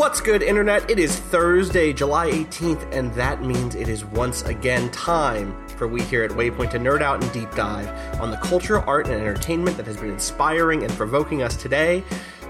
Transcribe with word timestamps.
What's 0.00 0.22
good, 0.22 0.42
Internet? 0.42 0.90
It 0.90 0.98
is 0.98 1.14
Thursday, 1.14 1.92
July 1.92 2.30
18th, 2.30 2.90
and 2.90 3.12
that 3.12 3.44
means 3.44 3.74
it 3.74 3.86
is 3.86 4.02
once 4.02 4.40
again 4.44 4.90
time 4.92 5.54
for 5.76 5.86
we 5.86 6.00
here 6.00 6.24
at 6.24 6.30
Waypoint 6.30 6.70
to 6.70 6.78
nerd 6.78 7.02
out 7.02 7.22
and 7.22 7.30
deep 7.34 7.54
dive 7.54 7.86
on 8.18 8.30
the 8.30 8.38
culture, 8.38 8.78
art, 8.78 9.08
and 9.08 9.20
entertainment 9.20 9.76
that 9.76 9.84
has 9.84 9.98
been 9.98 10.08
inspiring 10.08 10.84
and 10.84 10.92
provoking 10.94 11.42
us 11.42 11.54
today. 11.54 12.02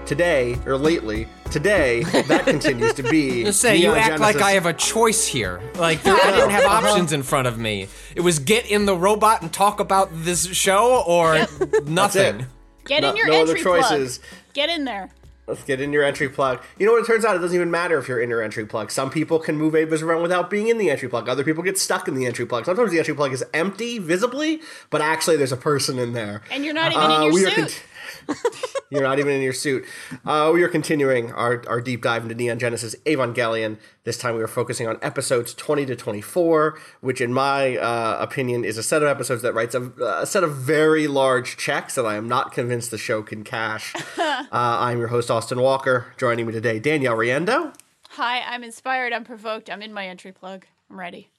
Today, 0.05 0.57
or 0.65 0.77
lately, 0.77 1.27
today, 1.51 2.03
that 2.03 2.45
continues 2.45 2.93
to 2.93 3.03
be. 3.03 3.43
Just 3.45 3.59
say 3.59 3.75
you 3.75 3.89
Neon 3.89 3.97
act 3.97 4.21
like 4.21 4.37
I 4.37 4.51
have 4.51 4.65
a 4.65 4.73
choice 4.73 5.27
here. 5.27 5.59
Like 5.75 6.03
there, 6.03 6.15
I 6.15 6.31
didn't 6.31 6.51
have 6.51 6.63
options 6.85 7.11
in 7.11 7.21
front 7.21 7.49
of 7.49 7.59
me. 7.59 7.89
It 8.15 8.21
was 8.21 8.39
get 8.39 8.71
in 8.71 8.85
the 8.85 8.95
robot 8.95 9.41
and 9.41 9.51
talk 9.51 9.81
about 9.81 10.07
this 10.13 10.47
show 10.55 11.03
or 11.05 11.45
nothing. 11.83 12.45
Get 12.85 13.01
No- 13.01 13.09
in 13.09 13.17
your 13.17 13.27
no 13.27 13.41
other 13.41 13.57
entry 13.57 13.61
plug. 13.61 13.81
choices. 13.81 14.21
Get 14.53 14.69
in 14.69 14.85
there. 14.85 15.09
Let's 15.47 15.63
get 15.63 15.81
in 15.81 15.91
your 15.91 16.03
entry 16.03 16.29
plug. 16.29 16.61
You 16.77 16.85
know 16.85 16.93
what? 16.93 17.03
It 17.03 17.07
turns 17.07 17.25
out 17.25 17.35
it 17.35 17.39
doesn't 17.39 17.55
even 17.55 17.71
matter 17.71 17.97
if 17.97 18.07
you're 18.07 18.21
in 18.21 18.29
your 18.29 18.41
entry 18.41 18.65
plug. 18.65 18.91
Some 18.91 19.09
people 19.09 19.39
can 19.39 19.57
move 19.57 19.73
Evas 19.73 20.01
around 20.01 20.21
without 20.21 20.49
being 20.49 20.67
in 20.67 20.77
the 20.77 20.89
entry 20.89 21.09
plug. 21.09 21.27
Other 21.27 21.43
people 21.43 21.63
get 21.63 21.77
stuck 21.77 22.07
in 22.07 22.13
the 22.15 22.25
entry 22.25 22.45
plug. 22.45 22.65
Sometimes 22.65 22.91
the 22.91 22.99
entry 22.99 23.15
plug 23.15 23.33
is 23.33 23.43
empty 23.53 23.97
visibly, 23.99 24.61
but 24.89 25.01
actually 25.01 25.37
there's 25.37 25.51
a 25.51 25.57
person 25.57 25.99
in 25.99 26.13
there. 26.13 26.41
And 26.51 26.63
you're 26.63 26.73
not 26.75 26.91
even 26.91 27.03
Uh, 27.03 27.15
in 27.15 27.21
your 27.23 27.33
we 27.33 27.45
are 27.47 27.49
suit. 27.67 27.83
You're 28.91 29.03
not 29.03 29.19
even 29.19 29.33
in 29.33 29.41
your 29.41 29.53
suit. 29.53 29.85
Uh, 30.25 30.51
we 30.53 30.63
are 30.63 30.67
continuing 30.67 31.31
our, 31.31 31.63
our 31.67 31.79
deep 31.79 32.01
dive 32.01 32.23
into 32.23 32.35
Neon 32.35 32.59
Genesis 32.59 32.93
Evangelion. 33.05 33.77
This 34.03 34.17
time 34.17 34.35
we 34.35 34.43
are 34.43 34.47
focusing 34.47 34.85
on 34.85 34.99
episodes 35.01 35.53
20 35.53 35.85
to 35.85 35.95
24, 35.95 36.77
which, 36.99 37.21
in 37.21 37.31
my 37.31 37.77
uh, 37.77 38.17
opinion, 38.19 38.65
is 38.65 38.77
a 38.77 38.83
set 38.83 39.01
of 39.01 39.07
episodes 39.07 39.41
that 39.43 39.53
writes 39.53 39.73
a, 39.75 39.91
a 40.03 40.25
set 40.25 40.43
of 40.43 40.57
very 40.57 41.07
large 41.07 41.55
checks 41.55 41.95
that 41.95 42.05
I 42.05 42.15
am 42.15 42.27
not 42.27 42.51
convinced 42.51 42.91
the 42.91 42.97
show 42.97 43.23
can 43.23 43.45
cash. 43.45 43.93
uh, 44.17 44.43
I'm 44.51 44.99
your 44.99 45.07
host, 45.07 45.31
Austin 45.31 45.61
Walker. 45.61 46.13
Joining 46.17 46.45
me 46.45 46.51
today, 46.51 46.77
Danielle 46.77 47.15
Riendeau. 47.15 47.73
Hi, 48.11 48.41
I'm 48.41 48.63
inspired. 48.63 49.13
I'm 49.13 49.23
provoked. 49.23 49.69
I'm 49.69 49.81
in 49.81 49.93
my 49.93 50.05
entry 50.05 50.33
plug. 50.33 50.65
I'm 50.89 50.99
ready. 50.99 51.30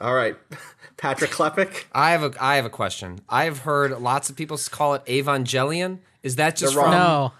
All 0.00 0.14
right, 0.14 0.36
Patrick 0.96 1.30
Klepek. 1.30 1.84
I 1.92 2.10
have 2.12 2.22
a 2.22 2.32
I 2.42 2.56
have 2.56 2.64
a 2.64 2.70
question. 2.70 3.20
I've 3.28 3.58
heard 3.60 4.00
lots 4.00 4.30
of 4.30 4.36
people 4.36 4.58
call 4.70 4.94
it 4.94 5.04
Evangelion. 5.06 5.98
Is 6.22 6.36
that 6.36 6.56
just 6.56 6.74
They're 6.74 6.82
from? 6.82 6.92
wrong. 6.92 7.00
No. 7.00 7.32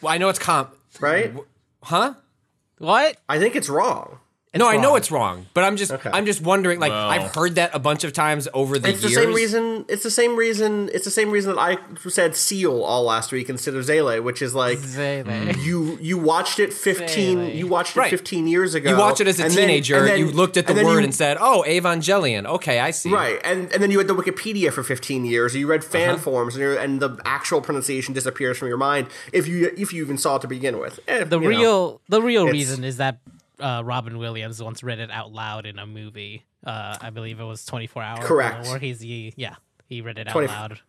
Well, 0.00 0.12
I 0.12 0.18
know 0.18 0.28
it's 0.28 0.38
comp. 0.38 0.74
Right? 1.00 1.34
Huh? 1.82 2.14
What? 2.78 3.16
I 3.28 3.38
think 3.38 3.56
it's 3.56 3.68
wrong. 3.68 4.18
No, 4.58 4.68
I 4.68 4.76
know 4.76 4.96
it's 4.96 5.10
wrong, 5.10 5.46
but 5.54 5.64
I'm 5.64 5.76
just 5.76 5.92
Okay. 5.92 6.10
I'm 6.12 6.26
just 6.26 6.40
wondering. 6.42 6.80
Like 6.80 6.92
I've 6.92 7.34
heard 7.34 7.54
that 7.56 7.70
a 7.74 7.78
bunch 7.78 8.04
of 8.04 8.12
times 8.12 8.48
over 8.54 8.78
the 8.78 8.88
It's 8.90 9.02
the 9.02 9.08
same 9.10 9.32
reason. 9.32 9.84
It's 9.88 10.02
the 10.02 10.10
same 10.10 10.36
reason. 10.36 10.90
It's 10.92 11.04
the 11.04 11.10
same 11.10 11.30
reason 11.30 11.54
that 11.54 11.60
I 11.60 11.78
said 12.08 12.36
seal 12.36 12.82
all 12.82 13.04
last 13.04 13.32
week 13.32 13.48
instead 13.48 13.74
of 13.74 13.84
Seele, 13.84 14.20
which 14.22 14.42
is 14.42 14.54
like 14.54 14.78
Seele. 14.78 15.56
you 15.58 15.98
you 16.00 16.18
watched 16.18 16.58
it 16.58 16.72
fifteen. 16.72 17.38
Seele. 17.38 17.54
You 17.54 17.66
watched 17.66 17.96
it 17.96 18.00
Right. 18.00 18.10
fifteen 18.10 18.46
years 18.46 18.74
ago. 18.74 18.90
You 18.90 18.96
watched 18.96 19.20
it 19.20 19.28
as 19.28 19.38
a 19.40 19.44
and 19.44 19.52
then- 19.52 19.68
teenager. 19.68 19.96
and 19.98 20.06
then- 20.08 20.18
you 20.18 20.30
looked 20.30 20.56
at 20.56 20.66
the 20.66 20.74
and 20.76 20.86
word 20.86 20.98
you- 21.00 21.04
and 21.04 21.14
said, 21.14 21.36
"Oh, 21.40 21.64
Evangelion." 21.66 22.46
Okay, 22.46 22.80
I 22.80 22.90
see. 22.90 23.10
Right, 23.10 23.40
and 23.44 23.72
and 23.72 23.82
then 23.82 23.90
you 23.90 23.98
had 23.98 24.08
the 24.08 24.14
Wikipedia 24.14 24.72
for 24.72 24.82
15 24.82 25.24
years. 25.24 25.54
You 25.54 25.66
read 25.66 25.84
fan 25.84 26.10
Uh-huh. 26.10 26.18
forums, 26.18 26.54
and, 26.54 26.62
you're- 26.62 26.76
and 26.78 27.00
the 27.00 27.18
actual 27.24 27.60
pronunciation 27.60 28.14
disappears 28.14 28.58
from 28.58 28.68
your 28.68 28.76
mind 28.78 29.06
if 29.32 29.46
you 29.48 29.72
if 29.76 29.92
you 29.92 30.02
even 30.04 30.18
saw 30.18 30.36
it 30.36 30.42
to 30.42 30.48
begin 30.48 30.78
with. 30.78 31.00
Eh, 31.08 31.24
The 31.24 31.38
you 31.38 31.42
know. 31.42 31.48
real 31.48 32.00
the 32.08 32.22
real 32.22 32.46
reason 32.48 32.84
is 32.84 32.96
that 32.98 33.18
uh, 33.60 33.82
Robin 33.84 34.18
Williams 34.18 34.62
once 34.62 34.82
read 34.82 34.98
it 34.98 35.10
out 35.10 35.32
loud 35.32 35.66
in 35.66 35.78
a 35.78 35.86
movie. 35.86 36.44
Uh, 36.64 36.96
I 37.00 37.10
believe 37.10 37.40
it 37.40 37.44
was 37.44 37.64
24 37.64 38.02
hours. 38.02 38.24
Correct. 38.24 38.66
Or 38.66 38.78
he's 38.78 39.00
he, 39.00 39.32
yeah, 39.36 39.54
he 39.88 40.00
read 40.00 40.18
it 40.18 40.26
out 40.28 40.32
20 40.32 40.48
loud. 40.48 40.80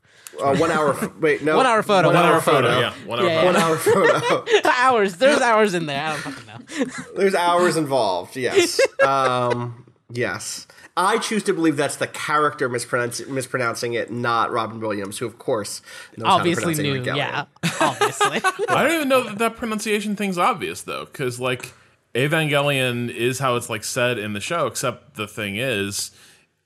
uh, 0.41 0.55
one 0.57 0.71
hour. 0.71 1.13
Wait, 1.19 1.43
no, 1.43 1.55
One 1.57 1.65
hour 1.67 1.83
photo, 1.83 2.07
One, 2.07 2.15
one 2.15 2.25
hour, 2.25 2.33
hour 2.35 2.41
photo. 2.41 2.79
Yeah, 2.79 2.93
one 3.05 3.19
hour 3.19 3.27
Yeah, 3.27 3.45
One 3.45 3.55
hour 3.55 3.75
photo. 3.77 4.41
hours. 4.69 5.15
There's 5.17 5.39
hours 5.41 5.73
in 5.73 5.85
there. 5.85 6.03
I 6.03 6.09
don't 6.13 6.19
fucking 6.33 6.47
know. 6.85 6.93
There's 7.15 7.35
hours 7.35 7.77
involved. 7.77 8.35
Yes. 8.35 8.79
Um, 9.05 9.85
yes. 10.11 10.67
I 10.99 11.19
choose 11.19 11.43
to 11.43 11.53
believe 11.53 11.77
that's 11.77 11.97
the 11.97 12.07
character 12.07 12.67
mispronounce- 12.67 13.27
mispronouncing 13.27 13.93
it, 13.93 14.11
not 14.11 14.51
Robin 14.51 14.79
Williams, 14.79 15.19
who 15.19 15.27
of 15.27 15.37
course 15.37 15.83
knows 16.17 16.27
Obviously 16.27 16.73
how 16.73 16.77
to 16.81 16.81
knew. 16.81 17.03
Yeah. 17.03 17.45
Obviously. 17.79 18.41
I 18.67 18.83
don't 18.83 18.91
even 18.93 19.09
know 19.09 19.23
that 19.25 19.37
that 19.37 19.55
pronunciation 19.57 20.15
thing's 20.15 20.39
obvious 20.39 20.81
though, 20.81 21.05
because 21.05 21.39
like 21.39 21.71
Evangelion 22.17 23.09
is 23.13 23.37
how 23.39 23.55
it's 23.55 23.69
like 23.69 23.83
said 23.83 24.17
in 24.17 24.33
the 24.33 24.39
show. 24.41 24.65
Except 24.65 25.15
the 25.15 25.27
thing 25.27 25.55
is, 25.55 26.11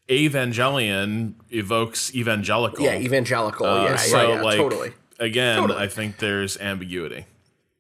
Evangelion 0.08 1.34
evokes 1.50 2.14
evangelical. 2.16 2.84
Yeah, 2.86 2.96
evangelical. 2.98 3.66
Uh, 3.66 3.84
yeah, 3.84 3.96
so 3.98 4.22
yeah, 4.22 4.36
yeah, 4.36 4.42
like 4.42 4.58
totally. 4.58 4.94
again, 5.20 5.58
Totally. 5.58 5.80
I 5.84 5.88
think 5.88 6.18
there's 6.18 6.58
ambiguity. 6.60 7.26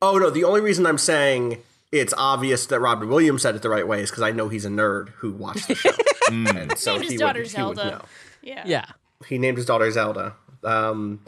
Oh 0.01 0.17
no, 0.17 0.29
the 0.29 0.43
only 0.43 0.61
reason 0.61 0.85
I'm 0.85 0.97
saying 0.97 1.61
it's 1.91 2.13
obvious 2.17 2.65
that 2.67 2.79
Robin 2.79 3.07
Williams 3.09 3.41
said 3.43 3.55
it 3.55 3.61
the 3.61 3.69
right 3.69 3.87
way 3.87 4.01
is 4.01 4.09
because 4.09 4.23
I 4.23 4.31
know 4.31 4.49
he's 4.49 4.65
a 4.65 4.69
nerd 4.69 5.09
who 5.09 5.31
watched 5.31 5.67
the 5.67 5.75
show, 5.75 5.91
and 6.29 6.77
so 6.77 6.93
Named 6.93 7.03
his 7.03 7.11
he 7.11 7.17
daughter 7.17 7.39
would, 7.41 7.51
he 7.51 7.63
would 7.63 7.75
Zelda. 7.77 7.89
know. 7.91 8.01
Yeah. 8.41 8.63
yeah. 8.65 8.85
He 9.27 9.37
named 9.37 9.57
his 9.57 9.65
daughter 9.67 9.89
Zelda. 9.91 10.33
Um, 10.63 11.21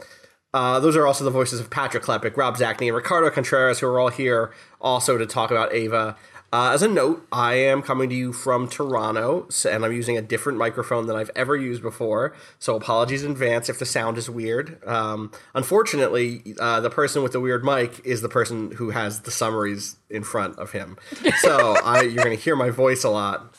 uh, 0.52 0.80
those 0.80 0.96
are 0.96 1.06
also 1.06 1.24
the 1.24 1.30
voices 1.30 1.60
of 1.60 1.70
Patrick 1.70 2.02
Klepek, 2.02 2.36
Rob 2.36 2.56
Zacny, 2.56 2.86
and 2.86 2.94
Ricardo 2.96 3.30
Contreras, 3.30 3.78
who 3.80 3.86
are 3.86 4.00
all 4.00 4.08
here 4.08 4.52
also 4.80 5.16
to 5.18 5.26
talk 5.26 5.50
about 5.50 5.74
Eva. 5.74 6.16
Uh, 6.54 6.70
as 6.70 6.82
a 6.82 6.88
note, 6.88 7.26
I 7.32 7.54
am 7.54 7.82
coming 7.82 8.08
to 8.10 8.14
you 8.14 8.32
from 8.32 8.68
Toronto, 8.68 9.48
and 9.68 9.84
I'm 9.84 9.92
using 9.92 10.16
a 10.16 10.22
different 10.22 10.56
microphone 10.56 11.08
than 11.08 11.16
I've 11.16 11.32
ever 11.34 11.56
used 11.56 11.82
before. 11.82 12.32
So 12.60 12.76
apologies 12.76 13.24
in 13.24 13.32
advance 13.32 13.68
if 13.68 13.80
the 13.80 13.84
sound 13.84 14.18
is 14.18 14.30
weird. 14.30 14.78
Um, 14.86 15.32
unfortunately, 15.54 16.54
uh, 16.60 16.78
the 16.78 16.90
person 16.90 17.24
with 17.24 17.32
the 17.32 17.40
weird 17.40 17.64
mic 17.64 18.00
is 18.06 18.20
the 18.20 18.28
person 18.28 18.70
who 18.70 18.90
has 18.90 19.22
the 19.22 19.32
summaries 19.32 19.96
in 20.08 20.22
front 20.22 20.56
of 20.56 20.70
him. 20.70 20.96
So 21.38 21.74
I, 21.84 22.02
you're 22.02 22.22
going 22.24 22.36
to 22.36 22.42
hear 22.42 22.54
my 22.54 22.70
voice 22.70 23.02
a 23.02 23.10
lot. 23.10 23.56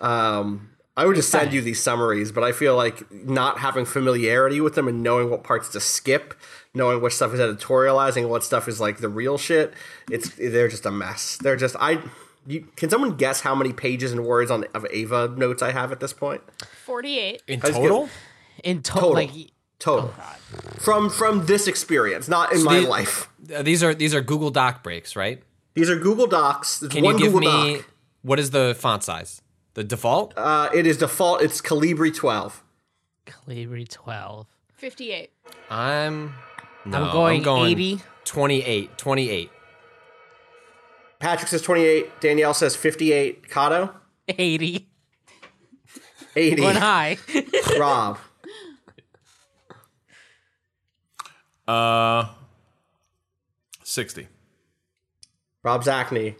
Um, 0.00 0.70
I 0.96 1.04
would 1.04 1.16
just 1.16 1.28
send 1.28 1.52
you 1.52 1.60
these 1.60 1.82
summaries, 1.82 2.32
but 2.32 2.42
I 2.42 2.52
feel 2.52 2.76
like 2.76 3.10
not 3.12 3.58
having 3.58 3.84
familiarity 3.84 4.60
with 4.60 4.76
them 4.76 4.88
and 4.88 5.02
knowing 5.02 5.28
what 5.28 5.44
parts 5.44 5.68
to 5.70 5.80
skip, 5.80 6.34
knowing 6.74 7.00
what 7.00 7.12
stuff 7.12 7.32
is 7.34 7.40
editorializing, 7.40 8.18
and 8.22 8.30
what 8.30 8.44
stuff 8.44 8.68
is 8.68 8.80
like 8.80 8.98
the 8.98 9.08
real 9.08 9.38
shit, 9.38 9.72
it's 10.10 10.30
they're 10.30 10.68
just 10.68 10.84
a 10.86 10.90
mess. 10.90 11.38
They're 11.40 11.56
just 11.56 11.76
I. 11.78 11.98
You, 12.46 12.66
can 12.76 12.90
someone 12.90 13.16
guess 13.16 13.40
how 13.40 13.54
many 13.54 13.72
pages 13.72 14.12
and 14.12 14.24
words 14.26 14.50
on 14.50 14.64
of 14.74 14.84
Eva 14.92 15.28
notes 15.28 15.62
I 15.62 15.72
have 15.72 15.92
at 15.92 16.00
this 16.00 16.12
point? 16.12 16.42
48. 16.84 17.42
In 17.48 17.60
Let's 17.60 17.74
total, 17.74 18.10
In 18.62 18.82
to- 18.82 18.92
Total. 18.92 19.12
like 19.14 19.30
Total. 19.78 20.12
from 20.78 21.08
from 21.08 21.46
this 21.46 21.66
experience, 21.66 22.28
not 22.28 22.52
in 22.52 22.62
my 22.62 22.80
the- 22.80 22.86
life. 22.88 23.28
Uh, 23.54 23.62
these 23.62 23.82
are 23.82 23.94
these 23.94 24.14
are 24.14 24.20
Google 24.20 24.50
Doc 24.50 24.82
breaks, 24.82 25.16
right? 25.16 25.42
These 25.74 25.88
are 25.90 25.96
Google 25.96 26.26
Docs. 26.26 26.82
It's 26.82 26.94
Can 26.94 27.02
one 27.04 27.16
you 27.18 27.24
give 27.24 27.32
Google 27.32 27.50
me 27.68 27.76
Doc. 27.78 27.86
what 28.22 28.38
is 28.38 28.50
the 28.50 28.74
font 28.78 29.02
size? 29.02 29.40
The 29.74 29.82
default? 29.82 30.34
Uh, 30.36 30.68
it 30.74 30.86
is 30.86 30.98
default. 30.98 31.40
It's 31.42 31.60
Calibri 31.62 32.14
twelve. 32.14 32.62
Calibri 33.26 33.88
12. 33.88 34.46
58. 34.76 35.30
I'm 35.70 36.34
no, 36.84 37.04
I'm 37.04 37.12
going, 37.12 37.42
going 37.42 37.72
80. 37.72 38.00
28. 38.24 38.98
28. 38.98 39.50
Patrick 41.20 41.48
says 41.48 41.62
twenty 41.62 41.84
eight. 41.84 42.20
Danielle 42.20 42.52
says 42.52 42.76
fifty 42.76 43.10
eight. 43.12 43.48
Kato 43.48 43.94
80. 44.28 44.86
eighty. 46.36 46.56
Going 46.60 46.76
high. 46.76 47.16
Rob 47.78 48.18
Uh, 51.66 52.26
sixty. 53.82 54.28
Rob 55.62 55.82
Zacny 55.82 56.34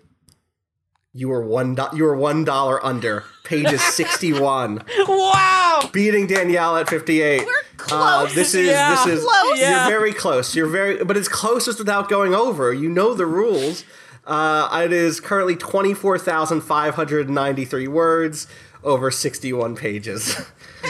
You 1.15 1.31
were 1.31 1.41
one. 1.43 1.75
Do- 1.77 1.89
you 1.95 2.05
were 2.05 2.17
one 2.17 2.45
dollar 2.45 2.85
under. 2.85 3.25
Pages 3.45 3.83
sixty-one. 3.83 4.83
Wow! 5.09 5.89
beating 5.93 6.27
Danielle 6.27 6.77
at 6.77 6.89
58. 6.89 7.47
We're 7.47 7.53
close. 7.89 8.35
this 8.35 8.55
is 8.55 8.67
Yeah. 8.69 8.95
this 8.95 9.07
is 9.19 9.25
Close. 9.25 9.59
Yeah. 9.61 9.89
you're 9.89 9.99
very 9.99 10.13
close. 10.13 10.55
You're 10.57 10.67
very 10.69 11.05
but 11.05 11.17
it's 11.17 11.29
closest 11.29 11.79
without 11.79 12.09
going 12.09 12.35
over. 12.35 12.73
You 12.73 12.89
know 12.89 13.15
the 13.15 13.27
rules. 13.27 13.85
Uh, 14.27 14.81
it 14.85 14.93
is 14.93 15.21
currently 15.21 15.55
24,593 15.57 17.89
words 17.89 18.47
over 18.83 19.11
61 19.11 19.77
pages. 19.77 20.41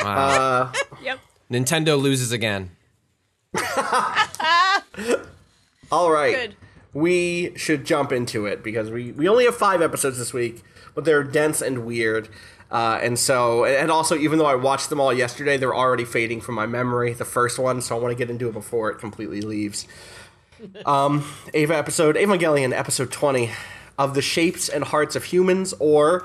Wow. 0.02 0.73
Yep. 1.02 1.19
Nintendo 1.50 2.00
loses 2.00 2.32
again. 2.32 2.70
All 5.93 6.11
right. 6.11 6.35
Good. 6.35 6.56
We 6.93 7.52
should 7.56 7.85
jump 7.85 8.12
into 8.12 8.46
it 8.46 8.62
because 8.62 8.91
we, 8.91 9.12
we 9.12 9.29
only 9.29 9.44
have 9.44 9.56
five 9.56 9.82
episodes 9.82 10.19
this 10.19 10.32
week, 10.32 10.62
but 10.94 11.05
they're 11.05 11.25
dense 11.25 11.61
and 11.61 11.85
weird. 11.85 12.29
Uh, 12.71 12.99
and 13.03 13.19
so, 13.19 13.65
and 13.65 13.91
also, 13.91 14.17
even 14.17 14.39
though 14.39 14.47
I 14.47 14.55
watched 14.57 14.91
them 14.91 15.01
all 15.01 15.13
yesterday, 15.13 15.57
they're 15.57 15.75
already 15.75 16.05
fading 16.05 16.41
from 16.41 16.55
my 16.57 16.67
memory, 16.67 17.13
the 17.13 17.25
first 17.25 17.59
one, 17.59 17.81
so 17.81 17.97
I 17.97 18.01
want 18.01 18.13
to 18.13 18.17
get 18.19 18.31
into 18.31 18.49
it 18.49 18.53
before 18.53 18.91
it 18.91 18.99
completely 18.99 19.41
leaves. 19.41 19.87
Um, 20.87 21.25
Eva 21.53 21.77
episode, 21.77 22.17
Evangelion 22.17 22.73
episode 22.73 23.11
20 23.13 23.51
of 23.99 24.15
the 24.15 24.23
shapes 24.23 24.69
and 24.69 24.83
hearts 24.85 25.15
of 25.15 25.25
humans, 25.25 25.75
or 25.79 26.25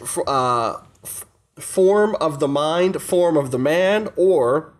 f- 0.00 0.18
uh, 0.26 0.78
f- 1.04 1.26
form 1.60 2.16
of 2.16 2.40
the 2.40 2.48
mind, 2.48 3.00
form 3.00 3.36
of 3.36 3.52
the 3.52 3.58
man, 3.58 4.08
or 4.16 4.72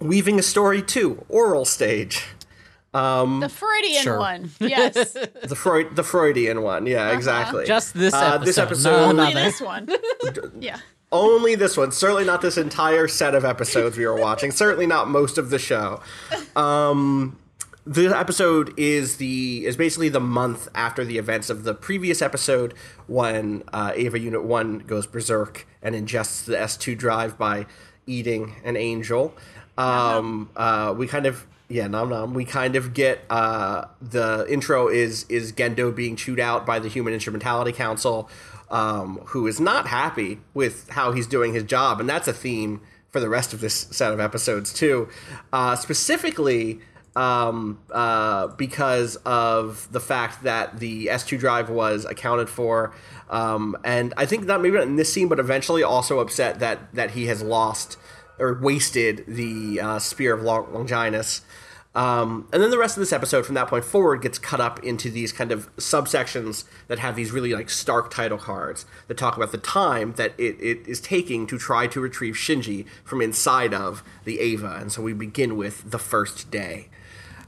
weaving 0.00 0.40
a 0.40 0.42
story 0.42 0.82
too, 0.82 1.24
oral 1.28 1.64
stage. 1.64 2.24
The 2.92 3.50
Freudian 3.52 4.02
Sure. 4.02 4.18
one. 4.18 4.50
Yes. 4.60 5.12
The 5.12 5.56
Freud, 5.56 5.94
the 5.96 6.02
Freudian 6.02 6.62
one, 6.62 6.86
yeah, 6.86 7.12
exactly. 7.12 7.64
Just 7.66 7.94
this 7.94 8.12
Uh, 8.14 8.32
episode. 8.42 8.46
this 8.46 8.56
no 8.56 8.62
episode- 8.64 9.02
Only 9.10 9.32
another. 9.32 9.44
this 9.46 9.60
one. 9.60 9.88
Yeah. 10.60 10.78
Only 11.12 11.54
this 11.56 11.76
one. 11.76 11.90
Certainly 11.90 12.24
not 12.24 12.40
this 12.40 12.56
entire 12.56 13.08
set 13.08 13.34
of 13.34 13.44
episodes 13.44 13.96
we 13.96 14.06
were 14.06 14.14
watching. 14.16 14.52
Certainly 14.52 14.86
not 14.86 15.08
most 15.08 15.38
of 15.38 15.50
the 15.50 15.58
show. 15.58 16.00
Um, 16.54 17.36
the 17.84 18.06
episode 18.16 18.72
is 18.76 19.16
the 19.16 19.66
is 19.66 19.76
basically 19.76 20.08
the 20.08 20.20
month 20.20 20.68
after 20.74 21.04
the 21.04 21.18
events 21.18 21.50
of 21.50 21.64
the 21.64 21.74
previous 21.74 22.22
episode 22.22 22.74
when 23.08 23.64
uh, 23.72 23.92
Eva 23.96 24.20
Unit 24.20 24.44
One 24.44 24.78
goes 24.80 25.06
berserk 25.08 25.66
and 25.82 25.96
ingests 25.96 26.44
the 26.44 26.56
S 26.60 26.76
two 26.76 26.94
drive 26.94 27.36
by 27.36 27.66
eating 28.06 28.54
an 28.64 28.76
angel. 28.76 29.34
Um, 29.78 30.50
uh, 30.56 30.94
we 30.96 31.08
kind 31.08 31.26
of 31.26 31.46
yeah, 31.70 31.86
nom 31.86 32.08
nom. 32.08 32.34
We 32.34 32.44
kind 32.44 32.74
of 32.74 32.92
get 32.92 33.20
uh, 33.30 33.84
the 34.02 34.44
intro 34.48 34.88
is 34.88 35.24
is 35.28 35.52
Gendo 35.52 35.94
being 35.94 36.16
chewed 36.16 36.40
out 36.40 36.66
by 36.66 36.80
the 36.80 36.88
Human 36.88 37.14
Instrumentality 37.14 37.72
Council, 37.72 38.28
um, 38.70 39.20
who 39.26 39.46
is 39.46 39.60
not 39.60 39.86
happy 39.86 40.40
with 40.52 40.90
how 40.90 41.12
he's 41.12 41.28
doing 41.28 41.54
his 41.54 41.62
job, 41.62 42.00
and 42.00 42.08
that's 42.08 42.26
a 42.26 42.32
theme 42.32 42.80
for 43.08 43.20
the 43.20 43.28
rest 43.28 43.54
of 43.54 43.60
this 43.60 43.86
set 43.92 44.12
of 44.12 44.18
episodes 44.18 44.72
too. 44.72 45.08
Uh, 45.52 45.76
specifically, 45.76 46.80
um, 47.14 47.78
uh, 47.92 48.48
because 48.48 49.14
of 49.24 49.90
the 49.92 50.00
fact 50.00 50.42
that 50.42 50.80
the 50.80 51.06
S2 51.06 51.38
drive 51.38 51.70
was 51.70 52.04
accounted 52.04 52.48
for, 52.48 52.92
um, 53.28 53.76
and 53.84 54.12
I 54.16 54.26
think 54.26 54.44
not 54.44 54.60
maybe 54.60 54.76
not 54.76 54.88
in 54.88 54.96
this 54.96 55.12
scene, 55.12 55.28
but 55.28 55.38
eventually 55.38 55.84
also 55.84 56.18
upset 56.18 56.58
that 56.58 56.92
that 56.94 57.12
he 57.12 57.26
has 57.26 57.42
lost 57.42 57.96
or 58.40 58.58
wasted 58.60 59.24
the 59.28 59.80
uh, 59.80 59.98
spear 60.00 60.34
of 60.34 60.42
Long- 60.42 60.72
Longinus. 60.72 61.42
Um, 61.92 62.48
and 62.52 62.62
then 62.62 62.70
the 62.70 62.78
rest 62.78 62.96
of 62.96 63.00
this 63.00 63.12
episode 63.12 63.44
from 63.44 63.56
that 63.56 63.66
point 63.66 63.84
forward 63.84 64.22
gets 64.22 64.38
cut 64.38 64.60
up 64.60 64.82
into 64.84 65.10
these 65.10 65.32
kind 65.32 65.50
of 65.50 65.74
subsections 65.76 66.64
that 66.86 67.00
have 67.00 67.16
these 67.16 67.32
really 67.32 67.52
like 67.52 67.68
stark 67.68 68.12
title 68.12 68.38
cards 68.38 68.86
that 69.08 69.16
talk 69.16 69.36
about 69.36 69.50
the 69.50 69.58
time 69.58 70.12
that 70.12 70.32
it, 70.38 70.56
it 70.60 70.86
is 70.86 71.00
taking 71.00 71.48
to 71.48 71.58
try 71.58 71.88
to 71.88 72.00
retrieve 72.00 72.34
Shinji 72.34 72.86
from 73.04 73.20
inside 73.20 73.74
of 73.74 74.04
the 74.24 74.38
Eva. 74.38 74.78
And 74.80 74.92
so 74.92 75.02
we 75.02 75.12
begin 75.12 75.56
with 75.56 75.90
the 75.90 75.98
first 75.98 76.50
day. 76.50 76.88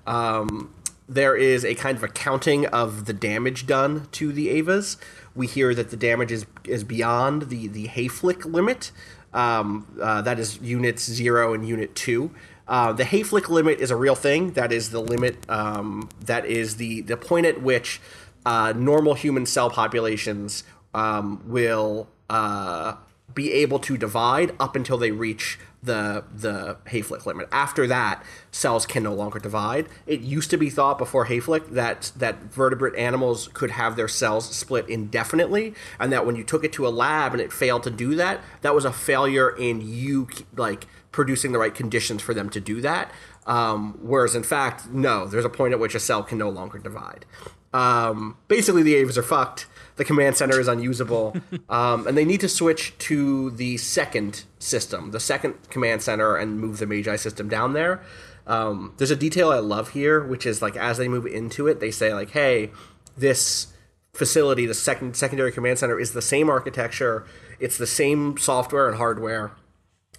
Um, 0.09 0.75
there 1.09 1.37
is 1.37 1.65
a 1.65 1.77
kind 1.77 1.97
of 1.97 2.03
accounting 2.03 2.67
of 2.67 3.05
the 3.05 3.13
damage 3.13 3.67
done 3.67 4.09
to 4.13 4.33
the 4.33 4.49
Evas. 4.49 4.97
We 5.37 5.47
hear 5.47 5.73
that 5.73 5.91
the 5.91 5.97
damage 5.97 6.33
is, 6.33 6.47
is 6.65 6.83
beyond 6.83 7.43
the, 7.43 7.69
the 7.69 7.87
Hayflick 7.87 8.45
limit. 8.45 8.91
Um, 9.33 9.87
uh, 10.01 10.21
that 10.23 10.39
is 10.39 10.61
units 10.61 11.05
zero 11.05 11.55
and 11.55 11.67
unit 11.67 11.95
two. 11.95 12.33
Uh, 12.73 12.91
the 12.91 13.05
Hayflick 13.05 13.51
limit 13.51 13.81
is 13.81 13.91
a 13.91 13.97
real 13.97 14.15
thing. 14.15 14.53
That 14.53 14.73
is 14.73 14.91
the 14.91 15.01
limit. 15.01 15.37
Um, 15.51 16.09
that 16.23 16.47
is 16.47 16.77
the 16.77 17.03
the 17.03 17.19
point 17.19 17.45
at 17.45 17.61
which 17.61 18.01
uh, 18.47 18.73
normal 18.75 19.13
human 19.13 19.45
cell 19.45 19.69
populations 19.69 20.65
um, 20.95 21.43
will 21.45 22.09
uh, 22.31 22.95
be 23.35 23.53
able 23.53 23.79
to 23.81 23.99
divide 23.99 24.55
up 24.59 24.75
until 24.75 24.97
they 24.97 25.11
reach 25.11 25.59
the 25.83 26.25
the 26.35 26.79
Hayflick 26.87 27.27
limit. 27.27 27.47
After 27.53 27.87
that, 27.89 28.25
cells 28.51 28.87
can 28.87 29.03
no 29.03 29.13
longer 29.13 29.39
divide. 29.39 29.87
It 30.07 30.21
used 30.21 30.49
to 30.51 30.57
be 30.57 30.71
thought 30.71 30.97
before 30.97 31.27
Hayflick 31.27 31.73
that 31.73 32.13
that 32.17 32.45
vertebrate 32.45 32.97
animals 32.97 33.49
could 33.53 33.73
have 33.73 33.97
their 33.97 34.09
cells 34.09 34.49
split 34.49 34.89
indefinitely, 34.89 35.75
and 36.01 36.11
that 36.11 36.25
when 36.25 36.37
you 36.37 36.45
took 36.45 36.65
it 36.65 36.73
to 36.75 36.87
a 36.87 36.91
lab 36.91 37.33
and 37.33 37.41
it 37.43 37.53
failed 37.53 37.83
to 37.83 37.91
do 37.91 38.15
that, 38.15 38.41
that 38.63 38.75
was 38.75 38.87
a 38.87 38.93
failure 38.93 39.51
in 39.51 39.83
you 39.83 40.27
like 40.57 40.87
producing 41.13 41.53
the 41.53 41.59
right 41.59 41.75
conditions 41.75 42.23
for 42.23 42.35
them 42.35 42.51
to 42.51 42.61
do 42.61 42.81
that. 42.81 43.13
Um, 43.47 43.99
whereas 44.03 44.35
in 44.35 44.43
fact, 44.43 44.89
no, 44.89 45.27
there's 45.27 45.45
a 45.45 45.51
point 45.51 45.73
at 45.73 45.79
which 45.79 45.95
a 45.95 46.01
cell 46.01 46.23
can 46.23 46.39
no 46.39 46.49
longer 46.49 46.79
divide. 46.79 47.27
Um, 47.73 48.37
basically, 48.49 48.83
the 48.83 48.95
Evas 48.95 49.17
are 49.17 49.23
fucked. 49.23 49.67
The 49.97 50.05
command 50.05 50.37
center 50.37 50.59
is 50.59 50.69
unusable, 50.69 51.37
um, 51.69 52.07
and 52.07 52.17
they 52.17 52.25
need 52.25 52.41
to 52.41 52.49
switch 52.49 52.97
to 52.99 53.51
the 53.51 53.77
second 53.77 54.45
system, 54.59 55.11
the 55.11 55.21
second 55.21 55.55
command 55.71 56.03
center, 56.03 56.37
and 56.37 56.59
move 56.61 56.79
the 56.79 56.87
Magi 56.87 57.17
system 57.17 57.49
down 57.49 57.73
there. 57.73 58.03
Um, 58.47 58.95
there's 58.97 59.11
a 59.11 59.17
detail 59.17 59.51
I 59.51 59.59
love 59.59 59.91
here, 59.91 60.23
which 60.23 60.47
is 60.47 60.63
like 60.63 60.77
as 60.77 60.99
they 60.99 61.09
move 61.09 61.27
into 61.27 61.67
it, 61.67 61.81
they 61.81 61.91
say 61.91 62.13
like, 62.13 62.31
"Hey, 62.31 62.71
this 63.17 63.69
facility, 64.15 64.67
the 64.67 64.75
second 64.75 65.17
secondary 65.17 65.53
command 65.53 65.79
center, 65.79 65.99
is 65.99 66.13
the 66.13 66.23
same 66.23 66.51
architecture. 66.51 67.25
It's 67.61 67.79
the 67.79 67.87
same 67.87 68.37
software 68.39 68.89
and 68.89 68.97
hardware." 68.97 69.53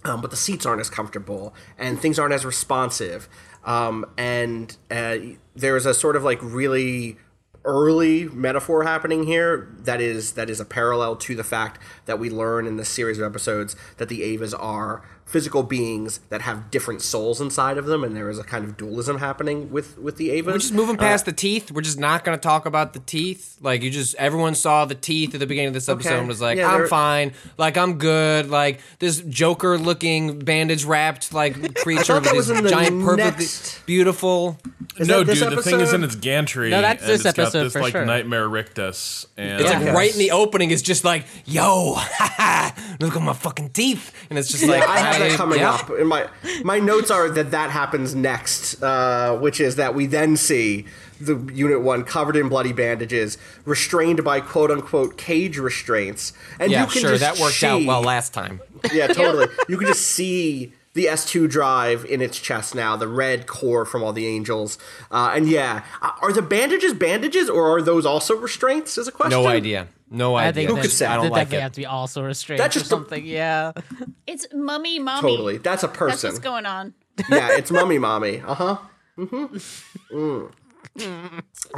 Um, 0.05 0.21
but 0.21 0.31
the 0.31 0.37
seats 0.37 0.65
aren't 0.65 0.81
as 0.81 0.89
comfortable 0.89 1.53
and 1.77 1.99
things 1.99 2.19
aren't 2.19 2.33
as 2.33 2.45
responsive. 2.45 3.29
Um, 3.63 4.05
and 4.17 4.75
uh, 4.91 5.17
there's 5.55 5.85
a 5.85 5.93
sort 5.93 6.15
of 6.15 6.23
like 6.23 6.39
really 6.41 7.17
early 7.65 8.25
metaphor 8.25 8.83
happening 8.83 9.23
here 9.23 9.73
that 9.79 10.01
is 10.01 10.33
that 10.33 10.49
is 10.49 10.59
a 10.59 10.65
parallel 10.65 11.15
to 11.15 11.35
the 11.35 11.43
fact 11.43 11.79
that 12.05 12.19
we 12.19 12.29
learn 12.29 12.67
in 12.67 12.75
this 12.77 12.89
series 12.89 13.17
of 13.17 13.23
episodes 13.23 13.75
that 13.97 14.09
the 14.09 14.19
Evas 14.19 14.53
are 14.57 15.01
physical 15.33 15.63
beings 15.63 16.19
that 16.29 16.43
have 16.43 16.69
different 16.69 17.01
souls 17.01 17.41
inside 17.41 17.79
of 17.79 17.85
them, 17.87 18.03
and 18.03 18.15
there 18.15 18.29
is 18.29 18.37
a 18.37 18.43
kind 18.43 18.63
of 18.63 18.77
dualism 18.77 19.17
happening 19.17 19.71
with 19.71 19.97
with 19.97 20.15
the 20.17 20.29
Evas. 20.29 20.45
We're 20.45 20.57
just 20.59 20.73
moving 20.73 20.95
past 20.95 21.23
uh, 21.25 21.31
the 21.31 21.35
teeth. 21.35 21.71
We're 21.71 21.81
just 21.81 21.99
not 21.99 22.23
going 22.23 22.37
to 22.37 22.41
talk 22.41 22.67
about 22.67 22.93
the 22.93 22.99
teeth. 22.99 23.57
Like 23.59 23.81
you 23.81 23.89
just 23.89 24.13
everyone 24.15 24.53
saw 24.55 24.85
the 24.85 24.95
teeth 24.95 25.33
at 25.33 25.39
the 25.39 25.47
beginning 25.47 25.69
of 25.69 25.73
this 25.73 25.89
episode 25.89 26.09
Okay. 26.11 26.19
and 26.19 26.27
was 26.27 26.39
like, 26.39 26.57
Yeah, 26.59 26.71
"I'm 26.71 26.87
fine. 26.87 27.33
Like 27.57 27.75
I'm 27.77 27.97
good. 27.97 28.49
Like 28.49 28.79
this 28.99 29.19
Joker 29.21 29.77
looking 29.79 30.39
bandage 30.39 30.85
wrapped 30.85 31.33
like 31.33 31.75
creature 31.83 32.19
with 32.21 32.31
his 32.31 32.47
giant 32.71 33.03
perfectly 33.03 33.15
next- 33.45 33.85
beautiful." 33.87 34.59
Is 34.97 35.07
no, 35.07 35.19
that 35.19 35.25
this 35.25 35.39
dude, 35.39 35.57
the 35.57 35.61
thing 35.61 35.79
is 35.79 35.91
in 35.91 36.03
its 36.03 36.15
gantry. 36.15 36.69
No, 36.69 36.81
that's 36.81 37.01
and 37.01 37.11
this 37.11 37.25
it's 37.25 37.35
got 37.35 37.51
this 37.51 37.73
for 37.73 37.81
like 37.81 37.93
sure. 37.93 38.05
nightmare 38.05 38.47
rictus, 38.47 39.25
and 39.37 39.59
It's 39.59 39.69
like 39.69 39.93
right 39.93 40.11
in 40.11 40.19
the 40.19 40.31
opening. 40.31 40.69
It's 40.69 40.83
just 40.83 41.03
like, 41.03 41.25
"Yo, 41.45 41.93
look 42.99 43.15
at 43.15 43.21
my 43.21 43.33
fucking 43.33 43.69
teeth," 43.69 44.13
and 44.29 44.37
it's 44.37 44.51
just 44.51 44.65
like 44.65 44.83
I 44.87 44.99
have 44.99 45.19
that 45.19 45.31
coming 45.31 45.59
yeah. 45.59 45.71
up. 45.71 45.89
In 45.89 46.05
my 46.05 46.29
my 46.63 46.79
notes 46.79 47.09
are 47.09 47.27
that 47.29 47.51
that 47.51 47.71
happens 47.71 48.13
next, 48.13 48.83
uh, 48.83 49.35
which 49.37 49.59
is 49.59 49.77
that 49.77 49.95
we 49.95 50.05
then 50.05 50.37
see 50.37 50.85
the 51.19 51.37
Unit 51.53 51.81
One 51.81 52.03
covered 52.03 52.35
in 52.35 52.49
bloody 52.49 52.73
bandages, 52.73 53.37
restrained 53.65 54.23
by 54.23 54.41
quote 54.41 54.69
unquote 54.69 55.17
cage 55.17 55.57
restraints, 55.57 56.33
and 56.59 56.71
Yeah, 56.71 56.81
you 56.81 56.91
can 56.91 57.01
sure, 57.01 57.11
just 57.11 57.21
that 57.21 57.39
worked 57.39 57.63
out 57.63 57.83
well 57.85 58.03
last 58.03 58.33
time. 58.33 58.61
Yeah, 58.93 59.07
totally. 59.13 59.47
you 59.67 59.77
can 59.77 59.87
just 59.87 60.01
see 60.01 60.73
the 60.93 61.05
S2 61.05 61.49
drive 61.49 62.05
in 62.05 62.21
its 62.21 62.39
chest 62.39 62.75
now, 62.75 62.95
the 62.95 63.07
red 63.07 63.47
core 63.47 63.85
from 63.85 64.03
all 64.03 64.13
the 64.13 64.27
angels, 64.27 64.77
uh, 65.11 65.31
and 65.35 65.47
yeah, 65.49 65.83
are 66.21 66.31
the 66.31 66.41
bandages 66.41 66.93
bandages 66.93 67.49
or 67.49 67.77
are 67.77 67.81
those 67.81 68.05
also 68.05 68.35
restraints? 68.35 68.97
Is 68.97 69.07
a 69.07 69.11
question. 69.11 69.31
No 69.41 69.47
idea. 69.47 69.87
No 70.11 70.35
I 70.35 70.45
idea. 70.47 70.67
think 70.67 70.81
could 70.81 70.91
say? 70.91 71.07
I 71.07 71.15
don't 71.15 71.25
that 71.25 71.31
like 71.31 71.53
it. 71.53 71.61
have 71.61 71.71
to 71.71 71.81
be 71.81 71.85
also 71.87 72.23
restrained 72.23 72.59
That's 72.59 72.75
or 72.75 72.79
just 72.79 72.89
the- 72.91 72.95
something. 72.97 73.25
Yeah. 73.25 73.71
It's 74.27 74.47
mummy 74.53 74.99
mommy. 74.99 75.21
Totally, 75.21 75.57
that's 75.57 75.83
a 75.83 75.87
That's 75.87 75.97
person. 75.97 76.27
what's 76.29 76.39
going 76.39 76.65
on. 76.65 76.93
yeah, 77.29 77.49
it's 77.57 77.71
mummy 77.71 77.97
mommy. 77.99 78.41
Uh 78.45 78.53
huh. 78.53 78.77
Mm-hmm. 79.17 80.47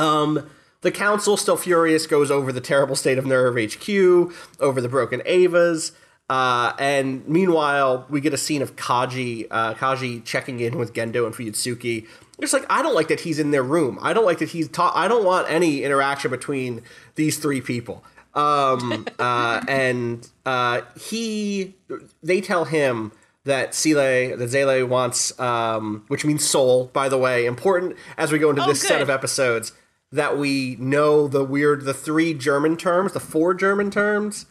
Um, 0.02 0.50
the 0.82 0.92
council, 0.92 1.38
still 1.38 1.58
furious, 1.58 2.08
goes 2.08 2.30
over 2.32 2.52
the 2.52 2.62
terrible 2.62 2.96
state 2.96 3.18
of 3.18 3.26
Nerv 3.26 3.56
HQ, 3.74 4.34
over 4.60 4.82
the 4.82 4.90
broken 4.90 5.22
Evas. 5.22 5.92
Uh, 6.30 6.74
and 6.80 7.28
meanwhile, 7.28 8.06
we 8.10 8.20
get 8.20 8.34
a 8.34 8.38
scene 8.38 8.62
of 8.62 8.76
Kaji, 8.76 9.48
uh, 9.52 9.74
Kaji 9.76 10.24
checking 10.24 10.60
in 10.60 10.78
with 10.78 10.94
Gendo 10.94 11.26
and 11.26 11.36
Fuyutsuki. 11.36 12.08
It's 12.40 12.52
like 12.52 12.66
I 12.70 12.82
don't 12.82 12.96
like 12.96 13.08
that 13.10 13.22
he's 13.22 13.40
in 13.40 13.52
their 13.52 13.64
room. 13.64 14.00
I 14.02 14.14
don't 14.14 14.26
like 14.26 14.40
that 14.40 14.50
he's 14.50 14.68
ta- 14.68 14.92
I 14.96 15.08
don't 15.08 15.24
want 15.24 15.50
any 15.50 15.84
interaction 15.84 16.32
between 16.32 16.82
these 17.16 17.38
three 17.38 17.62
people. 17.62 18.04
Um, 18.34 19.06
uh, 19.20 19.62
and 19.68 20.28
uh, 20.46 20.82
he, 21.00 21.76
they 22.24 22.42
tell 22.42 22.66
him 22.66 23.12
that 23.46 23.74
Sile, 23.76 24.36
that 24.38 24.50
Seele 24.50 24.86
wants, 24.86 25.40
um, 25.40 26.04
which 26.08 26.26
means 26.26 26.48
soul, 26.48 26.86
by 26.94 27.08
the 27.08 27.18
way, 27.18 27.46
important 27.46 27.96
as 28.18 28.32
we 28.32 28.40
go 28.40 28.50
into 28.50 28.64
Oh, 28.64 28.68
this 28.68 28.82
set 28.82 29.02
of 29.02 29.10
episodes, 29.10 29.72
that 30.12 30.38
we 30.38 30.76
know 30.80 31.28
the 31.28 31.44
weird, 31.44 31.86
the 31.86 31.94
three 31.94 32.34
German 32.34 32.76
terms, 32.76 33.14
the 33.14 33.20
four 33.20 33.54
German 33.54 33.92
terms. 33.92 34.48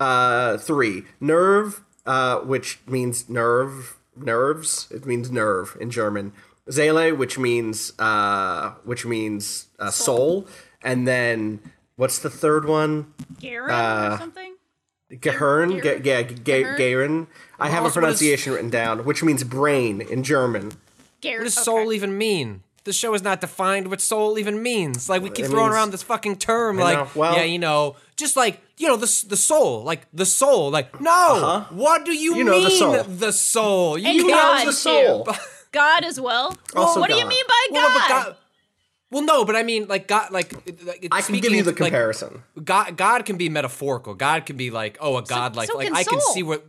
Uh, 0.00 0.58
three 0.58 1.04
nerve, 1.20 1.82
uh, 2.04 2.40
which 2.40 2.80
means 2.86 3.28
nerve, 3.28 3.96
nerves. 4.16 4.88
It 4.90 5.06
means 5.06 5.30
nerve 5.30 5.76
in 5.80 5.90
German. 5.90 6.32
Seele, 6.68 7.14
which 7.14 7.38
means 7.38 7.92
uh, 7.98 8.70
which 8.84 9.06
means 9.06 9.68
uh, 9.78 9.90
soul, 9.90 10.46
and 10.82 11.06
then 11.06 11.60
what's 11.96 12.18
the 12.18 12.30
third 12.30 12.66
one? 12.66 13.12
Garen 13.40 13.70
Uh, 13.70 14.10
or 14.14 14.18
something? 14.18 14.56
Gehirn, 15.12 15.80
Gehirn? 15.80 16.02
Ge- 16.02 16.06
yeah, 16.06 16.22
Ge- 16.22 16.40
Gehirn? 16.42 16.76
Gehirn. 16.78 17.26
I 17.60 17.68
have 17.68 17.82
a 17.82 17.86
Also, 17.86 18.00
what 18.00 18.08
is- 18.10 18.18
pronunciation 18.18 18.52
written 18.54 18.70
down, 18.70 19.04
which 19.04 19.22
means 19.22 19.44
brain 19.44 20.00
in 20.00 20.22
German. 20.24 20.72
Garen. 21.20 21.38
What 21.40 21.44
does 21.44 21.56
okay. 21.58 21.64
soul 21.64 21.92
even 21.92 22.18
mean? 22.18 22.62
The 22.84 22.92
show 22.92 23.14
is 23.14 23.22
not 23.22 23.40
defined 23.40 23.88
what 23.88 24.00
soul 24.00 24.38
even 24.38 24.60
means. 24.62 25.08
Like 25.08 25.22
we 25.22 25.30
keep 25.30 25.44
It 25.44 25.48
throwing 25.48 25.66
means- 25.66 25.74
around 25.76 25.90
this 25.92 26.02
fucking 26.02 26.36
term, 26.36 26.80
I 26.80 26.82
like 26.82 26.98
know. 26.98 27.08
Well- 27.14 27.36
yeah, 27.36 27.44
you 27.44 27.58
know, 27.58 27.96
just 28.16 28.36
like 28.36 28.60
you 28.76 28.88
know 28.88 28.96
the 28.96 29.24
the 29.28 29.36
soul, 29.36 29.82
like 29.82 30.06
the 30.12 30.26
soul. 30.26 30.70
Like 30.70 31.00
no, 31.00 31.66
what 31.70 32.04
do 32.04 32.12
you, 32.12 32.32
Uh-huh. 32.32 32.38
You 32.38 32.44
know 32.44 32.60
the 32.62 32.70
soul. 32.70 33.02
the 33.04 33.32
soul? 33.32 33.98
You 33.98 34.08
And 34.08 34.18
know 34.20 34.28
God, 34.28 34.66
the 34.66 34.72
soul. 34.72 35.24
too. 35.24 35.32
God 35.72 36.04
as 36.04 36.20
well. 36.20 36.56
Also 36.76 37.00
what 37.00 37.10
do 37.10 37.16
you 37.16 37.26
mean 37.26 37.44
by 37.48 37.66
Well, 37.70 37.88
God? 37.88 38.08
God- 38.08 38.36
well, 39.10 39.22
no, 39.22 39.44
but 39.44 39.54
I 39.54 39.62
mean, 39.62 39.86
like 39.86 40.08
God, 40.08 40.32
like, 40.32 40.52
like 40.84 41.06
I 41.12 41.20
can 41.22 41.38
give 41.38 41.52
you 41.52 41.62
the 41.62 41.70
of, 41.70 41.78
like, 41.78 41.90
comparison. 41.92 42.42
God, 42.64 42.96
God 42.96 43.24
can 43.24 43.36
be 43.36 43.48
metaphorical. 43.48 44.14
God 44.14 44.44
can 44.44 44.56
be 44.56 44.70
like, 44.72 44.98
oh, 45.00 45.16
a 45.18 45.22
God, 45.22 45.54
like, 45.54 45.68
so 45.70 45.76
like 45.78 45.86
can 45.86 45.96
I 45.96 46.02
can 46.02 46.20
soul. 46.20 46.34
see 46.34 46.42
what 46.42 46.66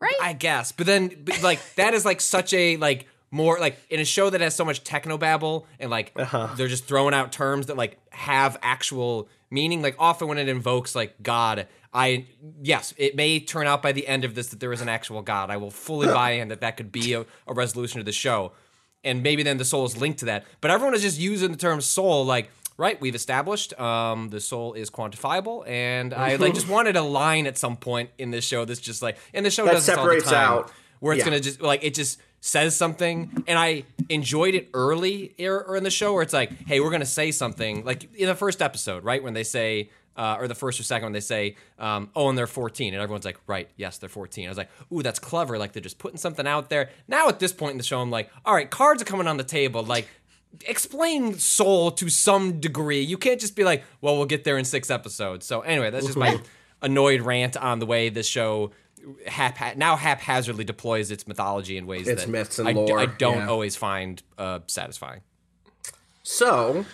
right? 0.00 0.14
I 0.20 0.32
guess, 0.32 0.72
but 0.72 0.86
then 0.86 1.10
but 1.24 1.40
like 1.42 1.60
that 1.76 1.94
is 1.94 2.04
like 2.04 2.20
such 2.20 2.52
a 2.52 2.76
like 2.78 3.06
more 3.30 3.58
like 3.60 3.78
in 3.90 4.00
a 4.00 4.04
show 4.04 4.28
that 4.28 4.40
has 4.40 4.56
so 4.56 4.64
much 4.64 4.82
techno 4.82 5.16
babble 5.18 5.66
and 5.78 5.88
like 5.90 6.10
Uh-huh. 6.16 6.48
they're 6.56 6.68
just 6.68 6.84
throwing 6.86 7.14
out 7.14 7.30
terms 7.32 7.66
that 7.66 7.76
like 7.76 7.96
have 8.10 8.58
actual 8.62 9.28
meaning. 9.52 9.82
Like 9.82 9.94
often 9.98 10.26
when 10.28 10.38
it 10.38 10.48
invokes 10.48 10.94
like 10.94 11.22
God, 11.22 11.68
I 11.92 12.26
yes, 12.62 12.94
it 12.96 13.14
may 13.14 13.38
turn 13.38 13.66
out 13.66 13.82
by 13.82 13.92
the 13.92 14.08
end 14.08 14.24
of 14.24 14.34
this 14.34 14.48
that 14.48 14.60
there 14.60 14.72
is 14.72 14.80
an 14.80 14.88
actual 14.88 15.22
God. 15.22 15.50
I 15.50 15.58
will 15.58 15.70
fully 15.70 16.08
buy 16.08 16.32
in 16.32 16.48
that 16.48 16.60
that 16.62 16.76
could 16.76 16.90
be 16.90 17.12
a, 17.12 17.26
a 17.46 17.54
resolution 17.54 18.00
of 18.00 18.06
the 18.06 18.12
show, 18.12 18.52
and 19.04 19.22
maybe 19.22 19.42
then 19.42 19.58
the 19.58 19.64
soul 19.64 19.84
is 19.84 19.96
linked 20.00 20.18
to 20.20 20.24
that. 20.26 20.44
But 20.60 20.70
everyone 20.70 20.94
is 20.94 21.02
just 21.02 21.20
using 21.20 21.52
the 21.52 21.58
term 21.58 21.80
soul 21.80 22.24
like. 22.24 22.50
Right, 22.78 22.98
we've 23.02 23.14
established 23.14 23.78
um, 23.78 24.30
the 24.30 24.40
soul 24.40 24.72
is 24.72 24.88
quantifiable, 24.90 25.68
and 25.68 26.14
I 26.14 26.36
like 26.36 26.54
just 26.54 26.68
wanted 26.68 26.96
a 26.96 27.02
line 27.02 27.46
at 27.46 27.58
some 27.58 27.76
point 27.76 28.08
in 28.16 28.30
this 28.30 28.46
show 28.46 28.64
that's 28.64 28.80
just 28.80 29.02
like, 29.02 29.18
and 29.34 29.44
the 29.44 29.50
show 29.50 29.66
That 29.66 29.72
does 29.74 29.86
this 29.86 29.96
all 29.96 30.06
the 30.06 30.20
separates 30.20 30.32
out- 30.32 30.72
where 30.98 31.12
it's 31.12 31.18
yeah. 31.20 31.24
gonna 31.26 31.40
just 31.40 31.60
like 31.60 31.84
it 31.84 31.92
just 31.92 32.18
says 32.44 32.76
something, 32.76 33.44
and 33.46 33.56
I 33.56 33.84
enjoyed 34.08 34.54
it 34.54 34.68
early 34.74 35.32
or, 35.38 35.64
or 35.64 35.76
in 35.76 35.84
the 35.84 35.90
show 35.90 36.12
where 36.12 36.22
it's 36.22 36.32
like, 36.32 36.50
hey, 36.66 36.80
we're 36.80 36.90
gonna 36.90 37.06
say 37.06 37.30
something 37.30 37.84
like 37.84 38.12
in 38.14 38.26
the 38.26 38.34
first 38.34 38.60
episode, 38.60 39.04
right 39.04 39.22
when 39.22 39.32
they 39.32 39.44
say. 39.44 39.90
Uh, 40.14 40.36
or 40.38 40.46
the 40.46 40.54
first 40.54 40.78
or 40.78 40.82
second 40.82 41.06
when 41.06 41.14
they 41.14 41.20
say, 41.20 41.56
um, 41.78 42.10
"Oh, 42.14 42.28
and 42.28 42.36
they're 42.36 42.46
14," 42.46 42.92
and 42.92 43.02
everyone's 43.02 43.24
like, 43.24 43.38
"Right, 43.46 43.70
yes, 43.78 43.96
they're 43.96 44.10
14." 44.10 44.44
I 44.44 44.50
was 44.50 44.58
like, 44.58 44.68
"Ooh, 44.92 45.02
that's 45.02 45.18
clever!" 45.18 45.56
Like 45.56 45.72
they're 45.72 45.80
just 45.80 45.98
putting 45.98 46.18
something 46.18 46.46
out 46.46 46.68
there. 46.68 46.90
Now 47.08 47.28
at 47.30 47.38
this 47.40 47.50
point 47.50 47.70
in 47.70 47.78
the 47.78 47.82
show, 47.82 47.98
I'm 47.98 48.10
like, 48.10 48.28
"All 48.44 48.54
right, 48.54 48.68
cards 48.68 49.00
are 49.00 49.06
coming 49.06 49.26
on 49.26 49.38
the 49.38 49.42
table. 49.42 49.82
Like, 49.82 50.06
explain 50.66 51.38
soul 51.38 51.90
to 51.92 52.08
some 52.08 52.60
degree. 52.60 53.00
You 53.00 53.16
can't 53.16 53.40
just 53.40 53.56
be 53.56 53.64
like, 53.64 53.84
well, 54.00 54.16
we'll 54.16 54.26
get 54.26 54.44
there 54.44 54.58
in 54.58 54.64
six 54.64 54.90
episodes. 54.90 55.46
So 55.46 55.62
anyway, 55.62 55.90
that's 55.90 56.06
just 56.06 56.18
my 56.18 56.38
annoyed 56.82 57.22
rant 57.22 57.56
on 57.56 57.78
the 57.78 57.86
way 57.86 58.08
this 58.08 58.26
show 58.26 58.72
hap- 59.26 59.76
now 59.76 59.96
haphazardly 59.96 60.64
deploys 60.64 61.10
its 61.10 61.26
mythology 61.26 61.76
in 61.76 61.86
ways 61.86 62.08
Its 62.08 62.24
that 62.24 62.30
myths 62.30 62.58
and 62.58 62.68
I, 62.68 62.72
lore, 62.72 62.98
I 62.98 63.06
don't 63.06 63.38
yeah. 63.38 63.48
always 63.48 63.76
find 63.76 64.22
uh, 64.38 64.60
satisfying. 64.66 65.20
So, 66.22 66.84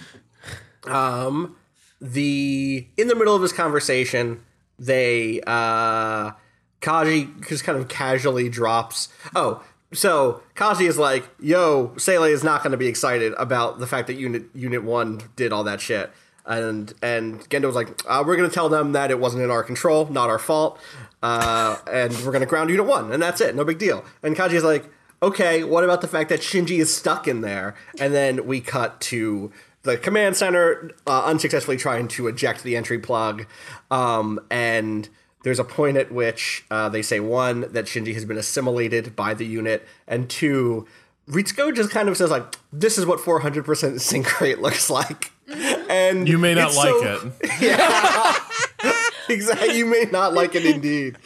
um, 0.86 1.56
the 2.00 2.86
in 2.96 3.08
the 3.08 3.14
middle 3.14 3.34
of 3.34 3.42
this 3.42 3.52
conversation, 3.52 4.42
they 4.78 5.40
uh, 5.46 6.32
Kaji 6.80 7.46
just 7.48 7.64
kind 7.64 7.78
of 7.78 7.88
casually 7.88 8.48
drops. 8.48 9.08
Oh, 9.34 9.62
so 9.92 10.42
Kaji 10.54 10.88
is 10.88 10.98
like, 10.98 11.28
"Yo, 11.40 11.94
Seele 11.98 12.24
is 12.24 12.44
not 12.44 12.62
going 12.62 12.72
to 12.72 12.78
be 12.78 12.86
excited 12.86 13.32
about 13.36 13.78
the 13.78 13.86
fact 13.86 14.06
that 14.06 14.14
Unit 14.14 14.44
Unit 14.54 14.82
One 14.82 15.20
did 15.36 15.52
all 15.52 15.64
that 15.64 15.80
shit." 15.80 16.10
And 16.48 16.92
and 17.02 17.40
Gendo 17.50 17.66
was 17.66 17.74
like, 17.74 17.88
uh, 18.08 18.24
"We're 18.26 18.36
going 18.36 18.48
to 18.48 18.54
tell 18.54 18.70
them 18.70 18.92
that 18.92 19.10
it 19.10 19.20
wasn't 19.20 19.44
in 19.44 19.50
our 19.50 19.62
control, 19.62 20.06
not 20.06 20.30
our 20.30 20.38
fault, 20.38 20.80
uh, 21.22 21.76
and 21.92 22.12
we're 22.24 22.32
going 22.32 22.40
to 22.40 22.46
ground 22.46 22.70
Unit 22.70 22.86
One, 22.86 23.12
and 23.12 23.22
that's 23.22 23.40
it, 23.42 23.54
no 23.54 23.64
big 23.64 23.78
deal." 23.78 24.02
And 24.22 24.34
Kaji 24.34 24.54
is 24.54 24.64
like, 24.64 24.86
"Okay, 25.22 25.62
what 25.62 25.84
about 25.84 26.00
the 26.00 26.08
fact 26.08 26.30
that 26.30 26.40
Shinji 26.40 26.78
is 26.78 26.94
stuck 26.94 27.28
in 27.28 27.42
there?" 27.42 27.74
And 28.00 28.14
then 28.14 28.46
we 28.46 28.62
cut 28.62 28.98
to 29.02 29.52
the 29.82 29.98
command 29.98 30.36
center 30.36 30.90
uh, 31.06 31.24
unsuccessfully 31.26 31.76
trying 31.76 32.08
to 32.08 32.28
eject 32.28 32.62
the 32.62 32.76
entry 32.76 32.98
plug, 32.98 33.44
um, 33.90 34.40
and 34.50 35.10
there's 35.44 35.58
a 35.58 35.64
point 35.64 35.96
at 35.96 36.10
which 36.10 36.64
uh, 36.70 36.88
they 36.88 37.02
say 37.02 37.20
one 37.20 37.72
that 37.72 37.84
Shinji 37.84 38.14
has 38.14 38.24
been 38.24 38.38
assimilated 38.38 39.14
by 39.14 39.34
the 39.34 39.46
unit, 39.46 39.86
and 40.06 40.28
two, 40.30 40.86
Ritsuko 41.28 41.74
just 41.74 41.90
kind 41.90 42.08
of 42.08 42.16
says 42.16 42.30
like, 42.30 42.56
"This 42.72 42.96
is 42.96 43.04
what 43.04 43.20
400% 43.20 44.00
sync 44.00 44.40
rate 44.40 44.60
looks 44.60 44.88
like," 44.88 45.30
and 45.48 46.28
You 46.28 46.38
may 46.38 46.54
not 46.54 46.74
like 46.74 46.88
so- 46.90 47.32
it. 47.42 48.42
exactly. 49.28 49.76
You 49.76 49.86
may 49.86 50.04
not 50.10 50.34
like 50.34 50.54
it 50.54 50.64
indeed. 50.64 51.16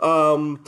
Um, 0.00 0.64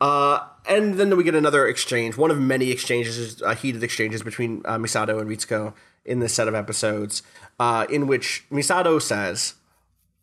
uh, 0.00 0.40
and 0.66 0.94
then 0.94 1.16
we 1.16 1.24
get 1.24 1.34
another 1.34 1.66
exchange, 1.66 2.16
one 2.16 2.30
of 2.30 2.40
many 2.40 2.70
exchanges, 2.70 3.42
uh, 3.42 3.54
heated 3.54 3.82
exchanges 3.82 4.22
between 4.22 4.62
uh, 4.64 4.78
Misato 4.78 5.20
and 5.20 5.28
Ritsuko 5.28 5.74
in 6.04 6.20
this 6.20 6.34
set 6.34 6.48
of 6.48 6.54
episodes, 6.54 7.22
uh, 7.58 7.86
in 7.90 8.06
which 8.06 8.44
Misato 8.50 9.00
says, 9.00 9.54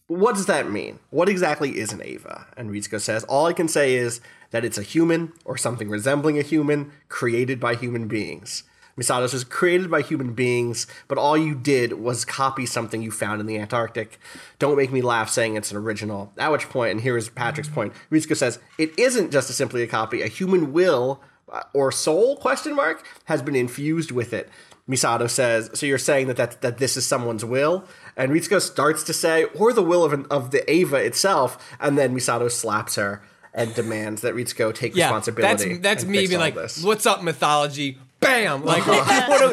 what 0.07 0.35
does 0.35 0.47
that 0.47 0.69
mean? 0.69 0.99
What 1.09 1.29
exactly 1.29 1.79
is 1.79 1.93
an 1.93 2.03
Eva? 2.05 2.47
And 2.57 2.69
Ritsuko 2.69 2.99
says, 2.99 3.23
all 3.25 3.45
I 3.45 3.53
can 3.53 3.67
say 3.67 3.95
is 3.95 4.19
that 4.51 4.65
it's 4.65 4.77
a 4.77 4.83
human 4.83 5.31
or 5.45 5.57
something 5.57 5.89
resembling 5.89 6.37
a 6.37 6.41
human 6.41 6.91
created 7.07 7.59
by 7.59 7.75
human 7.75 8.07
beings. 8.07 8.63
Misato 9.01 9.27
says, 9.27 9.43
created 9.43 9.89
by 9.89 10.01
human 10.01 10.33
beings, 10.33 10.85
but 11.07 11.17
all 11.17 11.37
you 11.37 11.55
did 11.55 11.93
was 11.93 12.23
copy 12.25 12.65
something 12.65 13.01
you 13.01 13.11
found 13.11 13.41
in 13.41 13.47
the 13.47 13.57
Antarctic. 13.57 14.19
Don't 14.59 14.77
make 14.77 14.91
me 14.91 15.01
laugh 15.01 15.29
saying 15.29 15.55
it's 15.55 15.71
an 15.71 15.77
original. 15.77 16.31
At 16.37 16.51
which 16.51 16.69
point, 16.69 16.91
and 16.91 17.01
here 17.01 17.17
is 17.17 17.29
Patrick's 17.29 17.69
point, 17.69 17.93
Ritsuko 18.11 18.37
says, 18.37 18.59
it 18.77 18.97
isn't 18.99 19.31
just 19.31 19.49
a 19.49 19.53
simply 19.53 19.81
a 19.83 19.87
copy. 19.87 20.21
A 20.21 20.27
human 20.27 20.71
will 20.71 21.21
uh, 21.51 21.63
or 21.73 21.91
soul, 21.91 22.37
question 22.37 22.75
mark, 22.75 23.05
has 23.25 23.41
been 23.41 23.55
infused 23.55 24.11
with 24.11 24.33
it. 24.33 24.49
Misato 24.89 25.29
says, 25.29 25.69
"So 25.73 25.85
you're 25.85 25.97
saying 25.97 26.27
that 26.27 26.37
that, 26.37 26.61
that 26.61 26.77
this 26.77 26.97
is 26.97 27.05
someone's 27.05 27.45
will?" 27.45 27.85
And 28.17 28.31
Ritsuko 28.31 28.61
starts 28.61 29.03
to 29.03 29.13
say, 29.13 29.45
"Or 29.55 29.73
the 29.73 29.83
will 29.83 30.03
of 30.03 30.13
an, 30.13 30.25
of 30.29 30.51
the 30.51 30.69
Eva 30.71 30.97
itself," 30.97 31.57
and 31.79 31.97
then 31.97 32.15
Misato 32.15 32.49
slaps 32.49 32.95
her 32.95 33.21
and 33.53 33.73
demands 33.75 34.21
that 34.21 34.33
Ritsuko 34.33 34.73
take 34.73 34.95
Yeah, 34.95 35.07
responsibility. 35.07 35.73
that's 35.77 36.03
that's 36.03 36.05
me 36.05 36.25
being 36.27 36.39
like, 36.39 36.55
this. 36.55 36.83
"What's 36.83 37.05
up, 37.05 37.21
mythology?" 37.21 37.99
Bam! 38.21 38.63
Like, 38.63 38.85
what 38.87 39.39
do 39.39 39.49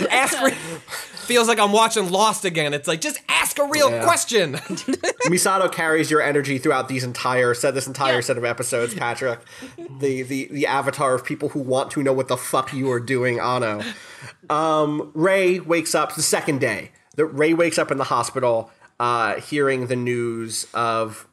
we- 0.00 0.08
ask. 0.08 0.40
Re- 0.42 0.54
feels 1.22 1.46
like 1.48 1.58
I'm 1.58 1.72
watching 1.72 2.10
Lost 2.10 2.44
again. 2.44 2.74
It's 2.74 2.88
like 2.88 3.00
just 3.00 3.18
ask 3.28 3.58
a 3.58 3.64
real 3.66 3.90
Yeah. 3.90 4.02
question. 4.04 4.54
Misato 5.26 5.70
carries 5.70 6.10
your 6.10 6.20
energy 6.20 6.58
throughout 6.58 6.88
these 6.88 7.04
entire 7.04 7.54
set, 7.54 7.74
this 7.74 7.86
entire 7.86 8.14
Yeah. 8.16 8.20
set 8.20 8.38
of 8.38 8.44
episodes, 8.44 8.94
Patrick. 8.94 9.38
the, 10.00 10.22
the 10.22 10.48
the 10.50 10.66
avatar 10.66 11.14
of 11.14 11.24
people 11.24 11.50
who 11.50 11.60
want 11.60 11.90
to 11.92 12.02
know 12.02 12.12
what 12.12 12.28
the 12.28 12.36
fuck 12.36 12.72
you 12.72 12.90
are 12.90 13.00
doing, 13.00 13.38
Anno. 13.38 13.82
Um, 14.50 15.10
Rei 15.14 15.60
wakes 15.60 15.94
up 15.94 16.14
the 16.14 16.22
second 16.22 16.60
day. 16.60 16.90
The 17.16 17.24
Rei 17.26 17.54
wakes 17.54 17.78
up 17.78 17.90
in 17.90 17.98
the 17.98 18.04
hospital, 18.04 18.70
uh, 18.98 19.34
hearing 19.36 19.86
the 19.86 19.96
news 19.96 20.66
of 20.74 21.26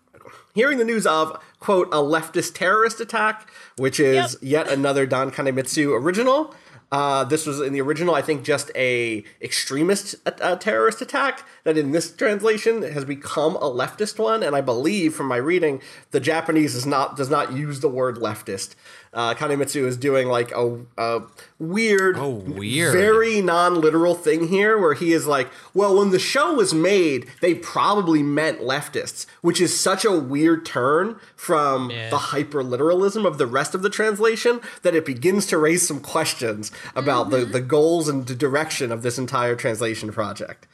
hearing 0.54 0.78
the 0.78 0.86
news 0.86 1.06
of 1.08 1.40
quote 1.60 1.88
a 1.88 1.98
leftist 1.98 2.54
terrorist 2.54 3.00
attack, 3.00 3.50
which 3.78 4.00
is 4.00 4.38
yet 4.42 4.68
another 4.70 5.06
Dan 5.06 5.32
Kanemitsu 5.32 6.00
original. 6.00 6.54
Uh, 6.92 7.24
this 7.24 7.46
was 7.46 7.60
in 7.62 7.72
the 7.74 7.82
original, 7.82 8.16
I 8.16 8.22
think, 8.22 8.44
just 8.44 8.72
a 8.76 9.24
extremist 9.42 10.16
uh, 10.26 10.56
terrorist 10.56 11.02
attack 11.02 11.46
that 11.64 11.78
in 11.78 11.92
this 11.92 12.12
translation 12.16 12.82
has 12.82 13.06
become 13.06 13.56
a 13.58 13.70
leftist 13.70 14.18
one. 14.18 14.42
And 14.42 14.56
I 14.56 14.62
believe, 14.62 15.14
from 15.14 15.28
my 15.28 15.38
reading, 15.38 15.82
the 16.12 16.20
Japanese 16.20 16.74
is 16.76 16.86
not 16.86 17.16
does 17.16 17.30
not 17.30 17.54
use 17.54 17.82
the 17.82 17.90
word 17.90 18.18
leftist. 18.18 18.74
Uh, 19.12 19.34
Kanemitsu 19.34 19.86
is 19.88 19.98
doing 19.98 20.28
like 20.28 20.52
a, 20.52 20.80
a 20.98 21.22
weird, 21.58 22.16
Oh, 22.18 22.30
weird. 22.30 22.94
very 22.94 23.42
non-literal 23.42 24.14
thing 24.14 24.50
here, 24.50 24.78
where 24.78 24.94
he 24.94 25.14
is 25.14 25.26
like, 25.26 25.50
"Well, 25.74 25.98
when 25.98 26.12
the 26.12 26.20
show 26.20 26.54
was 26.54 26.74
made, 26.76 27.26
they 27.42 27.56
probably 27.56 28.22
meant 28.22 28.62
leftists," 28.62 29.26
which 29.42 29.60
is 29.60 29.78
such 29.80 30.06
a 30.06 30.12
weird 30.12 30.64
turn 30.64 31.16
from 31.36 31.88
the 31.88 32.18
hyper 32.18 32.64
literalism 32.64 33.26
of 33.26 33.40
the 33.40 33.48
rest 33.48 33.74
of 33.74 33.82
the 33.82 33.90
translation 33.90 34.62
that 34.84 34.94
it 34.96 35.06
begins 35.06 35.48
to 35.48 35.58
raise 35.58 35.88
some 35.88 36.00
questions 36.02 36.72
about 36.96 37.32
the 37.32 37.46
the 37.46 37.62
goals 37.62 38.08
and 38.08 38.28
the 38.28 38.36
direction 38.36 38.92
of 38.92 39.02
this 39.02 39.18
entire 39.18 39.56
translation 39.56 40.12
project. 40.12 40.68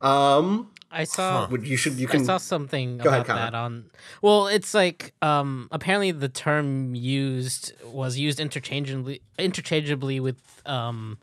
Um, 0.00 0.70
I 0.92 1.04
saw 1.04 1.46
Would 1.48 1.66
you 1.66 1.76
should 1.76 1.94
you 1.94 2.08
I 2.08 2.10
can 2.10 2.24
saw 2.24 2.36
something 2.38 2.98
Go 2.98 3.08
ahead, 3.10 3.20
about 3.22 3.26
Connor. 3.26 3.50
that 3.50 3.54
on. 3.56 3.84
Well, 4.22 4.48
it's 4.48 4.74
like 4.74 5.12
um 5.22 5.68
apparently 5.70 6.10
the 6.10 6.28
term 6.28 6.94
used 6.94 7.72
was 7.84 8.18
used 8.18 8.40
interchangeably 8.40 9.22
interchangeably 9.38 10.18
with 10.20 10.38
um 10.66 11.18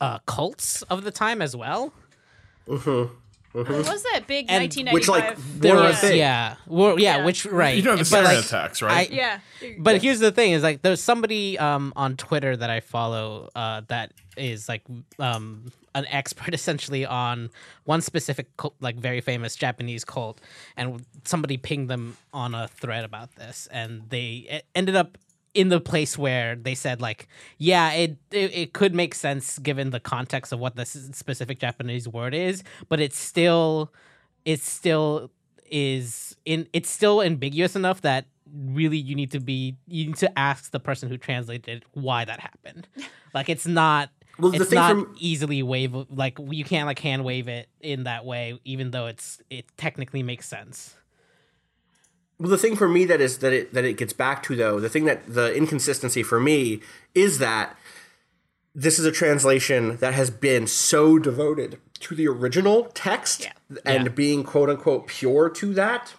uh 0.00 0.18
cults 0.26 0.82
of 0.82 1.04
the 1.04 1.10
time 1.10 1.42
as 1.42 1.54
well. 1.54 1.92
What 2.66 3.68
was 3.68 4.02
that 4.02 4.22
big 4.26 4.46
And- 4.48 4.62
1995? 4.64 4.92
Which, 4.92 5.08
like, 5.08 5.60
There 5.60 5.76
was 5.76 5.98
thing? 6.00 6.18
yeah, 6.18 6.56
well, 6.66 6.98
yeah, 6.98 7.18
Yeah. 7.18 7.24
which 7.24 7.46
right. 7.46 7.76
You 7.76 7.82
know 7.84 7.92
the 7.96 7.98
but, 7.98 8.06
sarin 8.06 8.24
like, 8.24 8.44
attacks, 8.44 8.82
right? 8.82 9.08
I- 9.08 9.14
yeah. 9.14 9.38
But 9.78 10.02
here's 10.02 10.18
the 10.18 10.32
thing: 10.32 10.52
is 10.52 10.62
like 10.64 10.82
there's 10.82 11.00
somebody 11.00 11.56
um 11.58 11.92
on 11.94 12.16
Twitter 12.16 12.56
that 12.56 12.68
I 12.70 12.80
follow 12.80 13.50
uh 13.54 13.82
that 13.88 14.12
is 14.36 14.68
like 14.68 14.82
um 15.20 15.70
an 15.94 16.06
expert 16.06 16.54
essentially 16.54 17.04
on 17.04 17.50
one 17.84 18.00
specific 18.00 18.56
cult, 18.56 18.74
like 18.80 18.96
very 18.96 19.20
famous 19.20 19.56
Japanese 19.56 20.04
cult, 20.04 20.40
and 20.76 21.04
somebody 21.24 21.56
pinged 21.56 21.88
them 21.88 22.16
on 22.32 22.54
a 22.54 22.68
thread 22.68 23.04
about 23.04 23.34
this, 23.36 23.68
and 23.70 24.02
they 24.10 24.62
ended 24.74 24.96
up 24.96 25.18
in 25.54 25.68
the 25.68 25.80
place 25.80 26.18
where 26.18 26.56
they 26.56 26.74
said 26.74 27.00
like 27.00 27.28
yeah 27.58 27.92
it, 27.92 28.16
it 28.32 28.52
it 28.52 28.72
could 28.72 28.92
make 28.92 29.14
sense 29.14 29.56
given 29.60 29.90
the 29.90 30.00
context 30.00 30.52
of 30.52 30.58
what 30.58 30.74
this 30.74 30.90
specific 31.12 31.58
Japanese 31.58 32.08
word 32.08 32.34
is, 32.34 32.62
but 32.88 33.00
it's 33.00 33.18
still 33.18 33.92
it 34.44 34.60
still 34.60 35.30
is 35.70 36.36
in 36.44 36.66
it's 36.72 36.90
still 36.90 37.22
ambiguous 37.22 37.76
enough 37.76 38.00
that 38.02 38.26
really 38.52 38.98
you 38.98 39.14
need 39.14 39.30
to 39.30 39.40
be 39.40 39.76
you 39.86 40.06
need 40.06 40.16
to 40.16 40.38
ask 40.38 40.70
the 40.70 40.80
person 40.80 41.08
who 41.08 41.16
translated 41.16 41.68
it 41.68 41.82
why 41.92 42.24
that 42.24 42.40
happened. 42.40 42.88
Like 43.34 43.48
it's 43.48 43.66
not 43.66 44.10
Well, 44.38 44.50
the 44.50 44.58
it's 44.62 44.70
thing 44.70 44.76
not 44.76 44.90
from- 44.92 45.14
easily 45.18 45.62
wave 45.62 45.94
like 46.10 46.38
you 46.50 46.64
can't 46.64 46.86
like 46.86 46.98
hand 46.98 47.24
wave 47.24 47.48
it 47.48 47.68
in 47.80 48.04
that 48.04 48.24
way 48.24 48.58
even 48.64 48.90
though 48.90 49.06
it's 49.06 49.40
it 49.50 49.66
technically 49.76 50.22
makes 50.22 50.48
sense 50.48 50.94
Well, 52.38 52.50
the 52.50 52.58
thing 52.58 52.74
for 52.76 52.88
me 52.88 53.04
that 53.04 53.20
is 53.20 53.38
that 53.38 53.52
it 53.52 53.72
that 53.74 53.84
it 53.84 53.96
gets 53.96 54.12
back 54.12 54.42
to 54.44 54.56
though, 54.56 54.80
the 54.80 54.88
thing 54.88 55.04
that 55.04 55.32
the 55.32 55.54
inconsistency 55.54 56.22
for 56.22 56.40
me 56.40 56.80
is 57.14 57.38
that 57.38 57.76
this 58.74 58.98
is 58.98 59.04
a 59.06 59.12
translation 59.12 59.98
that 59.98 60.14
has 60.14 60.30
been 60.30 60.66
so 60.66 61.16
devoted 61.18 61.78
to 62.00 62.16
the 62.16 62.26
original 62.26 62.90
text 62.92 63.48
and 63.86 64.04
Yeah. 64.06 64.08
being 64.10 64.42
quote 64.42 64.68
unquote 64.68 65.06
pure 65.06 65.48
to 65.50 65.72
that 65.74 66.14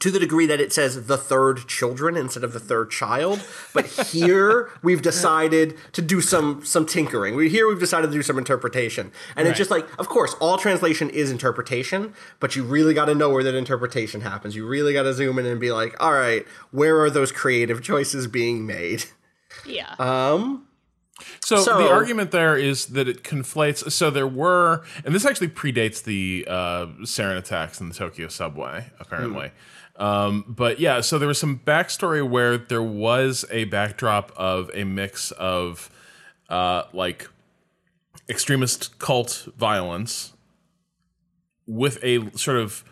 to 0.00 0.10
the 0.10 0.18
degree 0.18 0.44
that 0.44 0.60
it 0.60 0.70
says 0.72 1.06
the 1.06 1.16
third 1.16 1.66
children 1.66 2.14
instead 2.16 2.44
of 2.44 2.52
the 2.52 2.60
third 2.60 2.90
child 2.90 3.42
but 3.72 3.86
here 3.86 4.70
we've 4.82 5.00
decided 5.00 5.74
to 5.92 6.02
do 6.02 6.20
some 6.20 6.62
some 6.64 6.84
tinkering 6.84 7.34
we 7.34 7.48
here 7.48 7.66
we've 7.66 7.80
decided 7.80 8.08
to 8.08 8.12
do 8.12 8.22
some 8.22 8.36
interpretation 8.36 9.10
and 9.34 9.48
it's 9.48 9.56
just 9.56 9.70
like 9.70 9.86
of 9.98 10.06
course 10.08 10.34
all 10.40 10.58
translation 10.58 11.08
is 11.08 11.30
interpretation 11.30 12.12
but 12.38 12.54
you 12.54 12.62
really 12.64 12.92
got 12.92 13.06
to 13.06 13.14
know 13.14 13.30
where 13.30 13.42
that 13.42 13.54
interpretation 13.54 14.20
happens 14.20 14.54
you 14.54 14.66
really 14.66 14.92
got 14.92 15.04
to 15.04 15.14
zoom 15.14 15.38
in 15.38 15.46
and 15.46 15.58
be 15.58 15.72
like 15.72 15.96
all 16.02 16.12
right 16.12 16.44
where 16.70 17.00
are 17.00 17.08
those 17.10 17.32
creative 17.32 17.82
choices 17.82 18.26
being 18.26 18.66
made 18.66 19.04
Yeah. 19.64 19.94
So, 21.40 21.56
So- 21.62 21.78
the 21.78 21.90
argument 21.90 22.30
there 22.30 22.56
is 22.56 22.86
that 22.86 23.08
it 23.08 23.22
conflates. 23.24 23.90
So 23.90 24.10
there 24.10 24.26
were, 24.26 24.84
and 25.04 25.14
this 25.14 25.24
actually 25.24 25.48
predates 25.48 26.04
the 26.04 26.46
uh, 26.48 26.86
sarin 27.02 27.36
attacks 27.36 27.80
in 27.80 27.88
the 27.88 27.94
Tokyo 27.94 28.28
subway, 28.28 28.86
apparently. 29.00 29.50
Um, 29.98 30.44
but 30.46 30.78
yeah, 30.78 31.00
so 31.00 31.18
there 31.18 31.28
was 31.28 31.38
some 31.38 31.60
backstory 31.64 32.26
where 32.26 32.56
there 32.56 32.82
was 32.82 33.44
a 33.50 33.64
backdrop 33.64 34.32
of 34.36 34.70
a 34.72 34.84
mix 34.84 35.32
of 35.32 35.90
uh, 36.48 36.84
like 36.92 37.28
extremist 38.28 38.98
cult 38.98 39.48
violence 39.56 40.34
with 41.66 41.98
a 42.02 42.30
sort 42.36 42.58
of 42.58 42.84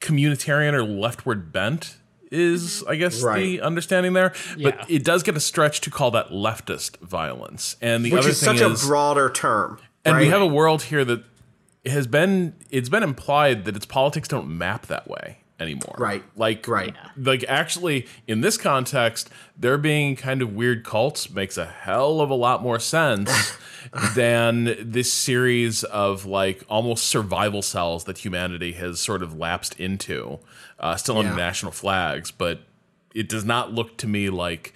communitarian 0.00 0.72
or 0.72 0.84
leftward 0.84 1.52
bent 1.52 1.96
is 2.30 2.82
i 2.88 2.96
guess 2.96 3.22
the 3.22 3.60
understanding 3.60 4.12
there. 4.12 4.32
Yeah. 4.56 4.70
but 4.70 4.90
it 4.90 5.04
does 5.04 5.22
get 5.22 5.36
a 5.36 5.40
stretch 5.40 5.80
to 5.82 5.90
call 5.90 6.10
that 6.10 6.30
leftist 6.30 6.98
violence. 6.98 7.76
And 7.80 8.04
the 8.04 8.10
which 8.10 8.20
other 8.20 8.30
is 8.30 8.40
thing 8.40 8.58
such 8.58 8.70
is 8.70 8.84
a 8.84 8.86
broader 8.86 9.30
term 9.30 9.78
and 10.04 10.18
we 10.18 10.26
have 10.28 10.42
a 10.42 10.46
world 10.46 10.84
here 10.84 11.04
that 11.04 11.24
has 11.86 12.06
been 12.06 12.54
it's 12.70 12.88
been 12.88 13.02
implied 13.04 13.64
that 13.64 13.76
its 13.76 13.86
politics 13.86 14.28
don't 14.28 14.48
map 14.48 14.86
that 14.86 15.08
way 15.08 15.38
anymore 15.58 15.94
Right. 15.98 16.22
like 16.36 16.68
Right. 16.68 16.94
like 17.16 17.42
actually 17.48 18.06
in 18.26 18.42
this 18.42 18.58
context 18.58 19.30
there 19.58 19.78
being 19.78 20.14
kind 20.16 20.42
of 20.42 20.52
weird 20.54 20.84
cults 20.84 21.30
makes 21.30 21.56
a 21.56 21.64
hell 21.64 22.20
of 22.20 22.28
a 22.28 22.34
lot 22.34 22.62
more 22.62 22.78
sense 22.78 23.56
than 24.14 24.76
this 24.80 25.10
series 25.12 25.82
of 25.84 26.26
like 26.26 26.62
almost 26.68 27.06
survival 27.06 27.62
cells 27.62 28.04
that 28.04 28.18
humanity 28.18 28.72
has 28.72 29.00
sort 29.00 29.22
of 29.22 29.36
lapsed 29.38 29.78
into 29.80 30.38
uh, 30.78 30.94
still 30.96 31.16
under 31.18 31.30
Yeah. 31.30 31.36
national 31.36 31.72
flags 31.72 32.30
but 32.30 32.60
it 33.14 33.28
does 33.28 33.44
not 33.46 33.72
look 33.72 33.96
to 33.98 34.06
me 34.06 34.28
like 34.28 34.74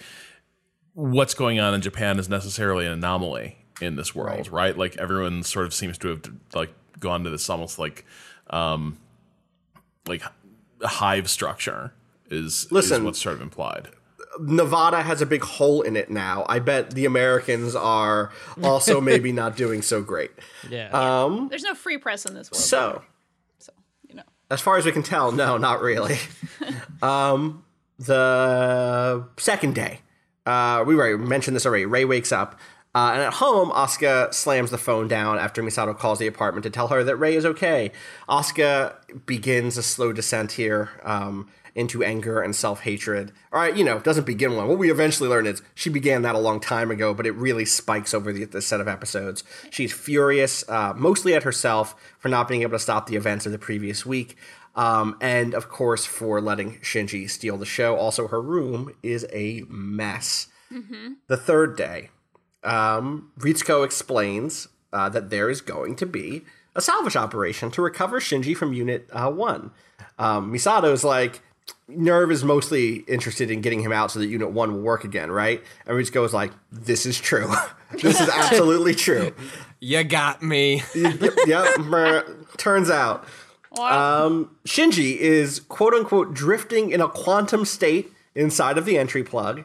what's 0.94 1.34
going 1.34 1.60
on 1.60 1.74
in 1.74 1.80
Japan 1.82 2.18
is 2.18 2.28
necessarily 2.28 2.86
an 2.86 2.92
anomaly 2.92 3.56
in 3.82 3.96
this 3.96 4.14
world, 4.14 4.48
right? 4.50 4.76
Like 4.76 4.96
everyone 4.98 5.42
sort 5.42 5.64
of 5.66 5.72
seems 5.72 5.96
to 5.98 6.08
have 6.08 6.22
like 6.54 6.70
gone 6.98 7.24
to 7.24 7.30
this 7.30 7.48
almost 7.50 7.78
like 7.78 8.04
um 8.50 8.98
like 10.06 10.22
hive 10.82 11.30
structure 11.30 11.92
is, 12.30 12.64
is 12.64 12.72
Listen. 12.72 13.04
what's 13.04 13.20
sort 13.20 13.36
of 13.36 13.42
implied. 13.42 13.88
Nevada 14.38 15.02
has 15.02 15.20
a 15.20 15.26
big 15.26 15.42
hole 15.42 15.82
in 15.82 15.96
it 15.96 16.10
now. 16.10 16.46
I 16.48 16.60
bet 16.60 16.92
the 16.92 17.04
Americans 17.04 17.74
are 17.74 18.30
also 18.62 19.00
maybe 19.00 19.32
not 19.32 19.56
doing 19.56 19.82
so 19.82 20.02
great. 20.02 20.30
yeah 20.68 21.28
There's 21.48 21.62
no 21.64 21.74
free 21.74 21.98
press 21.98 22.24
in 22.24 22.34
this 22.34 22.50
world. 22.50 22.62
So, 22.62 23.02
so 23.58 23.72
you 24.08 24.14
know. 24.14 24.22
as 24.50 24.60
far 24.60 24.76
as 24.76 24.84
we 24.84 24.92
can 24.92 25.02
tell, 25.02 25.32
no, 25.32 25.56
not 25.56 25.80
really. 25.80 26.18
um, 27.02 27.64
the 27.98 29.26
second 29.36 29.74
day, 29.74 30.00
uh, 30.46 30.84
we 30.86 30.94
already 30.94 31.16
mentioned 31.16 31.56
this 31.56 31.66
already. 31.66 31.86
Rei 31.86 32.04
wakes 32.04 32.32
up. 32.32 32.58
Uh, 32.94 33.12
and 33.14 33.22
at 33.22 33.34
home, 33.34 33.70
Asuka 33.70 34.34
slams 34.34 34.70
the 34.70 34.78
phone 34.78 35.06
down 35.06 35.38
after 35.38 35.62
Misato 35.62 35.96
calls 35.96 36.18
the 36.18 36.26
apartment 36.26 36.64
to 36.64 36.70
tell 36.70 36.88
her 36.88 37.04
that 37.04 37.16
Rei 37.16 37.36
is 37.36 37.46
okay. 37.46 37.92
Asuka 38.28 38.94
begins 39.26 39.76
a 39.76 39.82
slow 39.82 40.12
descent 40.12 40.52
here 40.52 40.90
um, 41.04 41.48
into 41.76 42.02
anger 42.02 42.40
and 42.40 42.54
self 42.54 42.80
hatred. 42.80 43.30
All 43.52 43.60
right, 43.60 43.76
you 43.76 43.84
know, 43.84 44.00
doesn't 44.00 44.26
begin 44.26 44.56
one. 44.56 44.66
What 44.66 44.78
we 44.78 44.90
eventually 44.90 45.28
learn 45.28 45.46
is 45.46 45.62
she 45.74 45.88
began 45.88 46.22
that 46.22 46.34
a 46.34 46.40
long 46.40 46.58
time 46.58 46.90
ago, 46.90 47.14
but 47.14 47.26
it 47.26 47.32
really 47.32 47.64
spikes 47.64 48.12
over 48.12 48.32
the, 48.32 48.60
set 48.60 48.80
of 48.80 48.88
episodes. 48.88 49.44
She's 49.70 49.92
furious, 49.92 50.68
uh, 50.68 50.92
mostly 50.96 51.34
at 51.34 51.44
herself 51.44 51.94
for 52.18 52.28
not 52.28 52.48
being 52.48 52.62
able 52.62 52.72
to 52.72 52.78
stop 52.80 53.06
the 53.06 53.16
events 53.16 53.46
of 53.46 53.52
the 53.52 53.58
previous 53.58 54.04
week. 54.04 54.36
Um, 54.74 55.16
and 55.20 55.54
of 55.54 55.68
course, 55.68 56.06
for 56.06 56.40
letting 56.40 56.78
Shinji 56.78 57.30
steal 57.30 57.56
the 57.56 57.66
show. 57.66 57.96
Also, 57.96 58.28
her 58.28 58.40
room 58.40 58.94
is 59.02 59.26
a 59.32 59.62
mess. 59.68 60.48
The 61.26 61.36
third 61.36 61.76
day, 61.76 62.10
um, 62.62 63.30
Ritsuko 63.38 63.84
explains 63.84 64.68
uh, 64.92 65.08
that 65.08 65.30
there 65.30 65.50
is 65.50 65.60
going 65.60 65.96
to 65.96 66.06
be 66.06 66.42
a 66.74 66.80
salvage 66.80 67.16
operation 67.16 67.70
to 67.72 67.82
recover 67.82 68.20
Shinji 68.20 68.56
from 68.56 68.72
Unit 68.72 69.08
uh, 69.12 69.30
1. 69.30 69.70
Um, 70.18 70.52
Misato's 70.52 71.04
like, 71.04 71.40
Nerv 71.88 72.30
is 72.30 72.44
mostly 72.44 72.96
interested 73.08 73.50
in 73.50 73.60
getting 73.60 73.80
him 73.80 73.92
out 73.92 74.10
so 74.10 74.18
that 74.18 74.26
Unit 74.26 74.50
1 74.50 74.72
will 74.72 74.80
work 74.80 75.04
again, 75.04 75.30
right? 75.30 75.62
And 75.86 75.96
Ritsuko 75.96 76.24
is 76.24 76.32
like, 76.32 76.52
this 76.70 77.06
is 77.06 77.18
true. 77.18 77.52
this 77.92 78.20
is 78.20 78.28
absolutely 78.28 78.94
true. 78.94 79.34
You 79.80 80.04
got 80.04 80.42
me. 80.42 80.82
yep, 80.94 81.20
yep, 81.46 81.76
brr. 81.78 82.24
turns 82.56 82.90
out. 82.90 83.24
Um, 83.78 84.56
Shinji 84.66 85.16
is 85.16 85.60
quote 85.60 85.94
unquote 85.94 86.34
drifting 86.34 86.90
in 86.90 87.00
a 87.00 87.08
quantum 87.08 87.64
state 87.64 88.12
inside 88.34 88.78
of 88.78 88.84
the 88.84 88.98
entry 88.98 89.22
plug. 89.22 89.64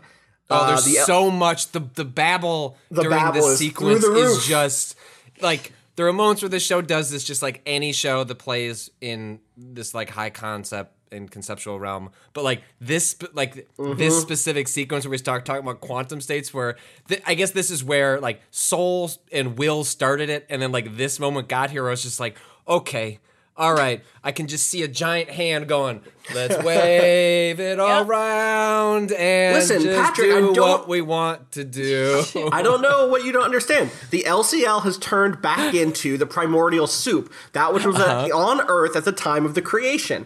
Oh, 0.50 0.56
Uh, 0.56 0.68
there's 0.68 0.86
the- 0.86 1.04
so 1.06 1.32
much. 1.32 1.72
The 1.72 1.80
the 1.96 2.06
babble 2.06 2.78
The 2.92 3.04
during 3.04 3.18
babble 3.18 3.42
this 3.42 3.52
is 3.54 3.60
sequence 3.60 4.02
the 4.06 4.14
is 4.16 4.46
just 4.46 4.96
like 5.42 5.72
there 5.96 6.06
are 6.08 6.14
moments 6.14 6.42
where 6.42 6.50
this 6.50 6.64
show 6.64 6.82
does 6.82 7.10
this, 7.10 7.24
just 7.24 7.42
like 7.42 7.62
any 7.66 7.92
show 7.94 8.24
that 8.24 8.36
plays 8.36 8.90
in 9.02 9.40
this 9.58 9.94
like 9.94 10.10
high 10.10 10.30
concept 10.30 10.92
and 11.12 11.32
conceptual 11.32 11.80
realm. 11.80 12.10
But 12.34 12.44
like 12.44 12.62
this, 12.82 13.16
like 13.34 13.68
Mm-hmm. 13.78 13.98
this 13.98 14.22
specific 14.22 14.68
sequence 14.68 15.06
where 15.06 15.12
we 15.12 15.18
start 15.18 15.46
talking 15.46 15.64
about 15.64 15.80
quantum 15.82 16.20
states, 16.20 16.54
where 16.54 16.76
th- 17.08 17.22
I 17.26 17.34
guess 17.36 17.52
this 17.52 17.72
is 17.72 17.84
where 17.84 18.20
like 18.20 18.42
Soul 18.52 19.10
and 19.32 19.58
Will 19.58 19.84
started 19.84 20.30
it, 20.30 20.46
and 20.50 20.62
then 20.62 20.72
like 20.72 20.98
this 20.98 21.20
moment 21.20 21.48
got 21.48 21.70
here. 21.72 21.84
Where 21.84 21.92
I 21.92 21.94
was 21.94 22.04
just 22.04 22.20
like, 22.20 22.38
okay. 22.68 23.20
All 23.58 23.74
right, 23.74 24.04
I 24.22 24.34
can 24.34 24.48
just 24.48 24.68
see 24.68 24.84
a 24.84 24.88
giant 24.88 25.30
hand 25.30 25.70
going. 25.70 26.02
Let's 26.34 26.62
wave 26.64 27.60
it 27.60 27.80
around 27.80 29.12
and 29.14 29.56
Listen, 29.56 29.82
just 29.82 29.98
Patrick, 29.98 30.32
I 30.32 30.40
do 30.42 30.54
don't- 30.54 30.70
what 30.70 30.88
we 30.90 31.00
want 31.02 31.52
to 31.54 31.64
do. 31.64 32.24
I 32.52 32.62
don't 32.62 32.82
know 32.82 33.08
what 33.08 33.24
you 33.24 33.32
don't 33.32 33.44
understand. 33.46 33.92
The 34.10 34.24
LCL 34.28 34.84
has 34.84 34.98
turned 34.98 35.42
back 35.42 35.74
into 35.76 36.18
the 36.18 36.26
primordial 36.26 36.88
soup, 36.88 37.32
that 37.54 37.74
which 37.74 37.86
was 37.86 37.96
uh, 37.98 38.28
on 38.34 38.62
Earth 38.68 38.96
at 38.98 39.06
the 39.06 39.12
time 39.14 39.46
of 39.46 39.54
the 39.56 39.62
creation. 39.62 40.26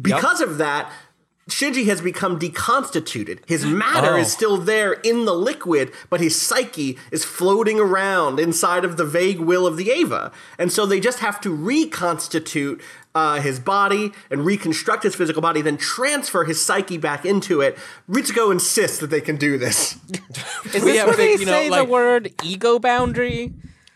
Because 0.00 0.40
of 0.40 0.58
that, 0.58 0.90
Shinji 1.48 1.84
has 1.86 2.00
become 2.00 2.38
deconstituted. 2.38 3.40
His 3.46 3.66
matter 3.66 4.14
Oh. 4.14 4.18
is 4.18 4.32
still 4.32 4.56
there 4.56 4.92
in 4.94 5.26
the 5.26 5.34
liquid, 5.34 5.92
but 6.08 6.20
his 6.20 6.40
psyche 6.40 6.98
is 7.10 7.24
floating 7.24 7.78
around 7.78 8.40
inside 8.40 8.84
of 8.84 8.96
the 8.96 9.04
vague 9.04 9.40
will 9.40 9.66
of 9.66 9.76
the 9.76 9.90
Eva. 9.90 10.32
And 10.58 10.72
so 10.72 10.86
they 10.86 11.00
just 11.00 11.18
have 11.18 11.40
to 11.42 11.50
reconstitute 11.54 12.80
uh, 13.14 13.40
his 13.40 13.60
body 13.60 14.10
and 14.30 14.44
reconstruct 14.44 15.04
his 15.04 15.14
physical 15.14 15.40
body, 15.40 15.60
then 15.62 15.76
transfer 15.76 16.44
his 16.44 16.64
psyche 16.64 16.96
back 16.98 17.24
into 17.24 17.60
it. 17.60 17.78
Ritsuko 18.10 18.50
insists 18.50 18.98
that 18.98 19.10
they 19.10 19.20
can 19.20 19.36
do 19.36 19.56
this. 19.56 19.96
Is 20.74 20.82
this 20.82 20.98
have 20.98 21.06
where 21.08 21.16
the- 21.16 21.22
they 21.22 21.32
you 21.34 21.46
know, 21.46 21.52
say 21.52 21.70
like- 21.70 21.86
the 21.86 21.92
word 21.92 22.32
ego 22.42 22.78
boundary? 22.80 23.52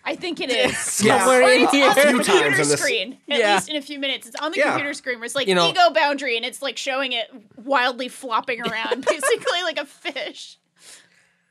I 0.09 0.16
think 0.16 0.40
it 0.40 0.51
is. 0.51 0.77
Somewhere 0.79 1.42
Or 1.42 1.51
in 1.51 1.62
it's 1.64 1.73
here. 1.73 1.88
on 1.88 1.94
the 1.94 2.03
computer 2.25 2.47
in 2.47 2.57
this- 2.57 2.81
screen. 2.81 3.18
At 3.29 3.38
Yeah. 3.38 3.55
least 3.57 3.68
in 3.68 3.77
a 3.77 3.83
few 3.83 3.99
minutes. 3.99 4.27
It's 4.27 4.37
on 4.40 4.53
the 4.53 4.59
Yeah. 4.59 4.71
computer 4.71 4.94
screen 4.94 5.18
where 5.18 5.27
it's 5.27 5.35
like 5.35 5.47
You 5.49 5.55
know- 5.55 5.68
ego 5.68 5.90
boundary 5.94 6.37
and 6.37 6.47
it's 6.47 6.62
like 6.62 6.77
showing 6.79 7.12
it 7.12 7.27
wildly 7.57 8.09
flopping 8.09 8.61
around, 8.62 9.05
basically 9.09 9.62
like 9.62 9.79
a 9.79 9.85
fish. 9.85 10.57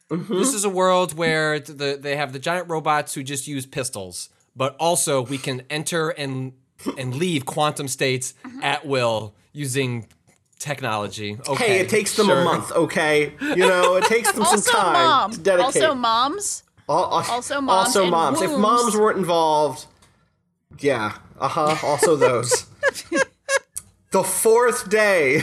Mm-hmm. 0.09 0.33
This 0.39 0.53
is 0.53 0.63
a 0.63 0.69
world 0.69 1.13
where 1.15 1.59
the, 1.59 1.97
they 2.01 2.15
have 2.15 2.33
the 2.33 2.39
giant 2.39 2.69
robots 2.69 3.13
who 3.13 3.23
just 3.23 3.47
use 3.47 3.65
pistols, 3.65 4.29
but 4.55 4.75
also 4.79 5.21
we 5.21 5.37
can 5.37 5.61
enter 5.69 6.09
and 6.09 6.53
and 6.97 7.15
leave 7.15 7.45
quantum 7.45 7.87
states 7.87 8.33
mm-hmm. 8.45 8.63
at 8.63 8.85
will 8.85 9.35
using 9.51 10.07
technology. 10.59 11.37
Okay, 11.47 11.67
Hey, 11.67 11.79
it 11.79 11.89
takes 11.89 12.15
them 12.15 12.27
sure. 12.27 12.41
a 12.41 12.43
month, 12.43 12.71
okay? 12.71 13.33
You 13.41 13.55
know, 13.67 13.95
it 13.95 14.05
takes 14.05 14.31
them 14.31 14.43
Also, 14.45 14.57
some 14.57 14.73
time 14.81 14.93
mom. 14.93 15.31
to 15.31 15.39
dedicate. 15.39 15.65
Also, 15.83 15.95
moms. 15.95 16.63
Al- 16.89 16.95
al- 16.97 17.11
also 17.31 17.61
moms 17.61 17.87
Also 17.87 18.01
and 18.03 18.11
moms. 18.11 18.41
If 18.41 18.51
moms 18.51 18.95
weren't 18.95 19.17
involved, 19.17 19.85
yeah, 20.79 21.13
uh 21.39 21.47
huh. 21.47 21.75
Also 21.85 22.15
those. 22.15 22.65
the 24.11 24.23
fourth 24.23 24.89
day, 24.89 25.41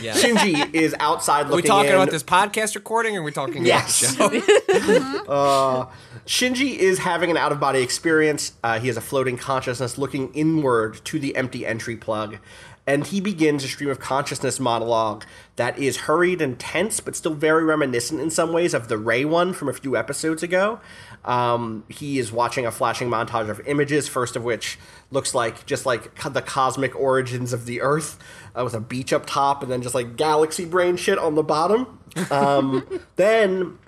Yeah. 0.00 0.12
Shinji 0.14 0.74
is 0.74 0.94
outside 1.00 1.42
Are 1.46 1.48
we 1.50 1.56
looking 1.56 1.70
talking 1.70 1.90
in. 1.90 1.94
about 1.96 2.10
this 2.10 2.22
podcast 2.22 2.74
recording, 2.74 3.16
or 3.16 3.20
are 3.20 3.22
we 3.22 3.32
talking 3.32 3.64
Yes. 3.64 4.14
about 4.16 4.32
the 4.32 4.40
show? 4.40 5.90
Shinji 6.26 6.76
is 6.76 6.98
having 7.00 7.30
an 7.30 7.36
out 7.36 7.52
of 7.52 7.60
body 7.60 7.80
experience. 7.82 8.52
Uh, 8.62 8.78
he 8.78 8.86
has 8.88 8.96
a 8.96 9.00
floating 9.02 9.36
consciousness 9.36 9.98
looking 9.98 10.32
inward 10.34 11.02
to 11.04 11.18
the 11.18 11.36
empty 11.36 11.66
entry 11.66 11.96
plug. 11.96 12.38
And 12.86 13.06
he 13.06 13.20
begins 13.20 13.64
a 13.64 13.68
stream 13.68 13.88
of 13.88 13.98
consciousness 13.98 14.60
monologue 14.60 15.24
that 15.56 15.78
is 15.78 15.96
hurried 15.98 16.42
and 16.42 16.58
tense, 16.58 17.00
but 17.00 17.16
still 17.16 17.32
very 17.32 17.64
reminiscent 17.64 18.20
in 18.20 18.30
some 18.30 18.52
ways 18.52 18.74
of 18.74 18.88
the 18.88 18.98
Rei 18.98 19.24
one 19.24 19.54
from 19.54 19.68
a 19.68 19.72
few 19.72 19.96
episodes 19.96 20.42
ago. 20.42 20.80
Um, 21.24 21.84
he 21.88 22.18
is 22.18 22.30
watching 22.30 22.66
a 22.66 22.70
flashing 22.70 23.08
montage 23.08 23.48
of 23.48 23.66
images, 23.66 24.06
first 24.06 24.36
of 24.36 24.44
which 24.44 24.78
looks 25.10 25.34
like 25.34 25.64
just 25.64 25.86
like 25.86 26.14
the 26.22 26.42
cosmic 26.42 26.94
origins 26.94 27.54
of 27.54 27.64
the 27.64 27.80
Earth, 27.80 28.18
uh, 28.54 28.64
with 28.64 28.74
a 28.74 28.80
beach 28.80 29.12
up 29.12 29.24
top, 29.24 29.62
and 29.62 29.72
then 29.72 29.80
just 29.80 29.94
like 29.94 30.16
galaxy 30.16 30.66
brain 30.66 30.96
shit 30.96 31.18
on 31.18 31.34
the 31.34 31.42
bottom. 31.42 31.98
Um, 32.30 33.00
then 33.16 33.78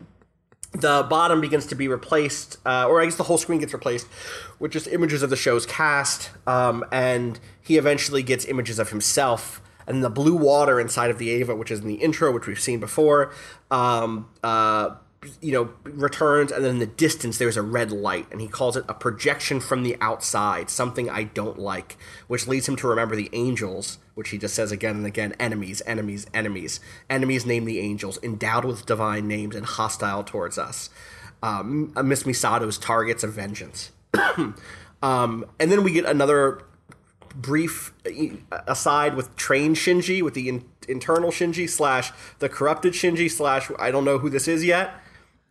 the 0.81 1.07
bottom 1.09 1.41
begins 1.41 1.67
to 1.67 1.75
be 1.75 1.89
replaced, 1.89 2.59
uh, 2.67 2.87
or 2.89 3.01
I 3.01 3.05
guess 3.05 3.17
the 3.17 3.25
whole 3.25 3.39
screen 3.39 3.61
gets 3.61 3.73
replaced 3.73 4.07
with 4.59 4.73
just 4.73 4.87
images 4.89 5.23
of 5.23 5.31
the 5.31 5.37
show's 5.37 5.67
cast, 5.67 6.31
um, 6.47 6.85
and 6.93 7.41
he 7.61 7.77
eventually 7.77 8.23
gets 8.23 8.45
images 8.45 8.79
of 8.79 8.91
himself. 8.91 9.61
And 9.87 10.03
the 10.03 10.11
blue 10.11 10.35
water 10.35 10.81
inside 10.81 11.11
of 11.11 11.19
the 11.19 11.29
Eva, 11.29 11.55
which 11.55 11.71
is 11.71 11.81
in 11.81 11.87
the 11.87 11.95
intro, 11.95 12.33
which 12.33 12.47
we've 12.47 12.61
seen 12.61 12.81
before, 12.81 13.33
um, 13.71 14.29
uh, 14.43 14.97
you 15.41 15.53
know, 15.53 15.71
returns, 15.85 16.51
and 16.53 16.65
then 16.65 16.73
in 16.73 16.79
the 16.79 16.87
distance 16.87 17.39
there's 17.39 17.57
a 17.57 17.62
red 17.62 17.93
light, 17.93 18.27
and 18.31 18.41
he 18.41 18.49
calls 18.49 18.77
it 18.77 18.85
a 18.89 18.95
projection 18.95 19.61
from 19.61 19.83
the 19.83 19.97
outside, 20.01 20.71
something 20.71 21.09
I 21.09 21.25
don't 21.25 21.59
like, 21.59 21.97
which 22.27 22.47
leads 22.47 22.69
him 22.69 22.77
to 22.77 22.89
remember 22.89 23.17
the 23.17 23.31
angels, 23.33 23.99
which 24.16 24.31
he 24.31 24.38
just 24.38 24.55
says 24.55 24.72
again 24.72 24.96
and 24.96 25.07
again 25.07 25.35
enemies, 25.38 25.83
enemies, 25.85 26.26
enemies. 26.33 26.81
Enemies 27.11 27.44
name 27.44 27.66
the 27.66 27.79
angels, 27.79 28.18
endowed 28.22 28.64
with 28.64 28.87
divine 28.87 29.29
names 29.29 29.55
and 29.55 29.66
hostile 29.66 30.24
towards 30.24 30.57
us. 30.57 30.88
Um, 31.42 31.92
Miss 32.02 32.24
Misato's 32.24 32.79
targets 32.79 33.22
of 33.22 33.35
vengeance. 33.35 33.92
um, 35.02 35.44
and 35.61 35.70
then 35.70 35.85
we 35.85 35.92
get 35.92 36.07
another 36.07 36.62
brief 37.35 37.92
uh, 38.07 38.59
aside 38.66 39.14
with 39.16 39.37
trained 39.37 39.76
Shinji, 39.76 40.22
with 40.22 40.33
the 40.33 40.48
in- 40.48 40.64
internal 40.88 41.31
Shinji 41.31 41.68
slash 41.68 42.11
the 42.38 42.48
corrupted 42.48 42.94
Shinji 42.94 43.31
slash 43.31 43.70
I 43.79 43.90
don't 43.90 44.07
know 44.07 44.16
who 44.16 44.31
this 44.31 44.48
is 44.48 44.64
yet. 44.64 44.94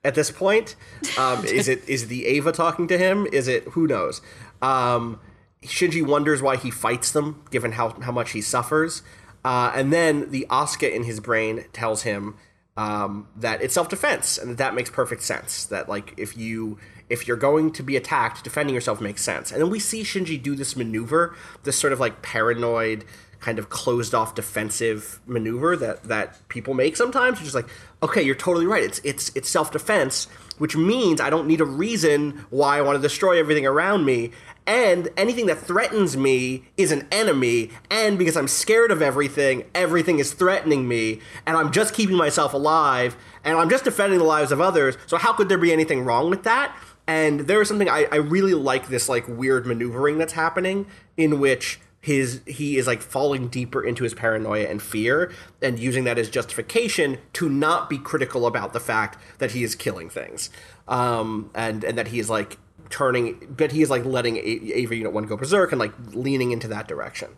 At 0.04 0.15
this 0.15 0.32
point, 0.32 0.75
um, 1.19 1.45
is 1.45 1.67
it 1.67 1.88
is 1.88 2.08
the 2.08 2.25
Eva 2.25 2.51
talking 2.51 2.88
to 2.88 2.97
him? 2.97 3.28
Is 3.32 3.47
it 3.47 3.63
who 3.69 3.86
knows? 3.86 4.21
Um, 4.60 5.19
Shinji 5.65 6.06
wonders 6.06 6.41
why 6.41 6.58
he 6.58 6.71
fights 6.71 7.12
them, 7.12 7.43
given 7.51 7.73
how 7.73 7.89
how 8.01 8.12
much 8.12 8.32
he 8.32 8.41
suffers. 8.41 9.01
Uh, 9.43 9.71
and 9.75 9.93
then 9.93 10.32
the 10.32 10.47
Asuka 10.49 10.91
in 10.91 11.04
his 11.04 11.19
brain 11.19 11.65
tells 11.71 12.01
him 12.01 12.36
um, 12.78 13.28
that 13.36 13.62
it's 13.62 13.73
self 13.73 13.89
defense, 13.89 14.38
and 14.38 14.49
that 14.51 14.58
that 14.58 14.75
makes 14.75 14.89
perfect 14.89 15.21
sense. 15.21 15.65
That 15.65 15.88
like 15.88 16.13
if 16.17 16.38
you 16.38 16.78
if 17.10 17.28
you're 17.28 17.38
going 17.38 17.71
to 17.73 17.84
be 17.84 17.95
attacked, 17.95 18.43
defending 18.43 18.73
yourself 18.73 18.99
makes 18.99 19.21
sense. 19.21 19.51
And 19.51 19.62
then 19.62 19.69
we 19.69 19.80
see 19.80 20.01
Shinji 20.01 20.41
do 20.41 20.56
this 20.56 20.75
maneuver, 20.75 21.36
this 21.63 21.78
sort 21.78 21.93
of 21.93 21.99
like 21.99 22.21
paranoid, 22.21 23.06
kind 23.39 23.60
of 23.60 23.69
closed 23.69 24.15
off 24.15 24.34
defensive 24.34 25.19
maneuver 25.28 25.78
that 25.78 26.04
that 26.06 26.47
people 26.49 26.73
make 26.73 26.97
sometimes. 26.97 27.38
You're 27.38 27.45
just 27.45 27.56
like, 27.56 27.69
okay, 28.01 28.21
you're 28.21 28.36
totally 28.36 28.65
right. 28.65 28.84
It's 28.84 28.99
it's 29.04 29.32
it's 29.36 29.49
self 29.49 29.71
defense, 29.71 30.25
which 30.58 30.75
means 30.75 31.21
I 31.21 31.30
don't 31.30 31.47
need 31.47 31.62
a 31.62 31.65
reason 31.65 32.45
why 32.49 32.78
I 32.78 32.82
want 32.82 32.95
to 32.97 33.01
destroy 33.01 33.39
everything 33.39 33.67
around 33.67 34.06
me. 34.06 34.32
And 34.67 35.10
anything 35.15 35.45
that 35.45 35.60
threatens 35.60 36.17
me 36.17 36.65
is 36.75 36.91
an 36.91 37.08
enemy, 37.12 37.69
and 37.91 38.17
because 38.17 38.36
I'm 38.36 38.47
scared 38.47 38.89
of 38.89 39.01
everything, 39.01 39.65
everything 39.75 40.17
is 40.17 40.34
threatening 40.34 40.88
me, 40.88 41.19
and 41.45 41.56
I'm 41.56 41.71
just 41.71 41.93
keeping 41.93 42.15
myself 42.15 42.54
alive, 42.54 43.15
and 43.43 43.58
I'm 43.58 43.69
just 43.69 43.84
defending 43.84 44.17
the 44.17 44.25
lives 44.25 44.51
of 44.51 44.60
others. 44.60 44.97
So 45.06 45.17
how 45.17 45.34
could 45.34 45.49
there 45.49 45.60
be 45.60 45.71
anything 45.71 46.04
wrong 46.04 46.32
with 46.32 46.43
that? 46.43 46.75
And 47.08 47.41
there 47.41 47.62
is 47.62 47.67
something 47.67 47.89
I, 47.89 48.08
I 48.12 48.15
really 48.15 48.56
like 48.56 48.88
this 48.88 49.08
like 49.08 49.28
weird 49.28 49.67
maneuvering 49.67 50.17
that's 50.17 50.34
happening 50.34 50.88
in 51.15 51.39
which 51.39 51.80
his 52.06 52.41
he 52.45 52.78
is 52.78 52.86
like 52.86 53.01
falling 53.01 53.47
deeper 53.47 53.84
into 53.84 54.04
his 54.04 54.13
paranoia 54.13 54.67
and 54.67 54.80
fear 54.80 55.32
and 55.60 55.80
using 55.80 56.04
that 56.04 56.19
as 56.19 56.30
justification 56.30 57.17
to 57.34 57.49
not 57.49 57.89
be 57.89 57.97
critical 57.97 58.45
about 58.45 58.73
the 58.73 58.80
fact 58.80 59.17
that 59.39 59.51
he 59.51 59.63
is 59.63 59.73
killing 59.73 60.08
things 60.08 60.51
um 60.88 61.49
and 61.56 61.84
and 61.84 61.97
that 61.97 62.10
he 62.10 62.19
is 62.19 62.30
like 62.30 62.60
turning 62.89 63.54
but 63.56 63.71
he 63.71 63.82
is 63.82 63.89
like 63.89 64.06
letting 64.06 64.38
A- 64.38 64.41
ava 64.74 64.95
unit 64.95 65.13
1 65.13 65.26
go 65.26 65.38
berserk 65.38 65.71
and 65.71 65.80
like 65.80 65.93
leaning 66.13 66.52
into 66.52 66.67
that 66.67 66.88
direction 66.88 67.30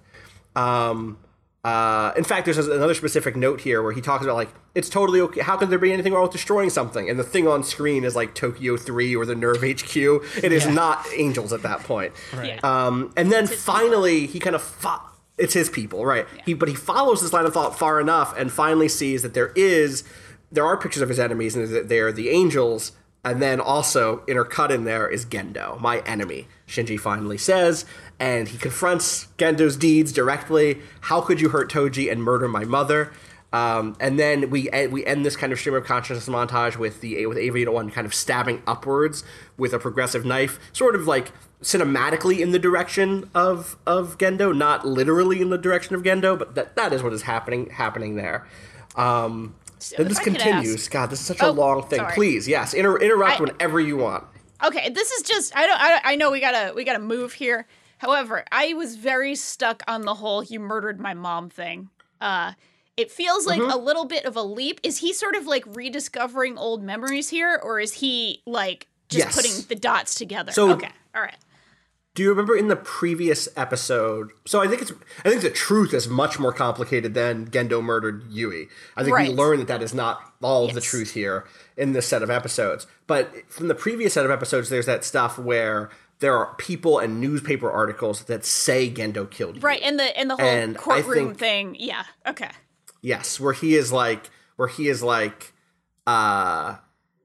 um 0.55 1.17
uh, 1.65 2.13
in 2.15 2.23
fact, 2.23 2.45
there's 2.45 2.57
another 2.57 2.93
specific 2.93 3.35
note 3.35 3.59
here 3.59 3.83
where 3.83 3.91
he 3.91 3.99
talks 3.99 4.23
about 4.23 4.35
like 4.35 4.47
it's 4.73 4.87
totally 4.87 5.19
okay. 5.19 5.41
How 5.41 5.57
can 5.57 5.69
there 5.69 5.79
be 5.79 5.91
anything 5.91 6.13
wrong 6.13 6.21
with 6.23 6.31
destroying 6.31 6.69
something? 6.69 7.09
And 7.09 7.19
the 7.19 7.25
thing 7.25 7.45
on 7.45 7.61
screen 7.63 8.05
is 8.05 8.15
like 8.15 8.33
Tokyo 8.33 8.77
Three 8.77 9.13
or 9.13 9.25
the 9.25 9.33
Nerv 9.33 9.57
HQ. 9.57 10.41
It 10.45 10.53
is 10.53 10.65
not 10.65 11.05
angels 11.13 11.51
at 11.51 11.63
that 11.63 11.81
point. 11.81 12.13
Yeah. 12.41 12.59
Um, 12.63 13.11
and 13.17 13.33
then 13.33 13.47
finally, 13.47 14.27
he 14.27 14.39
kind 14.39 14.55
of 14.55 14.61
fo- 14.61 15.01
it's 15.37 15.53
his 15.53 15.69
people, 15.69 16.05
right? 16.05 16.25
He 16.45 16.53
but 16.53 16.69
he 16.69 16.75
follows 16.75 17.21
this 17.21 17.33
line 17.33 17.45
of 17.45 17.53
thought 17.53 17.77
far 17.77 17.99
enough 17.99 18.37
and 18.37 18.49
finally 18.49 18.87
sees 18.87 19.21
that 19.23 19.33
there 19.33 19.51
is 19.53 20.05
there 20.49 20.65
are 20.65 20.77
pictures 20.77 21.01
of 21.01 21.09
his 21.09 21.19
enemies 21.19 21.53
and 21.57 21.67
that 21.67 21.89
they're 21.89 22.13
the 22.13 22.29
angels. 22.29 22.93
And 23.27 23.41
then 23.41 23.59
also 23.59 24.19
intercut 24.19 24.69
in 24.69 24.85
there 24.85 25.05
is 25.05 25.25
Gendo, 25.25 25.77
my 25.81 25.99
enemy. 26.05 26.47
Shinji 26.65 26.97
finally 26.97 27.37
says, 27.37 27.83
and 28.21 28.47
he 28.47 28.57
confronts 28.57 29.27
Gendo's 29.37 29.75
deeds 29.75 30.13
directly. 30.13 30.79
How 31.01 31.19
could 31.19 31.41
you 31.41 31.49
hurt 31.49 31.69
Toji 31.69 32.09
and 32.09 32.23
murder 32.23 32.47
my 32.47 32.63
mother? 32.63 33.11
Um, 33.51 33.97
and 33.99 34.17
then 34.17 34.49
we 34.49 34.69
we 34.89 35.05
end 35.05 35.25
this 35.25 35.35
kind 35.35 35.51
of 35.51 35.59
stream 35.59 35.75
of 35.75 35.83
consciousness 35.83 36.29
montage 36.29 36.77
with 36.77 37.01
the 37.01 37.25
with 37.25 37.37
Unit 37.37 37.73
One 37.73 37.91
kind 37.91 38.07
of 38.07 38.13
stabbing 38.13 38.63
upwards 38.65 39.25
with 39.57 39.73
a 39.73 39.79
progressive 39.79 40.23
knife, 40.23 40.57
sort 40.71 40.95
of 40.95 41.05
like 41.05 41.33
cinematically 41.61 42.39
in 42.39 42.51
the 42.51 42.59
direction 42.59 43.29
of 43.35 43.75
of 43.85 44.17
Gendo, 44.17 44.55
not 44.55 44.87
literally 44.87 45.41
in 45.41 45.49
the 45.49 45.57
direction 45.57 45.95
of 45.95 46.03
Gendo, 46.03 46.39
but 46.39 46.55
that 46.55 46.77
that 46.77 46.93
is 46.93 47.03
what 47.03 47.11
is 47.11 47.23
happening 47.23 47.71
happening 47.71 48.15
there. 48.15 48.47
Um, 48.95 49.55
then 49.97 50.07
this 50.07 50.19
continues. 50.19 50.87
God, 50.89 51.09
this 51.09 51.19
is 51.19 51.25
such 51.25 51.41
a 51.41 51.47
Oh, 51.47 51.51
long 51.51 51.83
thing. 51.87 51.99
sorry. 51.99 52.13
Please, 52.13 52.47
yes, 52.47 52.73
inter- 52.73 52.97
interrupt 52.97 53.39
I- 53.39 53.43
whenever 53.43 53.79
you 53.79 53.97
want. 53.97 54.23
Okay, 54.65 54.89
this 54.89 55.11
is 55.11 55.21
just 55.23 55.55
I 55.55 55.67
don't 55.67 55.79
I, 55.79 56.01
I 56.03 56.15
know 56.15 56.31
we 56.31 56.39
gotta 56.39 56.73
we 56.73 56.83
gotta 56.83 56.99
move 56.99 57.33
here. 57.33 57.67
However, 57.99 58.43
I 58.51 58.73
was 58.73 58.95
very 58.95 59.35
stuck 59.35 59.83
on 59.87 60.01
the 60.01 60.15
whole 60.15 60.43
"you 60.43 60.59
murdered 60.59 60.99
my 60.99 61.13
mom" 61.13 61.49
thing. 61.49 61.89
Uh, 62.19 62.53
it 62.95 63.11
feels 63.11 63.45
like 63.45 63.59
Mm-hmm. 63.61 63.71
a 63.71 63.77
little 63.77 64.05
bit 64.05 64.25
of 64.25 64.35
a 64.35 64.41
leap. 64.41 64.79
Is 64.83 64.97
he 64.99 65.13
sort 65.13 65.35
of 65.35 65.45
like 65.45 65.63
rediscovering 65.75 66.57
old 66.57 66.83
memories 66.83 67.29
here, 67.29 67.59
or 67.63 67.79
is 67.79 67.93
he 67.93 68.41
like 68.47 68.87
just 69.09 69.25
Yes. 69.27 69.35
putting 69.35 69.67
the 69.67 69.75
dots 69.75 70.15
together? 70.15 70.51
So- 70.51 70.71
okay, 70.71 70.89
all 71.15 71.21
right. 71.21 71.35
Do 72.17 72.23
you 72.23 72.29
remember 72.29 72.55
in 72.57 72.67
the 72.67 72.75
previous 72.75 73.47
episode? 73.55 74.31
So 74.47 74.59
I 74.59 74.67
think 74.67 74.81
it's 74.81 74.91
I 75.23 75.29
think 75.29 75.43
the 75.43 75.51
truth 75.51 75.93
is 75.93 76.07
much 76.07 76.39
more 76.39 76.51
complicated 76.51 77.13
than 77.13 77.45
Gendo 77.51 77.79
murdered 77.79 78.23
Yui. 78.31 78.69
I 78.95 79.03
think 79.03 79.15
we 79.15 79.21
Right. 79.27 79.31
learned 79.31 79.59
that 79.61 79.67
that 79.67 79.83
is 79.83 79.93
not 79.93 80.33
all 80.41 80.65
of 80.65 80.73
the 80.73 80.81
truth 80.81 81.11
here 81.11 81.45
in 81.77 81.93
this 81.93 82.07
set 82.07 82.23
of 82.23 82.31
episodes. 82.31 82.87
But 83.05 83.31
from 83.51 83.67
the 83.67 83.75
previous 83.75 84.13
set 84.15 84.25
of 84.25 84.31
episodes, 84.31 84.69
there's 84.69 84.87
that 84.87 85.03
stuff 85.05 85.37
where 85.37 85.91
there 86.17 86.35
are 86.35 86.55
people 86.55 86.97
and 86.97 87.21
newspaper 87.21 87.69
articles 87.69 88.23
that 88.23 88.43
say 88.43 88.89
Gendo 88.89 89.29
killed 89.29 89.57
Yui. 89.57 89.61
Right, 89.61 89.81
and 89.83 89.99
the 89.99 90.17
and 90.17 90.31
the 90.31 90.37
whole 90.37 90.43
And 90.43 90.75
courtroom 90.75 91.35
think- 91.35 91.37
thing. 91.37 91.75
Yeah. 91.79 92.03
Okay. 92.25 92.49
Yes, 92.99 93.39
where 93.39 93.53
he 93.53 93.75
is 93.75 93.91
like 93.91 94.31
where 94.55 94.67
he 94.67 94.87
is 94.89 95.03
like 95.03 95.53
uh 96.07 96.77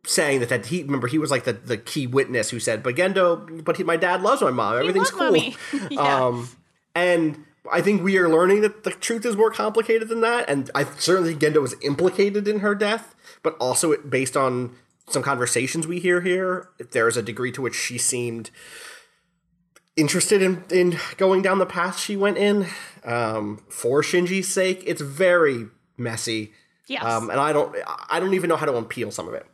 saying 0.05 0.41
that 0.41 0.49
that 0.49 0.67
he 0.67 0.83
remember 0.83 1.07
he 1.07 1.19
was 1.19 1.31
like 1.31 1.45
the, 1.45 1.53
the 1.53 1.77
key 1.77 2.07
witness 2.07 2.51
who 2.51 2.61
said, 2.61 2.83
"But 2.83 2.97
Gendo, 2.97 3.65
but 3.65 3.77
he, 3.77 3.85
my 3.85 3.97
dad 3.97 4.23
loves 4.23 4.43
my 4.43 4.51
mom. 4.51 4.79
Everything's 4.79 5.11
cool." 5.11 5.37
Yeah. 5.91 6.27
Um, 6.27 6.49
and 6.95 7.45
I 7.71 7.81
think 7.81 8.03
we 8.03 8.19
are 8.19 8.29
learning 8.29 8.63
that 8.63 8.85
the 8.85 8.91
truth 8.91 9.25
is 9.25 9.37
more 9.37 9.51
complicated 9.51 10.09
than 10.09 10.21
that. 10.23 10.49
And 10.49 10.71
I 10.75 10.85
certainly 10.85 11.35
think 11.35 11.43
Gendo 11.43 11.63
was 11.63 11.75
implicated 11.83 12.49
in 12.49 12.61
her 12.61 12.75
death, 12.75 13.15
but 13.43 13.57
also 13.59 13.93
it, 13.93 14.11
based 14.11 14.37
on 14.37 14.75
some 15.09 15.23
conversations 15.23 15.87
we 15.87 16.01
hear 16.01 16.21
here, 16.21 16.69
there 16.93 17.09
is 17.09 17.17
a 17.17 17.23
degree 17.23 17.53
to 17.53 17.63
which 17.63 17.75
she 17.75 17.99
seemed 17.99 18.51
interested 19.97 20.43
in, 20.43 20.65
in 20.71 20.99
going 21.17 21.43
down 21.43 21.59
the 21.59 21.67
path 21.67 21.99
she 21.99 22.17
went 22.17 22.39
in 22.39 22.67
um, 23.05 23.63
for 23.69 24.03
Shinji's 24.03 24.49
sake. 24.49 24.83
It's 24.87 25.01
very 25.01 25.67
messy. 25.97 26.53
Yes. 26.89 27.05
Um, 27.05 27.31
and 27.31 27.39
I 27.39 27.53
don't 27.53 27.75
I 28.11 28.19
don't 28.19 28.35
even 28.35 28.49
know 28.49 28.57
how 28.57 28.67
to 28.67 28.73
unpeel 28.73 29.13
some 29.13 29.29
of 29.29 29.35
it. 29.35 29.47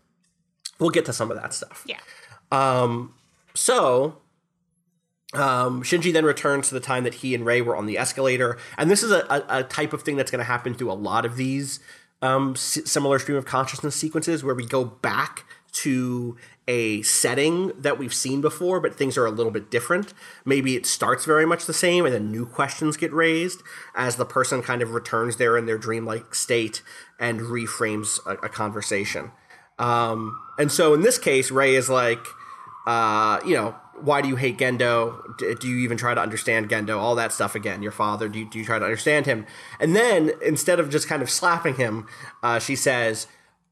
We'll 0.79 0.91
get 0.91 1.05
to 1.07 1.13
some 1.13 1.31
of 1.31 1.37
that 1.41 1.53
stuff. 1.55 1.85
yeah. 1.87 1.99
Um, 2.51 3.15
so 3.55 4.19
um, 5.35 5.83
Shinji 5.83 6.13
then 6.13 6.25
returns 6.25 6.69
to 6.69 6.75
the 6.75 6.81
time 6.81 7.05
that 7.05 7.15
he 7.15 7.35
and 7.35 7.45
Rei 7.45 7.61
were 7.61 7.77
on 7.77 7.87
the 7.87 7.99
escalator, 7.99 8.57
and 8.79 8.91
this 8.91 9.03
is 9.03 9.11
a, 9.11 9.27
a, 9.29 9.61
a 9.61 9.63
type 9.65 9.93
of 9.93 10.03
thing 10.03 10.17
that's 10.17 10.31
going 10.31 10.39
to 10.39 10.45
happen 10.45 10.75
through 10.75 10.91
a 10.91 10.95
lot 10.95 11.25
of 11.27 11.37
these 11.37 11.81
um, 12.23 12.53
s- 12.53 12.81
similar 12.85 13.19
stream 13.19 13.37
of 13.37 13.45
consciousness 13.45 13.95
sequences, 13.95 14.43
where 14.43 14.55
we 14.55 14.67
go 14.67 14.85
back 14.85 15.45
to 15.71 16.37
a 16.67 17.03
setting 17.03 17.69
that 17.79 17.99
we've 17.99 18.15
seen 18.15 18.41
before, 18.41 18.81
but 18.81 18.95
things 18.95 19.19
are 19.19 19.27
a 19.27 19.31
little 19.31 19.53
bit 19.53 19.71
different. 19.71 20.15
Maybe 20.45 20.77
it 20.77 20.87
starts 20.87 21.25
very 21.25 21.45
much 21.45 21.67
the 21.67 21.75
same, 21.75 22.07
and 22.07 22.15
then 22.15 22.31
new 22.31 22.47
questions 22.47 22.97
get 22.97 23.13
raised 23.13 23.63
as 23.95 24.17
the 24.17 24.25
person 24.25 24.63
kind 24.63 24.81
of 24.81 24.93
returns 24.93 25.37
there 25.37 25.57
in 25.59 25.67
their 25.67 25.79
dreamlike 25.79 26.35
state 26.35 26.83
and 27.21 27.41
reframes 27.41 28.19
a, 28.27 28.33
a 28.45 28.49
conversation. 28.49 29.31
Um, 29.79 30.39
and 30.59 30.71
so 30.71 30.95
in 30.95 31.03
this 31.03 31.19
case, 31.19 31.51
Rei 31.51 31.75
is 31.75 31.89
like, 31.89 32.25
uh, 32.87 33.41
you 33.47 33.55
know, 33.55 33.77
why 34.01 34.23
do 34.23 34.29
you 34.29 34.37
hate 34.37 34.59
Gendo? 34.59 35.37
Do 35.61 35.69
you 35.69 35.79
even 35.79 35.97
try 35.97 36.15
to 36.15 36.21
understand 36.21 36.69
Gendo? 36.69 36.99
All 36.99 37.15
that 37.17 37.33
stuff 37.33 37.55
again. 37.55 37.83
Your 37.83 37.93
father, 37.93 38.29
do 38.29 38.39
you, 38.41 38.49
do 38.49 38.59
you 38.59 38.65
try 38.65 38.79
to 38.79 38.85
understand 38.85 39.27
him? 39.27 39.47
And 39.81 39.95
then 39.95 40.33
instead 40.45 40.81
of 40.81 40.91
just 40.91 41.09
kind 41.09 41.23
of 41.23 41.31
slapping 41.31 41.75
him, 41.75 42.07
uh, 42.43 42.59
she 42.59 42.77
says, 42.77 43.27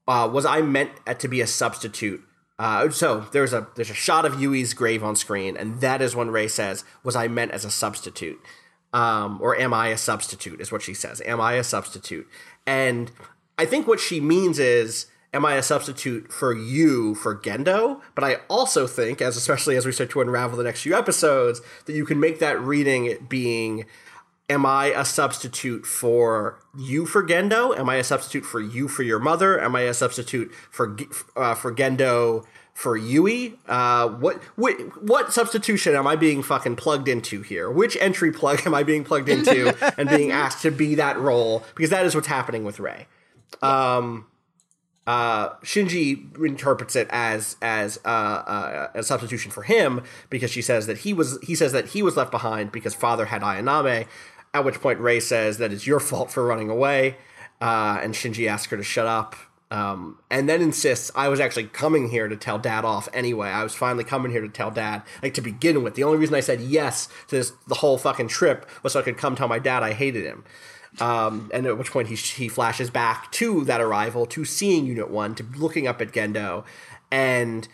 uh, 0.08 0.28
"Was 0.32 0.44
I 0.44 0.62
meant 0.62 0.90
to 1.18 1.28
be 1.28 1.40
a 1.40 1.46
substitute?" 1.46 2.22
Uh, 2.58 2.90
so 2.90 3.26
there's 3.32 3.52
a 3.52 3.68
there's 3.76 3.90
a 3.90 3.94
shot 3.94 4.24
of 4.24 4.40
Yui's 4.40 4.74
grave 4.74 5.04
on 5.04 5.16
screen, 5.16 5.56
and 5.56 5.80
that 5.80 6.02
is 6.02 6.16
when 6.16 6.30
Rei 6.30 6.48
says, 6.48 6.84
"Was 7.04 7.16
I 7.16 7.28
meant 7.28 7.52
as 7.52 7.64
a 7.64 7.70
substitute?" 7.70 8.40
Um, 8.92 9.38
or 9.42 9.56
am 9.56 9.74
I 9.74 9.88
a 9.88 9.98
substitute? 9.98 10.60
Is 10.60 10.72
what 10.72 10.82
she 10.82 10.94
says. 10.94 11.20
Am 11.24 11.40
I 11.40 11.54
a 11.54 11.64
substitute? 11.64 12.26
And 12.66 13.10
I 13.58 13.66
think 13.66 13.86
what 13.86 14.00
she 14.00 14.20
means 14.20 14.58
is 14.58 15.06
am 15.36 15.44
I 15.44 15.54
a 15.54 15.62
substitute 15.62 16.32
for 16.32 16.52
you 16.52 17.14
for 17.14 17.36
Gendo? 17.36 18.00
But 18.14 18.24
I 18.24 18.36
also 18.48 18.86
think, 18.86 19.20
as 19.20 19.36
especially 19.36 19.76
as 19.76 19.86
we 19.86 19.92
start 19.92 20.10
to 20.10 20.20
unravel 20.20 20.56
the 20.56 20.64
next 20.64 20.82
few 20.82 20.96
episodes, 20.96 21.60
that 21.84 21.92
you 21.92 22.04
can 22.04 22.18
make 22.18 22.40
that 22.40 22.60
reading 22.60 23.26
being 23.28 23.84
Am 24.48 24.64
I 24.64 24.86
a 24.86 25.04
substitute 25.04 25.84
for 25.84 26.60
you 26.78 27.04
for 27.04 27.26
Gendo? 27.26 27.76
Am 27.76 27.88
I 27.88 27.96
a 27.96 28.04
substitute 28.04 28.44
for 28.44 28.60
you 28.60 28.86
for 28.86 29.02
your 29.02 29.18
mother? 29.18 29.60
Am 29.60 29.74
I 29.74 29.80
a 29.80 29.94
substitute 29.94 30.52
for 30.70 30.96
uh, 31.34 31.56
for 31.56 31.74
Gendo 31.74 32.44
for 32.72 32.96
Yui? 32.96 33.58
Uh, 33.66 34.08
what 34.08 34.40
what 34.54 35.02
what 35.02 35.32
substitution 35.32 35.96
am 35.96 36.06
I 36.06 36.14
being 36.14 36.44
fucking 36.44 36.76
plugged 36.76 37.08
into 37.08 37.42
here? 37.42 37.68
Which 37.68 37.96
entry 38.00 38.30
plug 38.30 38.62
am 38.66 38.72
I 38.72 38.84
being 38.84 39.02
plugged 39.02 39.28
into 39.28 39.76
and 39.98 40.08
being 40.08 40.30
asked 40.30 40.62
to 40.62 40.70
be 40.70 40.94
that 40.94 41.18
role? 41.18 41.64
Because 41.74 41.90
that 41.90 42.06
is 42.06 42.14
what's 42.14 42.28
happening 42.28 42.62
with 42.62 42.78
Rei 42.78 43.08
um, 43.62 44.26
uh, 45.06 45.50
Shinji 45.58 46.36
interprets 46.44 46.96
it 46.96 47.06
as 47.10 47.56
as 47.62 48.00
uh, 48.04 48.08
uh, 48.08 48.88
a 48.94 49.02
substitution 49.02 49.52
for 49.52 49.62
him 49.62 50.02
because 50.30 50.50
she 50.50 50.62
says 50.62 50.86
that 50.86 50.98
he 50.98 51.12
was 51.12 51.38
he 51.42 51.54
says 51.54 51.72
that 51.72 51.88
he 51.88 52.02
was 52.02 52.16
left 52.16 52.30
behind 52.30 52.72
because 52.72 52.94
father 52.94 53.26
had 53.26 53.42
Ayanami. 53.42 54.06
At 54.52 54.64
which 54.64 54.80
point 54.80 54.98
Rei 55.00 55.20
says 55.20 55.58
that 55.58 55.72
it's 55.72 55.86
your 55.86 56.00
fault 56.00 56.30
for 56.30 56.44
running 56.44 56.70
away, 56.70 57.16
uh, 57.60 58.00
and 58.02 58.14
Shinji 58.14 58.48
asks 58.48 58.70
her 58.70 58.76
to 58.76 58.82
shut 58.82 59.06
up. 59.06 59.36
Um, 59.68 60.18
and 60.30 60.48
then 60.48 60.62
insists 60.62 61.10
I 61.16 61.28
was 61.28 61.40
actually 61.40 61.66
coming 61.66 62.08
here 62.08 62.28
to 62.28 62.36
tell 62.36 62.58
dad 62.58 62.84
off 62.84 63.08
anyway. 63.12 63.48
I 63.48 63.64
was 63.64 63.74
finally 63.74 64.04
coming 64.04 64.30
here 64.30 64.40
to 64.40 64.48
tell 64.48 64.70
dad, 64.70 65.02
like 65.22 65.34
to 65.34 65.40
begin 65.40 65.82
with. 65.82 65.94
The 65.94 66.04
only 66.04 66.18
reason 66.18 66.36
I 66.36 66.40
said 66.40 66.60
yes 66.60 67.08
to 67.28 67.36
this 67.36 67.52
the 67.66 67.76
whole 67.76 67.98
fucking 67.98 68.28
trip 68.28 68.68
was 68.82 68.94
so 68.94 69.00
I 69.00 69.02
could 69.02 69.18
come 69.18 69.36
tell 69.36 69.48
my 69.48 69.58
dad 69.58 69.82
I 69.82 69.92
hated 69.92 70.24
him. 70.24 70.44
Um, 71.00 71.50
and 71.52 71.66
at 71.66 71.76
which 71.76 71.90
point 71.90 72.08
he, 72.08 72.16
he 72.16 72.48
flashes 72.48 72.90
back 72.90 73.30
to 73.32 73.64
that 73.64 73.80
arrival, 73.80 74.26
to 74.26 74.44
seeing 74.44 74.86
Unit 74.86 75.10
1, 75.10 75.34
to 75.36 75.46
looking 75.56 75.86
up 75.86 76.00
at 76.00 76.12
Gendo, 76.12 76.64
and 77.10 77.68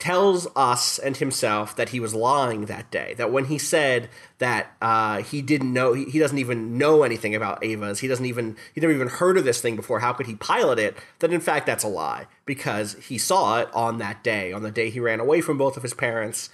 tells 0.00 0.48
us 0.56 0.98
and 0.98 1.18
himself 1.18 1.76
that 1.76 1.90
he 1.90 2.00
was 2.00 2.14
lying 2.14 2.64
that 2.64 2.90
day. 2.90 3.14
That 3.18 3.30
when 3.30 3.44
he 3.44 3.58
said 3.58 4.08
that 4.38 4.74
uh, 4.80 5.22
he 5.22 5.42
didn't 5.42 5.72
know, 5.72 5.92
he, 5.92 6.06
he 6.06 6.18
doesn't 6.18 6.38
even 6.38 6.78
know 6.78 7.02
anything 7.02 7.34
about 7.34 7.62
Eva's, 7.62 8.00
he 8.00 8.08
doesn't 8.08 8.24
even, 8.24 8.56
he 8.74 8.80
never 8.80 8.94
even 8.94 9.08
heard 9.08 9.36
of 9.36 9.44
this 9.44 9.60
thing 9.60 9.76
before, 9.76 10.00
how 10.00 10.14
could 10.14 10.26
he 10.26 10.34
pilot 10.36 10.78
it? 10.78 10.96
That 11.18 11.32
in 11.32 11.40
fact 11.40 11.66
that's 11.66 11.84
a 11.84 11.88
lie, 11.88 12.26
because 12.46 12.94
he 12.94 13.18
saw 13.18 13.60
it 13.60 13.68
on 13.74 13.98
that 13.98 14.24
day, 14.24 14.52
on 14.52 14.62
the 14.62 14.70
day 14.70 14.88
he 14.88 15.00
ran 15.00 15.20
away 15.20 15.42
from 15.42 15.58
both 15.58 15.76
of 15.76 15.82
his 15.82 15.94
parents, 15.94 16.48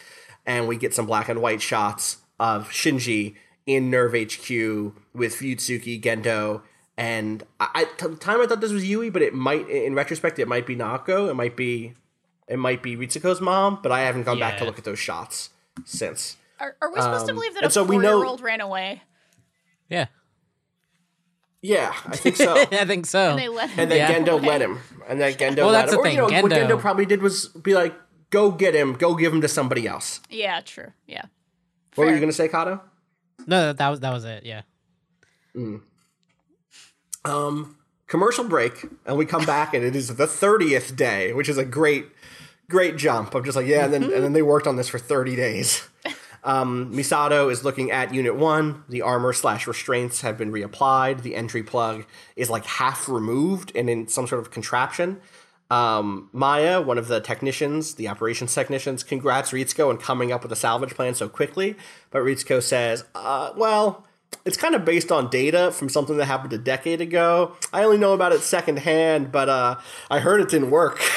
and 0.44 0.66
we 0.66 0.76
get 0.76 0.92
some 0.92 1.07
black 1.07 1.29
and 1.29 1.40
white 1.40 1.62
shots 1.62 2.18
of 2.40 2.68
Shinji 2.70 3.37
in 3.66 3.90
Nerv 3.90 4.12
HQ 4.14 4.94
with 5.14 5.35
Fuyutsuki, 5.37 6.00
Gendo, 6.00 6.62
and 6.96 7.42
I, 7.61 7.68
I 7.74 7.83
at 7.83 7.98
the 7.98 8.16
time 8.16 8.40
I 8.40 8.46
thought 8.46 8.61
this 8.61 8.72
was 8.72 8.88
Yui, 8.88 9.11
but 9.11 9.22
it 9.22 9.35
might, 9.35 9.68
in 9.68 9.94
retrospect, 9.94 10.38
it 10.38 10.46
might 10.48 10.66
be 10.66 10.76
Naoko, 10.76 11.29
it 11.29 11.35
might 11.35 11.57
be, 11.57 11.94
it 12.48 12.59
might 12.59 12.83
be 12.83 12.96
Ritsuko's 12.96 13.40
mom, 13.40 13.81
but 13.83 13.90
I 13.92 14.02
haven't 14.02 14.22
gone 14.22 14.38
back 14.38 14.59
to 14.59 14.64
look 14.64 14.79
at 14.79 14.85
those 14.85 14.98
shots 15.00 15.50
since. 15.85 16.37
Are, 16.61 16.76
are 16.81 16.92
we 16.92 17.00
supposed 17.00 17.26
to 17.26 17.35
believe 17.35 17.55
that 17.55 17.64
Um, 17.64 17.68
a 17.68 17.70
so 17.70 17.83
we 17.85 17.98
know- 17.98 18.12
four-year-old 18.12 18.40
ran 18.40 18.61
away 18.62 19.02
Yeah, 19.90 20.07
Yeah, 21.61 21.92
I 22.07 22.16
think 22.16 22.37
so. 22.37 22.55
I 22.72 22.85
think 22.85 23.05
so. 23.07 23.31
and 23.31 23.38
they 23.38 23.48
let 23.48 23.70
him? 23.70 23.81
and 23.81 23.90
then 23.90 23.98
Yeah. 23.98 24.12
Gendo 24.18 24.29
Okay. 24.38 24.46
let 24.48 24.62
him, 24.62 24.79
and 25.09 25.20
then 25.20 25.35
Gendo 25.35 25.57
Well, 25.59 25.66
let 25.70 25.87
that's 25.87 25.92
him. 25.92 26.02
the 26.02 26.09
or, 26.09 26.11
you 26.12 26.16
know, 26.18 26.29
thing, 26.29 26.42
what 26.42 26.52
Gendo- 26.52 26.68
Gendo 26.68 26.81
probably 26.81 27.07
did 27.07 27.20
was 27.20 27.48
be 27.48 27.74
like, 27.74 27.94
"Go 28.31 28.50
get 28.52 28.74
him, 28.74 28.94
go 28.94 29.14
give 29.16 29.33
him 29.33 29.40
to 29.40 29.48
somebody 29.48 29.87
else." 29.87 30.20
Yeah, 30.31 30.61
true. 30.61 30.92
Yeah. 31.07 31.24
What 31.96 32.07
were 32.07 32.14
you 32.14 32.20
gonna 32.20 32.33
say, 32.33 32.48
Kato? 32.48 32.81
No, 33.46 33.72
that 33.72 33.88
was 33.88 34.00
that 34.00 34.12
was 34.12 34.24
it. 34.24 34.44
Yeah. 34.44 34.62
um, 37.24 37.76
commercial 38.06 38.44
break, 38.44 38.87
and 39.06 39.16
we 39.16 39.26
come 39.26 39.44
back, 39.44 39.74
and 39.74 39.85
it 39.85 39.96
is 39.96 40.16
the 40.16 40.26
thirtieth 40.26 40.96
day, 40.96 41.32
which 41.32 41.48
is 41.48 41.59
a 41.59 41.64
great, 41.64 42.06
great 42.68 42.96
jump. 42.96 43.35
I'm 43.35 43.44
just 43.44 43.56
like, 43.56 43.66
yeah, 43.66 43.85
and 43.85 43.92
then 43.92 44.04
and 44.04 44.24
then 44.24 44.32
they 44.32 44.42
worked 44.42 44.66
on 44.66 44.76
this 44.76 44.88
for 44.88 44.98
thirty 44.98 45.37
days. 45.37 45.88
Um, 46.44 46.92
Misato 46.94 47.50
is 47.50 47.64
looking 47.64 47.90
at 47.90 48.14
Unit 48.14 48.37
One. 48.37 48.85
The 48.88 49.02
armor 49.02 49.32
slash 49.32 49.66
restraints 49.66 50.20
have 50.20 50.38
been 50.38 50.52
reapplied. 50.52 51.22
The 51.22 51.35
entry 51.35 51.64
plug 51.64 52.06
is 52.37 52.48
like 52.48 52.64
half 52.64 53.09
removed 53.09 53.72
and 53.74 53.90
in 53.90 54.06
some 54.06 54.28
sort 54.28 54.40
of 54.40 54.52
contraption. 54.52 55.20
Um, 55.70 56.31
Maya, 56.33 56.81
one 56.81 56.96
of 56.98 57.09
the 57.09 57.20
technicians, 57.20 57.94
the 57.94 58.09
operations 58.09 58.55
technicians, 58.55 59.02
congrats 59.02 59.50
Ritsuko 59.50 59.88
on 59.90 59.98
coming 59.98 60.31
up 60.33 60.42
with 60.42 60.52
a 60.52 60.57
salvage 60.57 60.94
plan 60.94 61.14
so 61.14 61.29
quickly. 61.29 61.76
But 62.11 62.20
Ritsuko 62.22 62.62
says, 62.62 63.05
uh, 63.14 63.52
well, 63.57 64.05
it's 64.44 64.57
kind 64.57 64.74
of 64.76 64.85
based 64.85 65.11
on 65.11 65.29
data 65.29 65.72
from 65.72 65.88
something 65.88 66.16
that 66.18 66.26
happened 66.26 66.52
a 66.52 66.59
decade 66.59 67.00
ago. 67.00 67.57
I 67.72 67.83
only 67.83 67.98
know 67.98 68.12
about 68.12 68.33
it 68.33 68.42
secondhand, 68.42 69.33
but 69.33 69.48
uh, 69.48 69.76
I 70.11 70.20
heard 70.20 70.40
it 70.40 70.48
didn't 70.48 70.70
work. 70.70 71.00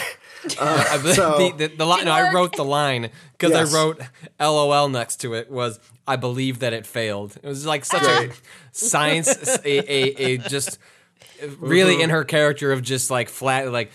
Uh, 0.57 0.85
I 0.91 0.97
so- 1.12 1.38
the, 1.38 1.67
the, 1.67 1.75
the 1.75 1.85
line. 1.85 2.05
No, 2.05 2.12
I 2.13 2.33
wrote 2.33 2.55
the 2.55 2.63
line 2.63 3.09
because 3.33 3.51
Yes. 3.51 3.73
I 3.73 3.77
wrote 3.77 3.99
LOL 4.39 4.88
next 4.88 5.17
to 5.17 5.33
it. 5.33 5.51
Was 5.51 5.81
I 6.07 6.15
believe 6.15 6.59
that 6.59 6.71
it 6.71 6.85
failed? 6.88 7.35
It 7.43 7.45
was 7.45 7.65
like 7.65 7.83
such 7.83 8.03
Right. 8.03 8.31
a 8.31 8.33
science, 8.71 9.27
a, 9.65 9.67
a, 9.93 10.15
a 10.15 10.38
just 10.38 10.79
really 11.59 12.01
in 12.01 12.09
her 12.09 12.23
character 12.23 12.71
of 12.71 12.81
just 12.81 13.12
like 13.12 13.27
flat, 13.27 13.69
like, 13.69 13.91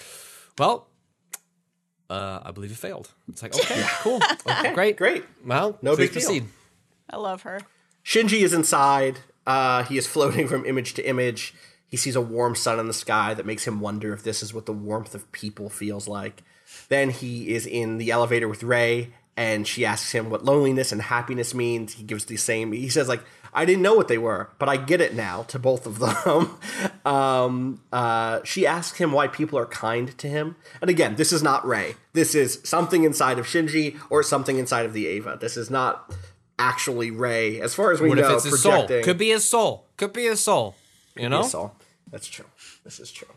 well, 0.58 0.86
uh, 2.10 2.40
I 2.42 2.50
believe 2.50 2.70
it 2.70 2.76
failed. 2.76 3.10
It's 3.28 3.42
like 3.42 3.54
okay, 3.54 3.84
cool, 4.00 4.20
okay, 4.46 4.74
great, 4.74 4.96
great. 4.96 5.24
Well, 5.44 5.78
No 5.82 5.94
please 5.96 6.10
big 6.10 6.20
deal. 6.20 6.28
proceed. 6.28 6.44
I 7.10 7.16
love 7.16 7.42
her. 7.42 7.60
Shinji 8.04 8.40
is 8.42 8.52
inside. 8.52 9.18
Uh, 9.46 9.82
he 9.84 9.96
is 9.98 10.06
floating 10.06 10.46
from 10.48 10.64
image 10.64 10.94
to 10.94 11.06
image. 11.08 11.54
He 11.88 11.96
sees 11.96 12.16
a 12.16 12.20
warm 12.20 12.54
sun 12.54 12.80
in 12.80 12.86
the 12.86 12.92
sky 12.92 13.34
that 13.34 13.46
makes 13.46 13.66
him 13.66 13.80
wonder 13.80 14.12
if 14.12 14.22
this 14.22 14.42
is 14.42 14.52
what 14.52 14.66
the 14.66 14.72
warmth 14.72 15.14
of 15.14 15.30
people 15.32 15.68
feels 15.70 16.08
like. 16.08 16.42
Then 16.88 17.10
he 17.10 17.54
is 17.54 17.66
in 17.66 17.98
the 17.98 18.10
elevator 18.10 18.48
with 18.48 18.62
Rei, 18.64 19.12
and 19.36 19.66
she 19.66 19.84
asks 19.84 20.12
him 20.12 20.28
what 20.28 20.44
loneliness 20.44 20.92
and 20.92 21.00
happiness 21.00 21.54
means. 21.54 21.94
He 21.94 22.02
gives 22.02 22.24
the 22.24 22.36
same. 22.36 22.72
He 22.72 22.88
says 22.88 23.08
like, 23.08 23.22
"I 23.54 23.64
didn't 23.64 23.82
know 23.82 23.94
what 23.94 24.08
they 24.08 24.18
were, 24.18 24.50
but 24.58 24.68
I 24.68 24.76
get 24.76 25.00
it 25.00 25.14
now." 25.14 25.42
To 25.44 25.58
both 25.58 25.86
of 25.86 25.98
them. 25.98 26.58
um, 27.04 27.80
uh, 27.92 28.40
she 28.44 28.66
asks 28.66 28.98
him 28.98 29.12
why 29.12 29.28
people 29.28 29.58
are 29.58 29.66
kind 29.66 30.16
to 30.18 30.28
him, 30.28 30.56
and 30.80 30.90
again, 30.90 31.16
this 31.16 31.32
is 31.32 31.42
not 31.42 31.66
Rei. 31.66 31.96
This 32.12 32.34
is 32.34 32.60
something 32.64 33.04
inside 33.04 33.38
of 33.38 33.46
Shinji 33.46 33.98
or 34.10 34.22
something 34.22 34.58
inside 34.58 34.86
of 34.86 34.92
the 34.92 35.06
Eva. 35.06 35.38
This 35.40 35.56
is 35.56 35.70
not 35.70 36.12
actually 36.58 37.10
Rei, 37.10 37.60
as 37.60 37.74
far 37.74 37.90
as 37.92 38.00
we 38.00 38.08
What 38.08 38.18
know. 38.18 38.28
if 38.30 38.34
it's 38.36 38.44
his 38.44 38.62
soul? 38.62 38.72
projecting 38.72 39.02
Could 39.04 39.18
be 39.18 39.30
his 39.30 39.48
soul. 39.48 39.86
Could 39.96 40.12
be 40.12 40.24
his 40.24 40.40
soul. 40.40 40.76
You 41.16 41.28
know, 41.28 41.42
soul. 41.42 41.74
That's 42.10 42.26
true. 42.28 42.46
This 42.84 43.00
is 43.00 43.10
true. 43.10 43.28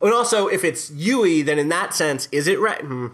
And 0.00 0.12
also, 0.12 0.46
if 0.46 0.62
it's 0.62 0.90
Yui, 0.90 1.40
then 1.40 1.58
in 1.58 1.70
that 1.70 1.94
sense, 1.94 2.28
is 2.30 2.46
it 2.46 2.60
right? 2.60 2.80
Hmm. 2.82 3.08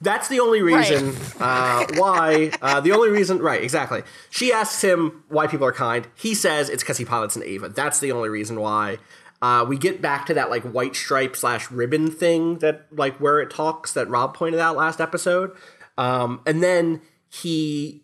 That's 0.00 0.28
the 0.28 0.38
only 0.38 0.62
reason 0.62 1.16
uh, 1.40 1.84
why. 1.96 2.52
Uh, 2.62 2.80
the 2.80 2.92
only 2.92 3.10
reason, 3.10 3.38
right? 3.38 3.62
Exactly. 3.62 4.02
She 4.30 4.52
asks 4.52 4.82
him 4.82 5.24
why 5.28 5.48
people 5.48 5.66
are 5.66 5.72
kind. 5.72 6.06
He 6.14 6.34
says 6.34 6.68
it's 6.68 6.82
because 6.82 6.98
he 6.98 7.04
pilots 7.04 7.34
an 7.34 7.42
Eva. 7.42 7.68
That's 7.68 7.98
the 7.98 8.12
only 8.12 8.28
reason 8.28 8.60
why. 8.60 8.98
Uh, 9.42 9.64
we 9.68 9.76
get 9.76 10.00
back 10.00 10.26
to 10.26 10.34
that 10.34 10.50
like 10.50 10.62
white 10.62 10.94
stripe 10.94 11.34
slash 11.34 11.70
ribbon 11.70 12.10
thing 12.10 12.58
that 12.58 12.86
like 12.92 13.16
where 13.18 13.40
it 13.40 13.50
talks 13.50 13.92
that 13.94 14.08
Rob 14.08 14.34
pointed 14.34 14.60
out 14.60 14.76
last 14.76 15.00
episode, 15.00 15.52
um, 15.96 16.40
and 16.46 16.62
then 16.62 17.00
he 17.28 18.02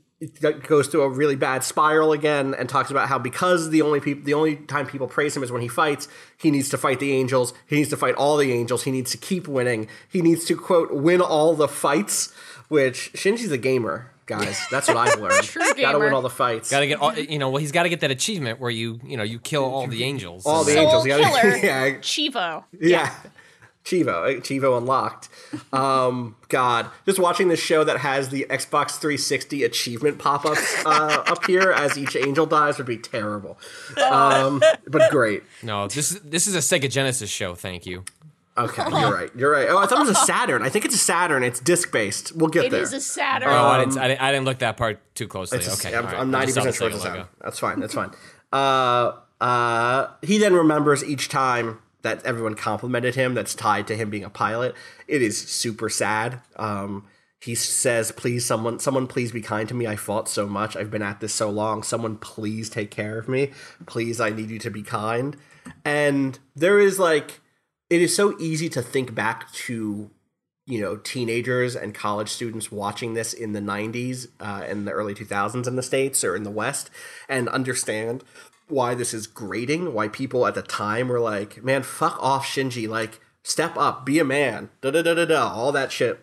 goes 0.67 0.89
through 0.89 1.03
a 1.03 1.09
really 1.09 1.37
bad 1.37 1.65
spiral 1.65 2.13
again 2.13 2.55
and 2.55 2.69
talks 2.69 2.91
about 2.91 3.09
how 3.09 3.19
because 3.19 3.71
the 3.71 3.83
only 3.83 4.01
people 4.01 4.25
the 4.25 4.35
only 4.35 4.57
time 4.57 4.87
people 4.87 5.07
praise 5.07 5.37
him 5.37 5.43
is 5.43 5.51
when 5.53 5.63
he 5.63 5.69
fights 5.69 6.09
he 6.37 6.51
needs 6.51 6.69
to 6.69 6.79
fight 6.79 7.01
the 7.01 7.13
angels 7.13 7.55
he 7.67 7.77
needs 7.77 7.91
to 7.91 7.97
fight 7.97 8.15
all 8.15 8.37
the 8.37 8.53
angels 8.53 8.85
he 8.85 8.91
needs 8.91 9.11
to 9.11 9.17
keep 9.17 9.49
winning 9.49 9.89
he 10.09 10.23
needs 10.23 10.45
to 10.45 10.57
quote 10.57 10.93
win 10.93 11.21
all 11.21 11.55
the 11.55 11.69
fights 11.69 12.33
which 12.69 13.13
shinji's 13.15 13.51
a 13.53 13.59
gamer 13.59 14.11
guys. 14.27 14.59
That's 14.71 14.89
what 14.89 14.97
i've 14.97 15.21
learned. 15.21 15.43
True 15.45 15.63
gotta 15.75 15.99
win 15.99 16.13
all 16.13 16.23
the 16.23 16.31
fights. 16.31 16.71
Got 16.71 16.81
to 16.81 16.87
get, 16.87 16.99
all, 16.99 17.15
you 17.15 17.39
know, 17.39 17.51
well, 17.51 17.61
he's 17.61 17.73
got 17.73 17.83
to 17.83 17.91
get 17.91 18.01
that 18.01 18.11
achievement 18.11 18.59
where 18.59 18.71
you, 18.71 18.99
you 19.05 19.19
know, 19.19 19.23
you 19.23 19.39
kill 19.39 19.65
all 19.65 19.87
the 19.87 20.03
angels. 20.03 20.47
all 20.47 20.65
the 20.65 20.73
Soul 20.73 20.83
angels. 20.83 21.07
Gotta, 21.07 21.23
killer. 21.25 21.57
yeah. 21.63 21.91
Chivo. 21.99 22.65
yeah 22.81 23.15
Chivo, 23.85 24.29
eh, 24.29 24.41
Chivo 24.41 24.77
unlocked. 24.79 25.29
Um, 25.73 26.37
God, 26.49 26.87
just 27.05 27.19
watching 27.19 27.49
this 27.49 27.61
show 27.61 27.83
that 27.85 27.99
has 27.99 28.29
the 28.29 28.47
Xbox 28.49 28.93
360 28.93 29.65
achievement 29.65 30.19
pop-ups 30.19 30.85
uh, 30.87 31.25
up 31.27 31.45
here 31.47 31.73
as 31.73 31.99
each 31.99 32.15
angel 32.17 32.47
dies 32.47 32.79
would 32.79 32.87
be 32.87 32.97
terrible. 32.97 33.59
Um, 34.11 34.63
but 34.87 35.11
great. 35.11 35.43
No, 35.63 35.87
this 35.89 36.13
is 36.13 36.21
this 36.21 36.47
is 36.47 36.55
a 36.55 36.59
Sega 36.59 36.89
Genesis 36.89 37.29
show. 37.31 37.55
Thank 37.57 37.87
you. 37.87 38.05
Okay, 38.57 38.83
you're 38.89 39.13
right. 39.13 39.31
You're 39.37 39.51
right. 39.51 39.67
Oh, 39.69 39.79
I 39.79 39.87
thought 39.87 39.99
it 39.99 40.07
was 40.09 40.11
a 40.11 40.15
Saturn. 40.27 40.63
I 40.63 40.69
think 40.69 40.85
it's 40.85 40.95
a 40.95 40.99
Saturn. 40.99 41.43
It's 41.43 41.59
disc 41.59 41.91
based. 41.91 42.35
We'll 42.37 42.51
get 42.51 42.67
It 42.67 42.71
there. 42.71 42.83
is 42.83 42.93
a 42.93 43.01
Saturn. 43.01 43.49
Oh, 43.49 43.53
I, 43.67 43.81
didn't, 43.81 43.99
I 43.99 44.09
didn't. 44.09 44.21
I 44.23 44.31
didn't 44.33 44.45
look 44.45 44.59
that 44.61 44.77
part 44.77 45.01
too 45.17 45.27
closely. 45.27 45.59
It's 45.59 45.67
a- 45.69 45.73
okay, 45.89 45.97
I'm, 45.97 46.07
all 46.07 46.13
right. 46.13 46.21
I'm 46.21 46.31
90% 46.31 46.45
just 46.45 46.55
saw 46.55 46.63
the 46.65 46.73
sure 46.73 46.89
it's 46.89 46.97
a 46.99 47.01
Saturn. 47.01 47.27
That's 47.41 47.59
fine. 47.59 47.81
That's 47.81 47.95
fine. 47.95 48.11
Uh, 48.53 49.13
uh, 49.41 50.07
he 50.23 50.39
then 50.39 50.55
remembers 50.55 51.03
each 51.03 51.29
time 51.29 51.81
that 52.05 52.25
everyone 52.25 52.55
complimented 52.55 53.17
him 53.17 53.35
that's 53.35 53.55
tied 53.55 53.87
to 53.89 53.97
him 53.97 54.11
being 54.11 54.25
a 54.25 54.31
pilot. 54.31 54.75
It 55.09 55.23
is 55.23 55.37
super 55.37 55.89
sad. 55.89 56.41
Um, 56.57 57.07
he 57.41 57.55
says, 57.55 58.13
"Please, 58.13 58.47
someone, 58.47 58.79
someone, 58.79 59.07
please 59.07 59.33
be 59.33 59.41
kind 59.41 59.69
to 59.69 59.75
me. 59.75 59.87
I 59.87 59.97
fought 59.97 60.29
so 60.29 60.47
much. 60.47 60.77
I've 60.77 60.91
been 60.91 61.03
at 61.03 61.21
this 61.21 61.35
so 61.35 61.51
long. 61.51 61.83
Someone, 61.83 62.17
please 62.17 62.71
take 62.71 62.91
care 62.91 63.19
of 63.19 63.29
me. 63.29 63.51
Please, 63.87 64.21
I 64.21 64.31
need 64.31 64.51
you 64.51 64.59
to 64.61 64.71
be 64.71 64.83
kind." 64.83 65.37
And 65.85 66.39
there 66.55 66.79
is 66.79 66.99
like, 66.99 67.41
it 67.91 68.01
is 68.03 68.15
so 68.15 68.39
easy 68.39 68.69
to 68.71 68.83
think 68.83 69.15
back 69.15 69.51
to 69.53 70.11
you 70.67 70.81
know 70.81 70.97
teenagers 70.97 71.77
and 71.77 71.95
college 71.95 72.31
students 72.31 72.73
watching 72.73 73.15
this 73.15 73.33
in 73.33 73.53
the 73.53 73.61
90s 73.61 74.29
uh, 74.41 74.63
and 74.67 74.87
the 74.87 74.93
early 74.93 75.15
2000s 75.15 75.67
in 75.67 75.77
the 75.77 75.83
states 75.83 76.25
or 76.25 76.35
in 76.35 76.43
the 76.43 76.51
west 76.51 76.91
and 77.29 77.49
understand 77.51 78.25
why 78.69 78.95
this 78.95 79.13
is 79.13 79.27
grating 79.27 79.93
why 79.93 80.09
people 80.09 80.47
at 80.47 80.55
the 80.55 80.63
time 80.63 81.09
were 81.09 81.21
like 81.21 81.63
man 81.63 81.83
fuck 81.83 82.17
off 82.23 82.47
shinji 82.47 82.89
like 82.89 83.21
step 83.43 83.77
up 83.77 84.07
be 84.07 84.19
a 84.19 84.25
man 84.25 84.71
da 84.81 84.91
da 84.91 85.03
da 85.03 85.15
da 85.15 85.25
da 85.25 85.49
all 85.53 85.73
that 85.73 85.93
shit. 85.93 86.21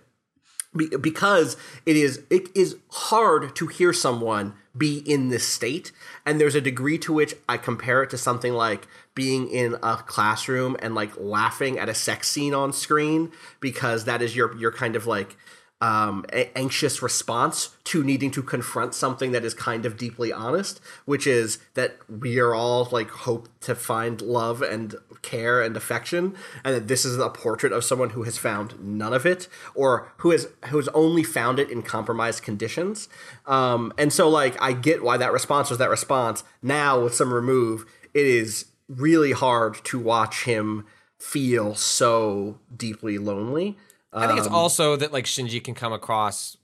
Be- 0.75 0.95
because 0.95 1.58
it 1.86 1.97
is 1.97 2.23
it 2.30 2.47
is 2.56 2.77
hard 2.89 3.56
to 3.58 3.67
hear 3.67 3.91
someone 3.91 4.54
be 4.75 4.99
in 4.99 5.27
this 5.27 5.45
state 5.45 5.91
and 6.25 6.39
there's 6.39 6.56
a 6.56 6.62
degree 6.62 6.97
to 6.99 7.12
which 7.12 7.36
i 7.49 7.58
compare 7.58 8.01
it 8.04 8.10
to 8.12 8.17
something 8.17 8.54
like 8.54 8.88
being 9.13 9.49
in 9.49 9.75
a 9.84 9.97
classroom 9.97 10.77
and 10.80 10.95
like 10.95 11.12
laughing 11.17 11.77
at 11.77 11.89
a 11.89 11.93
sex 11.93 12.30
scene 12.30 12.54
on 12.54 12.71
screen 12.71 13.32
because 13.60 14.06
that 14.06 14.21
is 14.21 14.34
your 14.34 14.56
your 14.56 14.71
kind 14.71 14.95
of 14.95 15.06
like 15.06 15.36
um, 15.82 16.26
a- 16.32 16.56
anxious 16.58 17.02
response 17.02 17.76
to 17.86 18.04
needing 18.04 18.32
to 18.32 18.44
confront 18.44 18.94
something 18.94 19.32
that 19.32 19.44
is 19.44 19.54
kind 19.54 19.86
of 19.86 19.98
deeply 19.98 20.32
honest, 20.32 20.80
which 21.06 21.26
is 21.26 21.58
that 21.74 21.98
we 22.08 22.39
are 22.39 22.54
all 22.54 22.88
like 22.91 23.10
hope 23.10 23.50
to 23.62 23.74
find 23.74 24.22
love 24.22 24.62
and 24.62 24.96
care 25.24 25.62
and 25.62 25.76
affection, 25.76 26.36
and 26.63 26.76
that 26.76 26.88
this 26.88 27.04
is 27.04 27.17
a 27.17 27.30
portrait 27.30 27.74
of 27.74 27.84
someone 27.84 28.12
who 28.12 28.24
has 28.24 28.38
found 28.38 28.80
none 28.80 29.13
of 29.13 29.26
it, 29.26 29.48
or 29.74 30.13
who 30.17 30.30
has 30.32 30.48
who 30.67 30.78
has 30.78 30.88
only 30.89 31.24
found 31.24 31.60
it 31.60 31.70
in 31.70 31.82
compromised 31.82 32.44
conditions. 32.44 33.10
Um, 33.46 33.91
and 33.98 34.13
so, 34.13 34.30
like, 34.30 34.62
I 34.62 34.74
get 34.74 35.04
why 35.04 35.17
that 35.17 35.34
response 35.34 35.70
was 35.70 35.80
that 35.80 35.89
response. 35.89 36.44
Now, 36.62 37.04
with 37.04 37.15
some 37.15 37.34
remove, 37.34 37.86
it 38.13 38.26
is 38.26 38.65
really 38.88 39.32
hard 39.32 39.84
to 39.86 39.98
watch 39.98 40.44
him 40.44 40.86
feel 41.17 41.76
so 41.76 42.60
deeply 42.76 43.17
lonely. 43.17 43.78
I 44.13 44.28
think 44.28 44.39
it's 44.39 44.47
Um, 44.47 44.56
also 44.56 44.95
that 44.95 45.13
like 45.13 45.26
Shinji 45.26 45.63
can 45.63 45.74
come 45.74 45.93
across 45.93 46.58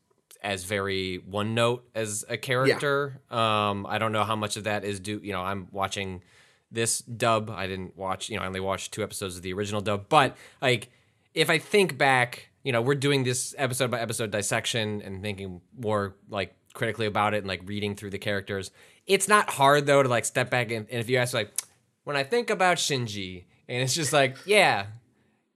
as 0.43 0.63
very 0.65 1.17
one 1.17 1.55
note 1.55 1.87
as 1.95 2.25
a 2.29 2.37
character. 2.37 3.21
Um, 3.29 3.85
I 3.87 3.97
don't 3.97 4.11
know 4.11 4.23
how 4.23 4.35
much 4.35 4.57
of 4.57 4.65
that 4.65 4.83
is 4.83 4.99
due. 4.99 5.19
You 5.23 5.33
know, 5.33 5.41
I'm 5.41 5.67
watching 5.71 6.23
this 6.71 6.99
dub. 6.99 7.49
I 7.49 7.67
didn't 7.67 7.97
watch. 7.97 8.29
You 8.29 8.37
know, 8.37 8.43
I 8.43 8.47
only 8.47 8.59
watched 8.59 8.91
two 8.91 9.03
episodes 9.03 9.37
of 9.37 9.41
the 9.41 9.53
original 9.53 9.81
dub. 9.81 10.09
But 10.09 10.35
like, 10.61 10.89
if 11.33 11.49
I 11.49 11.57
think 11.57 11.97
back, 11.97 12.49
you 12.63 12.71
know, 12.71 12.81
we're 12.81 12.95
doing 12.95 13.23
this 13.23 13.55
episode 13.57 13.89
by 13.89 13.99
episode 13.99 14.31
dissection 14.31 15.01
and 15.01 15.21
thinking 15.21 15.61
more 15.77 16.15
like 16.29 16.53
critically 16.73 17.05
about 17.05 17.33
it 17.33 17.37
and 17.37 17.47
like 17.47 17.61
reading 17.65 17.95
through 17.95 18.09
the 18.09 18.19
characters. 18.19 18.71
It's 19.07 19.27
not 19.27 19.49
hard 19.49 19.85
though 19.85 20.03
to 20.03 20.09
like 20.09 20.25
step 20.25 20.49
back 20.49 20.69
and, 20.71 20.85
and 20.89 20.99
if 20.99 21.09
you 21.09 21.17
ask 21.17 21.33
like, 21.33 21.51
when 22.03 22.15
I 22.15 22.23
think 22.23 22.49
about 22.49 22.77
Shinji, 22.77 23.45
and 23.67 23.81
it's 23.81 23.95
just 23.95 24.13
like, 24.13 24.37
yeah, 24.45 24.87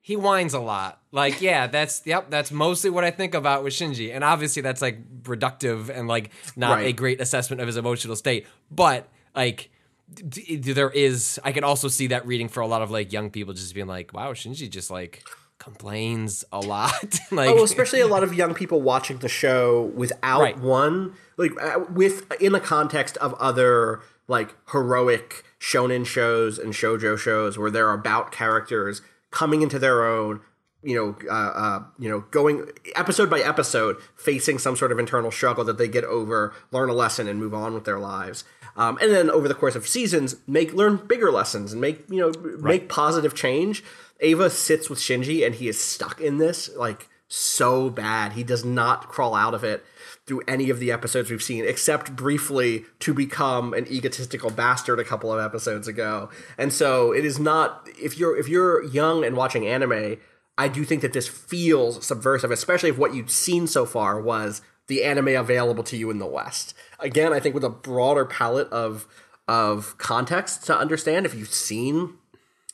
he 0.03 0.15
whines 0.15 0.53
a 0.55 0.59
lot. 0.59 0.99
Like, 1.11 1.41
yeah, 1.41 1.67
that's 1.67 2.01
yep, 2.05 2.29
that's 2.29 2.51
mostly 2.51 2.89
what 2.89 3.03
I 3.03 3.11
think 3.11 3.33
about 3.35 3.63
with 3.63 3.73
Shinji. 3.73 4.13
And 4.13 4.23
obviously 4.23 4.61
that's 4.61 4.81
like 4.81 4.97
reductive 5.23 5.89
and 5.89 6.07
like 6.07 6.31
not 6.55 6.77
Right. 6.77 6.87
a 6.87 6.93
great 6.93 7.21
assessment 7.21 7.61
of 7.61 7.67
his 7.67 7.77
emotional 7.77 8.15
state. 8.15 8.47
But 8.71 9.07
like 9.35 9.69
d- 10.13 10.57
d- 10.57 10.73
there 10.73 10.89
is 10.89 11.39
I 11.43 11.51
can 11.51 11.63
also 11.63 11.87
see 11.87 12.07
that 12.07 12.25
reading 12.25 12.47
for 12.49 12.61
a 12.61 12.67
lot 12.67 12.81
of 12.81 12.89
like 12.91 13.13
young 13.13 13.29
people 13.29 13.53
just 13.53 13.73
being 13.75 13.87
like, 13.87 14.11
wow, 14.13 14.33
Shinji 14.33 14.69
just 14.69 14.89
like 14.89 15.23
complains 15.59 16.43
a 16.51 16.59
lot. 16.59 17.19
like 17.31 17.49
oh, 17.49 17.63
especially 17.63 18.01
a 18.01 18.07
lot 18.07 18.23
of 18.23 18.33
young 18.33 18.53
people 18.53 18.81
watching 18.81 19.19
the 19.19 19.29
show 19.29 19.91
without 19.95 20.41
Right. 20.41 20.57
one, 20.57 21.13
like 21.37 21.51
uh, 21.61 21.79
with 21.89 22.31
in 22.41 22.51
the 22.53 22.59
context 22.59 23.17
of 23.17 23.33
other 23.35 24.01
like 24.27 24.55
heroic 24.71 25.43
shonen 25.59 26.05
shows 26.05 26.57
and 26.57 26.73
shojo 26.73 27.17
shows 27.17 27.57
where 27.57 27.69
they're 27.69 27.91
about 27.91 28.31
characters 28.31 29.01
coming 29.31 29.61
into 29.61 29.79
their 29.79 30.05
own. 30.05 30.41
You 30.83 30.95
know, 30.95 31.29
uh, 31.29 31.51
uh, 31.53 31.83
you 31.99 32.09
know, 32.09 32.21
going 32.31 32.65
episode 32.95 33.29
by 33.29 33.39
episode, 33.39 33.97
facing 34.15 34.57
some 34.57 34.75
sort 34.75 34.91
of 34.91 34.97
internal 34.97 35.29
struggle 35.29 35.63
that 35.65 35.77
they 35.77 35.87
get 35.87 36.03
over, 36.03 36.55
learn 36.71 36.89
a 36.89 36.93
lesson, 36.93 37.27
and 37.27 37.39
move 37.39 37.53
on 37.53 37.75
with 37.75 37.85
their 37.85 37.99
lives. 37.99 38.43
Um, 38.75 38.97
and 38.99 39.11
then 39.11 39.29
over 39.29 39.47
the 39.47 39.53
course 39.53 39.75
of 39.75 39.87
seasons, 39.87 40.37
make 40.47 40.73
learn 40.73 40.95
bigger 40.95 41.31
lessons 41.31 41.71
and 41.71 41.81
make 41.81 42.09
you 42.09 42.19
know 42.19 42.31
make 42.57 42.89
positive 42.89 43.35
change. 43.35 43.83
Eva 44.21 44.49
sits 44.49 44.89
with 44.89 44.99
Shinji 44.99 45.45
and 45.45 45.55
he 45.55 45.67
is 45.67 45.83
stuck 45.83 46.19
in 46.21 46.37
this 46.37 46.75
like 46.75 47.09
so 47.27 47.89
bad. 47.89 48.33
He 48.33 48.43
does 48.43 48.65
not 48.65 49.07
crawl 49.07 49.35
out 49.35 49.53
of 49.53 49.63
it 49.63 49.85
through 50.27 50.41
any 50.47 50.69
of 50.69 50.79
the 50.79 50.91
episodes 50.91 51.29
we've 51.29 51.41
seen, 51.41 51.65
except 51.65 52.15
briefly 52.15 52.86
to 52.99 53.13
become 53.13 53.73
an 53.73 53.88
egotistical 53.88 54.49
bastard 54.49 54.99
a 54.99 55.03
couple 55.03 55.34
of 55.34 55.43
episodes 55.43 55.88
ago. 55.88 56.29
And 56.57 56.71
so 56.71 57.12
it 57.12 57.25
is 57.25 57.39
not 57.39 57.88
if 57.99 58.17
you're 58.17 58.38
if 58.38 58.47
you're 58.47 58.84
young 58.84 59.25
and 59.25 59.36
watching 59.36 59.65
anime, 59.65 60.17
I 60.57 60.67
do 60.67 60.86
think 60.86 61.01
that 61.01 61.13
this 61.13 61.27
feels 61.27 62.05
subversive, 62.05 62.51
especially 62.51 62.89
if 62.89 62.97
what 62.97 63.15
you've 63.15 63.31
seen 63.31 63.67
so 63.67 63.86
far 63.86 64.21
was 64.21 64.62
the 64.88 65.03
anime 65.03 65.29
available 65.29 65.84
to 65.86 65.97
you 65.97 66.12
in 66.12 66.19
the 66.19 66.25
West. 66.25 66.73
Again, 66.99 67.34
I 67.34 67.39
think 67.39 67.55
with 67.55 67.63
a 67.63 67.69
broader 67.69 68.25
palette 68.25 68.69
of 68.69 69.07
of 69.47 69.97
context 69.97 70.65
to 70.65 70.77
understand, 70.77 71.25
if 71.25 71.34
you've 71.34 71.53
seen 71.53 72.17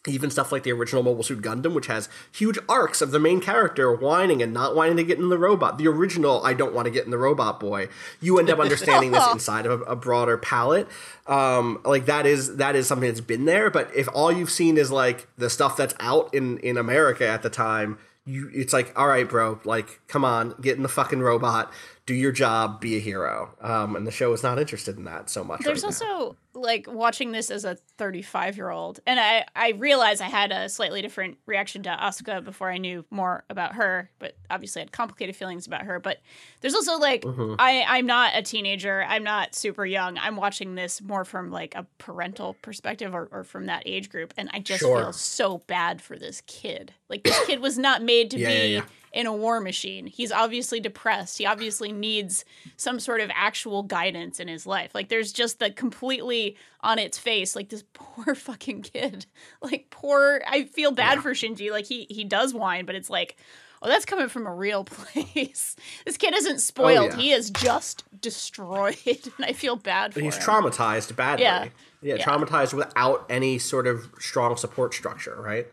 even 0.08 0.30
stuff 0.32 0.52
like 0.52 0.64
the 0.64 0.72
original 0.72 1.04
Mobile 1.04 1.24
Suit 1.24 1.42
Gundam, 1.42 1.74
which 1.74 1.88
has 1.88 2.10
huge 2.32 2.58
arcs 2.68 3.02
of 3.02 3.12
the 3.12 3.20
main 3.20 3.42
character 3.42 3.94
whining 3.94 4.42
and 4.42 4.54
not 4.54 4.76
wanting 4.76 4.98
to 4.98 5.04
get 5.04 5.18
in 5.18 5.30
the 5.30 5.38
robot. 5.38 5.78
The 5.78 5.88
original, 5.88 6.44
I 6.46 6.54
don't 6.54 6.74
want 6.74 6.86
to 6.86 6.92
get 6.92 7.06
in 7.06 7.12
the 7.12 7.18
robot 7.18 7.60
boy. 7.60 7.90
You 8.22 8.40
end 8.40 8.50
up 8.50 8.60
understanding 8.60 9.12
this 9.12 9.28
inside 9.32 9.66
of 9.66 9.82
a, 9.82 9.84
a 9.86 9.96
broader 9.96 10.38
palette. 10.38 10.88
Um, 11.28 11.82
like 11.84 12.06
that 12.06 12.26
is 12.26 12.58
that 12.58 12.76
is 12.76 12.88
something 12.88 13.10
that's 13.10 13.22
been 13.22 13.46
there. 13.46 13.70
But 13.70 13.94
if 13.96 14.08
all 14.14 14.32
you've 14.32 14.52
seen 14.52 14.78
is 14.78 14.92
like 14.92 15.28
the 15.38 15.50
stuff 15.50 15.78
that's 15.78 15.96
out 16.00 16.34
in 16.34 16.58
in 16.60 16.78
America 16.78 17.28
at 17.28 17.44
the 17.44 17.50
time, 17.50 17.98
you 18.26 18.50
it's 18.54 18.74
like, 18.74 18.98
all 18.98 19.08
right, 19.08 19.28
bro, 19.28 19.60
like 19.64 20.00
come 20.08 20.24
on, 20.24 20.56
get 20.62 20.78
in 20.78 20.84
the 20.84 20.90
fucking 20.90 21.20
robot. 21.20 21.72
Do 22.08 22.16
your 22.16 22.32
job, 22.32 22.80
be 22.82 22.96
a 22.96 23.00
hero. 23.00 23.54
Um, 23.62 23.96
and 23.98 24.08
the 24.08 24.12
show 24.12 24.32
is 24.34 24.42
not 24.42 24.58
interested 24.58 24.98
in 24.98 25.04
that 25.04 25.30
so 25.30 25.44
much. 25.44 25.62
There's 25.62 25.84
right 25.84 25.94
now. 26.02 26.16
also 26.16 26.38
like 26.54 26.88
watching 26.90 27.34
this 27.34 27.52
as 27.52 27.66
a 27.66 27.76
35 28.00 28.56
year 28.58 28.70
old, 28.72 29.02
and 29.06 29.20
I 29.20 29.46
I 29.56 29.72
realized 29.74 30.22
I 30.22 30.30
had 30.30 30.52
a 30.52 30.70
slightly 30.70 31.02
different 31.04 31.38
reaction 31.46 31.84
to 31.84 31.90
Asuka 31.90 32.44
before 32.44 32.72
I 32.72 32.78
knew 32.80 33.06
more 33.12 33.44
about 33.50 33.76
her, 33.76 34.10
but 34.20 34.36
obviously 34.50 34.80
I 34.82 34.84
had 34.86 34.92
complicated 34.94 35.36
feelings 35.36 35.68
about 35.68 35.82
her. 35.84 36.00
But 36.00 36.18
there's 36.62 36.74
also 36.74 36.98
like 36.98 37.22
Mm-hmm. 37.24 37.56
I 37.60 37.84
I'm 37.88 38.06
not 38.06 38.32
a 38.36 38.42
teenager, 38.42 39.04
I'm 39.04 39.24
not 39.26 39.54
super 39.54 39.86
young. 39.86 40.18
I'm 40.18 40.38
watching 40.38 40.76
this 40.76 41.02
more 41.02 41.26
from 41.26 41.52
like 41.52 41.76
a 41.76 41.86
parental 41.98 42.56
perspective 42.62 43.14
or, 43.14 43.28
or 43.34 43.44
from 43.44 43.66
that 43.66 43.84
age 43.86 44.10
group, 44.10 44.34
and 44.38 44.50
I 44.54 44.60
just 44.60 44.80
Sure. 44.80 44.98
feel 44.98 45.14
so 45.14 45.58
bad 45.68 46.02
for 46.02 46.18
this 46.18 46.42
kid. 46.48 46.94
Like 47.10 47.24
this 47.24 47.46
kid 47.46 47.60
was 47.60 47.78
not 47.78 48.02
made 48.02 48.32
to 48.32 48.40
Yeah, 48.40 48.48
be 48.48 48.54
yeah, 48.54 48.64
yeah. 48.64 48.86
In 49.18 49.26
a 49.26 49.34
war 49.34 49.60
machine. 49.60 50.06
He's 50.06 50.32
obviously 50.32 50.80
depressed. 50.80 51.40
He 51.40 51.46
obviously 51.48 51.92
needs 51.92 52.46
some 52.76 53.00
sort 53.00 53.20
of 53.20 53.32
actual 53.34 53.82
guidance 53.82 54.40
in 54.40 54.48
his 54.48 54.68
life. 54.68 54.94
Like 54.94 55.10
there's 55.10 55.34
just 55.34 55.58
the 55.58 55.72
completely 55.72 56.56
on 56.82 57.00
its 57.00 57.18
face, 57.18 57.56
like 57.56 57.70
this 57.70 57.84
poor 57.94 58.36
fucking 58.36 58.84
kid. 58.84 59.26
Like 59.62 59.88
poor 59.90 60.42
I 60.48 60.66
feel 60.66 60.92
bad 60.92 61.22
for 61.24 61.32
Shinji. 61.32 61.72
Like 61.72 61.88
he 61.88 62.06
he 62.12 62.24
does 62.26 62.54
whine, 62.54 62.86
but 62.86 62.94
it's 62.96 63.10
like 63.10 63.38
Oh, 63.80 63.88
that's 63.88 64.06
coming 64.06 64.28
from 64.28 64.48
a 64.48 64.54
real 64.54 64.84
place. 64.86 65.76
this 66.06 66.18
kid 66.18 66.34
isn't 66.36 66.60
spoiled. 66.62 67.14
Oh, 67.14 67.16
yeah. 67.16 67.22
He 67.22 67.32
is 67.32 67.52
just 67.52 68.04
destroyed, 68.20 68.98
and 69.06 69.46
I 69.46 69.54
feel 69.54 69.76
bad 69.76 70.16
for 70.16 70.20
He's 70.20 70.36
him. 70.36 70.42
traumatized 70.44 71.16
badly. 71.16 71.44
Yeah. 71.46 71.68
Yeah, 72.02 72.16
Yeah. 72.16 72.26
traumatized 72.26 72.74
without 72.74 73.26
any 73.30 73.58
sort 73.60 73.86
of 73.88 74.10
strong 74.20 74.58
support 74.58 74.94
structure, 74.96 75.36
right? 75.40 75.68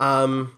Um 0.00 0.56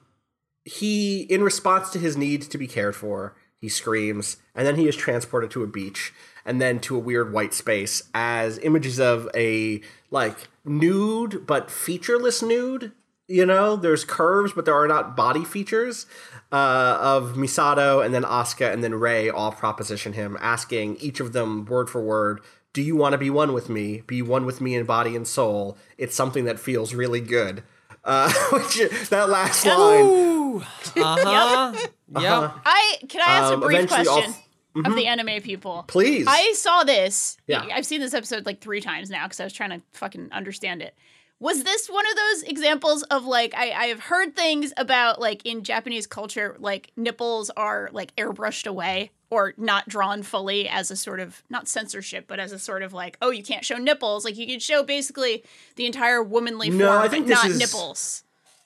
he 0.67 1.23
in 1.23 1.45
response 1.45 1.91
to 1.91 1.99
his 1.99 2.17
need 2.17 2.43
to 2.43 2.59
be 2.59 2.67
cared 2.67 2.97
for, 2.97 3.37
he 3.61 3.69
screams, 3.69 4.37
and 4.55 4.67
then 4.67 4.75
he 4.77 4.89
is 4.89 4.97
transported 4.97 5.51
to 5.53 5.63
a 5.63 5.67
beach 5.67 6.13
and 6.45 6.61
then 6.61 6.81
to 6.81 6.97
a 6.97 7.01
weird 7.01 7.33
white 7.33 7.55
space 7.55 8.03
as 8.13 8.59
images 8.59 8.99
of 8.99 9.29
a 9.35 9.81
like 10.11 10.49
nude 10.65 11.47
but 11.47 11.71
featureless 11.71 12.43
nude. 12.43 12.93
You 13.29 13.47
know, 13.47 13.75
there's 13.77 14.05
curves, 14.05 14.53
but 14.53 14.65
there 14.65 14.75
are 14.77 14.87
not 14.87 15.17
body 15.17 15.45
features 15.45 16.07
uh, 16.53 16.99
of 17.01 17.35
Misato 17.35 18.05
and 18.05 18.13
then 18.13 18.23
Asuka 18.23 18.73
and 18.73 18.85
then 18.85 18.95
Rei 18.95 19.29
all 19.31 19.53
proposition 19.53 20.13
him, 20.13 20.37
asking 20.41 20.97
each 20.97 21.21
of 21.21 21.33
them 21.33 21.65
word 21.65 21.89
for 21.89 22.01
word, 22.01 22.41
"Do 22.73 22.83
you 22.83 22.97
want 22.97 23.13
to 23.13 23.19
be 23.19 23.31
one 23.31 23.53
with 23.53 23.69
me? 23.69 24.03
Be 24.07 24.21
one 24.21 24.47
with 24.47 24.61
me 24.61 24.75
in 24.75 24.85
body 24.85 25.15
and 25.15 25.27
soul. 25.27 25.79
It's 25.97 26.15
something 26.15 26.45
that 26.45 26.59
feels 26.59 26.93
really 26.93 27.21
good." 27.21 27.63
Uh, 28.07 28.33
which 28.53 28.77
that 29.11 29.29
last 29.29 29.67
line, 29.67 30.63
Uh 30.63 30.65
huh. 30.97 31.73
Yep. 31.75 32.53
I 32.65 32.97
can 33.09 33.21
I 33.21 33.25
ask 33.25 33.53
Um, 33.53 33.63
a 33.63 33.67
brief 33.67 33.79
eventually 33.83 34.07
all- 34.07 34.23
question 34.23 34.43
of 34.85 34.95
the 34.95 35.07
anime 35.07 35.43
people? 35.43 35.85
please. 35.89 36.27
I 36.29 36.53
saw 36.53 36.85
this. 36.85 37.37
Yeah. 37.47 37.67
I've 37.73 37.85
seen 37.87 38.01
this 38.01 38.15
episode 38.15 38.47
like 38.47 38.61
three 38.61 38.81
times 38.81 39.11
now 39.11 39.25
because 39.25 39.41
I 39.41 39.45
was 39.45 39.53
trying 39.53 39.71
to 39.71 39.83
fucking 39.93 40.29
understand 40.33 40.83
it. 40.83 40.95
Was 41.41 41.65
this 41.65 41.89
one 41.89 42.07
of 42.07 42.17
those 42.17 42.43
examples 42.45 43.03
of 43.05 43.25
like 43.27 43.55
I, 43.55 43.71
I 43.73 43.87
have 43.87 44.01
heard 44.01 44.37
things 44.37 44.73
about 44.77 45.21
like 45.21 45.45
in 45.45 45.65
Japanese 45.65 46.07
culture, 46.07 46.57
like 46.61 46.93
nipples 46.97 47.51
are 47.57 47.91
like 47.93 48.15
airbrushed 48.17 48.67
away 48.67 49.11
or 49.31 49.55
not 49.57 49.89
drawn 49.89 50.23
fully 50.23 50.69
as 50.69 50.91
a 50.91 50.97
sort 50.97 51.19
of 51.21 51.43
not 51.51 51.67
censorship, 51.69 52.27
but 52.29 52.39
as 52.39 52.53
a 52.53 52.59
sort 52.59 52.83
of 52.83 52.93
like, 52.93 53.17
oh, 53.21 53.31
you 53.31 53.43
can't 53.43 53.65
show 53.65 53.77
nipples. 53.77 54.25
Like 54.25 54.37
you 54.37 54.47
can 54.47 54.61
show 54.61 54.83
basically 54.83 55.43
the 55.77 55.87
entire 55.87 56.23
womanly 56.23 56.71
No, 56.71 56.87
form, 56.89 57.03
I 57.03 57.09
think 57.09 57.27
not 57.27 57.47
is- 57.47 57.59
nipples. 57.59 58.23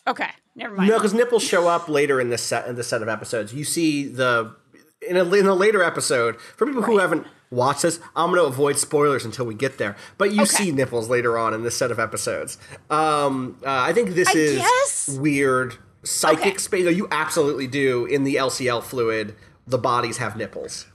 Okay, 0.07 0.31
never 0.57 0.75
mind. 0.75 0.89
No, 0.89 0.97
because 0.97 1.15
nipples 1.15 1.43
show 1.43 1.69
up 1.69 1.89
later 1.89 2.21
in 2.21 2.31
this 2.31 2.43
set 2.43 2.67
in 2.67 2.75
the 2.77 2.83
set 2.83 3.03
of 3.03 3.09
episodes. 3.09 3.53
You 3.55 3.65
see 3.65 4.05
the 4.09 4.55
in 5.09 5.17
a, 5.17 5.25
in 5.35 5.47
a 5.47 5.55
later 5.55 5.83
episode. 5.83 6.41
For 6.41 6.67
people 6.67 6.83
who 6.83 6.99
haven't 6.99 7.27
watched 7.51 7.83
this, 7.83 8.01
I'm 8.17 8.31
going 8.31 8.41
to 8.41 8.47
avoid 8.47 8.77
spoilers 8.79 9.25
until 9.25 9.45
we 9.47 9.55
get 9.55 9.79
there. 9.79 9.97
But 10.19 10.33
you 10.33 10.43
Okay. 10.43 10.65
see 10.65 10.73
nipples 10.73 11.09
later 11.09 11.39
on 11.39 11.53
in 11.55 11.63
this 11.63 11.77
set 11.77 11.91
of 11.91 11.99
episodes. 11.99 12.59
Um, 12.91 13.59
uh, 13.65 13.69
I 13.71 13.93
think 13.93 14.11
this 14.11 14.29
I 14.29 14.33
is 14.39 14.59
guess. 14.59 15.09
weird 15.21 15.77
psychic 16.03 16.47
Okay. 16.47 16.57
space. 16.59 16.85
No, 16.85 16.91
you 16.91 17.09
absolutely 17.11 17.67
do 17.67 18.05
in 18.07 18.25
the 18.25 18.37
LCL 18.37 18.83
fluid. 18.83 19.35
The 19.71 19.79
bodies 19.79 20.19
have 20.19 20.37
nipples. 20.37 20.87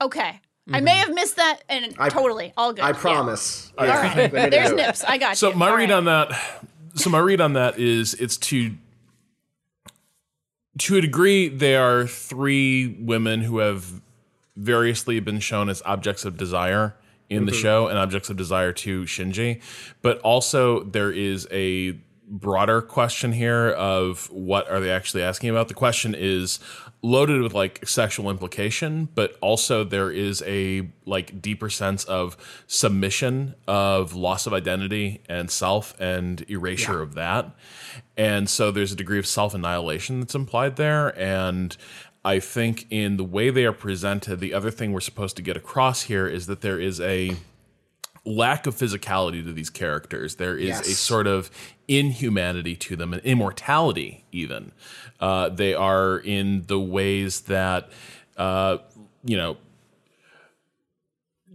Okay. 0.00 0.40
I 0.72 0.80
may 0.80 0.96
have 0.96 1.14
missed 1.14 1.36
that, 1.36 1.60
and 1.68 1.94
I, 1.98 2.08
totally 2.08 2.52
all 2.56 2.72
good. 2.72 2.84
I 2.84 2.88
Yeah. 2.88 2.94
promise. 2.94 3.72
All 3.78 3.86
right. 3.86 4.30
There's 4.32 4.72
nips. 4.72 5.04
I 5.04 5.16
got 5.16 5.30
you. 5.30 5.36
So 5.36 5.50
you. 5.50 5.56
my 5.56 5.70
All 5.70 5.76
read 5.76 5.90
right. 5.90 5.96
on 5.96 6.04
that, 6.06 6.64
so 6.94 7.08
my 7.08 7.18
read 7.18 7.40
on 7.40 7.52
that 7.52 7.78
is 7.78 8.14
it's 8.14 8.36
to 8.38 8.74
to 10.78 10.96
a 10.96 11.00
degree 11.00 11.48
they 11.48 11.76
are 11.76 12.06
three 12.06 12.88
women 13.00 13.42
who 13.42 13.58
have 13.58 14.02
variously 14.56 15.20
been 15.20 15.38
shown 15.38 15.68
as 15.68 15.82
objects 15.86 16.24
of 16.24 16.36
desire 16.36 16.94
in 17.28 17.46
the 17.46 17.52
mm-hmm. 17.52 17.60
show 17.60 17.88
and 17.88 17.98
objects 17.98 18.28
of 18.30 18.36
desire 18.36 18.72
to 18.72 19.02
Shinji, 19.02 19.60
but 20.02 20.18
also 20.20 20.82
there 20.82 21.10
is 21.10 21.46
a 21.50 21.98
broader 22.28 22.82
question 22.82 23.32
here 23.32 23.70
of 23.70 24.30
what 24.30 24.68
are 24.68 24.80
they 24.80 24.90
actually 24.90 25.22
asking 25.22 25.50
about. 25.50 25.68
The 25.68 25.74
question 25.74 26.14
is 26.16 26.58
loaded 27.06 27.40
with 27.40 27.54
like 27.54 27.86
sexual 27.86 28.28
implication, 28.30 29.08
but 29.14 29.36
also 29.40 29.84
there 29.84 30.10
is 30.10 30.42
a 30.44 30.90
like 31.04 31.40
deeper 31.40 31.70
sense 31.70 32.04
of 32.04 32.36
submission, 32.66 33.54
of 33.68 34.14
loss 34.14 34.46
of 34.46 34.52
identity 34.52 35.22
and 35.28 35.48
self 35.48 35.98
and 36.00 36.44
erasure 36.50 37.00
of 37.00 37.14
that. 37.14 37.54
And 38.16 38.50
so 38.50 38.72
there's 38.72 38.90
a 38.90 38.96
degree 38.96 39.20
of 39.20 39.26
self 39.26 39.54
annihilation 39.54 40.18
that's 40.18 40.34
implied 40.34 40.74
there. 40.76 41.16
And 41.18 41.76
I 42.24 42.40
think 42.40 42.86
in 42.90 43.18
the 43.18 43.24
way 43.24 43.50
they 43.50 43.64
are 43.66 43.72
presented, 43.72 44.40
the 44.40 44.52
other 44.52 44.72
thing 44.72 44.92
we're 44.92 45.00
supposed 45.00 45.36
to 45.36 45.42
get 45.42 45.56
across 45.56 46.02
here 46.02 46.26
is 46.26 46.46
that 46.46 46.60
there 46.60 46.80
is 46.80 47.00
a 47.00 47.36
lack 48.24 48.66
of 48.66 48.74
physicality 48.74 49.44
to 49.44 49.52
these 49.52 49.70
characters. 49.70 50.34
There 50.34 50.58
is 50.58 50.80
a 50.80 50.84
sort 50.84 51.28
of 51.28 51.52
inhumanity 51.88 52.76
to 52.76 52.96
them, 52.96 53.12
and 53.12 53.22
immortality, 53.22 54.24
even. 54.32 54.72
Uh, 55.20 55.48
they 55.48 55.74
are 55.74 56.18
in 56.18 56.62
the 56.66 56.78
ways 56.78 57.42
that, 57.42 57.88
uh, 58.36 58.78
you 59.24 59.36
know, 59.36 59.56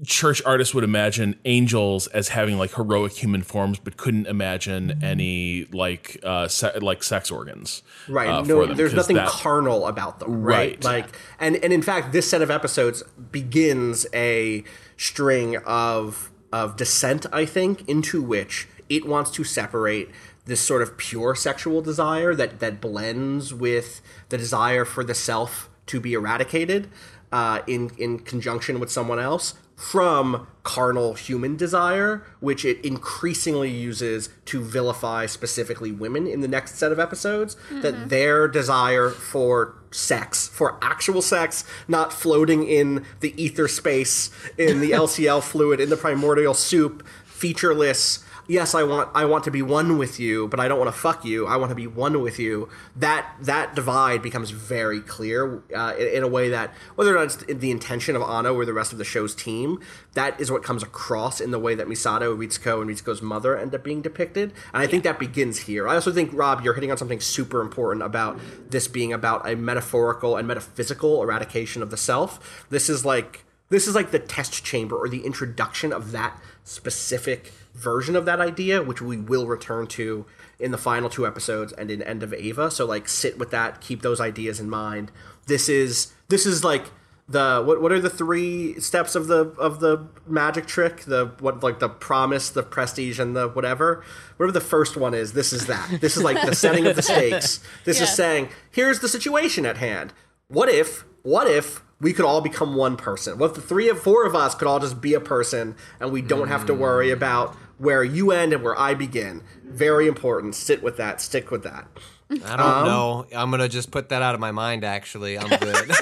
church 0.05 0.41
artists 0.45 0.73
would 0.73 0.83
imagine 0.83 1.37
angels 1.45 2.07
as 2.07 2.29
having 2.29 2.57
like 2.57 2.73
heroic 2.73 3.11
human 3.11 3.43
forms, 3.43 3.77
but 3.77 3.97
couldn't 3.97 4.25
imagine 4.25 5.03
any 5.03 5.65
like 5.71 6.19
uh, 6.23 6.47
se- 6.47 6.79
like 6.79 7.03
sex 7.03 7.29
organs. 7.29 7.83
Right. 8.09 8.27
uh, 8.27 8.41
no, 8.41 8.65
them, 8.65 8.75
there's 8.75 8.93
nothing 8.93 9.17
that- 9.17 9.27
carnal 9.27 9.85
about 9.85 10.19
them. 10.19 10.41
Right. 10.41 10.71
Right. 10.71 10.83
Like, 10.83 11.17
and 11.39 11.55
and 11.57 11.71
in 11.71 11.81
fact, 11.81 12.13
this 12.13 12.29
set 12.29 12.41
of 12.41 12.49
episodes 12.49 13.03
begins 13.31 14.07
a 14.13 14.63
string 14.97 15.57
of 15.57 16.31
of 16.51 16.77
descent. 16.77 17.27
I 17.31 17.45
think 17.45 17.87
into 17.87 18.21
which 18.23 18.67
it 18.91 19.05
wants 19.05 19.31
to 19.31 19.43
separate 19.43 20.09
this 20.45 20.59
sort 20.59 20.81
of 20.81 20.97
pure 20.97 21.35
sexual 21.35 21.81
desire 21.81 22.35
that 22.35 22.59
that 22.59 22.81
blends 22.81 23.53
with 23.53 24.01
the 24.29 24.37
desire 24.37 24.85
for 24.85 25.03
the 25.03 25.15
self 25.15 25.69
to 25.85 25.99
be 25.99 26.13
eradicated 26.13 26.89
uh, 27.31 27.61
in 27.67 27.91
in 27.97 28.19
conjunction 28.19 28.79
with 28.79 28.91
someone 28.91 29.19
else 29.19 29.55
from 29.81 30.45
carnal 30.61 31.15
human 31.15 31.57
desire, 31.57 32.23
which 32.39 32.63
it 32.63 32.83
increasingly 32.85 33.69
uses 33.69 34.29
to 34.45 34.61
vilify 34.61 35.25
specifically 35.25 35.91
women 35.91 36.27
in 36.27 36.41
the 36.41 36.47
next 36.47 36.75
set 36.75 36.91
of 36.91 36.99
episodes. 36.99 37.57
That 37.71 38.09
their 38.09 38.47
desire 38.47 39.09
for 39.09 39.75
sex, 39.89 40.47
for 40.47 40.77
actual 40.83 41.21
sex, 41.21 41.63
not 41.87 42.13
floating 42.13 42.67
in 42.67 43.05
the 43.21 43.33
ether 43.41 43.67
space, 43.67 44.29
in 44.55 44.81
the 44.81 44.91
LCL 45.03 45.41
fluid, 45.41 45.79
in 45.79 45.89
the 45.89 45.97
primordial 45.97 46.53
soup, 46.53 47.05
featureless. 47.25 48.23
Yes, 48.51 48.75
I 48.75 48.83
want 48.83 49.09
I 49.15 49.23
want 49.23 49.45
to 49.45 49.51
be 49.51 49.61
one 49.61 49.97
with 49.97 50.19
you, 50.19 50.49
but 50.49 50.59
I 50.59 50.67
don't 50.67 50.77
want 50.77 50.93
to 50.93 50.99
fuck 50.99 51.23
you. 51.23 51.47
I 51.47 51.55
want 51.55 51.69
to 51.69 51.75
be 51.75 51.87
one 51.87 52.19
with 52.19 52.37
you. 52.37 52.67
That 52.97 53.25
that 53.39 53.75
divide 53.75 54.21
becomes 54.21 54.49
very 54.49 54.99
clear 54.99 55.63
uh, 55.73 55.93
in, 55.97 56.07
in 56.17 56.23
a 56.23 56.27
way 56.27 56.49
that 56.49 56.73
whether 56.95 57.15
or 57.15 57.19
not 57.19 57.23
it's 57.23 57.37
the 57.45 57.71
intention 57.71 58.13
of 58.13 58.21
Anno 58.21 58.53
or 58.53 58.65
the 58.65 58.73
rest 58.73 58.91
of 58.91 58.97
the 58.97 59.05
show's 59.05 59.33
team, 59.33 59.79
that 60.15 60.37
is 60.37 60.51
what 60.51 60.63
comes 60.63 60.83
across 60.83 61.39
in 61.39 61.51
the 61.51 61.59
way 61.59 61.75
that 61.75 61.87
Misato, 61.87 62.37
Ritsuko, 62.37 62.81
and 62.81 62.89
Ritsuko's 62.89 63.21
mother 63.21 63.57
end 63.57 63.73
up 63.73 63.85
being 63.85 64.01
depicted. 64.01 64.51
And 64.73 64.83
I 64.83 64.85
think 64.85 65.05
that 65.05 65.17
begins 65.17 65.59
here. 65.59 65.87
I 65.87 65.95
also 65.95 66.11
think 66.11 66.31
Rob, 66.33 66.59
you're 66.59 66.73
hitting 66.73 66.91
on 66.91 66.97
something 66.97 67.21
super 67.21 67.61
important 67.61 68.03
about 68.03 68.37
this 68.69 68.89
being 68.89 69.13
about 69.13 69.49
a 69.49 69.55
metaphorical 69.55 70.35
and 70.35 70.45
metaphysical 70.45 71.23
eradication 71.23 71.81
of 71.81 71.89
the 71.89 71.95
self. 71.95 72.67
This 72.69 72.89
is 72.89 73.05
like 73.05 73.45
this 73.69 73.87
is 73.87 73.95
like 73.95 74.11
the 74.11 74.19
test 74.19 74.65
chamber 74.65 74.97
or 74.97 75.07
the 75.07 75.25
introduction 75.25 75.93
of 75.93 76.11
that 76.11 76.37
specific 76.65 77.53
version 77.73 78.15
of 78.15 78.25
that 78.25 78.39
idea, 78.39 78.81
which 78.81 79.01
we 79.01 79.17
will 79.17 79.47
return 79.47 79.87
to 79.87 80.25
in 80.59 80.71
the 80.71 80.77
final 80.77 81.09
two 81.09 81.25
episodes 81.25 81.73
and 81.73 81.89
in 81.89 82.01
End 82.01 82.23
of 82.23 82.33
Eva. 82.33 82.69
So 82.71 82.85
like 82.85 83.07
sit 83.07 83.37
with 83.37 83.51
that, 83.51 83.81
keep 83.81 84.01
those 84.01 84.19
ideas 84.19 84.59
in 84.59 84.69
mind. 84.69 85.11
This 85.47 85.67
is 85.69 86.13
this 86.29 86.45
is 86.45 86.63
like 86.63 86.85
the 87.27 87.63
what 87.65 87.81
what 87.81 87.91
are 87.91 87.99
the 87.99 88.09
three 88.09 88.79
steps 88.79 89.15
of 89.15 89.27
the 89.27 89.47
of 89.57 89.79
the 89.79 90.07
magic 90.27 90.65
trick? 90.65 91.01
The 91.01 91.33
what 91.39 91.63
like 91.63 91.79
the 91.79 91.89
promise, 91.89 92.49
the 92.49 92.63
prestige, 92.63 93.19
and 93.19 93.35
the 93.35 93.47
whatever. 93.47 94.03
Whatever 94.37 94.51
the 94.51 94.61
first 94.61 94.97
one 94.97 95.13
is, 95.13 95.33
this 95.33 95.53
is 95.53 95.67
that. 95.67 96.01
This 96.01 96.17
is 96.17 96.23
like 96.23 96.41
the 96.45 96.55
setting 96.55 96.85
of 96.87 96.95
the 96.95 97.01
stakes. 97.01 97.59
This 97.85 98.01
is 98.01 98.09
saying, 98.13 98.49
here's 98.69 98.99
the 98.99 99.07
situation 99.07 99.65
at 99.65 99.77
hand. 99.77 100.13
What 100.47 100.69
if 100.69 101.05
what 101.23 101.47
if 101.47 101.83
we 102.01 102.11
could 102.13 102.25
all 102.25 102.41
become 102.41 102.75
one 102.75 102.97
person? 102.97 103.37
What 103.37 103.51
if 103.51 103.55
the 103.55 103.61
three 103.61 103.87
of 103.87 104.01
four 104.01 104.25
of 104.25 104.35
us 104.35 104.53
could 104.55 104.67
all 104.67 104.79
just 104.79 104.99
be 104.99 105.13
a 105.13 105.19
person 105.21 105.75
and 105.99 106.11
we 106.11 106.21
don't 106.21 106.49
have 106.49 106.65
to 106.65 106.73
worry 106.73 107.11
about 107.11 107.55
where 107.77 108.03
you 108.03 108.31
end 108.31 108.51
and 108.53 108.61
where 108.63 108.77
I 108.77 108.93
begin? 108.95 109.43
Very 109.63 110.07
important. 110.07 110.55
Sit 110.55 110.83
with 110.83 110.97
that. 110.97 111.21
Stick 111.21 111.49
with 111.51 111.63
that. 111.63 111.87
I 112.29 112.55
don't 112.57 112.85
know. 112.85 113.25
I'm 113.35 113.51
gonna 113.51 113.69
just 113.69 113.91
put 113.91 114.09
that 114.09 114.21
out 114.21 114.33
of 114.33 114.39
my 114.41 114.51
mind. 114.51 114.83
Actually, 114.83 115.37
I'm 115.39 115.47
good. 115.49 115.91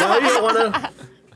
No, 0.00 0.14
you 0.18 0.28
don't 0.28 0.42
want 0.42 0.74
to. 0.74 0.90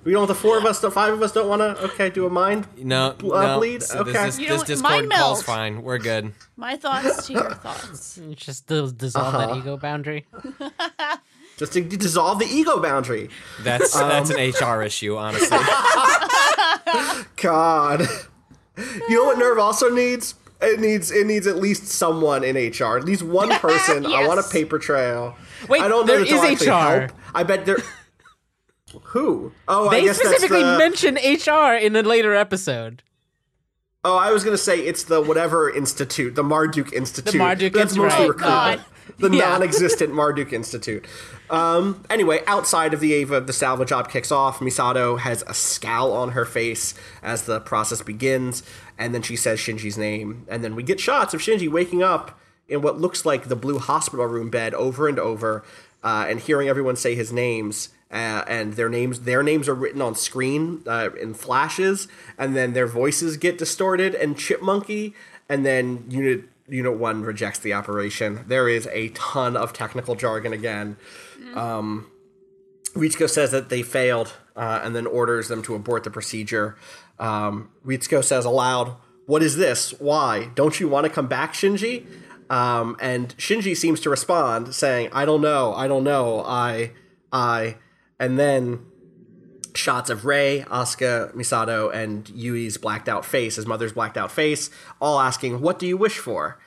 We 0.05 0.13
don't. 0.13 0.27
The 0.27 0.35
four 0.35 0.57
of 0.59 0.65
us, 0.65 0.81
the 0.81 0.91
five 0.91 1.13
of 1.13 1.21
us, 1.23 1.33
don't 1.33 1.49
want 1.49 1.61
to. 1.61 1.85
Okay, 1.85 2.09
do 2.11 2.25
a 2.27 2.31
mind. 2.31 2.67
no, 2.79 3.11
Uh, 3.11 3.17
no. 3.23 3.59
bleed? 3.59 3.83
So 3.83 3.99
Okay. 4.01 4.13
This, 4.13 4.39
You 4.39 4.49
this, 4.49 4.57
don't- 4.59 4.67
this 4.67 4.81
mind 4.83 5.03
Discord 5.11 5.21
call's 5.21 5.43
fine. 5.43 5.83
We're 5.83 5.99
good. 5.99 6.33
My 6.57 6.77
thoughts 6.77 7.27
to 7.27 7.33
your 7.35 7.51
thoughts. 7.55 8.19
Just 8.35 8.67
dissolve 8.67 9.35
Uh-huh. 9.35 9.47
that 9.49 9.57
ego 9.57 9.77
boundary. 9.77 10.27
Just 11.57 11.73
to 11.75 11.83
dissolve 11.83 12.41
the 12.41 12.47
ego 12.47 12.81
boundary. 12.81 13.29
That's 13.63 13.95
um, 13.95 14.09
that's 14.09 14.31
an 14.31 14.37
HR 14.37 14.83
issue, 14.83 15.17
honestly. 15.17 15.57
God. 17.37 18.09
You 18.77 19.11
know 19.11 19.25
what 19.25 19.39
Nerv 19.39 19.61
also 19.61 19.89
needs? 19.89 20.35
It 20.61 20.81
needs 20.81 21.11
it 21.13 21.27
needs 21.27 21.47
at 21.47 21.57
least 21.57 21.87
someone 21.87 22.43
in 22.43 22.57
HR. 22.57 22.97
At 22.97 23.05
least 23.05 23.23
one 23.23 23.51
person. 23.61 24.05
I 24.07 24.27
want 24.27 24.41
a 24.41 24.43
paper 24.43 24.79
trail. 24.79 25.37
Wait, 25.69 25.81
I 25.81 25.89
don't 25.89 26.07
know 26.07 26.13
there 26.15 26.21
that 26.21 26.29
they'll 26.29 26.43
is 26.43 26.51
actually 26.63 26.67
HR. 26.69 27.01
help. 27.01 27.13
I 27.35 27.43
bet 27.45 27.67
there. 27.67 27.79
Who? 29.03 29.53
Oh, 29.69 29.89
I 29.89 29.91
They 30.01 30.03
guess 30.07 30.19
specifically 30.19 30.63
that's 30.63 31.03
the, 31.03 31.15
mention 31.15 31.51
HR 31.53 31.75
in 31.75 31.97
a 31.97 32.03
later 32.03 32.35
episode. 32.35 33.03
Oh, 34.05 34.17
I 34.17 34.33
was 34.33 34.45
gonna 34.45 34.59
say 34.59 34.81
it's 34.81 35.05
the 35.05 35.21
whatever 35.21 35.71
institute, 35.71 36.35
the 36.35 36.45
Marduk 36.45 36.93
Institute. 36.93 37.33
The 37.33 37.39
Marduk 37.39 37.73
That's 37.73 37.97
mostly 37.97 38.25
oh, 38.27 38.29
right. 38.29 38.29
recruitment. 38.29 38.81
God. 38.81 38.85
The 39.19 39.31
Yeah. 39.31 39.51
non-existent 39.51 40.13
Marduk 40.15 40.53
Institute. 40.53 41.05
Um, 41.51 42.03
anyway, 42.09 42.43
outside 42.47 42.95
of 42.95 43.01
the 43.01 43.13
Eva, 43.13 43.41
the 43.41 43.53
salvage 43.53 43.89
job 43.91 44.11
kicks 44.11 44.33
off. 44.33 44.61
Misato 44.61 45.19
has 45.19 45.45
a 45.47 45.55
scowl 45.55 46.13
on 46.13 46.31
her 46.31 46.45
face 46.45 46.95
as 47.23 47.43
the 47.43 47.61
process 47.61 48.01
begins, 48.03 48.63
and 48.99 49.15
then 49.15 49.23
she 49.23 49.37
says 49.37 49.59
Shinji's 49.59 49.99
name, 49.99 50.45
and 50.49 50.65
then 50.65 50.75
we 50.75 50.83
get 50.83 51.01
shots 51.01 51.35
of 51.35 51.41
Shinji 51.41 51.69
waking 51.69 52.03
up 52.03 52.39
in 52.69 52.81
what 52.81 52.99
looks 52.99 53.27
like 53.27 53.49
the 53.49 53.57
blue 53.57 53.79
hospital 53.79 54.25
room 54.27 54.49
bed 54.49 54.73
over 54.75 55.07
and 55.07 55.19
over, 55.19 55.63
uh, 56.03 56.25
and 56.29 56.41
hearing 56.41 56.69
everyone 56.69 56.97
say 56.97 57.15
his 57.15 57.33
names. 57.33 57.91
Uh, 58.13 58.45
and 58.47 58.75
their 58.75 58.89
names 58.89 59.21
their 59.21 59.43
names 59.43 59.69
are 59.69 59.75
written 59.75 60.01
on 60.01 60.15
screen 60.15 60.83
uh, 60.87 61.09
in 61.21 61.35
flashes 61.35 62.07
and 62.39 62.55
then 62.55 62.73
their 62.73 62.87
voices 62.87 63.37
get 63.37 63.59
distorted 63.59 64.15
and 64.15 64.37
chipmunky 64.37 65.15
and 65.49 65.67
then 65.67 66.05
unit 66.09 66.45
unit 66.69 66.97
1 66.97 67.23
rejects 67.23 67.59
the 67.59 67.73
operation. 67.73 68.45
There 68.47 68.69
is 68.69 68.89
a 68.93 69.09
ton 69.11 69.57
of 69.57 69.73
technical 69.73 70.15
jargon 70.15 70.53
again. 70.53 70.97
Um, 71.55 72.11
Ritsuko 72.95 73.29
says 73.29 73.51
that 73.51 73.69
they 73.69 73.83
failed 73.83 74.35
uh, 74.57 74.81
and 74.83 74.95
then 74.95 75.07
orders 75.07 75.49
them 75.49 75.63
to 75.63 75.75
abort 75.75 76.05
the 76.05 76.11
procedure. 76.11 76.77
Um, 77.19 77.71
Ritsuko 77.85 78.23
says 78.23 78.45
aloud 78.45 78.97
what 79.27 79.43
is 79.43 79.57
this? 79.57 79.93
Why? 79.99 80.51
Don't 80.55 80.79
you 80.79 80.89
want 80.89 81.05
to 81.05 81.11
come 81.11 81.27
back 81.27 81.55
Shinji? 81.55 82.07
Um, 82.51 82.97
and 83.01 83.35
Shinji 83.39 83.77
seems 83.77 84.01
to 84.01 84.11
respond 84.11 84.75
saying 84.75 85.09
I 85.13 85.25
don't 85.25 85.41
know 85.41 85.73
I 85.75 85.89
don't 85.89 86.05
know 86.05 86.45
I 86.45 86.93
I 87.33 87.77
and 88.21 88.39
then 88.39 88.85
shots 89.75 90.11
of 90.11 90.25
Rei, 90.25 90.65
Asuka, 90.69 91.33
Misato, 91.35 91.93
and 91.93 92.29
Yui's 92.31 92.77
blacked 92.77 93.09
out 93.09 93.25
face, 93.25 93.57
his 93.57 93.67
mother's 93.67 93.93
blacked 93.93 94.17
out 94.17 94.31
face, 94.31 94.71
all 95.01 95.21
asking, 95.21 95.61
What 95.61 95.79
do 95.79 95.87
you 95.87 95.97
wish 95.97 96.19
for? 96.19 96.59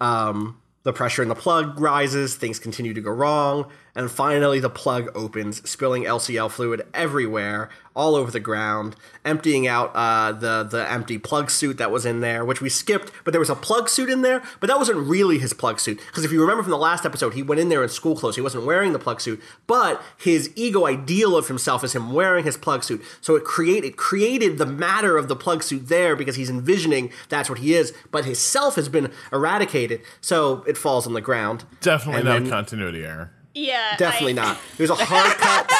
Um, 0.00 0.60
the 0.82 0.92
pressure 0.92 1.22
in 1.22 1.28
the 1.28 1.34
plug 1.34 1.80
rises, 1.80 2.34
things 2.34 2.58
continue 2.58 2.94
to 2.94 3.00
go 3.00 3.10
wrong, 3.10 3.70
and 3.94 4.10
finally 4.10 4.58
the 4.60 4.70
plug 4.70 5.10
opens, 5.14 5.68
spilling 5.68 6.04
LCL 6.04 6.50
fluid 6.50 6.86
everywhere, 6.94 7.68
all 7.94 8.14
over 8.14 8.30
the 8.30 8.40
ground, 8.40 8.96
emptying 9.22 9.66
out 9.66 9.90
uh, 9.94 10.32
the 10.32 10.62
the 10.62 10.90
empty 10.90 11.18
plug 11.18 11.50
suit 11.50 11.76
that 11.76 11.90
was 11.90 12.06
in 12.06 12.20
there, 12.20 12.42
which 12.42 12.62
we 12.62 12.70
skipped. 12.70 13.12
But 13.24 13.32
there 13.32 13.40
was 13.40 13.50
a 13.50 13.54
plug 13.54 13.90
suit 13.90 14.08
in 14.08 14.22
there, 14.22 14.42
but 14.60 14.68
that 14.68 14.78
wasn't 14.78 15.06
really 15.06 15.38
his 15.38 15.52
plug 15.52 15.78
suit 15.78 16.00
because 16.06 16.24
if 16.24 16.32
you 16.32 16.40
remember 16.40 16.62
from 16.62 16.70
the 16.70 16.78
last 16.78 17.04
episode, 17.04 17.34
he 17.34 17.42
went 17.42 17.60
in 17.60 17.68
there 17.68 17.82
in 17.82 17.90
school 17.90 18.16
clothes. 18.16 18.36
He 18.36 18.40
wasn't 18.40 18.64
wearing 18.64 18.94
the 18.94 18.98
plug 18.98 19.20
suit, 19.20 19.42
but 19.66 20.02
his 20.16 20.50
ego 20.56 20.86
ideal 20.86 21.36
of 21.36 21.48
himself 21.48 21.84
is 21.84 21.94
him 21.94 22.12
wearing 22.14 22.44
his 22.44 22.56
plug 22.56 22.82
suit. 22.84 23.02
So 23.20 23.36
it 23.36 23.44
created 23.44 23.84
it 23.84 23.96
created 23.98 24.56
the 24.56 24.66
matter 24.66 25.18
of 25.18 25.28
the 25.28 25.36
plug 25.36 25.62
suit 25.62 25.88
there 25.88 26.16
because 26.16 26.36
he's 26.36 26.48
envisioning 26.48 27.10
that's 27.28 27.50
what 27.50 27.58
he 27.58 27.74
is. 27.74 27.92
But 28.10 28.24
his 28.24 28.38
self 28.38 28.76
has 28.76 28.88
been 28.88 29.12
eradicated, 29.30 30.00
so 30.22 30.64
it 30.66 30.78
falls 30.78 31.06
on 31.06 31.12
the 31.12 31.20
ground. 31.20 31.64
Definitely 31.82 32.20
And 32.20 32.28
not 32.28 32.40
then- 32.40 32.48
continuity 32.50 33.04
error. 33.04 33.32
Yeah. 33.54 33.96
Definitely 33.96 34.32
I- 34.32 34.44
not. 34.44 34.58
There's 34.76 34.90
a 34.90 34.94
hard 34.96 35.36
cut. 35.38 35.70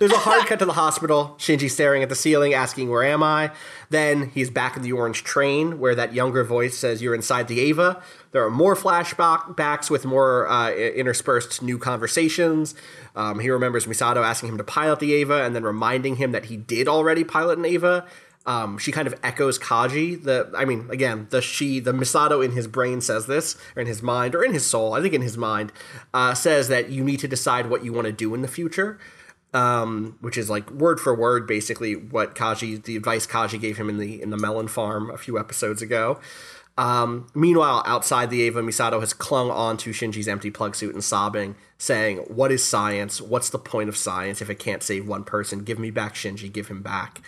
There's 0.00 0.10
a 0.10 0.16
hard 0.18 0.44
cut 0.46 0.58
to 0.58 0.64
the 0.64 0.72
hospital. 0.72 1.36
Shinji 1.38 1.70
staring 1.70 2.02
at 2.02 2.08
the 2.08 2.16
ceiling, 2.16 2.52
asking, 2.52 2.90
Where 2.90 3.04
am 3.04 3.22
I? 3.22 3.52
Then 3.90 4.30
he's 4.30 4.50
back 4.50 4.76
in 4.76 4.82
the 4.82 4.90
orange 4.90 5.22
train, 5.22 5.78
where 5.78 5.94
that 5.94 6.12
younger 6.14 6.42
voice 6.42 6.76
says, 6.76 7.00
You're 7.00 7.14
inside 7.14 7.46
the 7.46 7.60
Eva. 7.60 8.02
There 8.32 8.44
are 8.44 8.50
more 8.50 8.74
flashbacks 8.74 9.88
with 9.88 10.04
more 10.04 10.48
uh, 10.48 10.72
interspersed 10.72 11.62
new 11.62 11.78
conversations. 11.78 12.74
Um, 13.14 13.38
he 13.38 13.50
remembers 13.50 13.86
Misato 13.86 14.24
asking 14.24 14.48
him 14.48 14.58
to 14.58 14.64
pilot 14.64 14.98
the 14.98 15.12
Eva 15.12 15.44
and 15.44 15.54
then 15.54 15.62
reminding 15.62 16.16
him 16.16 16.32
that 16.32 16.46
he 16.46 16.56
did 16.56 16.88
already 16.88 17.22
pilot 17.22 17.58
an 17.58 17.64
Eva. 17.66 18.04
Um, 18.48 18.78
she 18.78 18.92
kind 18.92 19.06
of 19.06 19.14
echoes 19.22 19.58
Kaji. 19.58 20.22
The 20.24 20.50
I 20.56 20.64
mean, 20.64 20.88
again, 20.90 21.26
the 21.28 21.42
she, 21.42 21.80
the 21.80 21.92
Misato 21.92 22.42
in 22.42 22.52
his 22.52 22.66
brain 22.66 23.02
says 23.02 23.26
this, 23.26 23.58
or 23.76 23.82
in 23.82 23.86
his 23.86 24.02
mind, 24.02 24.34
or 24.34 24.42
in 24.42 24.54
his 24.54 24.64
soul. 24.64 24.94
I 24.94 25.02
think 25.02 25.12
in 25.12 25.20
his 25.20 25.36
mind, 25.36 25.70
uh, 26.14 26.32
says 26.32 26.68
that 26.68 26.88
you 26.88 27.04
need 27.04 27.20
to 27.20 27.28
decide 27.28 27.68
what 27.68 27.84
you 27.84 27.92
want 27.92 28.06
to 28.06 28.12
do 28.12 28.32
in 28.34 28.40
the 28.40 28.48
future. 28.48 28.98
Um, 29.54 30.18
which 30.20 30.36
is 30.36 30.50
like 30.50 30.70
word 30.70 31.00
for 31.00 31.14
word, 31.14 31.46
basically 31.46 31.94
what 31.94 32.34
Kaji, 32.34 32.82
the 32.82 32.96
advice 32.96 33.26
Kaji 33.26 33.58
gave 33.60 33.78
him 33.78 33.88
in 33.88 33.98
the 33.98 34.20
in 34.20 34.30
the 34.30 34.36
melon 34.38 34.68
farm 34.68 35.10
a 35.10 35.18
few 35.18 35.38
episodes 35.38 35.82
ago. 35.82 36.18
Um, 36.78 37.26
meanwhile, 37.34 37.82
outside 37.84 38.30
the 38.30 38.38
Eva, 38.38 38.62
Misato 38.62 39.00
has 39.00 39.12
clung 39.12 39.50
on 39.50 39.76
to 39.78 39.90
Shinji's 39.90 40.28
empty 40.28 40.50
plug 40.50 40.76
suit 40.76 40.94
and 40.94 41.02
sobbing, 41.02 41.56
saying, 41.76 42.18
What 42.28 42.52
is 42.52 42.64
science? 42.64 43.20
What's 43.20 43.50
the 43.50 43.58
point 43.58 43.88
of 43.88 43.96
science 43.96 44.40
if 44.40 44.48
it 44.48 44.58
can't 44.58 44.82
save 44.82 45.06
one 45.06 45.24
person? 45.24 45.64
Give 45.64 45.78
me 45.78 45.90
back 45.90 46.14
Shinji, 46.14 46.50
give 46.50 46.68
him 46.68 46.80
back. 46.80 47.20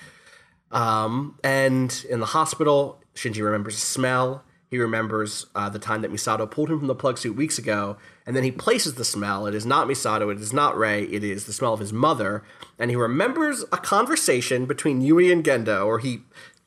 Um, 0.71 1.39
and 1.43 2.05
in 2.09 2.21
the 2.21 2.27
hospital, 2.27 3.01
Shinji 3.15 3.43
remembers 3.45 3.75
a 3.75 3.81
smell. 3.81 4.45
He 4.71 4.79
remembers 4.79 5.47
uh, 5.57 5.69
the 5.69 5.81
time 5.81 6.03
that 6.03 6.13
Misato 6.13 6.49
pulled 6.49 6.71
him 6.71 6.79
from 6.79 6.87
the 6.87 6.95
plug 6.95 7.19
suit 7.19 7.35
weeks 7.35 7.59
ago, 7.59 7.97
and 8.25 8.37
then 8.37 8.45
he 8.45 8.53
places 8.53 8.95
the 8.95 9.05
smell. 9.05 9.47
It 9.47 9.55
is 9.55 9.67
not 9.67 9.89
Misato, 9.89 10.31
it 10.33 10.41
is 10.41 10.53
not 10.53 10.79
Rei, 10.79 11.03
it 11.03 11.25
is 11.25 11.47
the 11.47 11.53
smell 11.53 11.75
of 11.75 11.81
his 11.81 11.93
mother. 11.93 12.45
And 12.79 12.89
he 12.89 12.97
remembers 12.97 13.63
a 13.73 13.79
conversation 13.79 14.67
between 14.67 15.01
Yui 15.01 15.33
and 15.33 15.45
Gendo, 15.45 15.85
or 15.85 15.99
he 15.99 16.21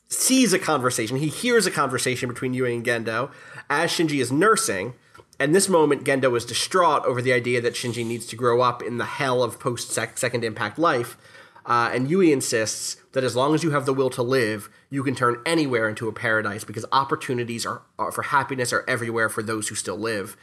sees 0.10 0.52
a 0.52 0.60
conversation, 0.60 1.18
he 1.18 1.30
hears 1.30 1.66
a 1.66 1.72
conversation 1.72 2.28
between 2.28 2.54
Yui 2.54 2.76
and 2.76 2.86
Gendo 2.86 3.32
as 3.70 3.90
Shinji 3.92 4.20
is 4.20 4.32
nursing. 4.32 4.96
And 5.40 5.56
this 5.56 5.70
moment, 5.70 6.04
Gendo 6.04 6.36
is 6.38 6.46
distraught 6.46 7.06
over 7.06 7.22
the 7.22 7.34
idea 7.34 7.62
that 7.62 7.74
Shinji 7.74 8.06
needs 8.06 8.26
to 8.28 8.36
grow 8.36 8.62
up 8.62 8.84
in 8.84 8.98
the 8.98 9.06
hell 9.06 9.42
of 9.42 9.60
post 9.60 9.92
Second 9.92 10.44
Impact 10.44 10.78
life. 10.78 11.18
Uh, 11.66 11.92
and 11.94 12.10
Yui 12.10 12.32
insists 12.32 12.98
that 13.14 13.24
as 13.24 13.36
long 13.36 13.56
as 13.56 13.64
you 13.64 13.72
have 13.72 13.86
the 13.86 13.94
will 13.94 14.10
to 14.10 14.22
live, 14.22 14.70
you 14.90 15.04
can 15.04 15.16
turn 15.16 15.42
anywhere 15.46 15.88
into 15.88 16.08
a 16.08 16.14
paradise 16.14 16.64
because 16.64 16.86
opportunities 16.92 17.66
are, 17.66 17.82
are 17.98 18.12
for 18.12 18.24
happiness 18.24 18.74
are 18.74 18.84
everywhere 18.88 19.30
for 19.30 19.42
those 19.42 19.70
who 19.70 19.76
still 19.76 19.98
live. 19.98 20.36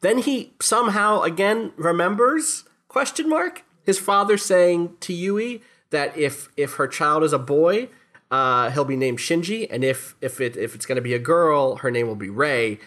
Then 0.00 0.18
he 0.18 0.52
somehow 0.60 1.22
again 1.22 1.72
remembers 1.76 2.64
question 2.88 3.28
mark 3.28 3.64
his 3.84 3.98
father 3.98 4.36
saying 4.36 4.96
to 5.00 5.12
Yui 5.12 5.62
that 5.90 6.16
if 6.16 6.48
if 6.56 6.74
her 6.74 6.88
child 6.88 7.22
is 7.22 7.32
a 7.32 7.38
boy, 7.38 7.88
uh, 8.30 8.70
he'll 8.70 8.84
be 8.84 8.96
named 8.96 9.18
Shinji, 9.18 9.68
and 9.70 9.84
if 9.84 10.16
if 10.20 10.40
it 10.40 10.56
if 10.56 10.74
it's 10.74 10.86
going 10.86 10.96
to 10.96 11.02
be 11.02 11.14
a 11.14 11.18
girl, 11.18 11.76
her 11.76 11.90
name 11.90 12.08
will 12.08 12.16
be 12.16 12.30
Rei. 12.30 12.80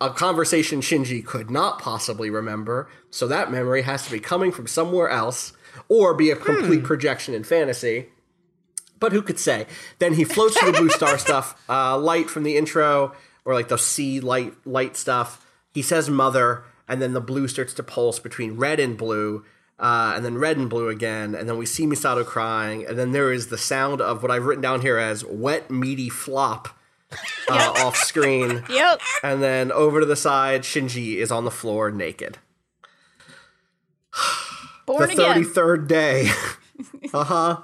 A 0.00 0.10
conversation 0.10 0.80
Shinji 0.80 1.24
could 1.24 1.50
not 1.50 1.78
possibly 1.78 2.28
remember, 2.28 2.88
so 3.10 3.26
that 3.28 3.52
memory 3.52 3.82
has 3.82 4.04
to 4.04 4.10
be 4.10 4.20
coming 4.20 4.50
from 4.50 4.66
somewhere 4.66 5.08
else 5.08 5.52
or 5.92 6.14
be 6.14 6.30
a 6.30 6.36
complete 6.36 6.82
projection 6.82 7.34
in 7.34 7.44
fantasy. 7.44 8.06
But 8.98 9.12
who 9.12 9.20
could 9.20 9.38
say? 9.38 9.66
Then 9.98 10.14
he 10.14 10.24
floats 10.24 10.58
to 10.58 10.64
the 10.64 10.72
blue 10.72 10.88
star 10.88 11.18
stuff, 11.18 11.62
uh, 11.68 11.98
light 11.98 12.30
from 12.30 12.44
the 12.44 12.56
intro, 12.56 13.14
or 13.44 13.52
like 13.52 13.68
the 13.68 13.76
sea 13.76 14.18
light 14.18 14.54
light 14.64 14.96
stuff. 14.96 15.46
He 15.74 15.82
says 15.82 16.08
mother, 16.08 16.64
and 16.88 17.02
then 17.02 17.12
the 17.12 17.20
blue 17.20 17.46
starts 17.46 17.74
to 17.74 17.82
pulse 17.82 18.18
between 18.18 18.56
red 18.56 18.80
and 18.80 18.96
blue, 18.96 19.44
uh, 19.78 20.14
and 20.16 20.24
then 20.24 20.38
red 20.38 20.56
and 20.56 20.70
blue 20.70 20.88
again, 20.88 21.34
and 21.34 21.46
then 21.46 21.58
we 21.58 21.66
see 21.66 21.84
Misato 21.84 22.24
crying, 22.24 22.86
and 22.86 22.98
then 22.98 23.12
there 23.12 23.30
is 23.30 23.48
the 23.48 23.58
sound 23.58 24.00
of 24.00 24.22
what 24.22 24.30
I've 24.30 24.46
written 24.46 24.62
down 24.62 24.80
here 24.80 24.96
as 24.96 25.26
wet 25.26 25.70
meaty 25.70 26.08
flop 26.08 26.68
uh, 27.50 27.74
off 27.84 27.96
screen. 27.96 28.64
Yep. 28.70 29.00
And 29.22 29.42
then 29.42 29.70
over 29.70 30.00
to 30.00 30.06
the 30.06 30.16
side, 30.16 30.62
Shinji 30.62 31.16
is 31.16 31.30
on 31.30 31.44
the 31.44 31.50
floor 31.50 31.90
naked. 31.90 32.38
Born 34.86 35.08
the 35.08 35.12
again. 35.12 35.44
33rd 35.44 35.88
day. 35.88 36.30
uh-huh. 37.14 37.62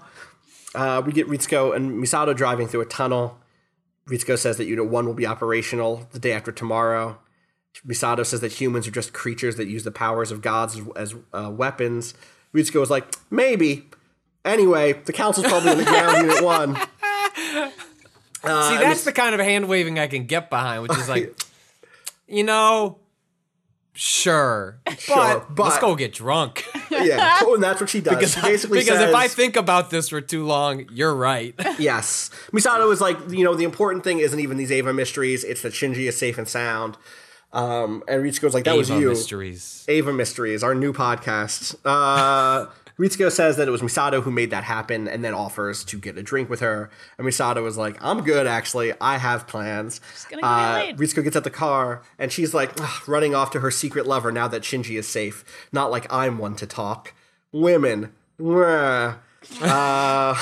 Uh, 0.74 1.02
we 1.04 1.12
get 1.12 1.28
Ritsuko 1.28 1.74
and 1.74 2.02
Misato 2.02 2.36
driving 2.36 2.68
through 2.68 2.82
a 2.82 2.86
tunnel. 2.86 3.38
Ritsuko 4.08 4.38
says 4.38 4.56
that 4.58 4.66
Unit 4.66 4.86
1 4.86 5.06
will 5.06 5.14
be 5.14 5.26
operational 5.26 6.06
the 6.12 6.18
day 6.18 6.32
after 6.32 6.52
tomorrow. 6.52 7.18
Misato 7.86 8.24
says 8.24 8.40
that 8.40 8.52
humans 8.52 8.88
are 8.88 8.90
just 8.90 9.12
creatures 9.12 9.56
that 9.56 9.68
use 9.68 9.84
the 9.84 9.90
powers 9.90 10.30
of 10.30 10.40
gods 10.40 10.78
as, 10.78 10.86
as 10.96 11.14
uh, 11.32 11.50
weapons. 11.50 12.14
Ritsuko 12.54 12.82
is 12.82 12.90
like, 12.90 13.14
maybe. 13.30 13.88
Anyway, 14.44 14.94
the 14.94 15.12
council's 15.12 15.46
probably 15.46 15.72
in 15.72 15.78
the 15.78 15.84
ground 15.84 16.26
unit 16.26 16.44
one. 16.44 16.76
See, 16.76 18.76
that's 18.76 19.04
the 19.04 19.12
kind 19.12 19.34
of 19.34 19.40
hand 19.40 19.68
waving 19.68 19.98
I 19.98 20.06
can 20.06 20.26
get 20.26 20.48
behind, 20.48 20.82
which 20.82 20.96
is 20.96 21.08
like, 21.08 21.36
you 22.28 22.44
know, 22.44 22.98
sure, 23.98 24.80
but, 25.08 25.54
but- 25.54 25.64
let's 25.64 25.78
go 25.78 25.94
get 25.94 26.12
drunk. 26.14 26.64
Yeah, 26.90 27.38
and 27.42 27.62
that's 27.62 27.80
what 27.80 27.88
she 27.90 28.00
does. 28.00 28.14
Because, 28.16 28.34
she 28.34 28.40
basically 28.40 28.78
because 28.80 28.98
says, 28.98 29.10
if 29.10 29.14
I 29.14 29.28
think 29.28 29.54
about 29.54 29.90
this 29.90 30.08
for 30.08 30.20
too 30.20 30.44
long, 30.44 30.86
you're 30.92 31.14
right. 31.14 31.54
Yes. 31.78 32.30
Misato 32.50 32.92
is 32.92 33.00
like, 33.00 33.16
you 33.30 33.44
know, 33.44 33.54
the 33.54 33.62
important 33.62 34.02
thing 34.02 34.18
isn't 34.18 34.40
even 34.40 34.56
these 34.56 34.72
Eva 34.72 34.92
mysteries, 34.92 35.44
it's 35.44 35.62
that 35.62 35.74
Shinji 35.74 36.08
is 36.08 36.16
safe 36.18 36.38
and 36.38 36.48
sound. 36.48 36.96
Um, 37.52 38.02
and 38.08 38.22
Ritsuko's 38.24 38.52
like, 38.52 38.64
that 38.64 38.76
was 38.76 38.90
Eva 38.90 39.00
you. 39.00 39.08
mysteries. 39.10 39.84
Eva 39.88 40.12
Mysteries, 40.12 40.64
our 40.64 40.74
new 40.74 40.92
podcast. 40.92 41.76
Uh, 41.84 42.66
Ritsuko 42.98 43.30
says 43.30 43.56
that 43.56 43.68
it 43.68 43.70
was 43.70 43.80
Misato 43.80 44.22
who 44.22 44.30
made 44.30 44.50
that 44.50 44.64
happen 44.64 45.06
and 45.06 45.24
then 45.24 45.32
offers 45.32 45.84
to 45.84 45.98
get 45.98 46.18
a 46.18 46.22
drink 46.22 46.50
with 46.50 46.60
her. 46.60 46.90
And 47.16 47.26
Misato 47.26 47.62
was 47.62 47.76
like, 47.76 47.96
I'm 48.02 48.22
good, 48.22 48.46
actually. 48.46 48.92
I 49.00 49.18
have 49.18 49.46
plans. 49.46 50.00
gonna 50.28 50.42
get 50.42 50.94
Uh. 50.94 50.96
Ritsuko 50.96 51.22
gets 51.22 51.36
out 51.36 51.44
the 51.44 51.50
car 51.50 52.02
and 52.18 52.32
she's 52.32 52.52
like, 52.54 52.72
running 53.08 53.34
off 53.34 53.50
to 53.52 53.60
her 53.60 53.70
secret 53.70 54.06
lover 54.06 54.32
now 54.32 54.48
that 54.48 54.62
Shinji 54.62 54.98
is 54.98 55.06
safe. 55.06 55.44
Not 55.72 55.90
like 55.90 56.12
I'm 56.12 56.38
one 56.38 56.56
to 56.56 56.66
talk. 56.66 57.14
Women. 57.52 58.12
Uh, 59.62 60.34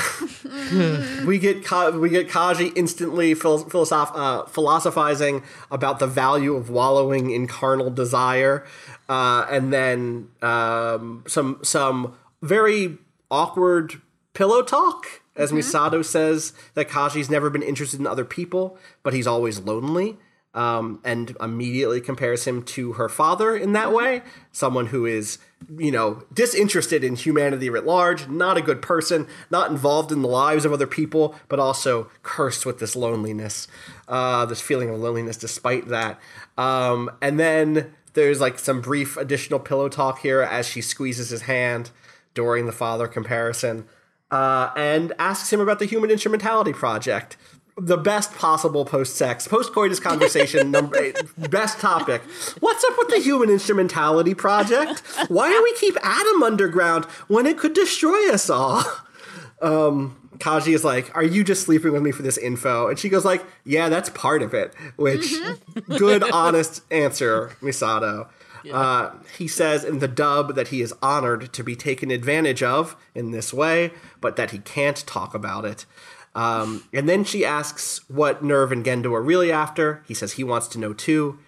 we 1.27 1.39
get 1.39 1.65
Ka- 1.65 1.91
we 1.91 2.09
get 2.09 2.29
Kaji 2.29 2.73
instantly 2.75 3.35
phil- 3.35 3.65
philosoph- 3.69 4.13
uh, 4.15 4.45
philosophizing 4.47 5.43
about 5.71 5.99
the 5.99 6.07
value 6.07 6.55
of 6.57 6.71
wallowing 6.71 7.31
in 7.31 7.47
carnal 7.47 7.91
desire, 7.91 8.65
uh, 9.09 9.47
and 9.51 9.73
then 9.73 10.29
um, 10.43 11.23
some 11.27 11.59
some 11.63 12.15
very 12.47 12.99
awkward 13.31 14.01
pillow 14.33 14.63
talk 14.63 15.23
as 15.37 15.53
Misato 15.53 16.05
says 16.05 16.53
that 16.75 16.89
Kaji's 16.89 17.31
never 17.31 17.51
been 17.51 17.63
interested 17.63 18.01
in 18.01 18.07
other 18.07 18.25
people, 18.25 18.79
but 19.03 19.13
he's 19.13 19.27
always 19.27 19.61
lonely. 19.61 20.17
Um, 20.55 21.03
and 21.05 21.37
immediately 21.39 22.01
compares 22.01 22.47
him 22.47 22.63
to 22.63 22.95
her 22.95 23.11
father 23.11 23.55
in 23.55 23.73
that 23.73 23.93
way, 23.93 24.23
someone 24.53 24.87
who 24.87 25.05
is, 25.05 25.37
you 25.77 25.91
know, 25.91 26.23
disinterested 26.33 27.05
in 27.05 27.15
humanity 27.15 27.69
writ 27.69 27.85
large, 27.85 28.27
not 28.27 28.57
a 28.57 28.63
good 28.63 28.81
person, 28.81 29.27
not 29.51 29.71
involved 29.71 30.13
in 30.13 30.23
the 30.23 30.29
lives 30.29 30.65
of 30.65 30.73
other 30.73 30.87
people, 30.87 31.35
but 31.49 31.61
also 31.61 32.11
cursed 32.23 32.65
with 32.65 32.79
this 32.79 32.97
loneliness, 32.97 33.69
uh, 34.09 34.47
this 34.47 34.63
feeling 34.63 34.89
of 34.89 34.99
loneliness 34.99 35.37
despite 35.37 35.89
that. 35.89 36.19
Um, 36.57 37.11
and 37.21 37.39
then 37.39 37.93
there's 38.15 38.41
like 38.41 38.59
some 38.59 38.81
brief 38.81 39.19
additional 39.19 39.61
pillow 39.61 39.91
talk 39.91 40.21
here 40.21 40.41
as 40.41 40.67
she 40.67 40.81
squeezes 40.81 41.29
his 41.29 41.43
hand 41.43 41.91
during 42.37 42.67
the 42.67 42.73
father 42.73 43.09
comparison 43.09 43.87
uh, 44.31 44.71
and 44.77 45.13
asks 45.19 45.53
him 45.53 45.59
about 45.59 45.81
the 45.81 45.87
Human 45.87 46.11
Instrumentality 46.11 46.73
Project. 46.73 47.37
The 47.79 47.97
best 47.97 48.33
possible 48.35 48.85
post-sex, 48.85 49.49
post-coitus 49.49 50.01
conversation, 50.01 50.71
number 50.79 50.97
eight, 50.97 51.19
best 51.51 51.79
topic. 51.79 52.23
What's 52.61 52.85
up 52.85 52.95
with 52.97 53.09
the 53.09 53.19
Human 53.19 53.51
Instrumentality 53.51 54.35
Project? 54.35 55.03
Why 55.29 55.51
do 55.51 55.63
we 55.63 55.75
keep 55.75 55.97
Adam 56.03 56.43
underground 56.43 57.05
when 57.29 57.45
it 57.45 57.59
could 57.59 57.75
destroy 57.75 58.31
us 58.33 58.49
all? 58.49 58.85
Um, 59.61 60.17
Kaji 60.39 60.75
is 60.75 60.85
like, 60.85 61.15
"Are 61.17 61.23
you 61.23 61.43
just 61.43 61.65
sleeping 61.65 61.93
with 61.93 62.03
me 62.03 62.13
for 62.13 62.23
this 62.23 62.37
info?" 62.37 62.89
And 62.89 62.99
she 62.99 63.09
goes 63.09 63.25
like, 63.25 63.43
"Yeah, 63.65 63.89
that's 63.89 64.11
part 64.11 64.43
of 64.43 64.53
it." 64.53 64.75
Which, 64.97 65.35
good, 65.89 66.23
honest 66.31 66.83
answer, 66.91 67.57
Misato. 67.63 68.29
Uh, 68.73 69.11
he 69.37 69.49
says 69.49 69.85
in 69.85 69.99
the 69.99 70.09
dub 70.09 70.55
that 70.55 70.69
he 70.69 70.83
is 70.83 70.95
honored 71.03 71.53
to 71.53 71.63
be 71.63 71.77
taken 71.77 72.11
advantage 72.11 72.63
of 72.63 72.97
in 73.15 73.31
this 73.31 73.53
way, 73.53 73.93
but 74.21 74.37
that 74.37 74.51
he 74.51 74.59
can't 74.59 75.07
talk 75.07 75.35
about 75.35 75.65
it. 75.65 75.87
Um, 76.35 76.85
and 76.93 77.09
then 77.09 77.25
she 77.25 77.45
asks 77.45 78.09
what 78.09 78.43
Nerv 78.43 78.71
and 78.71 78.85
Gendo 78.85 79.13
are 79.15 79.23
really 79.23 79.51
after. 79.51 80.03
He 80.07 80.15
says 80.15 80.33
he 80.33 80.45
wants 80.45 80.69
to 80.69 80.79
know 80.79 80.93
too. 80.93 81.39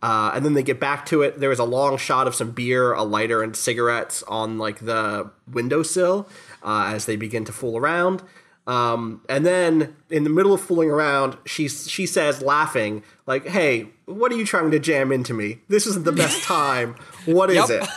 Uh, 0.00 0.30
and 0.34 0.44
then 0.44 0.54
they 0.54 0.62
get 0.62 0.78
back 0.78 1.04
to 1.06 1.22
it. 1.22 1.40
There 1.40 1.50
is 1.50 1.58
a 1.58 1.64
long 1.64 1.96
shot 1.96 2.26
of 2.28 2.34
some 2.34 2.52
beer, 2.52 2.92
a 2.92 3.02
lighter, 3.02 3.42
and 3.42 3.54
cigarettes 3.54 4.22
on 4.28 4.56
like 4.56 4.78
the 4.78 5.30
windowsill 5.50 6.28
uh, 6.62 6.92
as 6.94 7.06
they 7.06 7.16
begin 7.16 7.44
to 7.46 7.52
fool 7.52 7.76
around. 7.76 8.22
Um, 8.68 9.22
and 9.30 9.46
then 9.46 9.96
in 10.10 10.24
the 10.24 10.30
middle 10.30 10.52
of 10.52 10.60
fooling 10.60 10.90
around, 10.90 11.38
she 11.46 11.68
she 11.68 12.04
says, 12.04 12.42
laughing, 12.42 13.02
like, 13.26 13.46
"Hey, 13.46 13.88
what 14.04 14.30
are 14.30 14.36
you 14.36 14.44
trying 14.44 14.70
to 14.72 14.78
jam 14.78 15.10
into 15.10 15.32
me? 15.32 15.60
This 15.68 15.86
isn't 15.86 16.04
the 16.04 16.12
best 16.12 16.42
time. 16.44 16.94
What 17.24 17.48
is 17.50 17.56
Yep. 17.70 17.82
it?" 17.82 17.88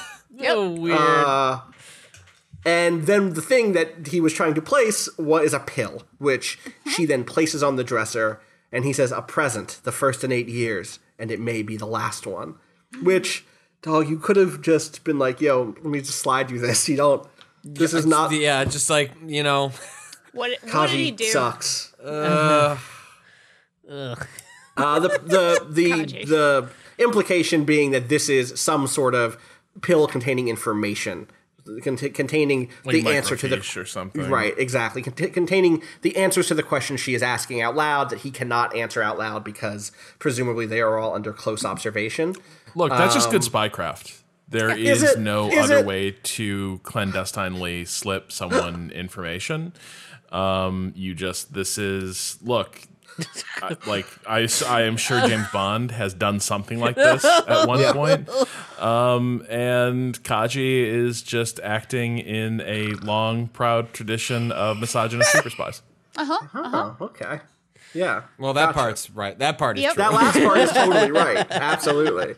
Oh, 0.47 0.71
weird. 0.71 0.97
Uh, 0.97 1.59
and 2.65 3.03
then 3.03 3.33
the 3.33 3.41
thing 3.41 3.73
that 3.73 4.07
he 4.07 4.21
was 4.21 4.33
trying 4.33 4.53
to 4.53 4.61
place 4.61 5.09
was 5.17 5.53
a 5.53 5.59
pill, 5.59 6.03
which 6.19 6.57
uh-huh. 6.65 6.91
she 6.91 7.05
then 7.05 7.25
places 7.25 7.61
on 7.61 7.75
the 7.75 7.83
dresser. 7.83 8.39
And 8.71 8.85
he 8.85 8.93
says, 8.93 9.11
"A 9.11 9.21
present, 9.21 9.81
the 9.83 9.91
first 9.91 10.23
in 10.23 10.31
eight 10.31 10.47
years, 10.47 10.99
and 11.19 11.31
it 11.31 11.41
may 11.41 11.63
be 11.63 11.75
the 11.75 11.85
last 11.85 12.25
one." 12.25 12.55
Mm. 12.93 13.03
Which, 13.03 13.43
dog, 13.81 14.07
you 14.07 14.17
could 14.17 14.37
have 14.37 14.61
just 14.61 15.03
been 15.03 15.19
like, 15.19 15.41
"Yo, 15.41 15.75
let 15.83 15.85
me 15.85 15.99
just 15.99 16.19
slide 16.19 16.49
you 16.49 16.59
this. 16.59 16.87
You 16.87 16.95
don't. 16.95 17.27
This 17.65 17.93
is 17.93 18.05
not." 18.05 18.31
yeah, 18.31 18.63
just 18.63 18.89
like 18.89 19.11
you 19.25 19.43
know, 19.43 19.73
What, 20.33 20.51
what 20.71 20.89
did 20.89 20.95
he 20.99 21.11
Kaji 21.11 21.15
do? 21.17 21.23
sucks. 21.25 21.93
Ugh. 22.03 22.77
Uh, 24.77 24.99
the 24.99 25.09
the 25.23 25.65
the 25.69 25.89
Kaji. 25.91 26.27
the 26.27 26.69
implication 26.97 27.65
being 27.65 27.91
that 27.91 28.09
this 28.09 28.29
is 28.29 28.59
some 28.59 28.87
sort 28.87 29.13
of 29.15 29.37
pill 29.81 30.07
containing 30.07 30.47
information, 30.47 31.27
cont- 31.83 32.13
containing 32.13 32.69
Like 32.85 33.03
the 33.03 33.09
answer 33.09 33.35
to 33.35 33.47
the 33.47 33.57
microfiche 33.57 33.81
or 33.81 33.85
something. 33.85 34.29
right 34.29 34.53
exactly 34.57 35.01
cont- 35.01 35.33
containing 35.33 35.81
the 36.01 36.15
answers 36.15 36.47
to 36.47 36.53
the 36.53 36.63
questions 36.63 36.99
she 36.99 37.13
is 37.13 37.21
asking 37.23 37.61
out 37.61 37.75
loud 37.75 38.09
that 38.11 38.19
he 38.19 38.31
cannot 38.31 38.75
answer 38.75 39.01
out 39.01 39.17
loud 39.17 39.43
because 39.43 39.91
presumably 40.19 40.65
they 40.65 40.79
are 40.81 40.97
all 40.97 41.13
under 41.13 41.33
close 41.33 41.65
observation. 41.65 42.35
Look, 42.75 42.91
that's 42.91 43.13
just 43.13 43.29
good 43.31 43.41
spycraft. 43.41 44.19
There 44.47 44.69
is, 44.69 45.01
Um, 45.01 45.07
Is 45.07 45.13
it? 45.15 45.19
no 45.19 45.49
Is 45.49 45.59
other 45.65 45.77
it? 45.77 45.85
way 45.85 46.11
to 46.11 46.79
clandestinely 46.83 47.85
slip 47.85 48.31
someone 48.33 48.91
information. 48.93 49.71
Um, 50.31 50.93
you 50.95 51.13
just 51.15 51.53
this 51.53 51.77
is 51.77 52.37
look. 52.41 52.81
I, 53.61 53.75
like 53.85 54.07
I, 54.25 54.43
s- 54.43 54.63
I 54.63 54.83
am 54.83 54.95
sure 54.95 55.19
James 55.27 55.45
Bond 55.51 55.91
has 55.91 56.13
done 56.13 56.39
something 56.39 56.79
like 56.79 56.95
this 56.95 57.23
at 57.25 57.67
one 57.67 57.83
point, 57.93 58.29
um, 58.79 59.45
and 59.49 60.21
Kaji 60.23 60.85
is 60.85 61.21
just 61.21 61.59
acting 61.59 62.17
in 62.19 62.61
a 62.61 62.93
long, 63.03 63.47
proud 63.49 63.93
tradition 63.93 64.51
of 64.53 64.77
misogynist 64.79 65.29
super 65.33 65.49
spies. 65.49 65.81
Oh, 66.17 66.95
okay, 67.01 67.41
yeah. 67.93 68.23
well, 68.39 68.53
that 68.53 68.67
Gotcha. 68.67 68.73
part's 68.79 69.09
right. 69.11 69.37
That 69.37 69.57
part 69.57 69.77
is 69.77 69.83
Yep. 69.83 69.93
true. 69.95 70.03
That 70.03 70.13
last 70.13 70.39
part 70.39 70.57
is 70.57 70.71
totally 70.73 71.11
right. 71.11 71.45
Absolutely. 71.51 72.35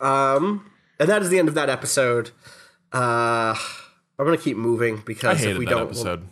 Um, 0.00 0.68
and 0.98 1.08
that 1.08 1.22
is 1.22 1.30
the 1.30 1.38
end 1.38 1.48
of 1.48 1.54
that 1.54 1.70
episode. 1.70 2.30
Uh, 2.92 3.54
I'm 4.18 4.24
gonna 4.26 4.36
keep 4.36 4.56
moving 4.56 4.96
I 4.98 5.02
because 5.06 5.38
if 5.38 5.44
hated 5.46 5.58
we 5.58 5.64
that 5.66 5.70
don't, 5.70 5.86
episode. 5.86 6.26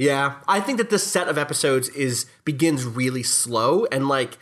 Yeah, 0.00 0.36
I 0.48 0.60
think 0.60 0.78
that 0.78 0.88
this 0.88 1.04
set 1.06 1.28
of 1.28 1.36
episodes 1.36 1.90
is 1.90 2.24
begins 2.46 2.84
really 2.86 3.22
slow 3.22 3.84
and 3.92 4.08
like 4.08 4.38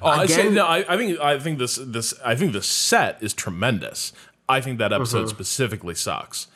Oh, 0.00 0.06
I 0.06 0.26
say, 0.26 0.42
again. 0.42 0.54
no, 0.54 0.66
I, 0.66 0.84
I 0.88 0.96
think 0.96 1.18
I 1.18 1.38
think 1.40 1.58
this 1.58 1.78
this 1.82 2.14
I 2.24 2.34
think 2.36 2.52
the 2.52 2.62
set 2.62 3.20
is 3.20 3.34
tremendous. 3.34 4.12
I 4.48 4.60
think 4.60 4.78
that 4.78 4.92
episode 4.92 5.22
Mm-hmm. 5.26 5.28
specifically 5.30 5.94
sucks, 5.96 6.46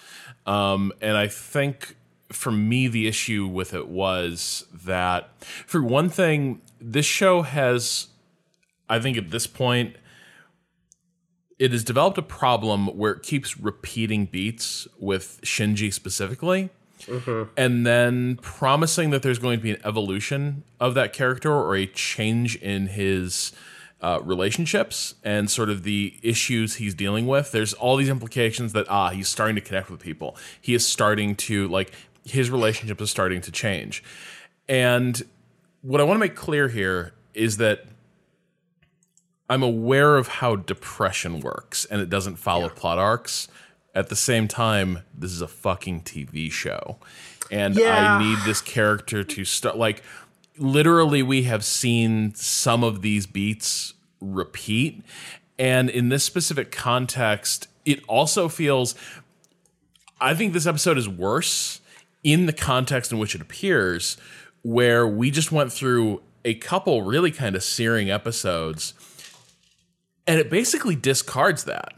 um, 0.46 0.92
and 1.00 1.16
I 1.16 1.26
think 1.26 1.96
for 2.30 2.52
me 2.52 2.86
the 2.86 3.06
issue 3.08 3.46
with 3.46 3.74
it 3.74 3.88
was 3.88 4.66
that 4.72 5.30
for 5.66 5.82
one 5.82 6.08
thing, 6.08 6.60
this 6.80 7.06
show 7.06 7.42
has, 7.42 8.08
I 8.88 8.98
think 9.00 9.16
at 9.16 9.30
this 9.30 9.46
point, 9.46 9.96
it 11.58 11.70
has 11.72 11.84
developed 11.84 12.18
a 12.18 12.22
problem 12.22 12.88
where 12.88 13.12
it 13.12 13.22
keeps 13.22 13.56
repeating 13.58 14.26
beats 14.26 14.86
with 14.98 15.40
Shinji 15.42 15.92
specifically 15.92 16.70
and 17.56 17.86
then 17.86 18.36
promising 18.36 19.10
that 19.10 19.22
there's 19.22 19.38
going 19.38 19.58
to 19.58 19.62
be 19.62 19.70
an 19.70 19.80
evolution 19.84 20.64
of 20.80 20.94
that 20.94 21.12
character 21.12 21.52
or 21.52 21.76
a 21.76 21.86
change 21.86 22.56
in 22.56 22.88
his 22.88 23.52
uh, 24.00 24.20
relationships 24.22 25.14
and 25.24 25.50
sort 25.50 25.70
of 25.70 25.82
the 25.82 26.18
issues 26.22 26.76
he's 26.76 26.94
dealing 26.94 27.26
with. 27.26 27.52
There's 27.52 27.72
all 27.72 27.96
these 27.96 28.10
implications 28.10 28.72
that 28.74 28.86
ah, 28.90 29.10
he's 29.10 29.28
starting 29.28 29.54
to 29.54 29.62
connect 29.62 29.90
with 29.90 30.00
people. 30.00 30.36
He 30.60 30.74
is 30.74 30.86
starting 30.86 31.36
to 31.36 31.68
like 31.68 31.92
his 32.24 32.50
relationship 32.50 33.00
is 33.00 33.10
starting 33.10 33.40
to 33.42 33.52
change. 33.52 34.02
And 34.68 35.22
what 35.82 36.00
I 36.00 36.04
want 36.04 36.16
to 36.16 36.20
make 36.20 36.34
clear 36.34 36.68
here 36.68 37.12
is 37.34 37.58
that 37.58 37.86
I'm 39.48 39.62
aware 39.62 40.16
of 40.16 40.28
how 40.28 40.56
depression 40.56 41.40
works 41.40 41.84
and 41.84 42.00
it 42.00 42.08
doesn't 42.08 42.36
follow 42.36 42.68
plot 42.68 42.98
arcs. 42.98 43.48
At 43.94 44.08
the 44.08 44.16
same 44.16 44.48
time, 44.48 45.00
this 45.16 45.30
is 45.30 45.40
a 45.40 45.48
fucking 45.48 46.02
TV 46.02 46.50
show. 46.50 46.98
And 47.50 47.76
Yeah. 47.76 48.16
I 48.16 48.22
need 48.22 48.38
this 48.44 48.60
character 48.60 49.22
to 49.22 49.44
start 49.44 49.76
like 49.76 50.02
literally 50.56 51.22
we 51.22 51.44
have 51.44 51.64
seen 51.64 52.34
some 52.34 52.84
of 52.84 53.02
these 53.02 53.26
beats 53.26 53.94
repeat 54.20 55.02
and 55.58 55.90
in 55.90 56.08
this 56.08 56.24
specific 56.24 56.70
context 56.70 57.66
it 57.84 58.02
also 58.08 58.48
feels 58.48 58.94
I 60.20 60.34
think 60.34 60.52
this 60.52 60.66
episode 60.66 60.96
is 60.96 61.08
worse 61.08 61.80
in 62.22 62.46
the 62.46 62.52
context 62.52 63.12
in 63.12 63.18
which 63.18 63.34
it 63.34 63.40
appears, 63.42 64.16
where 64.62 65.06
we 65.06 65.30
just 65.30 65.52
went 65.52 65.72
through 65.72 66.22
a 66.44 66.54
couple 66.54 67.02
really 67.02 67.30
kind 67.30 67.54
of 67.54 67.62
searing 67.62 68.10
episodes, 68.10 68.94
and 70.26 70.40
it 70.40 70.48
basically 70.48 70.96
discards 70.96 71.64
that. 71.64 71.92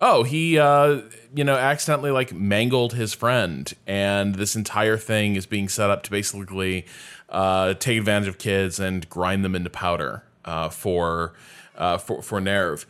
Oh, 0.00 0.24
he, 0.24 0.58
uh, 0.58 1.00
you 1.34 1.44
know, 1.44 1.56
accidentally 1.56 2.10
like 2.10 2.32
mangled 2.32 2.92
his 2.92 3.14
friend, 3.14 3.72
and 3.86 4.34
this 4.34 4.54
entire 4.54 4.98
thing 4.98 5.36
is 5.36 5.46
being 5.46 5.68
set 5.68 5.88
up 5.88 6.02
to 6.02 6.10
basically 6.10 6.84
uh, 7.30 7.74
take 7.74 7.98
advantage 7.98 8.28
of 8.28 8.38
kids 8.38 8.78
and 8.78 9.08
grind 9.08 9.44
them 9.44 9.54
into 9.54 9.70
powder 9.70 10.22
uh, 10.44 10.68
for, 10.68 11.32
uh, 11.76 11.96
for 11.96 12.20
for 12.20 12.40
Nerv. 12.40 12.84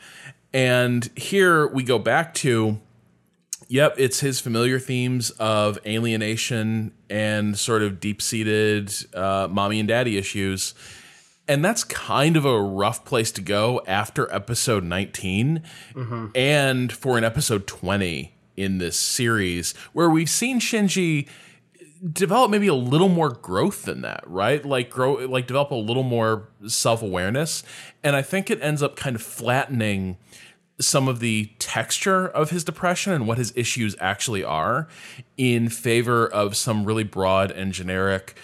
And 0.53 1.09
here 1.17 1.67
we 1.69 1.85
go 1.85 1.99
back 1.99 2.35
to 2.35 2.81
Yep, 3.69 3.97
it's 3.99 4.21
his 4.21 4.39
familiar 4.39 4.79
themes 4.79 5.31
of 5.31 5.79
alienation 5.85 6.93
and 7.11 7.59
sort 7.59 7.83
of 7.83 7.99
deep 7.99 8.23
seated 8.23 8.93
uh, 9.13 9.49
mommy 9.51 9.81
and 9.81 9.89
daddy 9.89 10.17
issues. 10.17 10.73
And 11.49 11.65
that's 11.65 11.85
kind 11.85 12.37
of 12.37 12.45
a 12.45 12.61
rough 12.61 13.05
place 13.05 13.31
to 13.33 13.41
go 13.41 13.81
after 13.87 14.33
episode 14.35 14.83
19 14.83 15.63
and 16.35 16.93
for 16.93 17.17
an 17.17 17.25
episode 17.25 17.67
20 17.67 18.35
in 18.57 18.79
this 18.79 18.97
series, 18.97 19.73
where 19.93 20.11
we've 20.11 20.31
seen 20.31 20.59
Shinji 20.59 21.29
develop 22.13 22.51
maybe 22.51 22.67
a 22.67 22.75
little 22.75 23.09
more 23.09 23.31
growth 23.31 23.85
than 23.85 24.03
that, 24.03 24.23
right? 24.27 24.65
Like 24.65 24.91
grow 24.91 25.15
like 25.27 25.47
develop 25.47 25.71
a 25.71 25.77
little 25.77 26.03
more 26.03 26.49
self-awareness. 26.67 27.63
And 28.03 28.17
I 28.17 28.23
think 28.23 28.51
it 28.51 28.61
ends 28.61 28.83
up 28.83 28.97
kind 28.97 29.15
of 29.15 29.23
flattening 29.23 30.17
some 30.79 31.09
of 31.09 31.21
the 31.21 31.53
texture 31.59 32.27
of 32.27 32.51
his 32.51 32.65
depression 32.65 33.13
and 33.13 33.27
what 33.27 33.39
his 33.39 33.53
issues 33.57 33.97
actually 33.99 34.45
are 34.45 34.89
in 35.37 35.69
favor 35.69 36.27
of 36.27 36.57
some 36.57 36.85
really 36.85 37.05
broad 37.05 37.51
and 37.51 37.73
generic 37.73 38.37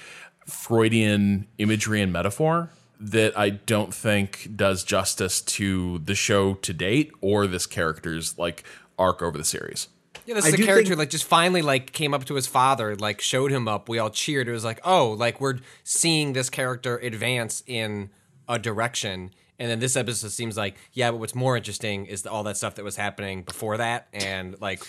Freudian 0.47 1.47
imagery 1.59 2.01
and 2.01 2.13
metaphor 2.13 2.71
that 3.03 3.37
I 3.37 3.51
don't 3.51 3.93
think 3.93 4.51
does 4.55 4.85
justice 4.85 5.41
to 5.41 5.99
the 5.99 6.15
show 6.15 6.55
to 6.55 6.73
date 6.73 7.11
or 7.21 7.47
this 7.47 7.67
character's 7.67 8.39
like 8.39 8.63
arc 8.99 9.23
over 9.23 9.37
the 9.37 9.45
series. 9.45 9.89
Yeah, 10.25 10.37
this 10.37 10.47
is 10.47 10.55
a 10.55 10.57
character 10.57 10.91
think- 10.91 10.99
like 10.99 11.11
just 11.11 11.25
finally 11.25 11.63
like 11.63 11.93
came 11.93 12.15
up 12.15 12.25
to 12.27 12.35
his 12.35 12.47
father, 12.47 12.95
like 12.95 13.21
showed 13.21 13.51
him 13.51 13.67
up. 13.67 13.89
We 13.89 13.99
all 13.99 14.11
cheered. 14.11 14.47
It 14.47 14.53
was 14.53 14.65
like, 14.65 14.81
oh, 14.85 15.11
like 15.11 15.41
we're 15.41 15.59
seeing 15.83 16.33
this 16.33 16.49
character 16.49 16.97
advance 16.99 17.65
in 17.67 18.11
a 18.49 18.59
direction. 18.59 19.33
And 19.59 19.69
then 19.71 19.81
this 19.81 19.97
episode 19.97 20.31
seems 20.31 20.57
like, 20.57 20.77
yeah, 20.93 21.11
but 21.11 21.19
what's 21.19 21.35
more 21.35 21.57
interesting 21.57 22.07
is 22.07 22.25
all 22.25 22.45
that 22.45 22.57
stuff 22.57 22.77
that 22.77 22.85
was 22.85 22.97
happening 22.97 23.43
before 23.43 23.77
that, 23.79 24.09
and 24.13 24.61
like 24.61 24.83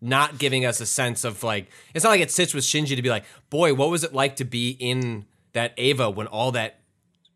not 0.00 0.38
giving 0.38 0.64
us 0.64 0.80
a 0.80 0.86
sense 0.86 1.24
of 1.24 1.42
like 1.42 1.70
it's 1.94 2.04
not 2.04 2.10
like 2.10 2.20
it 2.20 2.30
sits 2.30 2.52
with 2.52 2.64
Shinji 2.64 2.94
to 2.94 3.02
be 3.02 3.10
like, 3.10 3.24
boy, 3.48 3.72
what 3.72 3.90
was 3.90 4.04
it 4.04 4.12
like 4.12 4.36
to 4.36 4.44
be 4.44 4.70
in 4.78 5.24
that 5.54 5.72
Eva 5.78 6.10
when 6.10 6.26
all 6.26 6.52
that 6.52 6.80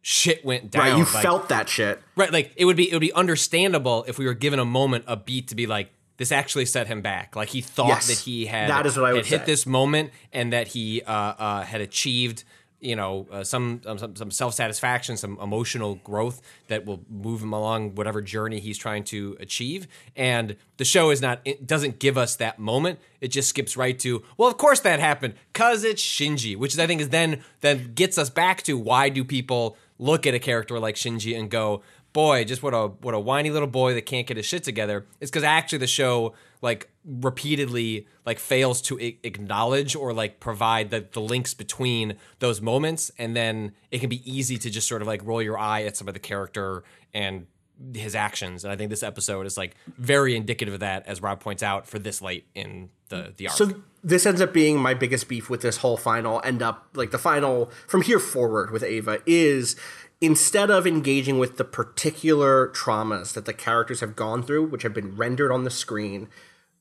shit 0.03 0.45
went 0.45 0.71
down? 0.71 0.83
Right, 0.83 0.99
you 0.99 1.05
Like, 1.05 1.23
felt 1.23 1.49
that 1.49 1.69
shit. 1.69 2.03
Right, 2.17 2.33
like 2.33 2.53
it 2.57 2.67
would 2.67 2.77
be 2.77 2.91
it 2.91 2.95
would 2.95 3.01
be 3.01 3.13
understandable 3.13 4.05
if 4.07 4.19
we 4.19 4.27
were 4.27 4.35
given 4.35 4.59
a 4.59 4.65
moment, 4.65 5.05
a 5.07 5.17
beat 5.17 5.49
to 5.49 5.55
be 5.55 5.67
like, 5.67 5.91
this 6.19 6.31
actually 6.33 6.67
set 6.67 6.87
him 6.89 7.01
back. 7.01 7.35
Like 7.35 7.49
he 7.49 7.61
thought 7.61 7.89
Yes, 7.89 8.09
that 8.09 8.19
he 8.19 8.47
had 8.47 8.69
that 8.69 8.85
is 8.87 8.97
what 8.97 9.07
I 9.07 9.13
would 9.15 9.27
hit 9.27 9.47
this 9.47 9.65
moment 9.65 10.11
and 10.33 10.53
that 10.53 10.69
he 10.69 11.03
uh, 11.03 11.13
uh, 11.13 11.63
had 11.63 11.81
achieved, 11.81 12.45
you 12.81 12.95
know, 12.95 13.27
uh, 13.33 13.43
some 13.45 13.81
um, 13.87 13.99
some, 13.99 14.15
some 14.15 14.31
self 14.31 14.55
satisfaction, 14.55 15.17
some 15.17 15.39
emotional 15.41 15.97
growth 15.97 16.43
that 16.69 16.85
will 16.85 17.05
move 17.09 17.43
him 17.43 17.53
along 17.53 17.95
whatever 17.95 18.21
journey 18.21 18.61
he's 18.61 18.79
trying 18.79 19.05
to 19.05 19.37
achieve. 19.41 19.87
And 20.15 20.57
the 20.77 20.85
show 20.85 21.11
is 21.11 21.23
not 21.23 21.41
it 21.45 21.67
doesn't 21.67 21.99
give 21.99 22.19
us 22.19 22.37
that 22.37 22.59
moment. 22.59 22.99
It 23.21 23.29
just 23.29 23.49
skips 23.49 23.77
right 23.77 23.99
to 24.01 24.23
well, 24.37 24.49
of 24.49 24.59
course 24.59 24.81
that 24.81 25.01
happened 25.01 25.35
because 25.53 25.83
it's 25.83 26.03
Shinji, 26.03 26.57
which 26.57 26.73
is 26.75 26.79
I 26.79 26.87
think 26.87 27.01
is 27.01 27.09
then 27.09 27.43
then 27.63 27.93
gets 27.95 28.19
us 28.19 28.31
back 28.31 28.63
to 28.65 28.77
why 28.77 29.09
do 29.09 29.25
people 29.25 29.77
look 30.03 30.27
at 30.27 30.35
a 30.35 30.39
character 30.39 30.79
like 30.81 30.97
Shinji 30.97 31.39
and 31.39 31.49
go, 31.49 31.83
boy, 32.13 32.45
just 32.45 32.63
what 32.63 32.75
a 32.75 32.89
what 32.89 33.15
a 33.15 33.21
whiny 33.21 33.51
little 33.51 33.69
boy 33.69 33.95
that 33.95 34.03
can't 34.03 34.27
get 34.27 34.37
his 34.37 34.47
shit 34.47 34.65
together. 34.65 35.07
It's 35.21 35.31
because 35.31 35.45
actually 35.45 35.79
the 35.79 35.87
show 35.87 36.35
like 36.61 36.91
repeatedly 37.05 38.07
like 38.27 38.39
fails 38.39 38.83
to 38.83 38.99
a- 39.01 39.19
acknowledge 39.23 39.97
or 39.97 40.13
like 40.13 40.41
provide 40.41 40.91
the, 40.91 41.07
the 41.13 41.21
links 41.21 41.55
between 41.55 42.17
those 42.39 42.61
moments 42.61 43.11
and 43.19 43.35
then 43.35 43.73
it 43.91 43.99
can 43.99 44.09
be 44.09 44.23
easy 44.31 44.57
to 44.59 44.71
just 44.71 44.87
sort 44.87 45.03
of 45.03 45.09
like 45.09 45.21
roll 45.25 45.43
your 45.43 45.59
eye 45.59 45.83
at 45.83 45.97
some 45.97 46.07
of 46.07 46.15
the 46.15 46.21
character 46.21 46.85
and 47.13 47.47
his 47.95 48.15
actions. 48.15 48.65
And 48.65 48.73
i 48.73 48.77
think 48.77 48.91
this 48.91 49.03
episode 49.03 49.47
is 49.47 49.57
like 49.57 49.75
very 49.99 50.37
indicative 50.37 50.75
of 50.75 50.81
that 50.81 51.07
as 51.07 51.21
rob 51.21 51.41
points 51.41 51.63
out 51.63 51.87
for 51.87 51.99
this 51.99 52.23
late 52.23 52.47
in 52.55 52.91
the 53.09 53.33
the 53.37 53.49
arc. 53.49 53.57
So 53.57 53.83
this 54.03 54.27
ends 54.27 54.41
up 54.41 54.53
being 54.53 54.79
my 54.79 54.95
biggest 54.95 55.29
beef 55.29 55.49
with 55.49 55.63
this 55.63 55.79
whole 55.79 55.97
final 55.97 56.41
end 56.45 56.63
up 56.63 56.89
like 56.95 57.11
the 57.11 57.19
final 57.19 57.71
from 57.87 58.03
here 58.03 58.19
forward 58.19 58.71
with 58.71 58.83
Eva 58.83 59.19
is 59.27 59.77
instead 60.21 60.71
of 60.71 60.87
engaging 60.87 61.39
with 61.39 61.57
the 61.57 61.65
particular 61.65 62.69
traumas 62.69 63.33
that 63.35 63.45
the 63.45 63.53
characters 63.53 64.01
have 64.01 64.17
gone 64.17 64.43
through 64.43 64.67
which 64.67 64.83
have 64.83 64.95
been 64.95 65.17
rendered 65.17 65.51
on 65.51 65.65
the 65.65 65.71
screen 65.71 66.29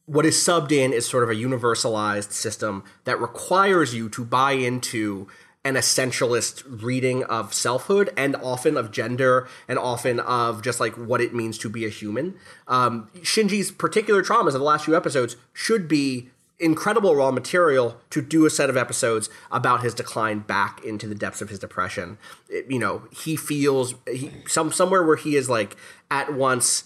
what 0.06 0.26
is 0.26 0.36
subbed 0.36 0.72
in 0.72 0.92
is 0.92 1.08
sort 1.08 1.24
of 1.24 1.30
a 1.30 1.36
universalized 1.36 2.32
system 2.32 2.84
that 3.06 3.20
requires 3.22 3.94
you 3.94 4.10
to 4.10 4.26
buy 4.26 4.52
into 4.54 5.28
an 5.64 5.76
essentialist 5.76 6.64
reading 6.82 7.24
of 7.26 7.54
selfhood 7.54 8.12
and 8.18 8.36
often 8.38 8.78
of 8.78 8.92
gender 8.92 9.48
and 9.68 9.78
often 9.78 10.20
of 10.22 10.64
just 10.64 10.80
like 10.80 10.94
what 10.98 11.22
it 11.22 11.36
means 11.36 11.58
to 11.60 11.70
be 11.70 11.86
a 11.86 11.90
human. 11.90 12.36
Um, 12.68 13.10
Shinji's 13.18 13.72
particular 13.72 14.24
traumas 14.24 14.48
of 14.48 14.54
the 14.54 14.64
last 14.64 14.86
few 14.86 14.96
episodes 14.96 15.36
should 15.54 15.88
be 15.88 16.30
incredible 16.60 17.16
raw 17.16 17.32
material 17.32 18.00
to 18.10 18.22
do 18.22 18.46
a 18.46 18.50
set 18.50 18.70
of 18.70 18.78
episodes 18.78 19.30
about 19.52 19.82
his 19.84 19.94
decline 19.94 20.40
back 20.40 20.84
into 20.84 21.08
the 21.08 21.16
depths 21.16 21.42
of 21.42 21.50
his 21.50 21.60
depression. 21.60 22.18
It- 22.50 22.66
you 22.70 22.80
know, 22.80 23.04
he 23.12 23.36
feels 23.36 23.96
he, 24.12 24.32
some 24.48 24.72
somewhere 24.72 25.04
where 25.04 25.16
he 25.16 25.36
is 25.36 25.50
like 25.50 25.76
at 26.10 26.34
once 26.34 26.86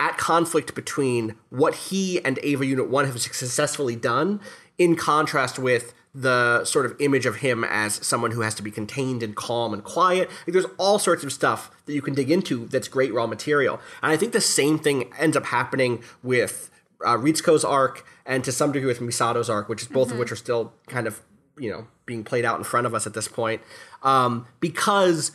at 0.00 0.18
conflict 0.18 0.74
between 0.74 1.36
what 1.50 1.74
he 1.74 2.24
and 2.24 2.38
Eva 2.38 2.66
Unit 2.66 2.88
1 2.88 3.04
have 3.06 3.20
successfully 3.20 3.94
done 3.94 4.40
in 4.76 4.96
contrast 4.96 5.58
with 5.58 5.93
the 6.14 6.64
sort 6.64 6.86
of 6.86 6.94
image 7.00 7.26
of 7.26 7.36
him 7.36 7.64
as 7.64 7.94
someone 8.06 8.30
who 8.30 8.42
has 8.42 8.54
to 8.54 8.62
be 8.62 8.70
contained 8.70 9.22
and 9.22 9.34
calm 9.34 9.74
and 9.74 9.82
quiet. 9.82 10.30
Like, 10.46 10.52
there's 10.52 10.66
all 10.78 10.98
sorts 10.98 11.24
of 11.24 11.32
stuff 11.32 11.70
that 11.86 11.92
you 11.92 12.00
can 12.00 12.14
dig 12.14 12.30
into 12.30 12.66
that's 12.66 12.86
great 12.86 13.12
raw 13.12 13.26
material. 13.26 13.80
And 14.02 14.12
I 14.12 14.16
think 14.16 14.32
the 14.32 14.40
same 14.40 14.78
thing 14.78 15.12
ends 15.18 15.36
up 15.36 15.46
happening 15.46 16.04
with 16.22 16.70
uh, 17.04 17.16
Ritsuko's 17.16 17.64
arc 17.64 18.06
and 18.24 18.44
to 18.44 18.52
some 18.52 18.70
degree 18.70 18.86
with 18.86 19.00
Misato's 19.00 19.50
arc, 19.50 19.68
which 19.68 19.82
is 19.82 19.88
both 19.88 20.12
of 20.12 20.18
which 20.18 20.30
are 20.30 20.36
still 20.36 20.72
kind 20.86 21.08
of, 21.08 21.20
you 21.58 21.70
know, 21.70 21.88
being 22.06 22.22
played 22.22 22.44
out 22.44 22.58
in 22.58 22.64
front 22.64 22.86
of 22.86 22.94
us 22.94 23.06
at 23.06 23.14
this 23.14 23.26
point. 23.26 23.60
Um, 24.02 24.46
because 24.60 25.32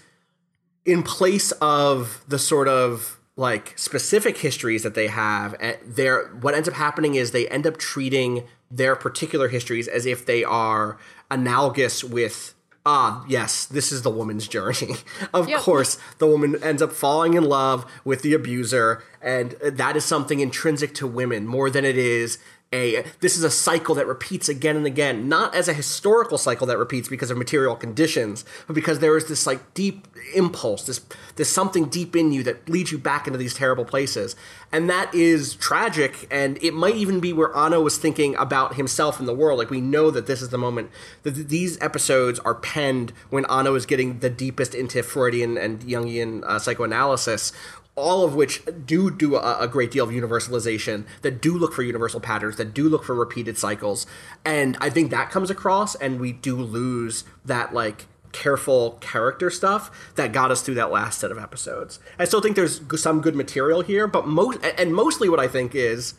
in 0.85 1.03
place 1.03 1.51
of 1.61 2.23
the 2.27 2.39
sort 2.39 2.69
of 2.69 3.19
like 3.35 3.73
specific 3.77 4.37
histories 4.37 4.83
that 4.83 4.95
they 4.95 5.07
have 5.07 5.55
eh, 5.59 5.75
there 5.85 6.27
what 6.41 6.53
ends 6.53 6.67
up 6.67 6.75
happening 6.75 7.15
is 7.15 7.31
they 7.31 7.47
end 7.47 7.65
up 7.65 7.77
treating 7.77 8.43
their 8.71 8.95
particular 8.95 9.47
histories 9.47 9.87
as 9.87 10.05
if 10.05 10.25
they 10.25 10.43
are 10.43 10.97
analogous 11.31 12.03
with 12.03 12.53
ah 12.85 13.25
yes 13.27 13.65
this 13.65 13.91
is 13.91 14.03
the 14.03 14.09
woman's 14.09 14.47
journey 14.47 14.95
of 15.33 15.49
Yep. 15.49 15.59
course 15.61 15.97
the 16.19 16.27
woman 16.27 16.55
ends 16.63 16.81
up 16.81 16.91
falling 16.91 17.33
in 17.33 17.43
love 17.43 17.85
with 18.05 18.21
the 18.21 18.33
abuser 18.33 19.03
and 19.21 19.51
that 19.63 19.97
is 19.97 20.05
something 20.05 20.39
intrinsic 20.39 20.93
to 20.95 21.05
women 21.05 21.45
more 21.45 21.69
than 21.69 21.83
it 21.83 21.97
is 21.97 22.39
a 22.71 23.03
this 23.19 23.35
is 23.35 23.43
a 23.43 23.49
cycle 23.49 23.95
that 23.95 24.05
repeats 24.05 24.47
again 24.47 24.75
and 24.75 24.85
again 24.85 25.27
not 25.27 25.55
as 25.55 25.67
a 25.67 25.73
historical 25.73 26.37
cycle 26.37 26.67
that 26.67 26.77
repeats 26.77 27.09
because 27.09 27.31
of 27.31 27.37
material 27.37 27.75
conditions 27.75 28.45
but 28.67 28.73
because 28.73 28.99
there 28.99 29.17
is 29.17 29.27
this 29.27 29.47
like 29.47 29.73
deep 29.73 30.07
impulse 30.35 30.85
this 30.85 31.01
there's 31.39 31.47
something 31.47 31.85
deep 31.85 32.17
in 32.17 32.33
you 32.33 32.43
that 32.43 32.67
leads 32.67 32.91
you 32.91 32.97
back 32.97 33.25
into 33.25 33.37
these 33.37 33.53
terrible 33.53 33.85
places. 33.85 34.35
And 34.73 34.89
that 34.89 35.15
is 35.15 35.55
tragic 35.55 36.27
and 36.29 36.61
it 36.61 36.73
might 36.73 36.95
even 36.95 37.21
be 37.21 37.31
where 37.31 37.55
Anno 37.55 37.81
was 37.81 37.97
thinking 37.97 38.35
about 38.35 38.75
himself 38.75 39.21
in 39.21 39.25
the 39.25 39.33
world. 39.33 39.57
Like 39.57 39.69
we 39.69 39.79
know 39.79 40.11
that 40.11 40.27
this 40.27 40.41
is 40.41 40.49
the 40.49 40.57
moment 40.57 40.91
that 41.23 41.31
these 41.31 41.81
episodes 41.81 42.39
are 42.39 42.55
penned 42.55 43.13
when 43.29 43.45
Anno 43.45 43.75
is 43.75 43.85
getting 43.85 44.19
the 44.19 44.29
deepest 44.29 44.75
into 44.75 45.01
Freudian 45.01 45.57
and 45.57 45.79
Jungian 45.79 46.43
uh, 46.43 46.59
psychoanalysis 46.59 47.53
all 47.95 48.23
of 48.23 48.33
which 48.35 48.63
do 48.85 49.11
do 49.11 49.35
a, 49.35 49.59
a 49.59 49.67
great 49.67 49.91
deal 49.91 50.05
of 50.05 50.11
universalization 50.11 51.05
that 51.21 51.41
do 51.41 51.57
look 51.57 51.73
for 51.73 51.83
universal 51.83 52.19
patterns 52.19 52.55
that 52.57 52.73
do 52.73 52.87
look 52.87 53.03
for 53.03 53.13
repeated 53.15 53.57
cycles. 53.57 54.05
And 54.45 54.77
i 54.79 54.89
think 54.89 55.11
that 55.11 55.31
comes 55.31 55.49
across 55.49 55.95
and 55.95 56.19
we 56.19 56.31
do 56.31 56.55
lose 56.55 57.23
that 57.45 57.73
like 57.73 58.07
careful 58.31 58.91
character 59.01 59.49
stuff 59.49 60.13
that 60.15 60.31
got 60.31 60.51
us 60.51 60.61
through 60.61 60.75
that 60.75 60.91
last 60.91 61.19
set 61.19 61.31
of 61.31 61.39
episodes. 61.39 61.99
I 62.19 62.25
still 62.25 62.41
think 62.41 62.55
there's 62.55 62.81
some 63.01 63.21
good 63.21 63.35
material 63.35 63.81
here 63.81 64.07
but 64.07 64.27
most 64.27 64.59
and 64.77 64.93
mostly 64.93 65.29
what 65.29 65.39
i 65.39 65.47
think 65.47 65.75
is 65.75 66.13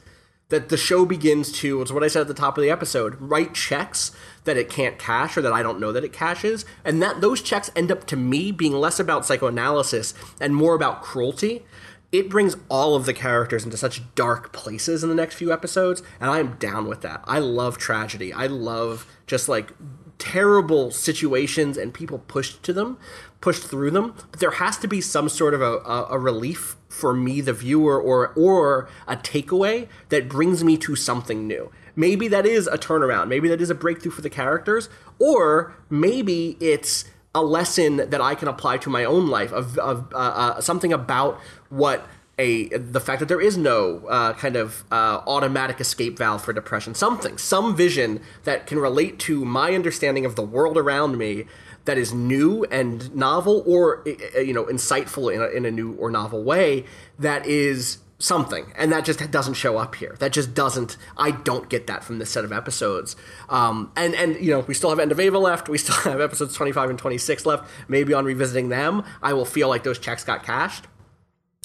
that 0.50 0.68
the 0.68 0.76
show 0.76 1.04
begins 1.04 1.50
to 1.50 1.80
it's 1.80 1.90
what 1.90 2.04
i 2.04 2.08
said 2.08 2.22
at 2.22 2.28
the 2.28 2.34
top 2.34 2.56
of 2.58 2.62
the 2.62 2.70
episode 2.70 3.16
write 3.20 3.54
checks 3.54 4.12
that 4.44 4.56
it 4.56 4.68
can't 4.68 4.98
cash 4.98 5.36
or 5.36 5.42
that 5.42 5.52
i 5.52 5.62
don't 5.62 5.80
know 5.80 5.92
that 5.92 6.04
it 6.04 6.12
cashes 6.12 6.64
and 6.84 7.02
that 7.02 7.20
those 7.20 7.42
checks 7.42 7.70
end 7.74 7.90
up 7.90 8.06
to 8.06 8.16
me 8.16 8.52
being 8.52 8.72
less 8.72 9.00
about 9.00 9.26
psychoanalysis 9.26 10.14
and 10.40 10.54
more 10.54 10.74
about 10.74 11.02
cruelty 11.02 11.64
it 12.12 12.28
brings 12.28 12.56
all 12.68 12.96
of 12.96 13.06
the 13.06 13.14
characters 13.14 13.64
into 13.64 13.76
such 13.76 14.02
dark 14.14 14.52
places 14.52 15.02
in 15.02 15.08
the 15.08 15.14
next 15.14 15.36
few 15.36 15.52
episodes, 15.52 16.02
and 16.20 16.28
I 16.28 16.40
am 16.40 16.56
down 16.56 16.88
with 16.88 17.02
that. 17.02 17.22
I 17.24 17.38
love 17.38 17.78
tragedy. 17.78 18.32
I 18.32 18.46
love 18.48 19.06
just 19.26 19.48
like 19.48 19.72
terrible 20.18 20.90
situations 20.90 21.76
and 21.76 21.94
people 21.94 22.18
pushed 22.18 22.62
to 22.64 22.72
them, 22.72 22.98
pushed 23.40 23.64
through 23.64 23.90
them. 23.90 24.14
But 24.30 24.40
there 24.40 24.52
has 24.52 24.76
to 24.78 24.88
be 24.88 25.00
some 25.00 25.28
sort 25.28 25.54
of 25.54 25.60
a, 25.62 25.78
a, 25.78 26.06
a 26.10 26.18
relief 26.18 26.76
for 26.88 27.14
me, 27.14 27.40
the 27.40 27.52
viewer, 27.52 28.00
or 28.00 28.32
or 28.36 28.88
a 29.06 29.16
takeaway 29.16 29.88
that 30.08 30.28
brings 30.28 30.62
me 30.64 30.76
to 30.78 30.96
something 30.96 31.46
new. 31.46 31.70
Maybe 31.96 32.28
that 32.28 32.46
is 32.46 32.66
a 32.66 32.78
turnaround. 32.78 33.28
Maybe 33.28 33.48
that 33.48 33.60
is 33.60 33.70
a 33.70 33.74
breakthrough 33.74 34.12
for 34.12 34.22
the 34.22 34.30
characters, 34.30 34.88
or 35.18 35.74
maybe 35.88 36.56
it's 36.60 37.04
a 37.34 37.42
lesson 37.42 37.96
that 38.10 38.20
I 38.20 38.34
can 38.34 38.48
apply 38.48 38.78
to 38.78 38.90
my 38.90 39.04
own 39.04 39.28
life 39.28 39.52
of, 39.52 39.78
of 39.78 40.12
uh, 40.12 40.16
uh, 40.16 40.60
something 40.60 40.92
about 40.92 41.38
what 41.68 42.06
a 42.40 42.68
the 42.68 43.00
fact 43.00 43.20
that 43.20 43.28
there 43.28 43.40
is 43.40 43.56
no 43.56 44.06
uh, 44.08 44.32
kind 44.32 44.56
of 44.56 44.84
uh, 44.90 45.20
automatic 45.26 45.80
escape 45.80 46.18
valve 46.18 46.42
for 46.42 46.52
depression. 46.52 46.94
Something, 46.94 47.38
some 47.38 47.76
vision 47.76 48.20
that 48.44 48.66
can 48.66 48.78
relate 48.78 49.18
to 49.20 49.44
my 49.44 49.74
understanding 49.74 50.24
of 50.24 50.34
the 50.36 50.42
world 50.42 50.76
around 50.76 51.18
me 51.18 51.44
that 51.84 51.98
is 51.98 52.12
new 52.12 52.64
and 52.64 53.14
novel, 53.14 53.62
or 53.66 54.06
uh, 54.36 54.40
you 54.40 54.52
know, 54.52 54.64
insightful 54.64 55.32
in 55.32 55.40
a, 55.40 55.46
in 55.46 55.64
a 55.64 55.70
new 55.70 55.94
or 55.94 56.10
novel 56.10 56.42
way. 56.42 56.84
That 57.18 57.46
is 57.46 57.98
something. 58.18 58.72
And 58.76 58.92
that 58.92 59.04
just 59.04 59.30
doesn't 59.30 59.54
show 59.54 59.78
up 59.78 59.94
here. 59.94 60.14
That 60.20 60.32
just 60.32 60.52
doesn't 60.52 60.98
i 61.16 61.30
don't 61.30 61.70
get 61.70 61.86
that 61.86 62.04
from 62.04 62.18
this 62.18 62.30
set 62.30 62.44
of 62.44 62.52
episodes. 62.52 63.16
Um, 63.48 63.92
and 63.96 64.14
and 64.14 64.36
you 64.36 64.52
know 64.52 64.60
we 64.60 64.74
still 64.74 64.90
have 64.90 64.98
end 64.98 65.12
of 65.12 65.18
Eva 65.18 65.38
left. 65.38 65.68
We 65.68 65.78
still 65.78 65.96
have 66.10 66.20
episodes 66.20 66.54
25 66.54 66.90
and 66.90 66.98
26 66.98 67.46
left. 67.46 67.70
Maybe 67.88 68.14
on 68.14 68.24
revisiting 68.24 68.68
them 68.68 69.02
i 69.22 69.32
will 69.32 69.44
feel 69.44 69.68
like 69.68 69.84
those 69.84 69.98
checks 69.98 70.22
got 70.24 70.44
cashed. 70.44 70.86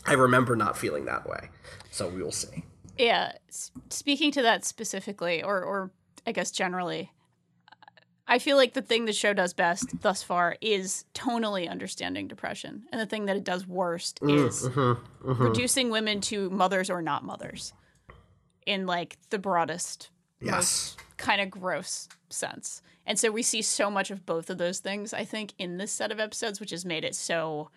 I 0.05 0.13
remember 0.13 0.55
not 0.55 0.77
feeling 0.77 1.05
that 1.05 1.27
way. 1.27 1.49
So 1.91 2.07
we 2.07 2.21
will 2.21 2.31
see. 2.31 2.63
Yeah. 2.97 3.33
Speaking 3.89 4.31
to 4.33 4.41
that 4.43 4.65
specifically, 4.65 5.43
or, 5.43 5.63
or 5.63 5.91
I 6.25 6.31
guess 6.31 6.51
generally, 6.51 7.11
I 8.27 8.39
feel 8.39 8.57
like 8.57 8.73
the 8.73 8.81
thing 8.81 9.05
the 9.05 9.13
show 9.13 9.33
does 9.33 9.53
best 9.53 10.01
thus 10.01 10.23
far 10.23 10.57
is 10.59 11.05
tonally 11.13 11.69
understanding 11.69 12.27
depression. 12.27 12.83
And 12.91 12.99
the 12.99 13.05
thing 13.05 13.25
that 13.25 13.37
it 13.37 13.43
does 13.43 13.67
worst 13.67 14.19
is 14.23 14.67
reducing 15.21 15.89
women 15.91 16.21
to 16.21 16.49
mothers 16.49 16.89
or 16.89 17.01
not 17.01 17.23
mothers 17.23 17.73
in 18.65 18.87
like 18.87 19.17
the 19.29 19.37
broadest, 19.37 20.09
yes 20.41 20.95
kind 21.17 21.41
of 21.41 21.49
gross 21.49 22.07
sense. 22.29 22.81
And 23.05 23.19
so 23.19 23.31
we 23.31 23.43
see 23.43 23.61
so 23.61 23.89
much 23.91 24.11
of 24.11 24.25
both 24.25 24.49
of 24.49 24.57
those 24.57 24.79
things, 24.79 25.13
I 25.13 25.25
think, 25.25 25.53
in 25.57 25.77
this 25.77 25.91
set 25.91 26.11
of 26.11 26.19
episodes, 26.19 26.59
which 26.59 26.71
has 26.71 26.85
made 26.85 27.03
it 27.03 27.15
so 27.15 27.69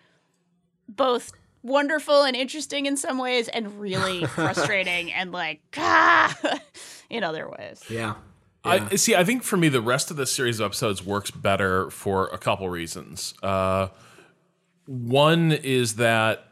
both 0.87 1.31
wonderful 1.61 2.23
and 2.23 2.35
interesting 2.35 2.85
in 2.85 2.97
some 2.97 3.17
ways 3.17 3.47
and 3.49 3.79
really 3.79 4.25
frustrating 4.25 5.11
and 5.11 5.31
like 5.31 5.61
ah, 5.77 6.59
in 7.09 7.23
other 7.23 7.49
ways. 7.49 7.83
yeah 7.89 8.15
I 8.69 8.95
see. 8.95 9.15
I 9.15 9.23
think 9.23 9.43
for 9.43 9.57
me, 9.57 9.69
the 9.69 9.81
rest 9.81 10.11
of 10.11 10.17
the 10.17 10.25
series 10.25 10.59
of 10.59 10.65
episodes 10.65 11.03
works 11.05 11.31
better 11.31 11.89
for 11.89 12.27
a 12.27 12.37
couple 12.37 12.69
reasons. 12.69 13.33
Uh, 13.41 13.89
one 14.85 15.51
is 15.51 15.95
that 15.95 16.45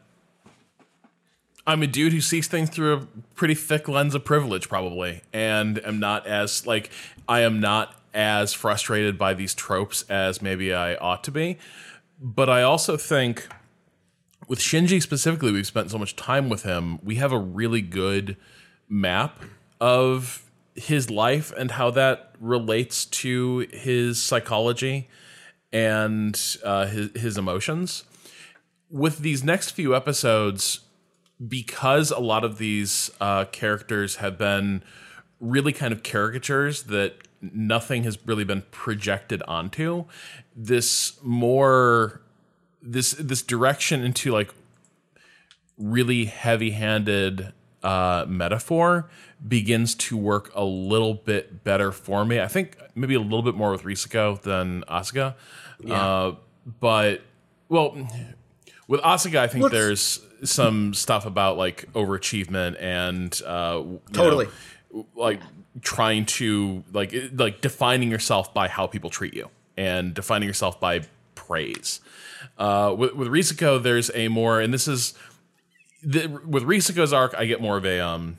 I'm 1.66 1.82
a 1.82 1.86
dude 1.86 2.12
who 2.12 2.20
sees 2.20 2.48
things 2.48 2.70
through 2.70 2.94
a 2.94 3.06
pretty 3.34 3.54
thick 3.54 3.88
lens 3.88 4.14
of 4.14 4.24
privilege, 4.24 4.68
probably, 4.68 5.22
and 5.32 5.84
am 5.84 6.00
not 6.00 6.26
as 6.26 6.66
like 6.66 6.90
I 7.28 7.40
am 7.40 7.60
not 7.60 7.94
as 8.14 8.54
frustrated 8.54 9.18
by 9.18 9.34
these 9.34 9.54
tropes 9.54 10.02
as 10.08 10.40
maybe 10.40 10.72
I 10.72 10.94
ought 10.96 11.22
to 11.24 11.30
be. 11.30 11.58
But 12.20 12.48
I 12.48 12.62
also 12.62 12.96
think 12.96 13.48
with 14.48 14.60
Shinji 14.60 15.02
specifically, 15.02 15.52
we've 15.52 15.66
spent 15.66 15.90
so 15.90 15.98
much 15.98 16.16
time 16.16 16.48
with 16.48 16.62
him. 16.62 16.98
We 17.04 17.16
have 17.16 17.32
a 17.32 17.38
really 17.38 17.82
good 17.82 18.36
map 18.88 19.42
of 19.80 20.47
his 20.78 21.10
life 21.10 21.52
and 21.56 21.72
how 21.72 21.90
that 21.90 22.34
relates 22.40 23.04
to 23.04 23.66
his 23.72 24.22
psychology 24.22 25.08
and 25.72 26.56
uh, 26.64 26.86
his 26.86 27.10
his 27.14 27.38
emotions. 27.38 28.04
With 28.90 29.18
these 29.18 29.44
next 29.44 29.72
few 29.72 29.94
episodes, 29.94 30.80
because 31.46 32.10
a 32.10 32.20
lot 32.20 32.44
of 32.44 32.58
these 32.58 33.10
uh, 33.20 33.44
characters 33.46 34.16
have 34.16 34.38
been 34.38 34.82
really 35.40 35.72
kind 35.72 35.92
of 35.92 36.02
caricatures 36.02 36.84
that 36.84 37.14
nothing 37.40 38.02
has 38.04 38.18
really 38.26 38.44
been 38.44 38.62
projected 38.70 39.42
onto, 39.46 40.04
this 40.56 41.18
more 41.22 42.20
this 42.82 43.12
this 43.12 43.42
direction 43.42 44.02
into 44.02 44.32
like 44.32 44.52
really 45.76 46.24
heavy-handed 46.24 47.52
uh, 47.82 48.24
metaphor 48.28 49.08
begins 49.46 49.94
to 49.94 50.16
work 50.16 50.50
a 50.54 50.64
little 50.64 51.14
bit 51.14 51.64
better 51.64 51.92
for 51.92 52.24
me. 52.24 52.40
I 52.40 52.48
think 52.48 52.76
maybe 52.94 53.14
a 53.14 53.20
little 53.20 53.42
bit 53.42 53.54
more 53.54 53.70
with 53.70 53.82
Ritsuko 53.82 54.40
than 54.42 54.82
Asuka. 54.88 55.34
Uh, 55.88 56.32
but 56.80 57.22
well, 57.68 57.96
with 58.88 59.00
Asuka, 59.02 59.38
I 59.38 59.46
think 59.46 59.70
there's 59.70 60.20
some 60.42 60.94
stuff 60.94 61.26
about 61.26 61.56
like 61.56 61.90
overachievement 61.92 62.80
and 62.80 63.40
uh, 63.46 63.82
Totally. 64.12 64.46
know, 64.92 65.06
like 65.14 65.40
trying 65.82 66.24
to 66.24 66.82
like 66.92 67.14
like 67.34 67.60
defining 67.60 68.10
yourself 68.10 68.52
by 68.54 68.68
how 68.68 68.86
people 68.86 69.10
treat 69.10 69.34
you 69.34 69.48
and 69.76 70.14
defining 70.14 70.48
yourself 70.48 70.80
by 70.80 71.02
praise. 71.34 72.00
Uh, 72.56 72.94
with 72.96 73.14
with 73.14 73.28
Ritsuko, 73.28 73.82
there's 73.82 74.10
a 74.14 74.28
more, 74.28 74.60
and 74.60 74.72
this 74.72 74.88
is 74.88 75.14
the, 76.02 76.26
with 76.46 76.64
Ritsuko's 76.64 77.12
arc, 77.12 77.34
I 77.36 77.46
get 77.46 77.60
more 77.60 77.76
of 77.76 77.84
a 77.84 78.00
um. 78.00 78.38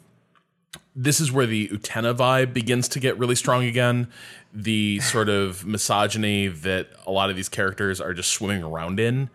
This 0.95 1.21
is 1.21 1.31
where 1.31 1.45
the 1.45 1.69
Utena 1.69 2.15
vibe 2.15 2.53
begins 2.53 2.89
to 2.89 2.99
get 2.99 3.17
really 3.17 3.35
strong 3.35 3.63
again. 3.63 4.07
The 4.53 4.99
sort 4.99 5.29
of 5.29 5.65
misogyny 5.65 6.47
that 6.47 6.89
a 7.07 7.11
lot 7.11 7.29
of 7.29 7.35
these 7.35 7.49
characters 7.49 8.01
are 8.01 8.13
just 8.13 8.31
swimming 8.31 8.63
around 8.63 8.99
in, 8.99 9.29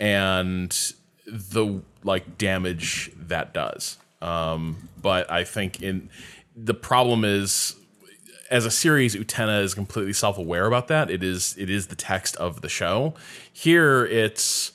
and 0.00 0.70
the 1.26 1.82
like 2.02 2.38
damage 2.38 3.10
that 3.16 3.52
does. 3.52 3.98
Um, 4.22 4.88
but 5.00 5.30
I 5.30 5.44
think 5.44 5.82
in 5.82 6.08
the 6.56 6.74
problem 6.74 7.24
is 7.24 7.76
as 8.50 8.64
a 8.64 8.70
series, 8.70 9.16
Utena 9.16 9.62
is 9.62 9.74
completely 9.74 10.12
self-aware 10.12 10.66
about 10.66 10.88
that. 10.88 11.10
It 11.10 11.22
is 11.22 11.54
it 11.58 11.70
is 11.70 11.88
the 11.88 11.96
text 11.96 12.36
of 12.36 12.60
the 12.60 12.68
show. 12.68 13.14
Here, 13.52 14.06
it's 14.06 14.72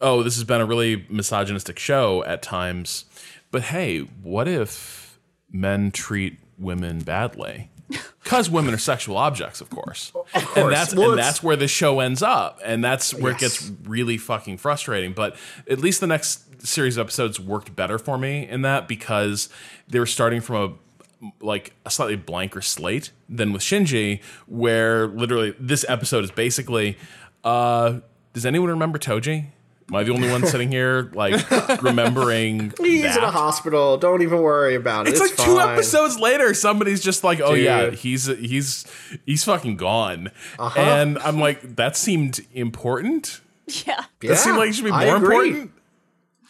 oh, 0.00 0.22
this 0.22 0.36
has 0.36 0.44
been 0.44 0.60
a 0.60 0.66
really 0.66 1.06
misogynistic 1.08 1.78
show 1.78 2.24
at 2.24 2.42
times. 2.42 3.04
But 3.50 3.62
hey, 3.62 4.00
what 4.00 4.48
if 4.48 5.18
men 5.50 5.90
treat 5.90 6.38
women 6.58 7.00
badly? 7.00 7.70
Because 8.22 8.50
women 8.50 8.74
are 8.74 8.78
sexual 8.78 9.16
objects, 9.16 9.60
of 9.60 9.70
course. 9.70 10.12
And 10.34 10.44
course. 10.44 10.56
And 10.56 10.72
that's 10.72 10.94
Well, 10.94 11.10
and 11.10 11.18
that's 11.18 11.42
where 11.42 11.56
the 11.56 11.66
show 11.66 11.98
ends 11.98 12.22
up. 12.22 12.60
And 12.64 12.84
that's 12.84 13.12
where 13.12 13.32
it 13.32 13.38
gets 13.38 13.72
really 13.82 14.18
fucking 14.18 14.58
frustrating. 14.58 15.14
But 15.14 15.36
at 15.68 15.80
least 15.80 16.00
the 16.00 16.06
next 16.06 16.64
series 16.64 16.96
of 16.96 17.06
episodes 17.06 17.40
worked 17.40 17.74
better 17.74 17.98
for 17.98 18.18
me 18.18 18.46
in 18.46 18.62
that 18.62 18.86
because 18.86 19.48
they 19.88 19.98
were 19.98 20.06
starting 20.06 20.40
from 20.40 20.56
a 20.56 21.34
like 21.44 21.74
a 21.84 21.90
slightly 21.90 22.14
blanker 22.14 22.62
slate 22.62 23.10
than 23.28 23.52
with 23.52 23.62
Shinji, 23.62 24.22
where 24.46 25.08
literally 25.08 25.56
this 25.58 25.84
episode 25.88 26.22
is 26.22 26.30
basically 26.30 26.96
uh 27.42 27.98
does 28.32 28.46
anyone 28.46 28.68
remember 28.68 28.98
Toji? 28.98 29.46
Am 29.90 29.96
I 29.96 30.04
the 30.04 30.12
only 30.12 30.30
one 30.30 30.46
sitting 30.46 30.70
here 30.70 31.10
like 31.14 31.34
remembering 31.82 32.72
he's 32.80 33.02
that? 33.02 33.18
in 33.18 33.24
a 33.24 33.30
hospital 33.30 33.96
don't 33.98 34.22
even 34.22 34.40
worry 34.40 34.76
about 34.76 35.06
it 35.08 35.10
It's, 35.10 35.20
it's, 35.20 35.36
like 35.38 35.46
two 35.46 35.58
episodes 35.60 36.18
later, 36.18 36.54
somebody's 36.54 37.02
just 37.02 37.24
like, 37.24 37.40
"Oh 37.40 37.54
yeah, 37.54 37.90
he's 37.90 38.26
he's 38.26 38.86
he's 39.26 39.42
fucking 39.44 39.76
gone," 39.76 40.30
Uh-huh. 40.58 40.80
and 40.80 41.18
I'm 41.18 41.40
like, 41.40 41.76
"That 41.76 41.96
seemed 41.96 42.40
important. 42.54 43.40
Yeah. 43.66 44.04
yeah, 44.22 44.30
That 44.30 44.36
seemed 44.36 44.56
like 44.58 44.70
it 44.70 44.74
should 44.74 44.84
be 44.84 44.90
more 44.92 45.16
agree. 45.16 45.48
important." 45.48 45.72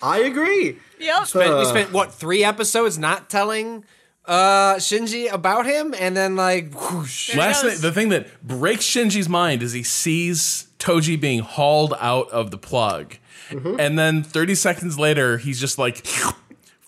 i 0.03 0.19
agree 0.21 0.79
Yep. 0.99 1.27
spent, 1.27 1.51
we 1.55 1.61
Uh. 1.61 1.65
spent 1.65 1.93
what 1.93 2.15
three 2.15 2.43
episodes 2.45 2.97
not 2.99 3.29
telling 3.31 3.85
uh 4.27 4.75
Shinji 4.77 5.31
about 5.33 5.67
him, 5.67 5.95
and 5.99 6.17
then 6.17 6.37
like 6.37 6.73
whoosh. 6.75 7.35
Last 7.37 7.63
goes. 7.63 7.73
thing, 7.73 7.81
the 7.83 7.93
thing 7.93 8.09
that 8.11 8.43
breaks 8.47 8.85
Shinji's 8.87 9.29
mind 9.29 9.63
is 9.63 9.73
he 9.73 9.83
sees 9.83 10.69
Toji 10.79 11.19
being 11.21 11.41
hauled 11.41 11.95
out 12.01 12.31
of 12.31 12.51
the 12.51 12.59
plug, 12.59 13.17
Mm-hmm. 13.51 13.81
and 13.81 13.99
then 13.99 14.23
30 14.23 14.55
seconds 14.55 14.99
later, 14.99 15.39
he's 15.39 15.61
just 15.61 15.79
like, 15.79 16.05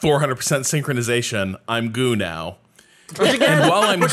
"400% 0.01 0.37
synchronization. 0.65 1.57
I'm 1.69 1.91
goo 1.93 2.17
now." 2.17 2.59
and 3.21 3.61
while 3.71 3.83
I'm 3.83 4.01
goo, 4.01 4.07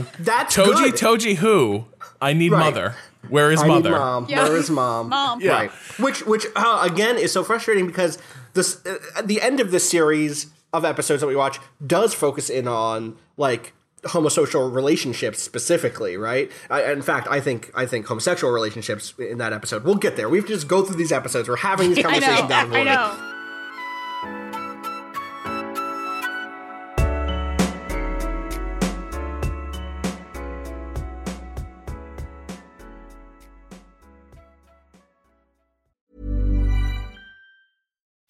again, 0.00 0.06
that's 0.20 0.54
Toji, 0.56 0.92
good. 0.92 0.94
Toji, 0.94 1.36
who? 1.36 1.86
I 2.22 2.32
need 2.34 2.52
Right. 2.52 2.60
mother. 2.60 2.94
Where 3.28 3.50
is 3.50 3.60
I 3.62 3.66
mother? 3.66 3.90
need 3.90 3.96
mom. 3.96 4.26
Yeah. 4.28 4.44
Where 4.44 4.56
is 4.56 4.70
mom? 4.70 5.08
Mom. 5.08 5.40
Yeah. 5.40 5.52
Right. 5.52 5.70
Which, 5.98 6.24
which 6.26 6.46
uh, 6.54 6.86
again 6.88 7.16
is 7.18 7.32
so 7.32 7.42
frustrating 7.42 7.86
because 7.86 8.18
this 8.52 8.84
uh, 8.86 9.22
the 9.24 9.40
end 9.40 9.60
of 9.60 9.70
this 9.70 9.88
series 9.88 10.46
of 10.72 10.84
episodes 10.84 11.20
that 11.22 11.26
we 11.26 11.34
watch 11.36 11.58
does 11.84 12.12
focus 12.14 12.48
in 12.50 12.68
on 12.68 13.16
like 13.36 13.72
homosocial 14.04 14.72
relationships 14.72 15.42
specifically, 15.42 16.16
right? 16.16 16.50
I, 16.70 16.92
in 16.92 17.02
fact, 17.02 17.28
I 17.30 17.40
think 17.40 17.70
I 17.74 17.86
think 17.86 18.06
homosexual 18.06 18.52
relationships 18.52 19.14
in 19.18 19.38
that 19.38 19.52
episode. 19.52 19.84
We'll 19.84 19.96
get 19.96 20.16
there. 20.16 20.28
We've 20.28 20.46
to 20.46 20.52
just 20.52 20.68
go 20.68 20.82
through 20.82 20.96
these 20.96 21.12
episodes. 21.12 21.48
We're 21.48 21.56
having 21.56 21.94
these 21.94 22.04
conversations 22.04 22.48
down 22.48 22.70
the 22.70 22.78
I 22.78 23.30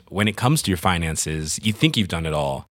When 0.09 0.29
it 0.29 0.37
comes 0.37 0.63
to 0.63 0.71
your 0.71 0.79
finances, 0.79 1.59
you 1.65 1.73
think 1.73 1.97
you've 1.97 2.07
done 2.07 2.25
it 2.25 2.33
all. 2.33 2.69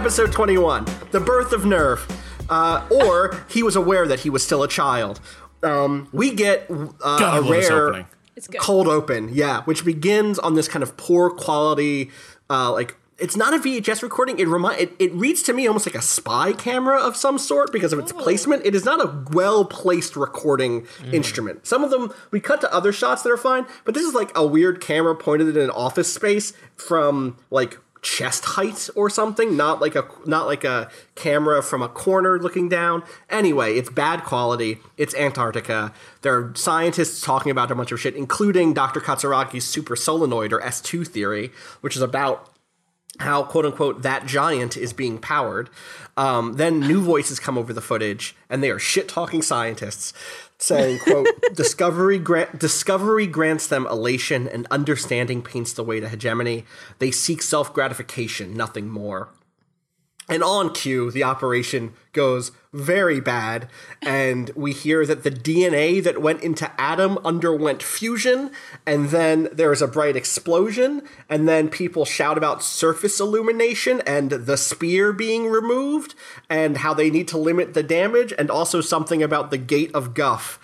Episode 0.00 0.32
21 0.32 0.86
The 1.10 1.20
Birth 1.20 1.52
of 1.52 1.64
Nerv. 1.64 2.10
Uh, 2.48 2.88
or 2.90 3.44
he 3.50 3.62
was 3.62 3.76
aware 3.76 4.08
that 4.08 4.20
he 4.20 4.30
was 4.30 4.42
still 4.42 4.62
a 4.62 4.68
child. 4.68 5.20
Um, 5.62 6.08
we 6.10 6.34
get 6.34 6.70
uh, 6.70 7.18
God, 7.18 7.22
I 7.22 7.36
a 7.36 7.40
love 7.42 7.50
this 7.50 7.68
rare 7.68 7.88
opening. 7.88 8.06
It's 8.34 8.48
good. 8.48 8.62
cold 8.62 8.88
open, 8.88 9.28
yeah, 9.30 9.62
which 9.64 9.84
begins 9.84 10.38
on 10.38 10.54
this 10.54 10.68
kind 10.68 10.82
of 10.82 10.96
poor 10.96 11.28
quality, 11.28 12.10
uh, 12.48 12.72
like 12.72 12.96
it's 13.18 13.36
not 13.36 13.52
a 13.52 13.58
VHS 13.58 14.02
recording. 14.02 14.38
It 14.38 14.48
remind 14.48 14.80
it, 14.80 14.92
it 14.98 15.12
reads 15.12 15.42
to 15.42 15.52
me 15.52 15.66
almost 15.66 15.84
like 15.84 15.94
a 15.94 16.00
spy 16.00 16.54
camera 16.54 16.98
of 16.98 17.14
some 17.14 17.36
sort 17.36 17.70
because 17.70 17.92
of 17.92 17.98
its 17.98 18.10
placement. 18.10 18.64
It 18.64 18.74
is 18.74 18.86
not 18.86 19.04
a 19.04 19.30
well 19.32 19.66
placed 19.66 20.16
recording 20.16 20.86
instrument. 21.12 21.66
Some 21.66 21.84
of 21.84 21.90
them 21.90 22.10
we 22.30 22.40
cut 22.40 22.62
to 22.62 22.74
other 22.74 22.90
shots 22.90 23.20
that 23.24 23.30
are 23.30 23.36
fine, 23.36 23.66
but 23.84 23.92
this 23.92 24.04
is 24.04 24.14
like 24.14 24.32
a 24.34 24.46
weird 24.46 24.80
camera 24.80 25.14
pointed 25.14 25.54
at 25.54 25.62
an 25.62 25.68
office 25.68 26.10
space 26.10 26.54
from 26.74 27.36
like 27.50 27.78
chest 28.02 28.44
height 28.44 28.88
or 28.94 29.10
something 29.10 29.56
not 29.56 29.80
like 29.80 29.94
a 29.94 30.06
not 30.26 30.46
like 30.46 30.64
a 30.64 30.90
camera 31.14 31.62
from 31.62 31.82
a 31.82 31.88
corner 31.88 32.38
looking 32.38 32.68
down. 32.68 33.02
Anyway 33.28 33.74
it's 33.74 33.90
bad 33.90 34.24
quality. 34.24 34.78
It's 34.96 35.14
antarctica. 35.14 35.92
There 36.22 36.36
are 36.36 36.52
scientists 36.54 37.20
talking 37.20 37.50
about 37.50 37.70
a 37.70 37.74
bunch 37.74 37.92
of 37.92 38.00
shit 38.00 38.14
including 38.14 38.74
dr 38.74 39.00
katsuragi's 39.00 39.64
super 39.64 39.96
solenoid 39.96 40.52
or 40.52 40.60
s2 40.60 41.06
theory 41.06 41.52
which 41.80 41.96
is 41.96 42.02
about 42.02 42.49
how 43.20 43.42
quote 43.42 43.66
unquote 43.66 44.02
that 44.02 44.26
giant 44.26 44.76
is 44.76 44.92
being 44.92 45.18
powered. 45.18 45.70
Um, 46.16 46.54
then 46.54 46.80
new 46.80 47.00
voices 47.02 47.38
come 47.38 47.56
over 47.56 47.72
the 47.72 47.80
footage, 47.80 48.34
and 48.48 48.62
they 48.62 48.70
are 48.70 48.78
shit 48.78 49.08
talking 49.08 49.42
scientists 49.42 50.12
saying, 50.58 50.98
"quote 51.00 51.28
Discovery 51.54 52.18
grant 52.18 52.58
Discovery 52.58 53.26
grants 53.26 53.66
them 53.66 53.86
elation, 53.86 54.48
and 54.48 54.66
understanding 54.70 55.42
paints 55.42 55.72
the 55.72 55.84
way 55.84 56.00
to 56.00 56.08
hegemony. 56.08 56.64
They 56.98 57.10
seek 57.10 57.42
self 57.42 57.72
gratification, 57.72 58.54
nothing 58.54 58.88
more." 58.88 59.28
And 60.30 60.44
on 60.44 60.72
cue, 60.72 61.10
the 61.10 61.24
operation 61.24 61.92
goes 62.12 62.52
very 62.72 63.20
bad, 63.20 63.68
and 64.00 64.48
we 64.54 64.72
hear 64.72 65.04
that 65.04 65.24
the 65.24 65.30
DNA 65.30 66.00
that 66.04 66.22
went 66.22 66.44
into 66.44 66.70
Adam 66.80 67.18
underwent 67.24 67.82
fusion, 67.82 68.52
and 68.86 69.08
then 69.08 69.48
there 69.52 69.72
is 69.72 69.82
a 69.82 69.88
bright 69.88 70.14
explosion, 70.14 71.02
and 71.28 71.48
then 71.48 71.68
people 71.68 72.04
shout 72.04 72.38
about 72.38 72.62
surface 72.62 73.18
illumination 73.18 74.02
and 74.06 74.30
the 74.30 74.56
spear 74.56 75.12
being 75.12 75.48
removed, 75.48 76.14
and 76.48 76.76
how 76.78 76.94
they 76.94 77.10
need 77.10 77.26
to 77.26 77.36
limit 77.36 77.74
the 77.74 77.82
damage, 77.82 78.32
and 78.38 78.52
also 78.52 78.80
something 78.80 79.24
about 79.24 79.50
the 79.50 79.58
gate 79.58 79.90
of 79.92 80.14
Guff. 80.14 80.60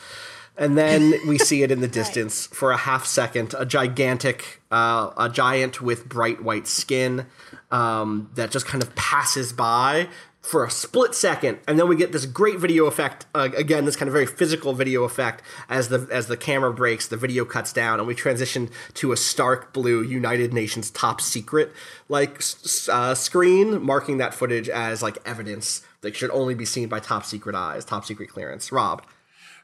And 0.57 0.79
then 0.79 1.15
we 1.27 1.39
see 1.41 1.65
it 1.65 1.73
in 1.73 1.81
the 1.81 1.89
distance 1.89 2.47
for 2.47 2.71
a 2.71 2.77
half 2.77 3.05
second, 3.05 3.53
a 3.59 3.67
gigantic, 3.67 4.63
uh, 4.71 5.11
a 5.17 5.29
giant 5.29 5.83
with 5.83 6.09
bright 6.09 6.41
white 6.41 6.69
skin 6.69 7.27
um, 7.71 8.31
that 8.35 8.51
just 8.51 8.67
kind 8.67 8.83
of 8.83 8.95
passes 8.95 9.53
by 9.53 10.09
for 10.47 10.65
a 10.65 10.71
split 10.71 11.13
second, 11.13 11.59
and 11.67 11.77
then 11.77 11.89
we 11.89 11.97
get 11.97 12.13
this 12.13 12.25
great 12.25 12.61
video 12.61 12.87
effect. 12.87 13.27
Uh, 13.35 13.49
again, 13.57 13.85
this 13.85 13.97
kind 13.97 14.09
of 14.09 14.13
very 14.13 14.27
physical 14.27 14.75
video 14.75 15.03
effect 15.03 15.43
as 15.69 15.89
the 15.89 16.07
as 16.13 16.29
the 16.29 16.37
camera 16.37 16.73
breaks, 16.73 17.09
the 17.09 17.17
video 17.17 17.45
cuts 17.45 17.73
down, 17.73 17.99
and 17.99 18.07
we 18.07 18.15
transition 18.15 18.71
to 18.95 19.11
a 19.11 19.17
stark 19.17 19.73
blue 19.73 20.03
United 20.03 20.55
Nations 20.55 20.89
top 20.91 21.21
secret 21.21 21.73
like 22.09 22.41
uh, 22.89 23.15
screen, 23.15 23.83
marking 23.83 24.19
that 24.19 24.35
footage 24.35 24.69
as 24.69 25.03
like 25.03 25.19
evidence 25.27 25.83
that 26.03 26.15
should 26.15 26.31
only 26.31 26.55
be 26.55 26.65
seen 26.65 26.89
by 26.89 27.01
top 27.01 27.25
secret 27.25 27.57
eyes, 27.57 27.85
top 27.85 28.05
secret 28.05 28.29
clearance. 28.29 28.71
Rob. 28.71 29.03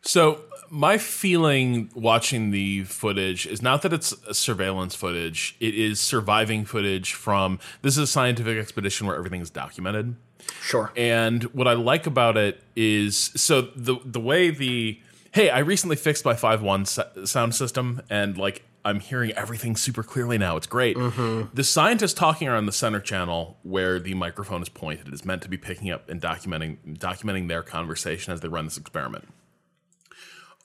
So 0.05 0.41
my 0.73 0.97
feeling 0.97 1.91
watching 1.95 2.51
the 2.51 2.85
footage 2.85 3.47
is 3.47 3.61
not 3.61 3.83
that 3.83 3.93
it's 3.93 4.15
surveillance 4.37 4.95
footage; 4.95 5.55
it 5.61 5.75
is 5.75 6.01
surviving 6.01 6.65
footage 6.65 7.13
from. 7.13 7.59
This 7.83 7.99
is 7.99 8.05
a 8.05 8.07
scientific 8.07 8.59
expedition 8.59 9.07
where 9.07 9.15
everything 9.15 9.43
is 9.43 9.51
documented. 9.51 10.17
Sure. 10.63 10.91
And 10.97 11.45
what 11.55 11.69
I 11.69 11.75
like 11.75 12.07
about 12.07 12.39
it 12.39 12.63
is 12.75 13.17
so 13.37 13.61
the 13.77 13.99
the 14.03 14.19
way 14.19 14.49
the 14.49 14.99
hey, 15.33 15.51
I 15.51 15.59
recently 15.59 15.97
fixed 15.97 16.25
my 16.25 16.35
5.1 16.35 17.29
sound 17.29 17.55
system 17.55 18.01
and 18.09 18.39
like 18.39 18.65
I'm 18.85 19.01
hearing 19.01 19.33
everything 19.33 19.77
super 19.77 20.03
clearly 20.03 20.39
now. 20.39 20.57
It's 20.57 20.67
great. 20.67 20.97
Mm-hmm. 20.97 21.55
The 21.55 21.65
scientists 21.65 22.15
talking 22.15 22.49
are 22.49 22.57
on 22.57 22.67
the 22.67 22.73
center 22.73 22.99
channel 22.99 23.59
where 23.63 24.01
the 24.01 24.15
microphone 24.15 24.63
is 24.63 24.69
pointed 24.71 25.13
is 25.13 25.25
meant 25.25 25.43
to 25.43 25.49
be 25.49 25.59
picking 25.59 25.91
up 25.91 26.09
and 26.09 26.21
documenting 26.21 26.79
documenting 26.99 27.49
their 27.49 27.63
conversation 27.63 28.33
as 28.33 28.41
they 28.41 28.49
run 28.49 28.65
this 28.65 28.79
experiment. 28.79 29.29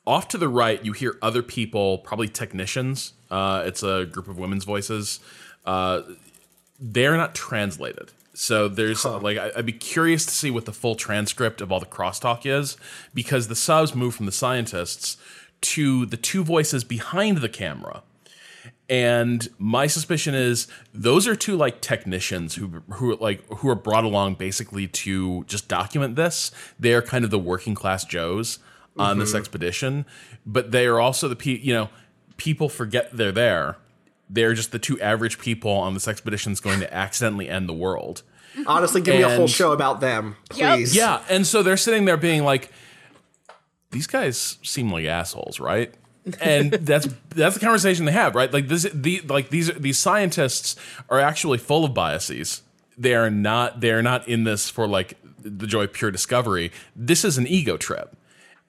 Off 0.08 0.30
to 0.30 0.38
the 0.38 0.48
right, 0.48 0.84
you 0.86 0.94
hear 0.94 1.18
other 1.22 1.44
people, 1.44 1.98
probably 1.98 2.30
technicians. 2.30 3.12
Uh, 3.30 3.64
it's 3.66 3.84
a 3.84 4.06
group 4.06 4.30
of 4.30 4.40
women's 4.40 4.64
voices. 4.64 5.20
Uh, 5.66 6.02
they're 6.80 7.18
not 7.18 7.36
translated. 7.36 8.12
So 8.34 8.70
there's 8.70 9.04
like 9.04 9.38
I, 9.38 9.52
I'd 9.58 9.66
be 9.66 9.74
curious 9.74 10.26
to 10.26 10.32
see 10.32 10.50
what 10.50 10.66
the 10.66 10.72
full 10.72 10.96
transcript 10.96 11.60
of 11.60 11.72
all 11.72 11.82
the 11.82 11.86
crosstalk 11.86 12.46
is 12.46 12.78
because 13.14 13.48
the 13.48 13.56
subs 13.56 13.96
move 13.96 14.16
from 14.16 14.28
the 14.28 14.32
scientists 14.32 15.18
to 15.62 16.06
the 16.06 16.18
two 16.18 16.44
voices 16.44 16.84
behind 16.84 17.40
the 17.40 17.50
camera. 17.50 18.04
And 18.90 19.50
my 19.58 19.88
suspicion 19.88 20.36
is 20.36 20.68
those 20.94 21.28
are 21.28 21.36
two 21.36 21.58
like 21.58 21.82
technicians 21.82 22.56
who 22.56 22.84
who 22.92 23.18
like 23.18 23.44
who 23.56 23.68
are 23.70 23.76
brought 23.76 24.06
along 24.06 24.36
basically 24.36 24.88
to 24.88 25.44
just 25.46 25.68
document 25.68 26.16
this. 26.16 26.52
They 26.80 26.94
are 26.94 27.02
kind 27.02 27.26
of 27.26 27.32
the 27.32 27.40
working 27.40 27.76
class 27.76 28.06
Joes 28.06 28.60
on 29.00 29.20
this 29.20 29.30
mm-hmm. 29.30 29.38
expedition, 29.38 30.06
but 30.46 30.72
they 30.72 30.86
are 30.86 31.00
also 31.00 31.28
the 31.28 31.36
pe 31.36 31.58
you 31.58 31.74
know 31.74 31.90
people 32.38 32.70
forget 32.70 33.10
they're 33.16 33.32
there. 33.32 33.78
They're 34.30 34.54
just 34.54 34.72
the 34.72 34.80
two 34.80 35.00
average 35.02 35.40
people 35.40 35.72
on 35.72 35.94
this 35.94 36.08
expedition 36.08 36.52
is 36.52 36.60
going 36.60 36.80
to 36.82 36.94
accidentally 36.94 37.50
end 37.50 37.70
the 37.70 37.74
world. 37.74 38.24
Honestly, 38.66 39.02
give 39.02 39.16
me 39.16 39.22
a 39.22 39.36
whole 39.36 39.48
show 39.48 39.72
about 39.72 40.02
them, 40.02 40.36
Yep. 40.56 40.76
please. 40.76 40.96
Yeah, 40.96 41.22
and 41.30 41.46
so 41.46 41.62
they're 41.62 41.78
sitting 41.78 42.06
there 42.06 42.18
being 42.18 42.44
like, 42.44 42.72
"These 43.92 44.08
guys 44.08 44.58
seem 44.64 44.92
like 44.92 45.06
assholes, 45.06 45.60
right?" 45.60 45.94
And 46.42 46.72
that's 46.82 47.08
that's 47.30 47.56
the 47.56 47.62
conversation 47.62 48.06
they 48.06 48.12
have, 48.12 48.36
right? 48.36 48.52
Like 48.52 48.68
this, 48.68 48.88
the 48.94 49.22
like 49.22 49.50
these 49.50 49.72
these 49.74 50.00
scientists 50.00 50.76
are 51.10 51.20
actually 51.20 51.60
full 51.60 51.86
of 51.86 51.94
biases. 51.94 52.64
They 52.98 53.14
are 53.14 53.30
not 53.30 53.80
they 53.80 53.92
are 53.92 54.02
not 54.02 54.28
in 54.28 54.44
this 54.44 54.70
for 54.70 54.88
like 54.88 55.18
the 55.40 55.68
joy 55.68 55.84
of 55.84 55.94
pure 55.94 56.12
discovery. 56.12 56.72
This 56.96 57.24
is 57.24 57.38
an 57.38 57.48
ego 57.48 57.78
trip. 57.78 58.16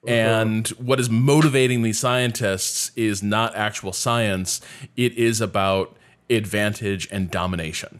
And 0.07 0.67
what 0.69 0.99
is 0.99 1.09
motivating 1.09 1.81
these 1.81 1.99
scientists 1.99 2.91
is 2.95 3.21
not 3.21 3.55
actual 3.55 3.91
science. 3.91 4.61
It 4.95 5.13
is 5.17 5.41
about 5.41 5.97
advantage 6.29 7.07
and 7.11 7.29
domination. 7.29 7.99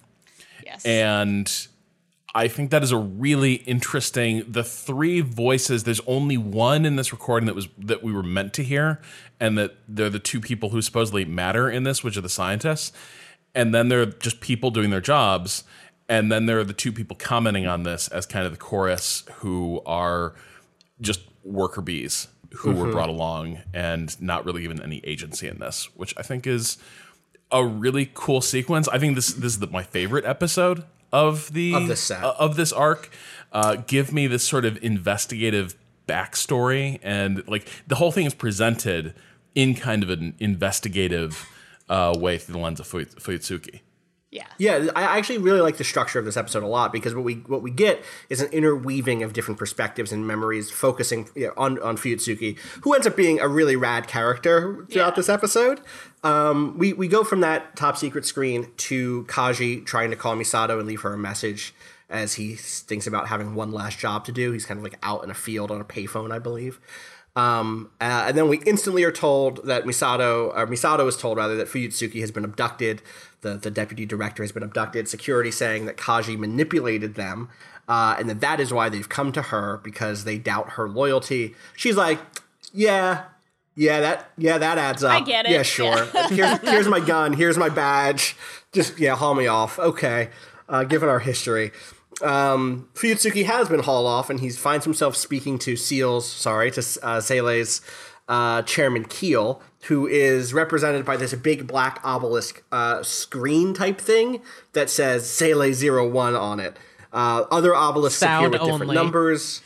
Yes. 0.65 0.85
And 0.85 1.67
I 2.33 2.47
think 2.47 2.69
that 2.71 2.83
is 2.83 2.91
a 2.91 2.97
really 2.97 3.55
interesting. 3.55 4.43
The 4.47 4.63
three 4.63 5.19
voices. 5.19 5.83
There's 5.83 5.99
only 6.07 6.37
one 6.37 6.85
in 6.85 6.95
this 6.95 7.11
recording 7.11 7.47
that 7.47 7.55
was 7.55 7.67
that 7.77 8.03
we 8.03 8.13
were 8.13 8.23
meant 8.23 8.53
to 8.53 8.63
hear, 8.63 9.01
and 9.39 9.57
that 9.57 9.75
they're 9.87 10.09
the 10.09 10.19
two 10.19 10.39
people 10.39 10.69
who 10.69 10.81
supposedly 10.81 11.25
matter 11.25 11.69
in 11.69 11.83
this, 11.83 12.03
which 12.03 12.15
are 12.15 12.21
the 12.21 12.29
scientists. 12.29 12.93
And 13.55 13.73
then 13.73 13.89
there 13.89 14.01
are 14.01 14.05
just 14.05 14.41
people 14.41 14.69
doing 14.69 14.91
their 14.91 15.01
jobs, 15.01 15.63
and 16.07 16.31
then 16.31 16.45
there 16.45 16.59
are 16.59 16.63
the 16.63 16.71
two 16.71 16.91
people 16.91 17.17
commenting 17.17 17.65
on 17.65 17.83
this 17.83 18.07
as 18.09 18.25
kind 18.25 18.45
of 18.45 18.51
the 18.51 18.59
chorus, 18.59 19.23
who 19.37 19.81
are 19.85 20.35
just 21.01 21.21
worker 21.43 21.81
bees 21.81 22.27
who 22.57 22.71
were 22.71 22.91
brought 22.91 23.09
along 23.09 23.59
and 23.73 24.19
not 24.21 24.45
really 24.45 24.61
given 24.63 24.81
any 24.81 25.01
agency 25.03 25.47
in 25.47 25.59
this, 25.59 25.89
which 25.95 26.13
I 26.17 26.23
think 26.23 26.47
is 26.47 26.77
a 27.51 27.63
really 27.63 28.09
cool 28.13 28.41
sequence. 28.41 28.87
I 28.87 28.97
think 28.99 29.15
this 29.15 29.33
this 29.33 29.53
is 29.53 29.59
the, 29.59 29.67
my 29.67 29.83
favorite 29.83 30.25
episode 30.25 30.83
of 31.11 31.53
the 31.53 31.73
Of 31.75 31.87
this 31.87 32.11
uh, 32.11 32.35
of 32.37 32.55
this 32.55 32.71
arc. 32.71 33.09
Uh, 33.51 33.77
give 33.87 34.11
me 34.13 34.27
this 34.27 34.43
sort 34.43 34.65
of 34.65 34.83
investigative 34.83 35.75
backstory, 36.07 36.99
and 37.01 37.47
like 37.47 37.67
the 37.87 37.95
whole 37.95 38.11
thing 38.11 38.25
is 38.25 38.33
presented 38.33 39.13
in 39.55 39.75
kind 39.75 40.03
of 40.03 40.09
an 40.09 40.35
investigative 40.39 41.47
uh, 41.89 42.15
way 42.17 42.37
through 42.37 42.53
the 42.53 42.59
lens 42.59 42.79
of 42.79 42.87
Fu- 42.87 43.05
Fuyutsuki. 43.05 43.81
Yeah. 44.31 44.45
Yeah, 44.59 44.89
I 44.95 45.17
actually 45.17 45.39
really 45.39 45.59
like 45.61 45.77
the 45.77 45.83
structure 45.83 46.19
of 46.19 46.25
this 46.25 46.37
episode 46.37 46.61
a 46.61 46.67
lot 46.67 46.93
because 46.93 47.15
what 47.15 47.23
we 47.23 47.35
what 47.47 47.63
we 47.63 47.71
get 47.71 48.03
is 48.29 48.41
an 48.41 48.49
interweaving 48.51 49.23
of 49.23 49.33
different 49.33 49.57
perspectives 49.57 50.11
and 50.11 50.27
memories, 50.27 50.69
focusing 50.69 51.27
you 51.35 51.47
know, 51.47 51.53
on 51.57 51.81
on 51.81 51.97
Fuyutsuki, 51.97 52.57
who 52.83 52.93
ends 52.93 53.07
up 53.07 53.15
being 53.15 53.39
a 53.39 53.47
really 53.47 53.75
rad 53.75 54.07
character 54.07 54.85
throughout 54.91 55.13
Yeah. 55.13 55.15
this 55.15 55.29
episode. 55.29 55.81
Um, 56.23 56.77
we 56.77 56.93
we 56.93 57.07
go 57.07 57.23
from 57.23 57.39
that 57.41 57.75
top 57.75 57.97
secret 57.97 58.23
screen 58.23 58.67
to 58.77 59.23
Kaji 59.27 59.83
trying 59.85 60.11
to 60.11 60.15
call 60.15 60.35
Misato 60.35 60.77
and 60.77 60.87
leave 60.87 61.01
her 61.01 61.13
a 61.13 61.17
message 61.17 61.73
as 62.07 62.33
he 62.35 62.53
thinks 62.55 63.07
about 63.07 63.29
having 63.29 63.55
one 63.55 63.71
last 63.71 63.97
job 63.97 64.25
to 64.25 64.31
do. 64.31 64.51
He's 64.51 64.65
kind 64.65 64.77
of 64.77 64.83
like 64.83 64.97
out 65.01 65.23
in 65.23 65.31
a 65.31 65.35
field 65.35 65.71
on 65.71 65.81
a 65.81 65.85
payphone, 65.85 66.31
I 66.31 66.37
believe. 66.37 66.79
Um, 67.35 67.91
uh, 68.01 68.25
and 68.27 68.37
then 68.37 68.49
we 68.49 68.57
instantly 68.65 69.03
are 69.03 69.11
told 69.11 69.65
that 69.65 69.85
Misato, 69.85 70.51
or 70.55 70.67
Misato 70.67 71.07
is 71.07 71.15
told 71.15 71.37
rather, 71.37 71.55
that 71.57 71.67
Fuyutsuki 71.67 72.19
has 72.21 72.31
been 72.31 72.43
abducted. 72.43 73.01
The, 73.41 73.55
the 73.55 73.71
deputy 73.71 74.05
director 74.05 74.43
has 74.43 74.51
been 74.51 74.63
abducted. 74.63 75.07
Security 75.07 75.51
saying 75.51 75.85
that 75.85 75.97
Kaji 75.97 76.37
manipulated 76.37 77.15
them, 77.15 77.49
uh, 77.87 78.15
and 78.19 78.29
that 78.29 78.41
that 78.41 78.59
is 78.59 78.73
why 78.73 78.89
they've 78.89 79.07
come 79.07 79.31
to 79.31 79.41
her 79.43 79.79
because 79.83 80.23
they 80.23 80.37
doubt 80.37 80.71
her 80.71 80.89
loyalty. 80.89 81.55
She's 81.75 81.95
like, 81.95 82.19
yeah, 82.73 83.25
yeah, 83.75 84.01
that 84.01 84.31
yeah, 84.37 84.57
that 84.57 84.77
adds 84.77 85.03
up. 85.03 85.21
I 85.21 85.21
get 85.21 85.45
it. 85.45 85.51
Yeah, 85.51 85.63
sure. 85.63 86.05
here's, 86.29 86.59
here's 86.59 86.87
my 86.87 86.99
gun. 86.99 87.33
Here's 87.33 87.57
my 87.57 87.69
badge. 87.69 88.35
Just 88.73 88.99
yeah, 88.99 89.15
haul 89.15 89.35
me 89.35 89.47
off. 89.47 89.79
Okay. 89.79 90.29
Uh, 90.67 90.83
given 90.83 91.09
our 91.09 91.19
history, 91.19 91.71
um, 92.21 92.89
Fuyutsuki 92.93 93.45
has 93.45 93.69
been 93.69 93.79
hauled 93.79 94.05
off, 94.05 94.29
and 94.29 94.39
he 94.39 94.49
finds 94.49 94.85
himself 94.85 95.15
speaking 95.15 95.57
to 95.59 95.75
Seals. 95.75 96.29
Sorry, 96.29 96.71
to 96.71 96.83
uh, 97.01 97.21
Seele's 97.21 97.81
uh, 98.29 98.61
chairman 98.61 99.03
Keel, 99.03 99.61
who 99.87 100.07
is 100.07 100.53
represented 100.53 101.03
by 101.03 101.17
this 101.17 101.33
big 101.33 101.67
black 101.67 101.99
obelisk 102.03 102.63
uh, 102.71 103.03
screen 103.03 103.73
type 103.73 103.99
thing 103.99 104.41
that 104.73 104.89
says 104.89 105.29
Seele 105.29 105.73
01 106.09 106.35
on 106.35 106.59
it. 106.61 106.77
Uh, 107.11 107.45
other 107.51 107.75
obelisks 107.75 108.21
appear 108.21 108.29
Sound 108.29 108.51
with 108.53 108.61
different 108.61 108.93
numbers. 108.93 109.61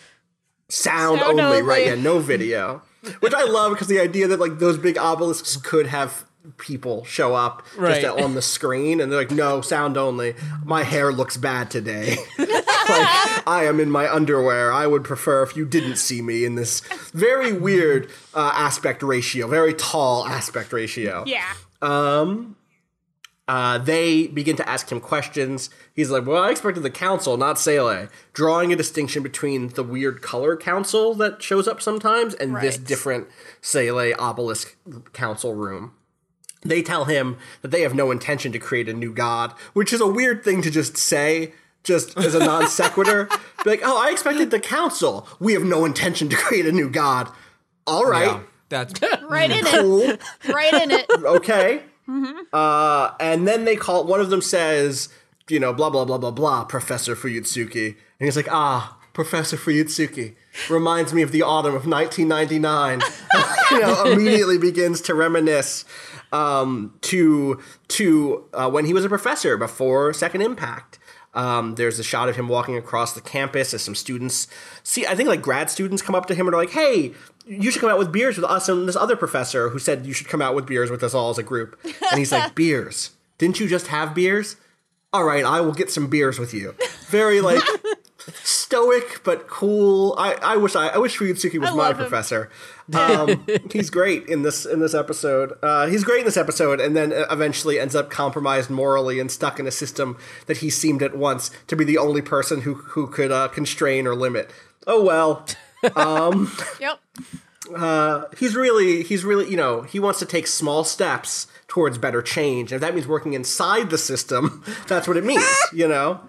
Sound, 0.69 1.19
Sound 1.19 1.39
only, 1.39 1.61
right? 1.61 1.85
Yeah, 1.87 1.95
no 1.95 2.19
video. 2.19 2.81
Which 3.19 3.33
I 3.33 3.43
love 3.43 3.73
because 3.73 3.87
the 3.87 3.99
idea 3.99 4.27
that 4.29 4.39
like 4.39 4.59
those 4.59 4.77
big 4.77 4.97
obelisks 4.97 5.57
could 5.57 5.87
have 5.87 6.23
people 6.57 7.03
show 7.05 7.35
up 7.35 7.63
Right. 7.77 8.01
just 8.01 8.17
on 8.19 8.33
the 8.33 8.41
screen 8.41 9.01
and 9.01 9.11
they're 9.11 9.19
like, 9.19 9.31
no, 9.31 9.61
sound 9.61 9.97
only. 9.97 10.35
My 10.63 10.83
hair 10.83 11.11
looks 11.11 11.35
bad 11.37 11.69
today. 11.69 12.15
like, 12.89 13.47
I 13.47 13.65
am 13.65 13.79
in 13.79 13.89
my 13.89 14.11
underwear. 14.11 14.71
I 14.71 14.87
would 14.87 15.03
prefer 15.03 15.43
if 15.43 15.55
you 15.55 15.65
didn't 15.65 15.97
see 15.97 16.21
me 16.21 16.45
in 16.45 16.55
this 16.55 16.81
very 17.11 17.53
weird 17.53 18.09
uh, 18.33 18.51
aspect 18.53 19.03
ratio, 19.03 19.47
very 19.47 19.73
tall 19.73 20.25
aspect 20.25 20.73
ratio. 20.73 21.23
Yeah. 21.27 21.53
Um, 21.81 22.55
Uh, 23.45 23.77
they 23.77 24.27
begin 24.27 24.55
to 24.55 24.67
ask 24.69 24.89
him 24.89 25.01
questions. 25.01 25.69
He's 25.93 26.09
like, 26.09 26.25
"Well, 26.25 26.41
I 26.41 26.51
expected 26.51 26.81
the 26.81 26.89
council, 26.89 27.35
not 27.35 27.59
Seele," 27.59 28.07
drawing 28.31 28.71
a 28.71 28.75
distinction 28.77 29.21
between 29.21 29.67
the 29.67 29.83
weird 29.83 30.21
color 30.21 30.55
council 30.55 31.13
that 31.15 31.43
shows 31.43 31.67
up 31.67 31.81
sometimes 31.81 32.33
and 32.35 32.55
this 32.61 32.77
different 32.77 33.27
Seele 33.59 34.13
obelisk 34.17 34.77
council 35.11 35.55
room. 35.55 35.91
They 36.61 36.81
tell 36.81 37.03
him 37.03 37.35
that 37.61 37.71
they 37.71 37.81
have 37.81 37.93
no 37.93 38.11
intention 38.11 38.53
to 38.53 38.59
create 38.59 38.87
a 38.87 38.93
new 38.93 39.13
god, 39.13 39.51
which 39.73 39.91
is 39.91 39.99
a 39.99 40.07
weird 40.07 40.45
thing 40.45 40.61
to 40.61 40.71
just 40.71 40.95
say, 40.95 41.51
just 41.83 42.17
as 42.17 42.35
a 42.35 42.39
non 42.39 42.67
sequitur. 42.67 43.29
Be 43.63 43.69
like, 43.69 43.81
"Oh, 43.83 44.01
I 44.01 44.11
expected 44.11 44.51
the 44.51 44.59
council. 44.59 45.27
We 45.39 45.53
have 45.53 45.63
no 45.63 45.85
intention 45.85 46.29
to 46.29 46.35
create 46.35 46.65
a 46.65 46.71
new 46.71 46.89
god." 46.89 47.29
All 47.85 48.05
right, 48.05 48.27
Yeah, 48.27 48.39
that's 48.69 48.93
Right 49.29 49.51
in 49.51 49.65
it. 49.65 50.21
Right 50.47 50.73
in 50.73 50.91
it. 50.91 51.05
okay. 51.09 51.83
Uh, 52.51 53.11
and 53.19 53.47
then 53.47 53.65
they 53.65 53.75
call 53.75 54.03
one 54.05 54.19
of 54.19 54.29
them 54.29 54.41
says, 54.41 55.09
you 55.49 55.59
know, 55.59 55.73
blah 55.73 55.89
blah 55.89 56.05
blah 56.05 56.17
blah 56.17 56.31
blah, 56.31 56.63
Professor 56.65 57.15
Fuyutsuki, 57.15 57.87
and 57.87 57.95
he's 58.25 58.35
like, 58.35 58.47
ah, 58.51 58.97
Professor 59.13 59.57
Fuyutsuki 59.57 60.35
reminds 60.69 61.13
me 61.13 61.21
of 61.21 61.31
the 61.31 61.41
autumn 61.41 61.75
of 61.75 61.85
1999. 61.87 63.01
you 63.71 63.79
know, 63.81 64.03
immediately 64.11 64.57
begins 64.57 65.01
to 65.01 65.13
reminisce 65.15 65.85
um, 66.31 66.93
to 67.01 67.59
to 67.89 68.45
uh, 68.53 68.69
when 68.69 68.85
he 68.85 68.93
was 68.93 69.05
a 69.05 69.09
professor 69.09 69.57
before 69.57 70.13
Second 70.13 70.41
Impact. 70.41 70.99
Um, 71.35 71.75
there's 71.75 71.97
a 71.99 72.03
shot 72.03 72.29
of 72.29 72.35
him 72.35 72.47
walking 72.47 72.77
across 72.77 73.13
the 73.13 73.21
campus 73.21 73.73
as 73.73 73.81
some 73.81 73.95
students 73.95 74.47
see. 74.83 75.05
I 75.07 75.15
think 75.15 75.29
like 75.29 75.41
grad 75.41 75.69
students 75.69 76.01
come 76.01 76.15
up 76.15 76.27
to 76.27 76.35
him 76.35 76.47
and 76.47 76.53
are 76.55 76.59
like, 76.59 76.71
"Hey, 76.71 77.13
you 77.47 77.71
should 77.71 77.81
come 77.81 77.89
out 77.89 77.97
with 77.97 78.11
beers 78.11 78.37
with 78.37 78.45
us 78.45 78.69
and 78.69 78.87
this 78.87 78.95
other 78.95 79.15
professor 79.15 79.69
who 79.69 79.79
said 79.79 80.05
you 80.05 80.13
should 80.13 80.27
come 80.27 80.41
out 80.41 80.53
with 80.55 80.67
beers 80.67 80.91
with 80.91 81.03
us 81.03 81.13
all 81.13 81.29
as 81.29 81.37
a 81.37 81.43
group." 81.43 81.79
And 81.83 82.19
he's 82.19 82.31
like, 82.31 82.53
"Beers? 82.55 83.11
Didn't 83.37 83.59
you 83.59 83.67
just 83.67 83.87
have 83.87 84.13
beers? 84.13 84.57
All 85.11 85.23
right, 85.23 85.43
I 85.43 85.61
will 85.61 85.73
get 85.73 85.89
some 85.89 86.07
beers 86.07 86.37
with 86.37 86.53
you." 86.53 86.75
Very 87.07 87.41
like 87.41 87.61
stoic 88.43 89.21
but 89.23 89.47
cool. 89.47 90.15
I, 90.17 90.33
I 90.41 90.57
wish 90.57 90.75
I, 90.75 90.87
I 90.89 90.97
wish 90.97 91.17
Fuyutsuki 91.17 91.59
was 91.59 91.73
my 91.73 91.91
him. 91.91 91.97
professor. 91.97 92.49
Um, 92.93 93.45
he's 93.71 93.89
great 93.89 94.27
in 94.27 94.43
this 94.43 94.65
in 94.65 94.79
this 94.79 94.93
episode. 94.93 95.53
Uh, 95.61 95.87
he's 95.87 96.03
great 96.03 96.19
in 96.19 96.25
this 96.25 96.37
episode, 96.37 96.79
and 96.79 96.95
then 96.95 97.11
eventually 97.31 97.79
ends 97.79 97.95
up 97.95 98.09
compromised 98.09 98.69
morally 98.69 99.19
and 99.19 99.31
stuck 99.31 99.59
in 99.59 99.67
a 99.67 99.71
system 99.71 100.17
that 100.47 100.57
he 100.57 100.69
seemed 100.69 101.01
at 101.03 101.15
once 101.15 101.51
to 101.67 101.75
be 101.75 101.83
the 101.83 101.97
only 101.97 102.21
person 102.21 102.61
who 102.61 102.75
who 102.75 103.07
could 103.07 103.31
uh, 103.31 103.47
constrain 103.49 104.07
or 104.07 104.15
limit. 104.15 104.51
Oh 104.87 105.03
well. 105.03 105.45
Yep. 106.79 106.99
he's 108.37 108.55
really 108.55 109.03
he's 109.03 109.23
really 109.25 109.49
you 109.49 109.57
know 109.57 109.81
he 109.81 109.99
wants 109.99 110.19
to 110.19 110.25
take 110.25 110.47
small 110.47 110.83
steps 110.83 111.47
towards 111.67 111.97
better 111.97 112.21
change 112.21 112.71
and 112.71 112.77
if 112.77 112.81
that 112.81 112.93
means 112.93 113.07
working 113.07 113.33
inside 113.33 113.89
the 113.89 113.97
system 113.97 114.63
that's 114.87 115.07
what 115.07 115.17
it 115.17 115.25
means 115.25 115.45
you 115.73 115.87
know 115.87 116.21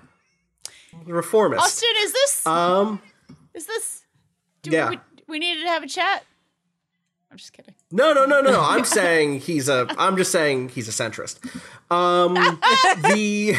reformist 1.05 1.63
Austin, 1.63 1.89
is 1.99 2.13
this 2.13 2.47
um 2.47 3.01
is 3.55 3.67
this 3.67 4.03
do 4.63 4.71
yeah. 4.71 4.91
we, 4.91 4.99
we 5.27 5.39
needed 5.39 5.63
to 5.63 5.69
have 5.69 5.83
a 5.83 5.89
chat? 5.89 6.25
I'm 7.31 7.37
just 7.39 7.53
kidding. 7.53 7.75
no 7.91 8.13
no 8.13 8.27
no 8.27 8.41
no 8.41 8.53
no 8.53 8.61
i'm 8.63 8.85
saying 9.01 9.41
he's 9.41 9.69
a 9.69 9.89
i'm 9.99 10.17
just 10.17 10.31
saying 10.31 10.69
he's 10.69 10.87
a 10.89 10.93
centrist 10.93 11.39
um 11.91 12.35
the 13.13 13.57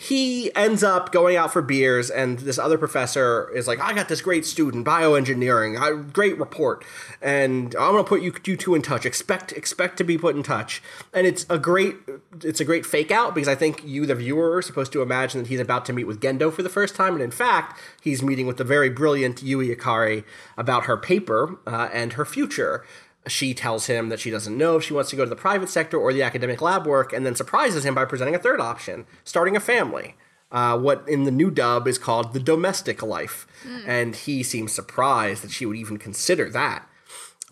he 0.00 0.54
ends 0.54 0.82
up 0.82 1.12
going 1.12 1.36
out 1.36 1.52
for 1.52 1.60
beers 1.60 2.08
and 2.10 2.38
this 2.40 2.58
other 2.58 2.78
professor 2.78 3.50
is 3.54 3.66
like 3.66 3.80
i 3.80 3.92
got 3.92 4.08
this 4.08 4.20
great 4.20 4.46
student 4.46 4.86
bioengineering 4.86 6.12
great 6.12 6.38
report 6.38 6.84
and 7.20 7.74
i'm 7.76 7.98
to 7.98 8.08
put 8.08 8.22
you, 8.22 8.32
you 8.44 8.56
two 8.56 8.74
in 8.74 8.82
touch. 8.82 9.04
Expect 9.04 9.52
expect 9.52 9.96
to 9.98 10.04
be 10.04 10.16
put 10.16 10.36
in 10.36 10.42
touch. 10.42 10.82
And 11.12 11.26
it's 11.26 11.44
a 11.50 11.58
great 11.58 11.96
it's 12.42 12.60
a 12.60 12.64
great 12.64 12.86
fake 12.86 13.10
out 13.10 13.34
because 13.34 13.48
i 13.48 13.54
think 13.54 13.82
you 13.84 14.06
the 14.06 14.14
viewer 14.14 14.56
are 14.56 14.62
supposed 14.62 14.92
to 14.92 15.02
imagine 15.02 15.42
that 15.42 15.48
he's 15.48 15.60
about 15.60 15.84
to 15.86 15.92
meet 15.92 16.04
with 16.04 16.20
gendo 16.20 16.52
for 16.52 16.62
the 16.62 16.68
first 16.68 16.94
time 16.94 17.14
and 17.14 17.22
in 17.22 17.30
fact 17.30 17.78
he's 18.00 18.22
meeting 18.22 18.46
with 18.46 18.56
the 18.56 18.64
very 18.64 18.88
brilliant 18.88 19.42
yui 19.42 19.74
ikari 19.74 20.24
about 20.56 20.84
her 20.84 20.96
paper 20.96 21.58
uh, 21.66 21.88
and 21.92 22.14
her 22.14 22.24
future 22.24 22.84
she 23.28 23.54
tells 23.54 23.86
him 23.86 24.08
that 24.08 24.20
she 24.20 24.30
doesn't 24.30 24.56
know 24.56 24.76
if 24.76 24.84
she 24.84 24.92
wants 24.94 25.10
to 25.10 25.16
go 25.16 25.24
to 25.24 25.28
the 25.30 25.36
private 25.36 25.68
sector 25.68 25.96
or 25.98 26.12
the 26.12 26.22
academic 26.22 26.60
lab 26.60 26.86
work, 26.86 27.12
and 27.12 27.24
then 27.24 27.34
surprises 27.34 27.84
him 27.84 27.94
by 27.94 28.04
presenting 28.04 28.34
a 28.34 28.38
third 28.38 28.60
option 28.60 29.06
starting 29.24 29.54
a 29.56 29.60
family. 29.60 30.14
Uh, 30.50 30.78
what 30.78 31.04
in 31.06 31.24
the 31.24 31.30
new 31.30 31.50
dub 31.50 31.86
is 31.86 31.98
called 31.98 32.32
the 32.32 32.40
domestic 32.40 33.02
life. 33.02 33.46
And 33.86 34.16
he 34.16 34.42
seems 34.42 34.72
surprised 34.72 35.42
that 35.44 35.50
she 35.50 35.66
would 35.66 35.76
even 35.76 35.98
consider 35.98 36.48
that. 36.50 36.88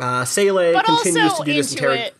Uh, 0.00 0.24
Seele 0.24 0.72
But 0.72 0.86
continues 0.86 1.30
also 1.32 1.44
to 1.44 1.50
do 1.50 1.56
this 1.56 1.72
into 1.72 1.84
interrog- 1.84 1.96
it. 1.98 2.16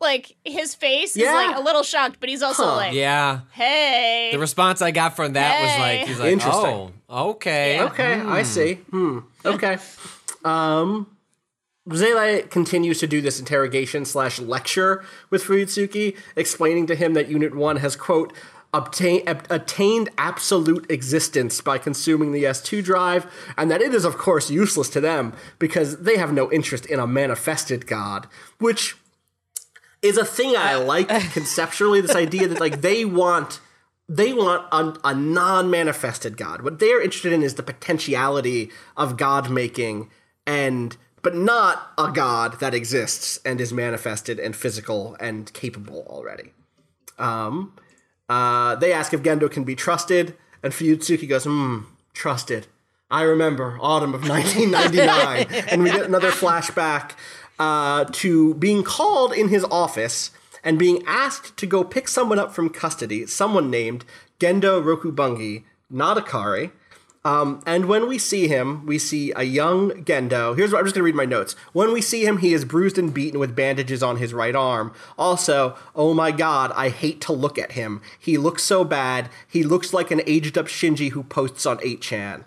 Like 0.00 0.36
his 0.44 0.74
face 0.74 1.16
Yeah. 1.16 1.28
is 1.40 1.46
like 1.48 1.56
a 1.56 1.60
little 1.60 1.84
shocked, 1.84 2.16
but 2.18 2.28
he's 2.28 2.42
also 2.42 2.64
Huh. 2.64 2.76
like, 2.76 2.92
yeah. 2.94 3.40
"Hey, 3.52 4.30
The 4.32 4.38
response 4.40 4.82
I 4.82 4.90
got 4.90 5.14
from 5.16 5.34
that 5.34 5.62
was 5.62 5.78
like, 5.78 6.08
he's 6.08 6.18
like, 6.18 6.32
Interesting. 6.32 6.92
oh, 7.08 7.30
okay. 7.30 7.80
Okay, 7.82 8.14
I 8.20 8.42
see. 8.42 8.74
Hmm. 8.90 9.20
Okay. 9.44 9.78
Um, 10.44 11.06
Seele 11.92 12.42
continues 12.48 12.98
to 13.00 13.06
do 13.06 13.20
this 13.20 13.38
interrogation 13.38 14.04
slash 14.04 14.38
lecture 14.38 15.04
with 15.28 15.44
Fuyutsuki, 15.44 16.16
explaining 16.34 16.86
to 16.86 16.94
him 16.94 17.14
that 17.14 17.28
Unit 17.28 17.54
One 17.54 17.76
has 17.76 17.94
quote 17.94 18.32
obtain, 18.72 19.26
ob- 19.28 19.46
attained 19.50 20.08
absolute 20.18 20.90
existence 20.90 21.60
by 21.60 21.78
consuming 21.78 22.32
the 22.32 22.44
S2 22.44 22.82
drive, 22.82 23.30
and 23.56 23.70
that 23.70 23.82
it 23.82 23.94
is 23.94 24.04
of 24.04 24.16
course 24.16 24.50
useless 24.50 24.88
to 24.90 25.00
them 25.00 25.34
because 25.58 25.98
they 25.98 26.16
have 26.16 26.32
no 26.32 26.50
interest 26.50 26.86
in 26.86 26.98
a 26.98 27.06
manifested 27.06 27.86
god, 27.86 28.26
which 28.58 28.96
is 30.02 30.16
a 30.16 30.24
thing 30.24 30.56
I 30.56 30.74
like 30.76 31.08
conceptually. 31.32 32.00
This 32.00 32.16
idea 32.16 32.48
that 32.48 32.60
like 32.60 32.80
they 32.80 33.04
want 33.04 33.60
they 34.06 34.34
want 34.34 34.66
a, 34.70 35.08
a 35.08 35.14
non-manifested 35.14 36.36
god. 36.36 36.60
What 36.60 36.78
they're 36.78 37.00
interested 37.00 37.32
in 37.32 37.42
is 37.42 37.54
the 37.54 37.62
potentiality 37.62 38.70
of 38.98 39.16
god 39.16 39.50
making 39.50 40.10
and 40.46 40.96
but 41.24 41.34
not 41.34 41.92
a 41.98 42.12
god 42.12 42.60
that 42.60 42.74
exists 42.74 43.40
and 43.44 43.60
is 43.60 43.72
manifested 43.72 44.38
and 44.38 44.54
physical 44.54 45.16
and 45.18 45.52
capable 45.54 46.06
already. 46.08 46.52
Um, 47.18 47.72
uh, 48.28 48.76
they 48.76 48.92
ask 48.92 49.12
if 49.14 49.22
Gendo 49.22 49.50
can 49.50 49.64
be 49.64 49.74
trusted, 49.74 50.36
and 50.62 50.72
Fuyutsuki 50.72 51.28
goes, 51.28 51.44
"Hmm, 51.44 51.80
trusted. 52.12 52.66
I 53.10 53.22
remember 53.22 53.78
autumn 53.80 54.14
of 54.14 54.28
1999." 54.28 55.46
and 55.68 55.82
we 55.82 55.90
get 55.90 56.04
another 56.04 56.30
flashback 56.30 57.12
uh, 57.58 58.04
to 58.12 58.54
being 58.54 58.82
called 58.84 59.32
in 59.32 59.48
his 59.48 59.64
office 59.64 60.30
and 60.62 60.78
being 60.78 61.02
asked 61.06 61.56
to 61.56 61.66
go 61.66 61.84
pick 61.84 62.06
someone 62.06 62.38
up 62.38 62.54
from 62.54 62.68
custody, 62.68 63.26
someone 63.26 63.70
named 63.70 64.04
Gendo 64.40 64.82
Rokubungi, 64.82 65.64
not 65.88 66.16
Ikari. 66.16 66.72
Um, 67.26 67.62
and 67.64 67.86
when 67.86 68.06
we 68.06 68.18
see 68.18 68.48
him, 68.48 68.84
we 68.84 68.98
see 68.98 69.32
a 69.34 69.44
young 69.44 69.90
Gendo. 70.04 70.54
Here's 70.54 70.72
what 70.72 70.80
I'm 70.80 70.84
just 70.84 70.94
going 70.94 71.00
to 71.02 71.06
read 71.06 71.14
my 71.14 71.24
notes. 71.24 71.54
When 71.72 71.90
we 71.92 72.02
see 72.02 72.26
him, 72.26 72.38
he 72.38 72.52
is 72.52 72.66
bruised 72.66 72.98
and 72.98 73.14
beaten 73.14 73.40
with 73.40 73.56
bandages 73.56 74.02
on 74.02 74.18
his 74.18 74.34
right 74.34 74.54
arm. 74.54 74.92
Also, 75.16 75.74
oh 75.96 76.12
my 76.12 76.30
god, 76.32 76.70
I 76.76 76.90
hate 76.90 77.22
to 77.22 77.32
look 77.32 77.58
at 77.58 77.72
him. 77.72 78.02
He 78.18 78.36
looks 78.36 78.62
so 78.62 78.84
bad. 78.84 79.30
He 79.48 79.62
looks 79.62 79.94
like 79.94 80.10
an 80.10 80.20
aged 80.26 80.58
up 80.58 80.66
Shinji 80.66 81.10
who 81.12 81.22
posts 81.22 81.64
on 81.64 81.78
8chan. 81.78 82.44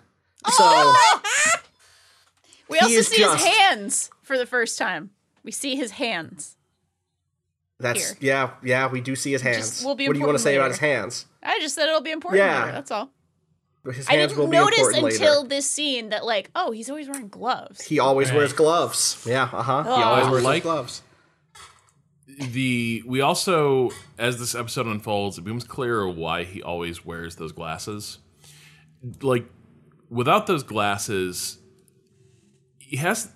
So, 0.48 0.94
We 2.68 2.78
also 2.78 3.00
see 3.00 3.16
just- 3.18 3.44
his 3.44 3.56
hands 3.56 4.10
for 4.22 4.38
the 4.38 4.46
first 4.46 4.78
time. 4.78 5.10
We 5.42 5.50
see 5.50 5.74
his 5.74 5.92
hands. 5.92 6.56
that's, 7.80 8.10
Here. 8.10 8.18
yeah, 8.20 8.50
yeah, 8.62 8.86
we 8.88 9.00
do 9.00 9.16
see 9.16 9.32
his 9.32 9.42
hands. 9.42 9.82
will 9.84 9.94
be 9.96 10.06
what 10.06 10.12
do 10.14 10.20
you 10.20 10.26
want 10.26 10.36
to 10.38 10.42
say 10.42 10.54
about 10.56 10.68
his 10.70 10.78
hands? 10.78 11.26
I 11.42 11.58
just 11.60 11.74
said 11.74 11.88
it'll 11.88 12.00
be 12.00 12.10
important 12.12 12.42
Yeah. 12.44 12.60
later. 12.60 12.72
That's 12.72 12.90
all. 12.90 13.10
His 13.92 14.08
I 14.08 14.12
hands 14.14 14.34
will 14.34 14.46
didn't 14.46 14.50
be 14.50 14.56
notice 14.58 14.78
important 14.80 15.12
until 15.14 15.36
later. 15.42 15.48
this 15.48 15.70
scene 15.70 16.08
that 16.10 16.24
like, 16.24 16.50
oh, 16.54 16.70
he's 16.72 16.88
always 16.90 17.08
wearing 17.08 17.28
gloves. 17.28 17.80
He 17.82 17.98
always 17.98 18.32
wears 18.32 18.52
gloves. 18.52 19.22
Yeah, 19.26 19.44
uh 19.52 19.62
huh. 19.62 19.82
He 19.84 19.90
always 20.02 20.26
Oh. 20.26 20.30
wears 20.32 20.44
Like- 20.44 20.62
gloves. 20.62 21.02
the 22.52 23.02
we 23.06 23.20
also 23.20 23.90
as 24.18 24.38
this 24.38 24.54
episode 24.54 24.86
unfolds 24.86 25.38
it 25.38 25.42
becomes 25.42 25.64
clearer 25.64 26.08
why 26.08 26.44
he 26.44 26.62
always 26.62 27.04
wears 27.04 27.34
those 27.36 27.50
glasses 27.52 28.18
like 29.22 29.46
without 30.08 30.46
those 30.46 30.62
glasses 30.62 31.58
he 32.78 32.96
has 32.96 33.30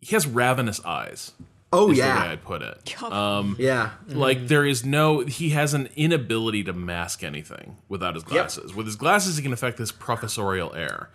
he 0.00 0.14
has 0.14 0.26
ravenous 0.28 0.80
eyes 0.84 1.32
Oh 1.72 1.90
is 1.90 1.98
the 1.98 2.02
way 2.02 2.08
yeah, 2.08 2.30
i'd 2.30 2.42
put 2.42 2.62
it. 2.62 2.94
Um, 3.02 3.56
yeah. 3.58 3.90
like 4.08 4.48
there 4.48 4.64
is 4.64 4.84
no 4.84 5.20
he 5.20 5.50
has 5.50 5.74
an 5.74 5.88
inability 5.96 6.64
to 6.64 6.72
mask 6.72 7.22
anything 7.22 7.76
without 7.88 8.14
his 8.14 8.24
glasses. 8.24 8.74
With 8.74 8.86
his 8.86 8.96
glasses 8.96 9.36
he 9.36 9.42
can 9.42 9.52
affect 9.52 9.76
this 9.78 9.92
professorial 9.92 10.74
air. 10.74 11.10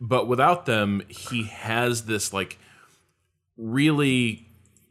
But 0.00 0.26
without 0.28 0.66
them 0.66 1.02
he 1.08 1.44
has 1.44 2.06
this 2.06 2.32
like 2.32 2.58
really 3.56 4.48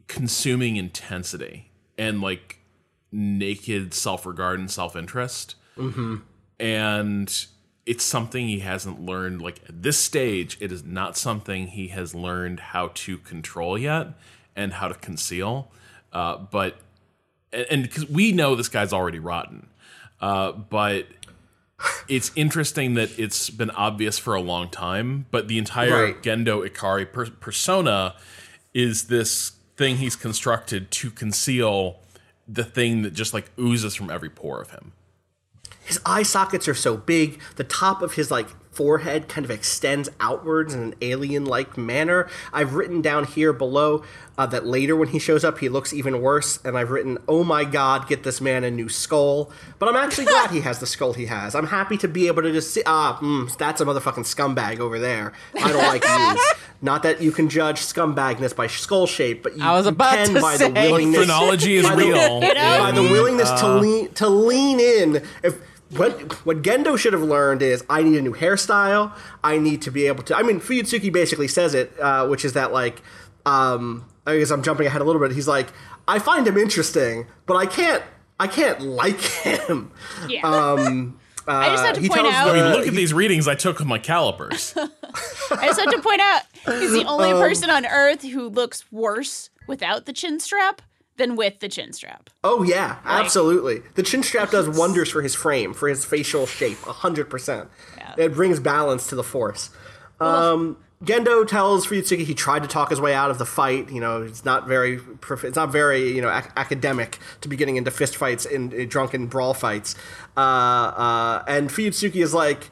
consuming 0.08 0.76
intensity 0.76 1.70
and 1.98 2.20
like 2.20 2.58
naked 3.10 3.92
self-regard 3.94 4.58
and 4.58 4.70
self-interest. 4.70 5.56
And 6.58 7.46
it's 7.84 8.04
something 8.04 8.46
he 8.46 8.60
hasn't 8.60 9.00
learned. 9.04 9.42
Like 9.42 9.60
at 9.68 9.82
this 9.82 9.98
stage 9.98 10.56
it 10.60 10.72
is 10.72 10.84
not 10.84 11.16
something 11.16 11.68
he 11.68 11.88
has 11.88 12.14
learned 12.14 12.60
how 12.60 12.90
to 12.94 13.18
control 13.18 13.76
yet 13.78 14.08
and 14.56 14.72
how 14.74 14.88
to 14.88 14.94
conceal 14.94 15.70
uh, 16.12 16.36
but 16.36 16.76
and 17.52 17.82
because 17.82 18.08
we 18.08 18.32
know 18.32 18.54
this 18.54 18.68
guy's 18.68 18.92
already 18.92 19.18
rotten 19.18 19.66
uh, 20.20 20.52
but 20.52 21.06
it's 22.08 22.30
interesting 22.36 22.94
that 22.94 23.10
it's 23.18 23.50
been 23.50 23.70
obvious 23.70 24.18
for 24.18 24.34
a 24.34 24.40
long 24.40 24.68
time 24.68 25.26
but 25.30 25.48
the 25.48 25.58
entire 25.58 26.04
Right. 26.04 26.22
gendo 26.22 26.66
ikari 26.68 27.10
per- 27.10 27.30
persona 27.30 28.14
is 28.74 29.04
this 29.04 29.52
thing 29.76 29.96
he's 29.96 30.16
constructed 30.16 30.90
to 30.92 31.10
conceal 31.10 31.96
the 32.46 32.64
thing 32.64 33.02
that 33.02 33.14
just 33.14 33.32
like 33.34 33.50
oozes 33.58 33.94
from 33.94 34.10
every 34.10 34.28
pore 34.30 34.60
of 34.60 34.70
him 34.70 34.92
his 35.84 35.98
eye 36.06 36.22
sockets 36.22 36.68
are 36.68 36.74
so 36.74 36.96
big 36.96 37.40
the 37.56 37.64
top 37.64 38.02
of 38.02 38.14
his 38.14 38.30
like 38.30 38.48
forehead 38.72 39.28
kind 39.28 39.44
of 39.44 39.50
extends 39.50 40.08
outwards 40.18 40.72
in 40.74 40.80
an 40.82 40.94
alien 41.02 41.44
like 41.44 41.76
manner. 41.76 42.28
I've 42.52 42.74
written 42.74 43.02
down 43.02 43.24
here 43.24 43.52
below 43.52 44.02
uh, 44.38 44.46
that 44.46 44.66
later 44.66 44.96
when 44.96 45.08
he 45.08 45.18
shows 45.18 45.44
up 45.44 45.58
he 45.58 45.68
looks 45.68 45.92
even 45.92 46.22
worse 46.22 46.58
and 46.64 46.76
i've 46.78 46.90
written 46.90 47.18
oh 47.28 47.44
my 47.44 47.64
god 47.64 48.08
get 48.08 48.22
this 48.22 48.40
man 48.40 48.64
a 48.64 48.70
new 48.70 48.88
skull. 48.88 49.50
But 49.78 49.90
i'm 49.90 49.96
actually 49.96 50.24
glad 50.24 50.50
he 50.50 50.60
has 50.62 50.78
the 50.78 50.86
skull 50.86 51.12
he 51.12 51.26
has. 51.26 51.54
I'm 51.54 51.66
happy 51.66 51.98
to 51.98 52.08
be 52.08 52.28
able 52.28 52.40
to 52.42 52.50
just 52.50 52.72
see 52.72 52.82
ah 52.86 53.18
mm, 53.20 53.54
that's 53.58 53.82
a 53.82 53.84
motherfucking 53.84 54.24
scumbag 54.24 54.80
over 54.80 54.98
there. 54.98 55.34
I 55.62 55.70
don't 55.70 55.82
like 55.86 56.02
you. 56.04 56.42
Not 56.80 57.02
that 57.04 57.20
you 57.20 57.30
can 57.30 57.48
judge 57.50 57.80
scumbagness 57.80 58.56
by 58.56 58.68
skull 58.68 59.06
shape 59.06 59.42
but 59.42 59.54
you, 59.56 59.62
I 59.62 59.72
was 59.72 59.84
you 59.84 59.90
about 59.90 60.14
can 60.14 60.34
to 60.34 60.40
by 60.40 60.56
say. 60.56 60.68
the 60.70 60.80
willingness 60.80 61.18
phrenology 61.18 61.76
is 61.76 61.86
by 61.86 61.96
the- 61.96 62.02
real. 62.04 62.40
by 62.40 62.90
the 62.92 63.02
willingness 63.02 63.50
Uh, 63.50 63.60
to 63.60 63.74
lean 63.80 64.08
to 64.14 64.28
lean 64.30 64.80
in. 64.80 65.22
If 65.42 65.60
what 65.96 66.44
what 66.46 66.62
Gendo 66.62 66.96
should 66.98 67.12
have 67.12 67.22
learned 67.22 67.62
is 67.62 67.84
I 67.88 68.02
need 68.02 68.16
a 68.18 68.22
new 68.22 68.34
hairstyle. 68.34 69.12
I 69.44 69.58
need 69.58 69.82
to 69.82 69.90
be 69.90 70.06
able 70.06 70.22
to. 70.24 70.36
I 70.36 70.42
mean, 70.42 70.60
Fuyutsuki 70.60 71.12
basically 71.12 71.48
says 71.48 71.74
it, 71.74 71.92
uh, 72.00 72.26
which 72.28 72.44
is 72.44 72.52
that 72.54 72.72
like, 72.72 73.02
um, 73.46 74.06
I 74.26 74.38
guess 74.38 74.50
I'm 74.50 74.62
jumping 74.62 74.86
ahead 74.86 75.00
a 75.00 75.04
little 75.04 75.20
bit. 75.20 75.32
He's 75.32 75.48
like, 75.48 75.68
I 76.08 76.18
find 76.18 76.46
him 76.46 76.56
interesting, 76.56 77.26
but 77.46 77.54
I 77.56 77.66
can't. 77.66 78.02
I 78.40 78.46
can't 78.48 78.80
like 78.80 79.20
him. 79.20 79.92
Yeah. 80.28 80.40
I 81.46 81.70
just 81.70 81.84
have 81.84 81.94
to 81.96 82.00
point 82.00 82.12
tells 82.20 82.34
out. 82.34 82.48
I 82.50 82.52
mean, 82.54 82.62
Uh, 82.62 82.70
look 82.76 82.86
at 82.86 82.94
these 82.94 83.12
readings 83.12 83.46
I 83.48 83.54
took 83.56 83.78
with 83.78 83.88
my 83.88 83.98
calipers. 83.98 84.74
I 85.50 85.66
just 85.66 85.80
have 85.80 85.90
to 85.90 86.00
point 86.00 86.20
out 86.20 86.42
he's 86.66 86.92
the 86.92 87.04
only 87.04 87.32
Um, 87.32 87.40
person 87.40 87.68
on 87.68 87.84
Earth 87.84 88.22
who 88.22 88.48
looks 88.48 88.90
worse 88.92 89.50
without 89.66 90.06
the 90.06 90.12
chin 90.12 90.38
strap 90.40 90.82
than 91.16 91.36
with 91.36 91.60
the 91.60 91.68
chin 91.68 91.92
strap. 91.92 92.30
Oh 92.42 92.62
yeah, 92.62 92.98
absolutely. 93.04 93.82
The 93.94 94.02
chin 94.02 94.22
strap 94.22 94.50
does 94.50 94.68
wonders 94.78 95.10
for 95.10 95.22
his 95.22 95.34
frame, 95.34 95.74
for 95.74 95.88
his 95.88 96.04
facial 96.04 96.46
shape, 96.46 96.78
hundred 96.78 97.28
percent. 97.30 97.68
It 98.16 98.34
brings 98.34 98.60
balance 98.60 99.06
to 99.08 99.14
the 99.14 99.22
force. 99.24 99.70
Um, 100.20 100.76
Gendo 101.04 101.46
tells 101.46 101.86
Fuyutsuki 101.86 102.24
he 102.24 102.34
tried 102.34 102.62
to 102.62 102.68
talk 102.68 102.90
his 102.90 103.00
way 103.00 103.12
out 103.12 103.30
of 103.30 103.38
the 103.38 103.46
fight. 103.46 103.90
You 103.90 104.00
know, 104.00 104.22
it's 104.22 104.44
not 104.44 104.68
very, 104.68 104.98
prof- 104.98 105.44
it's 105.44 105.56
not 105.56 105.72
very, 105.72 106.12
you 106.14 106.22
know, 106.22 106.32
ac- 106.32 106.50
academic 106.56 107.18
to 107.40 107.48
be 107.48 107.56
getting 107.56 107.76
into 107.76 107.90
fist 107.90 108.16
fights 108.16 108.44
in, 108.44 108.70
in 108.72 108.88
drunken 108.88 109.26
brawl 109.26 109.52
fights. 109.52 109.96
Uh, 110.36 110.40
uh, 110.40 111.44
and 111.48 111.70
Fuyutsuki 111.70 112.22
is 112.22 112.32
like, 112.32 112.70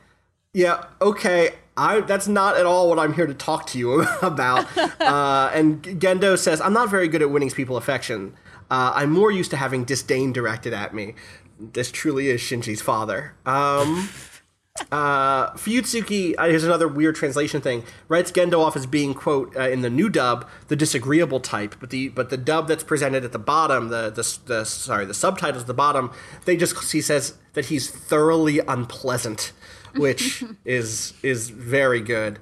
yeah, 0.53 0.85
okay. 1.01 1.51
I, 1.81 2.03
that's 2.03 2.29
not 2.29 2.59
at 2.59 2.67
all 2.67 2.91
what 2.91 2.99
I'm 2.99 3.15
here 3.15 3.27
to 3.27 3.33
talk 3.33 3.67
to 3.69 3.79
you 3.79 4.03
about. 4.23 4.67
Uh, 5.01 5.51
and 5.55 5.83
Gendo 5.83 6.39
says, 6.39 6.61
I'm 6.61 6.75
not 6.75 6.91
very 6.91 7.09
good 7.09 7.23
at 7.23 7.31
winning 7.31 7.51
people's 7.51 7.79
affection. 7.79 8.35
Uh, 8.71 8.93
I'm 8.95 9.11
more 9.11 9.31
used 9.31 9.51
to 9.53 9.57
having 9.57 9.85
disdain 9.85 10.33
directed 10.33 10.75
at 10.75 10.95
me. 10.95 11.15
This 11.59 11.91
truly 11.91 12.29
is 12.29 12.43
Shinji's 12.43 12.83
father. 12.83 13.35
Um, 13.47 14.11
uh, 14.93 15.53
Fuyutsuki, 15.53 16.35
uh, 16.37 16.49
here's 16.49 16.65
another 16.65 16.87
weird 16.87 17.17
translation 17.17 17.63
thing, 17.63 17.83
writes 18.09 18.31
Gendo 18.31 18.61
off 18.61 18.77
as 18.77 18.85
being, 18.85 19.15
quote, 19.15 19.57
uh, 19.57 19.69
in 19.71 19.81
the 19.81 19.91
new 19.91 20.11
dub, 20.11 20.47
the 20.69 20.77
disagreeable 20.77 21.41
type, 21.41 21.77
but 21.81 21.89
the 21.89 22.11
but 22.11 22.29
the 22.29 22.37
dub 22.37 22.69
that's 22.69 22.85
presented 22.85 23.25
at 23.25 23.33
the 23.33 23.39
bottom, 23.39 23.89
the, 23.89 24.11
the, 24.11 24.39
the 24.47 24.65
sorry, 24.65 25.07
the 25.07 25.15
subtitles 25.15 25.63
at 25.63 25.67
the 25.67 25.75
bottom, 25.75 26.13
they 26.45 26.59
just, 26.59 26.93
he 26.93 27.01
says 27.01 27.39
that 27.55 27.67
he's 27.67 27.91
thoroughly 27.91 28.61
unpleasant, 28.61 29.53
which 29.97 30.45
is 30.65 31.15
is 31.23 31.51
very 31.51 32.01
good. 32.01 32.39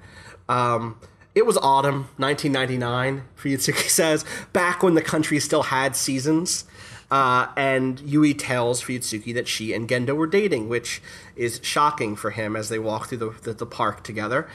Um, 0.48 0.98
it 1.34 1.46
was 1.46 1.56
autumn 1.58 2.08
1999, 2.16 3.22
Fuyutsuki 3.36 3.88
says, 3.88 4.24
back 4.52 4.82
when 4.82 4.94
the 4.94 5.02
country 5.02 5.38
still 5.38 5.64
had 5.64 5.94
seasons. 5.94 6.64
Uh, 7.10 7.46
and 7.56 8.00
Yui 8.00 8.34
tells 8.34 8.82
Fuyutsuki 8.82 9.32
that 9.34 9.48
she 9.48 9.72
and 9.72 9.88
Gendo 9.88 10.14
were 10.14 10.26
dating, 10.26 10.68
which 10.68 11.00
is 11.36 11.60
shocking 11.62 12.16
for 12.16 12.30
him 12.30 12.54
as 12.54 12.68
they 12.68 12.78
walk 12.78 13.08
through 13.08 13.18
the, 13.18 13.34
the, 13.42 13.52
the 13.54 13.66
park 13.66 14.02
together. 14.02 14.48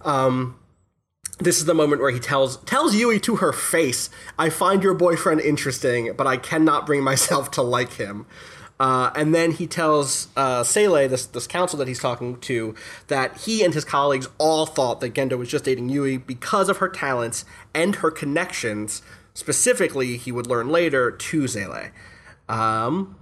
Um, 0.00 0.58
this 1.38 1.58
is 1.58 1.66
the 1.66 1.74
moment 1.74 2.02
where 2.02 2.10
he 2.10 2.18
tells 2.18 2.56
tells 2.64 2.94
Yui 2.94 3.20
to 3.20 3.36
her 3.36 3.52
face, 3.52 4.10
"I 4.38 4.50
find 4.50 4.82
your 4.82 4.94
boyfriend 4.94 5.40
interesting, 5.40 6.12
but 6.16 6.26
I 6.26 6.36
cannot 6.36 6.84
bring 6.86 7.02
myself 7.04 7.50
to 7.52 7.62
like 7.62 7.94
him." 7.94 8.26
Uh, 8.80 9.10
and 9.14 9.34
then 9.34 9.50
he 9.50 9.66
tells 9.66 10.28
uh, 10.36 10.64
Seele, 10.64 11.06
this 11.06 11.26
this 11.26 11.46
council 11.46 11.78
that 11.78 11.86
he's 11.86 11.98
talking 11.98 12.40
to, 12.40 12.74
that 13.08 13.36
he 13.36 13.62
and 13.62 13.74
his 13.74 13.84
colleagues 13.84 14.26
all 14.38 14.64
thought 14.64 15.00
that 15.00 15.12
Gendo 15.12 15.36
was 15.36 15.50
just 15.50 15.64
dating 15.64 15.90
Yui 15.90 16.16
because 16.16 16.70
of 16.70 16.78
her 16.78 16.88
talents 16.88 17.44
and 17.74 17.96
her 17.96 18.10
connections. 18.10 19.02
Specifically, 19.34 20.16
he 20.16 20.32
would 20.32 20.46
learn 20.46 20.70
later 20.70 21.10
to 21.10 21.46
Seele. 21.46 21.90
Um, 22.48 23.16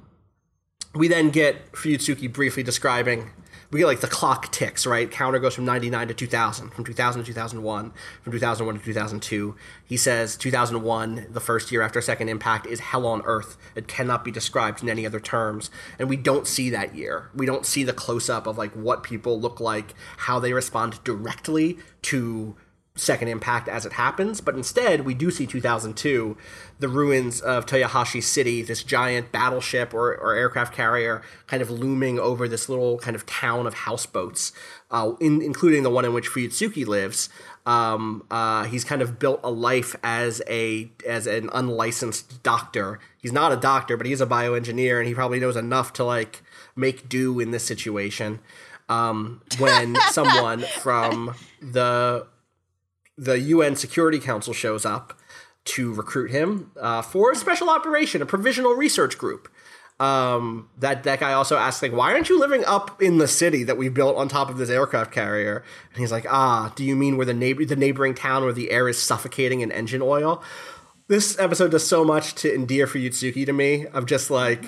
we 0.94 1.09
then 1.09 1.30
get 1.30 1.72
Fuyutsuki 1.72 2.32
briefly 2.32 2.62
describing 2.62 3.30
we 3.70 3.80
get 3.80 3.86
like 3.86 4.00
the 4.00 4.06
clock 4.08 4.50
ticks 4.50 4.86
right? 4.86 5.10
Counter 5.10 5.38
goes 5.38 5.54
from 5.54 5.64
99 5.64 6.08
to 6.08 6.14
2000 6.14 6.70
from 6.70 6.84
2000 6.84 7.22
to 7.22 7.26
2001 7.26 7.92
from 8.22 8.32
2001 8.32 8.78
to 8.78 8.84
2002 8.84 9.54
he 9.84 9.96
says 9.96 10.36
2001 10.36 11.26
the 11.30 11.40
first 11.40 11.72
year 11.72 11.82
after 11.82 12.00
second 12.00 12.28
impact 12.28 12.66
is 12.66 12.80
hell 12.80 13.06
on 13.06 13.22
earth. 13.24 13.56
It 13.74 13.88
cannot 13.88 14.24
be 14.24 14.30
described 14.30 14.82
in 14.82 14.88
any 14.88 15.06
other 15.06 15.20
terms. 15.20 15.70
And 15.98 16.08
we 16.08 16.16
don't 16.16 16.46
see 16.46 16.70
that 16.70 16.94
year. 16.94 17.30
We 17.34 17.46
don't 17.46 17.66
see 17.66 17.84
the 17.84 17.92
close 17.92 18.28
up 18.28 18.46
of 18.46 18.58
like 18.58 18.72
what 18.72 19.02
people 19.02 19.40
look 19.40 19.60
like 19.60 19.94
how 20.18 20.38
they 20.38 20.52
respond 20.52 21.02
directly 21.04 21.78
to 22.02 22.56
second 23.00 23.28
impact 23.28 23.68
as 23.68 23.86
it 23.86 23.94
happens, 23.94 24.40
but 24.40 24.54
instead 24.54 25.04
we 25.04 25.14
do 25.14 25.30
see 25.30 25.46
2002, 25.46 26.36
the 26.78 26.88
ruins 26.88 27.40
of 27.40 27.66
Toyohashi 27.66 28.22
City, 28.22 28.62
this 28.62 28.82
giant 28.82 29.32
battleship 29.32 29.92
or, 29.92 30.14
or 30.14 30.34
aircraft 30.34 30.74
carrier 30.74 31.22
kind 31.46 31.62
of 31.62 31.70
looming 31.70 32.18
over 32.18 32.48
this 32.48 32.68
little 32.68 32.98
kind 32.98 33.16
of 33.16 33.26
town 33.26 33.66
of 33.66 33.74
houseboats, 33.74 34.52
uh, 34.90 35.12
in, 35.20 35.42
including 35.42 35.82
the 35.82 35.90
one 35.90 36.04
in 36.04 36.12
which 36.12 36.28
Fuyutsuki 36.28 36.86
lives. 36.86 37.28
Um, 37.66 38.24
uh, 38.30 38.64
he's 38.64 38.82
kind 38.82 39.02
of 39.02 39.18
built 39.18 39.40
a 39.44 39.50
life 39.50 39.94
as 40.02 40.40
a 40.48 40.90
as 41.06 41.26
an 41.26 41.50
unlicensed 41.52 42.42
doctor. 42.42 42.98
He's 43.20 43.32
not 43.32 43.52
a 43.52 43.56
doctor, 43.56 43.98
but 43.98 44.06
he's 44.06 44.22
a 44.22 44.26
bioengineer, 44.26 44.98
and 44.98 45.06
he 45.06 45.14
probably 45.14 45.38
knows 45.38 45.56
enough 45.56 45.92
to 45.94 46.04
like 46.04 46.42
make 46.74 47.10
do 47.10 47.38
in 47.40 47.50
this 47.50 47.64
situation. 47.64 48.40
Um, 48.88 49.42
when 49.58 49.96
someone 50.10 50.60
from 50.80 51.34
the 51.60 52.26
the 53.18 53.38
UN 53.40 53.76
Security 53.76 54.20
Council 54.20 54.54
shows 54.54 54.86
up 54.86 55.18
to 55.64 55.92
recruit 55.92 56.30
him 56.30 56.70
uh, 56.80 57.02
for 57.02 57.32
a 57.32 57.36
special 57.36 57.68
operation, 57.68 58.22
a 58.22 58.26
provisional 58.26 58.72
research 58.72 59.18
group. 59.18 59.48
Um, 60.00 60.68
that 60.78 61.02
that 61.02 61.18
guy 61.18 61.32
also 61.32 61.56
asks 61.56 61.82
like, 61.82 61.92
"Why 61.92 62.12
aren't 62.12 62.28
you 62.28 62.38
living 62.38 62.64
up 62.64 63.02
in 63.02 63.18
the 63.18 63.26
city 63.26 63.64
that 63.64 63.76
we 63.76 63.88
built 63.88 64.16
on 64.16 64.28
top 64.28 64.48
of 64.48 64.56
this 64.56 64.70
aircraft 64.70 65.10
carrier?" 65.10 65.64
And 65.92 66.00
he's 66.00 66.12
like, 66.12 66.24
"Ah, 66.30 66.72
do 66.76 66.84
you 66.84 66.94
mean 66.94 67.16
where 67.16 67.26
the 67.26 67.34
neighbor 67.34 67.64
the 67.64 67.74
neighboring 67.74 68.14
town 68.14 68.44
where 68.44 68.52
the 68.52 68.70
air 68.70 68.88
is 68.88 69.02
suffocating 69.02 69.60
in 69.60 69.72
engine 69.72 70.00
oil?" 70.00 70.40
This 71.08 71.36
episode 71.38 71.72
does 71.72 71.86
so 71.86 72.04
much 72.04 72.34
to 72.36 72.54
endear 72.54 72.86
Fuyutsuki 72.86 73.44
to 73.46 73.52
me. 73.52 73.86
I'm 73.92 74.06
just 74.06 74.30
like, 74.30 74.62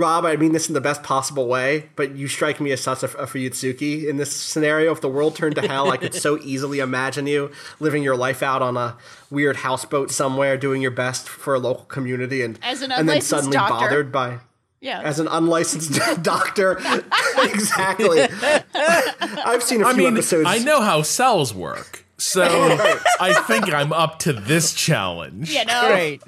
Rob, 0.00 0.24
I 0.24 0.36
mean 0.36 0.52
this 0.52 0.68
in 0.68 0.74
the 0.74 0.80
best 0.80 1.02
possible 1.02 1.46
way, 1.46 1.90
but 1.94 2.16
you 2.16 2.26
strike 2.26 2.58
me 2.60 2.72
as 2.72 2.80
such 2.80 3.02
a, 3.02 3.06
a 3.18 3.26
Fuyutsuki 3.26 4.08
in 4.08 4.16
this 4.16 4.34
scenario. 4.34 4.90
If 4.92 5.00
the 5.02 5.08
world 5.10 5.36
turned 5.36 5.56
to 5.56 5.68
hell, 5.68 5.90
I 5.90 5.98
could 5.98 6.14
so 6.14 6.38
easily 6.42 6.78
imagine 6.80 7.26
you 7.26 7.50
living 7.78 8.02
your 8.02 8.16
life 8.16 8.42
out 8.42 8.62
on 8.62 8.76
a 8.76 8.96
weird 9.30 9.56
houseboat 9.56 10.10
somewhere, 10.10 10.56
doing 10.56 10.80
your 10.82 10.90
best 10.90 11.28
for 11.28 11.54
a 11.54 11.58
local 11.58 11.84
community, 11.84 12.42
and 12.42 12.58
As 12.62 12.80
an 12.82 12.90
and 12.92 13.08
then 13.08 13.20
suddenly 13.20 13.56
doctor. 13.56 13.74
bothered 13.74 14.10
by 14.12 14.38
Yeah. 14.80 15.02
as 15.02 15.20
an 15.20 15.28
unlicensed 15.28 15.92
doctor. 16.22 16.78
exactly. 17.42 18.22
I've 18.74 19.62
seen 19.62 19.82
a 19.82 19.86
I 19.88 19.92
few 19.94 20.04
mean, 20.04 20.14
episodes. 20.14 20.46
I 20.48 20.58
know 20.58 20.80
how 20.80 21.02
cells 21.02 21.52
work, 21.54 22.04
so 22.16 22.42
I 23.20 23.34
think 23.46 23.72
I'm 23.72 23.92
up 23.92 24.18
to 24.20 24.32
this 24.32 24.72
challenge. 24.72 25.52
you 25.52 25.64
know. 25.66 25.88
Great. 25.88 26.22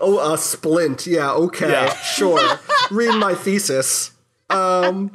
Oh, 0.00 0.32
a 0.32 0.38
splint. 0.38 1.06
Yeah, 1.06 1.32
okay, 1.32 1.70
Yeah. 1.70 1.94
sure. 2.02 2.58
Read 2.90 3.18
my 3.18 3.34
thesis. 3.34 4.12
Um, 4.50 5.12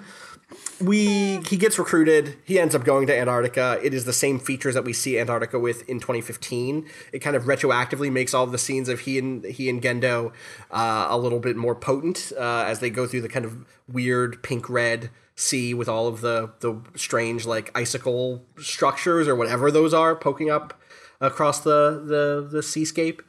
we 0.82 1.38
he 1.48 1.58
gets 1.58 1.80
recruited. 1.80 2.36
He 2.44 2.60
ends 2.60 2.76
up 2.76 2.84
going 2.84 3.08
to 3.08 3.18
Antarctica. 3.18 3.80
It 3.82 3.94
is 3.94 4.06
the 4.06 4.14
same 4.14 4.40
features 4.40 4.74
that 4.74 4.84
we 4.84 4.94
see 4.94 5.18
Antarctica 5.18 5.60
with 5.60 5.88
in 5.90 6.00
2015. 6.00 6.86
It 7.12 7.20
kind 7.20 7.36
of 7.36 7.44
retroactively 7.44 8.12
makes 8.12 8.34
all 8.34 8.44
of 8.44 8.52
the 8.52 8.58
scenes 8.58 8.90
of 8.90 9.02
he 9.02 9.18
and 9.18 9.44
he 9.46 9.70
and 9.70 9.82
Gendo 9.82 10.34
uh, 10.72 11.08
a 11.10 11.18
little 11.18 11.40
bit 11.40 11.56
more 11.56 11.76
potent 11.76 12.32
uh, 12.38 12.66
as 12.68 12.80
they 12.80 12.90
go 12.90 13.08
through 13.08 13.22
the 13.22 13.30
kind 13.30 13.46
of 13.46 13.66
weird 13.88 14.44
pink 14.44 14.70
red 14.70 15.10
sea 15.36 15.74
with 15.74 15.90
all 15.90 16.08
of 16.08 16.22
the 16.22 16.52
the 16.60 16.80
strange 16.96 17.46
like 17.46 17.72
icicle 17.76 18.46
structures 18.60 19.28
or 19.28 19.36
whatever 19.36 19.72
those 19.72 19.94
are 19.94 20.16
poking 20.16 20.50
up 20.50 20.80
across 21.22 21.62
the 21.62 22.04
the 22.06 22.48
the 22.50 22.62
seascape. 22.62 23.22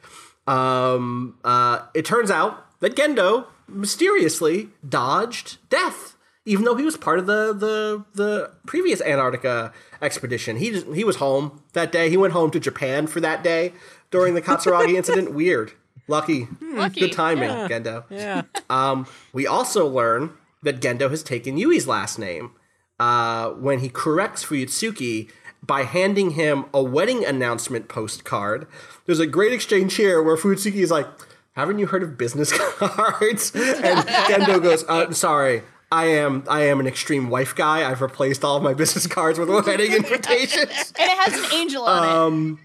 Um, 0.47 1.37
uh, 1.43 1.81
it 1.93 2.05
turns 2.05 2.29
out 2.29 2.65
that 2.79 2.95
Gendo 2.95 3.47
mysteriously 3.67 4.69
dodged 4.87 5.57
death, 5.69 6.15
even 6.45 6.65
though 6.65 6.75
he 6.75 6.85
was 6.85 6.97
part 6.97 7.19
of 7.19 7.25
the 7.25 7.53
the 7.53 8.05
the 8.13 8.51
previous 8.65 9.01
Antarctica 9.01 9.73
expedition. 10.01 10.57
He 10.57 10.71
just, 10.71 10.87
he 10.87 11.03
was 11.03 11.17
home 11.17 11.61
that 11.73 11.91
day. 11.91 12.09
He 12.09 12.17
went 12.17 12.33
home 12.33 12.51
to 12.51 12.59
Japan 12.59 13.07
for 13.07 13.19
that 13.21 13.43
day 13.43 13.73
during 14.11 14.33
the 14.35 14.41
Katsuragi 14.41 14.93
incident. 14.97 15.33
Weird, 15.33 15.71
lucky, 16.07 16.47
Lucky, 16.61 17.01
good 17.01 17.11
timing, 17.13 17.49
yeah. 17.49 17.67
Gendo. 17.67 18.03
Yeah. 18.09 18.43
Um, 18.69 19.07
we 19.33 19.47
also 19.47 19.87
learn 19.87 20.31
that 20.63 20.79
Gendo 20.79 21.09
has 21.09 21.23
taken 21.23 21.57
Yui's 21.57 21.87
last 21.87 22.19
name 22.19 22.51
uh, 22.99 23.49
when 23.51 23.79
he 23.79 23.89
corrects 23.89 24.45
Fuyutsuki 24.45 25.29
by 25.65 25.83
handing 25.83 26.31
him 26.31 26.65
a 26.73 26.83
wedding 26.83 27.25
announcement 27.25 27.87
postcard. 27.87 28.67
There's 29.05 29.19
a 29.19 29.27
great 29.27 29.53
exchange 29.53 29.95
here 29.95 30.21
where 30.21 30.35
Fuyutsuki 30.35 30.75
is 30.75 30.91
like, 30.91 31.07
"Haven't 31.53 31.79
you 31.79 31.87
heard 31.87 32.03
of 32.03 32.17
business 32.17 32.51
cards?" 32.57 33.53
And 33.55 34.07
Gendo 34.27 34.61
goes, 34.61 34.83
uh, 34.87 35.11
"Sorry." 35.11 35.63
I 35.91 36.05
am 36.05 36.43
I 36.49 36.61
am 36.63 36.79
an 36.79 36.87
extreme 36.87 37.29
wife 37.29 37.55
guy. 37.55 37.89
I've 37.89 38.01
replaced 38.01 38.43
all 38.43 38.57
of 38.57 38.63
my 38.63 38.73
business 38.73 39.07
cards 39.07 39.37
with 39.37 39.49
wedding 39.49 39.93
invitations. 40.03 40.93
And 40.97 41.11
it 41.11 41.17
has 41.19 41.33
an 41.39 41.53
angel 41.53 41.83
on 41.83 42.57
it. 42.57 42.59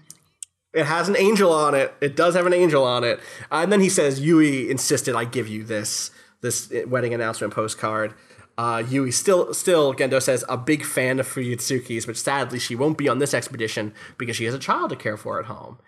It 0.73 0.85
has 0.85 1.07
an 1.07 1.15
angel 1.15 1.51
on 1.51 1.75
it. 1.75 1.93
It 2.01 2.15
does 2.15 2.35
have 2.35 2.45
an 2.45 2.53
angel 2.53 2.83
on 2.83 3.03
it. 3.03 3.19
Uh, 3.51 3.61
and 3.63 3.71
then 3.71 3.81
he 3.81 3.89
says, 3.89 4.19
Yui 4.19 4.69
insisted 4.69 5.15
I 5.15 5.25
give 5.25 5.47
you 5.47 5.63
this 5.63 6.11
this 6.41 6.73
wedding 6.87 7.13
announcement 7.13 7.53
postcard. 7.53 8.13
Uh, 8.61 8.77
Yui 8.77 9.09
still 9.09 9.55
still 9.55 9.91
Gendo 9.91 10.21
says 10.21 10.45
a 10.47 10.55
big 10.55 10.85
fan 10.85 11.19
of 11.19 11.27
Fuyutsuki's, 11.27 12.05
but 12.05 12.15
sadly 12.15 12.59
she 12.59 12.75
won't 12.75 12.95
be 12.95 13.09
on 13.09 13.17
this 13.17 13.33
expedition 13.33 13.91
because 14.19 14.35
she 14.35 14.45
has 14.45 14.53
a 14.53 14.59
child 14.59 14.91
to 14.91 14.95
care 14.95 15.17
for 15.17 15.39
at 15.39 15.47
home. 15.47 15.79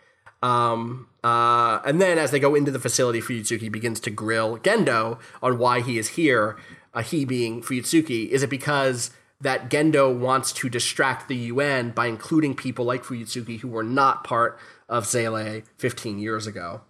Um, 0.41 1.08
uh, 1.24 1.82
and 1.86 2.02
then 2.02 2.18
as 2.18 2.32
they 2.32 2.40
go 2.40 2.56
into 2.56 2.72
the 2.72 2.80
facility, 2.80 3.22
Fuyutsuki 3.22 3.72
begins 3.72 4.00
to 4.00 4.10
grill 4.10 4.58
Gendo 4.58 5.20
on 5.44 5.60
why 5.60 5.82
he 5.82 6.00
is 6.00 6.10
here. 6.10 6.58
Uh, 6.95 7.04
he 7.04 7.26
being 7.26 7.62
Fuyutsuki, 7.62 8.30
is 8.30 8.41
it 8.41 8.50
because 8.50 9.12
that 9.40 9.70
Gendo 9.70 10.12
wants 10.12 10.52
to 10.54 10.68
distract 10.68 11.28
the 11.28 11.36
UN 11.36 11.91
by 11.91 12.08
including 12.08 12.56
people 12.56 12.86
like 12.86 13.04
Fuyutsuki 13.04 13.60
who 13.60 13.68
were 13.68 13.84
not 13.84 14.24
part 14.24 14.58
of 14.90 15.06
Seele 15.06 15.62
15 15.78 16.18
years 16.18 16.48
ago? 16.48 16.82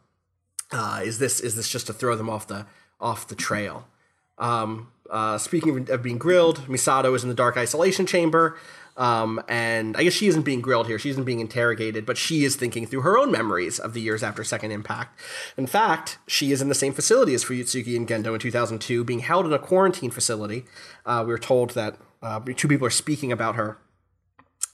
Uh, 0.72 1.02
is 1.04 1.20
this 1.20 1.42
is 1.42 1.58
this 1.58 1.68
just 1.68 1.88
to 1.88 1.94
throw 1.94 2.16
them 2.16 2.30
off 2.30 2.48
the 2.48 2.68
off 3.02 3.28
the 3.28 3.36
trail? 3.36 3.90
Um, 4.38 4.93
uh, 5.14 5.38
speaking 5.38 5.90
of 5.90 6.04
being 6.04 6.18
grilled, 6.18 6.62
Misato 6.68 7.16
is 7.16 7.24
in 7.24 7.30
the 7.30 7.36
dark 7.36 7.56
isolation 7.56 8.06
chamber. 8.06 8.58
Um, 8.96 9.42
and 9.48 9.98
I 9.98 10.04
guess 10.04 10.14
she 10.14 10.28
isn't 10.28 10.44
being 10.44 10.62
grilled 10.62 10.88
here. 10.88 11.00
She 11.00 11.10
isn't 11.10 11.24
being 11.24 11.40
interrogated, 11.40 12.06
but 12.06 12.18
she 12.18 12.44
is 12.44 12.56
thinking 12.56 12.86
through 12.86 13.02
her 13.02 13.18
own 13.18 13.32
memories 13.32 13.80
of 13.80 13.94
the 13.94 14.02
years 14.02 14.22
after 14.22 14.44
Second 14.44 14.72
Impact. 14.72 15.20
In 15.58 15.66
fact, 15.66 16.20
she 16.28 16.52
is 16.52 16.62
in 16.62 16.70
the 16.70 16.76
same 16.76 16.94
facility 16.94 17.34
as 17.34 17.44
Fuyutsuki 17.44 17.96
and 17.96 18.08
Gendo 18.08 18.34
in 18.34 18.40
2002, 18.40 19.04
being 19.04 19.20
held 19.20 19.46
in 19.46 19.54
a 19.54 19.60
quarantine 19.60 20.12
facility. 20.12 20.66
Uh, 21.06 21.24
we 21.26 21.34
are 21.34 21.40
told 21.40 21.72
that 21.72 21.98
uh, 22.22 22.40
two 22.56 22.68
people 22.68 22.86
are 22.86 22.92
speaking 22.92 23.32
about 23.32 23.56
her 23.56 23.78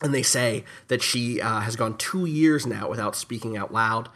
and 0.02 0.14
they 0.14 0.24
say 0.24 0.64
that 0.88 1.02
she 1.02 1.42
uh, 1.42 1.60
has 1.62 1.76
gone 1.76 1.98
two 1.98 2.26
years 2.26 2.66
now 2.66 2.90
without 2.90 3.16
speaking 3.16 3.58
out 3.58 3.74
loud. 3.74 4.10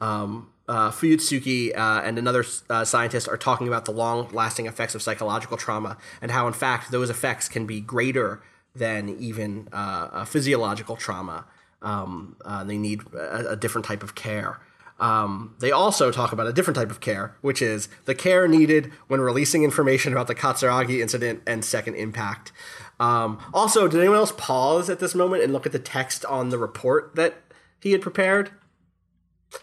Um, 0.00 0.50
uh, 0.68 0.90
Fuyutsuki 0.90 1.76
uh, 1.76 2.02
and 2.04 2.18
another 2.18 2.44
uh, 2.68 2.84
scientist 2.84 3.28
are 3.28 3.38
talking 3.38 3.66
about 3.66 3.86
the 3.86 3.90
long-lasting 3.90 4.66
effects 4.66 4.94
of 4.94 5.02
psychological 5.02 5.56
trauma 5.56 5.96
and 6.20 6.30
how, 6.30 6.46
in 6.46 6.52
fact, 6.52 6.90
those 6.90 7.10
effects 7.10 7.48
can 7.48 7.66
be 7.66 7.80
greater 7.80 8.42
than 8.74 9.08
even 9.18 9.68
uh, 9.72 10.24
physiological 10.24 10.96
trauma. 10.96 11.46
Um, 11.80 12.36
uh, 12.44 12.64
they 12.64 12.76
need 12.76 13.02
a, 13.14 13.52
a 13.52 13.56
different 13.56 13.86
type 13.86 14.02
of 14.02 14.14
care. 14.14 14.60
Um, 15.00 15.54
they 15.60 15.70
also 15.70 16.10
talk 16.10 16.32
about 16.32 16.48
a 16.48 16.52
different 16.52 16.76
type 16.76 16.90
of 16.90 17.00
care, 17.00 17.36
which 17.40 17.62
is 17.62 17.88
the 18.04 18.14
care 18.14 18.48
needed 18.48 18.92
when 19.06 19.20
releasing 19.20 19.62
information 19.62 20.12
about 20.12 20.26
the 20.26 20.34
Katsuragi 20.34 21.00
incident 21.00 21.42
and 21.46 21.64
Second 21.64 21.94
Impact. 21.94 22.52
Um, 22.98 23.38
also, 23.54 23.86
did 23.86 24.00
anyone 24.00 24.18
else 24.18 24.32
pause 24.36 24.90
at 24.90 24.98
this 24.98 25.14
moment 25.14 25.44
and 25.44 25.52
look 25.52 25.66
at 25.66 25.72
the 25.72 25.78
text 25.78 26.24
on 26.24 26.48
the 26.48 26.58
report 26.58 27.14
that 27.14 27.36
he 27.80 27.92
had 27.92 28.02
prepared? 28.02 28.50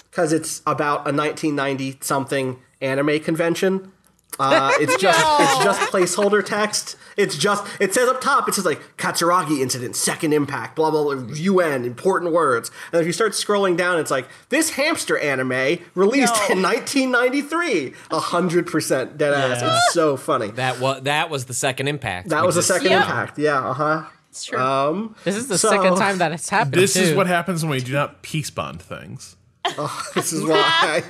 Because 0.10 0.32
it's 0.34 0.62
about 0.66 1.08
a 1.08 1.12
1990 1.14 1.98
something 2.02 2.60
anime 2.82 3.20
convention. 3.20 3.92
Uh, 4.38 4.72
it's 4.80 4.98
just 4.98 5.20
it's 5.40 5.64
just 5.64 5.80
placeholder 5.92 6.46
text. 6.46 6.98
It's 7.16 7.38
just 7.38 7.66
it 7.80 7.94
says 7.94 8.10
up 8.10 8.20
top. 8.20 8.50
It 8.50 8.54
says 8.56 8.66
like 8.66 8.82
Katsuragi 8.98 9.62
incident, 9.62 9.96
second 9.96 10.34
impact, 10.34 10.76
blah 10.76 10.92
blah 10.92 11.04
blah, 11.16 11.34
UN, 11.36 11.86
important 11.86 12.34
words. 12.34 12.70
And 12.92 13.00
if 13.00 13.08
you 13.08 13.14
start 13.14 13.32
scrolling 13.32 13.78
down, 13.78 13.98
it's 14.00 14.12
like 14.12 14.28
this 14.50 14.72
hamster 14.72 15.18
anime 15.18 15.80
released 15.96 16.36
in 16.50 16.62
1993. 16.62 17.94
A 18.12 18.20
hundred 18.20 18.68
percent 18.68 19.18
dead 19.18 19.34
ass. 19.34 19.62
Yeah. 19.62 19.76
It's 19.78 19.94
so 19.94 20.18
funny. 20.18 20.52
That 20.52 20.80
was 20.80 21.04
that 21.04 21.30
was 21.30 21.46
the 21.46 21.54
second 21.54 21.88
impact. 21.88 22.30
That 22.30 22.46
was 22.46 22.56
the 22.56 22.64
second 22.64 22.92
Yeah. 22.92 23.02
impact. 23.04 23.40
Yeah. 23.40 23.70
Uh 23.70 23.74
huh. 23.74 24.04
It's 24.30 24.44
true. 24.46 24.60
Um. 24.60 25.16
This 25.24 25.36
is 25.38 25.48
the 25.48 25.58
So- 25.58 25.70
second 25.70 25.96
time 25.96 26.18
that 26.18 26.32
it's 26.34 26.50
happened. 26.50 26.74
This 26.74 26.96
is 26.98 27.14
what 27.16 27.28
happens 27.28 27.64
when 27.64 27.72
we 27.72 27.80
do 27.80 27.94
not 27.94 28.22
peace 28.22 28.50
bond 28.50 28.82
things. 28.82 29.38
This 30.16 30.34
is 30.34 30.44
why. 30.48 31.04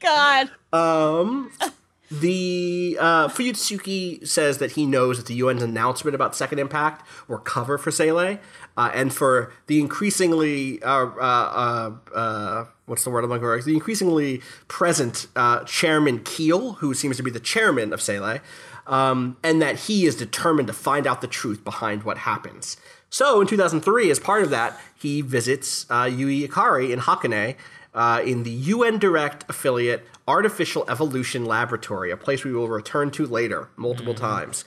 God. 0.00 0.50
The 2.10 2.96
uh, 2.98 3.28
Fuyutsuki 3.28 4.26
says 4.26 4.58
that 4.58 4.72
he 4.72 4.86
knows 4.86 5.18
that 5.18 5.26
the 5.26 5.38
UN's 5.42 5.62
announcement 5.62 6.14
about 6.14 6.34
Second 6.34 6.58
Impact 6.58 7.06
were 7.28 7.38
cover 7.38 7.76
for 7.76 7.90
Seele, 7.90 8.38
uh, 8.78 8.90
and 8.94 9.12
for 9.12 9.52
the 9.66 9.78
increasingly 9.78 10.82
uh, 10.82 11.06
uh, 11.06 11.90
uh, 12.14 12.16
uh, 12.16 12.64
what's 12.86 13.04
the 13.04 13.10
word 13.10 13.24
I'm 13.24 13.30
looking 13.30 13.42
for? 13.42 13.60
The 13.60 13.74
increasingly 13.74 14.40
present 14.68 15.26
uh, 15.36 15.64
Chairman 15.64 16.20
Keel, 16.24 16.74
who 16.74 16.94
seems 16.94 17.18
to 17.18 17.22
be 17.22 17.30
the 17.30 17.40
chairman 17.40 17.92
of 17.92 18.00
Seele, 18.00 18.40
um, 18.86 19.36
and 19.42 19.60
that 19.60 19.80
he 19.80 20.06
is 20.06 20.16
determined 20.16 20.68
to 20.68 20.74
find 20.74 21.06
out 21.06 21.20
the 21.20 21.26
truth 21.26 21.62
behind 21.62 22.04
what 22.04 22.18
happens. 22.18 22.78
So 23.10 23.42
in 23.42 23.46
2003, 23.46 24.10
as 24.10 24.18
part 24.18 24.42
of 24.42 24.50
that, 24.50 24.80
he 24.98 25.20
visits 25.20 25.84
uh, 25.90 26.04
Yui 26.10 26.48
Ikari 26.48 26.90
in 26.90 27.00
Hakone 27.00 27.56
uh, 27.94 28.22
in 28.24 28.42
the 28.42 28.50
UN 28.50 28.98
Direct 28.98 29.44
affiliate 29.48 30.06
Artificial 30.26 30.84
Evolution 30.88 31.44
Laboratory, 31.44 32.10
a 32.10 32.16
place 32.16 32.44
we 32.44 32.52
will 32.52 32.68
return 32.68 33.10
to 33.12 33.26
later 33.26 33.68
multiple 33.76 34.14
times. 34.14 34.64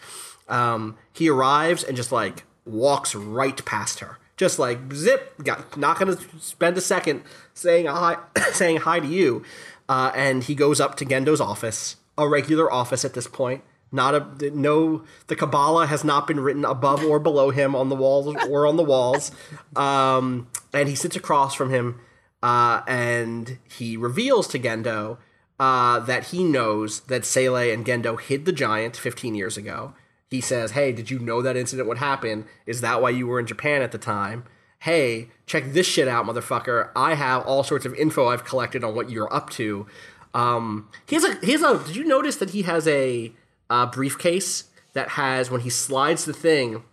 Um, 0.47 0.97
he 1.13 1.29
arrives 1.29 1.83
and 1.83 1.95
just 1.95 2.11
like 2.11 2.43
walks 2.65 3.15
right 3.15 3.63
past 3.65 3.99
her, 3.99 4.17
just 4.37 4.59
like 4.59 4.93
zip. 4.93 5.33
Got 5.43 5.77
not 5.77 5.97
gonna 5.99 6.17
spend 6.39 6.77
a 6.77 6.81
second 6.81 7.23
saying 7.53 7.85
hi, 7.85 8.17
saying 8.51 8.77
hi 8.77 8.99
to 8.99 9.07
you. 9.07 9.43
Uh, 9.87 10.11
and 10.15 10.43
he 10.43 10.55
goes 10.55 10.79
up 10.79 10.95
to 10.95 11.05
Gendo's 11.05 11.41
office, 11.41 11.97
a 12.17 12.27
regular 12.27 12.71
office 12.71 13.03
at 13.03 13.13
this 13.13 13.27
point. 13.27 13.63
Not 13.91 14.15
a 14.15 14.51
no. 14.51 15.03
The 15.27 15.35
Kabbalah 15.35 15.85
has 15.87 16.03
not 16.03 16.25
been 16.27 16.39
written 16.39 16.63
above 16.63 17.03
or 17.03 17.19
below 17.19 17.49
him 17.49 17.75
on 17.75 17.89
the 17.89 17.95
walls 17.95 18.33
or 18.49 18.65
on 18.65 18.77
the 18.77 18.83
walls. 18.83 19.31
Um, 19.75 20.47
and 20.73 20.87
he 20.87 20.95
sits 20.95 21.17
across 21.17 21.53
from 21.53 21.71
him, 21.71 21.99
uh, 22.41 22.81
and 22.87 23.57
he 23.69 23.97
reveals 23.97 24.47
to 24.49 24.59
Gendo 24.59 25.17
uh, 25.59 25.99
that 25.99 26.27
he 26.27 26.43
knows 26.43 27.01
that 27.01 27.25
Seele 27.25 27.71
and 27.71 27.85
Gendo 27.85 28.19
hid 28.19 28.45
the 28.45 28.51
giant 28.51 28.97
15 28.97 29.35
years 29.35 29.57
ago. 29.57 29.93
He 30.29 30.41
says, 30.41 30.71
"Hey, 30.71 30.91
did 30.91 31.11
you 31.11 31.19
know 31.19 31.41
that 31.41 31.57
incident 31.57 31.87
would 31.87 31.97
happen? 31.97 32.45
Is 32.65 32.81
that 32.81 33.01
why 33.01 33.09
you 33.09 33.27
were 33.27 33.39
in 33.39 33.47
Japan 33.47 33.81
at 33.81 33.91
the 33.91 33.97
time?" 33.97 34.45
Hey, 34.79 35.29
check 35.45 35.73
this 35.73 35.85
shit 35.85 36.07
out, 36.07 36.25
motherfucker! 36.25 36.89
I 36.95 37.13
have 37.13 37.45
all 37.45 37.63
sorts 37.63 37.85
of 37.85 37.93
info 37.95 38.27
I've 38.27 38.45
collected 38.45 38.83
on 38.83 38.95
what 38.95 39.09
you're 39.09 39.31
up 39.31 39.49
to. 39.51 39.85
Um, 40.33 40.89
he 41.05 41.15
has 41.15 41.23
a 41.25 41.35
he 41.45 41.51
has 41.51 41.61
a. 41.61 41.83
Did 41.85 41.95
you 41.95 42.05
notice 42.05 42.37
that 42.37 42.51
he 42.51 42.63
has 42.63 42.87
a 42.87 43.33
uh, 43.69 43.85
briefcase 43.85 44.65
that 44.93 45.09
has 45.09 45.49
when 45.49 45.61
he 45.61 45.69
slides 45.69 46.25
the 46.25 46.33
thing, 46.33 46.83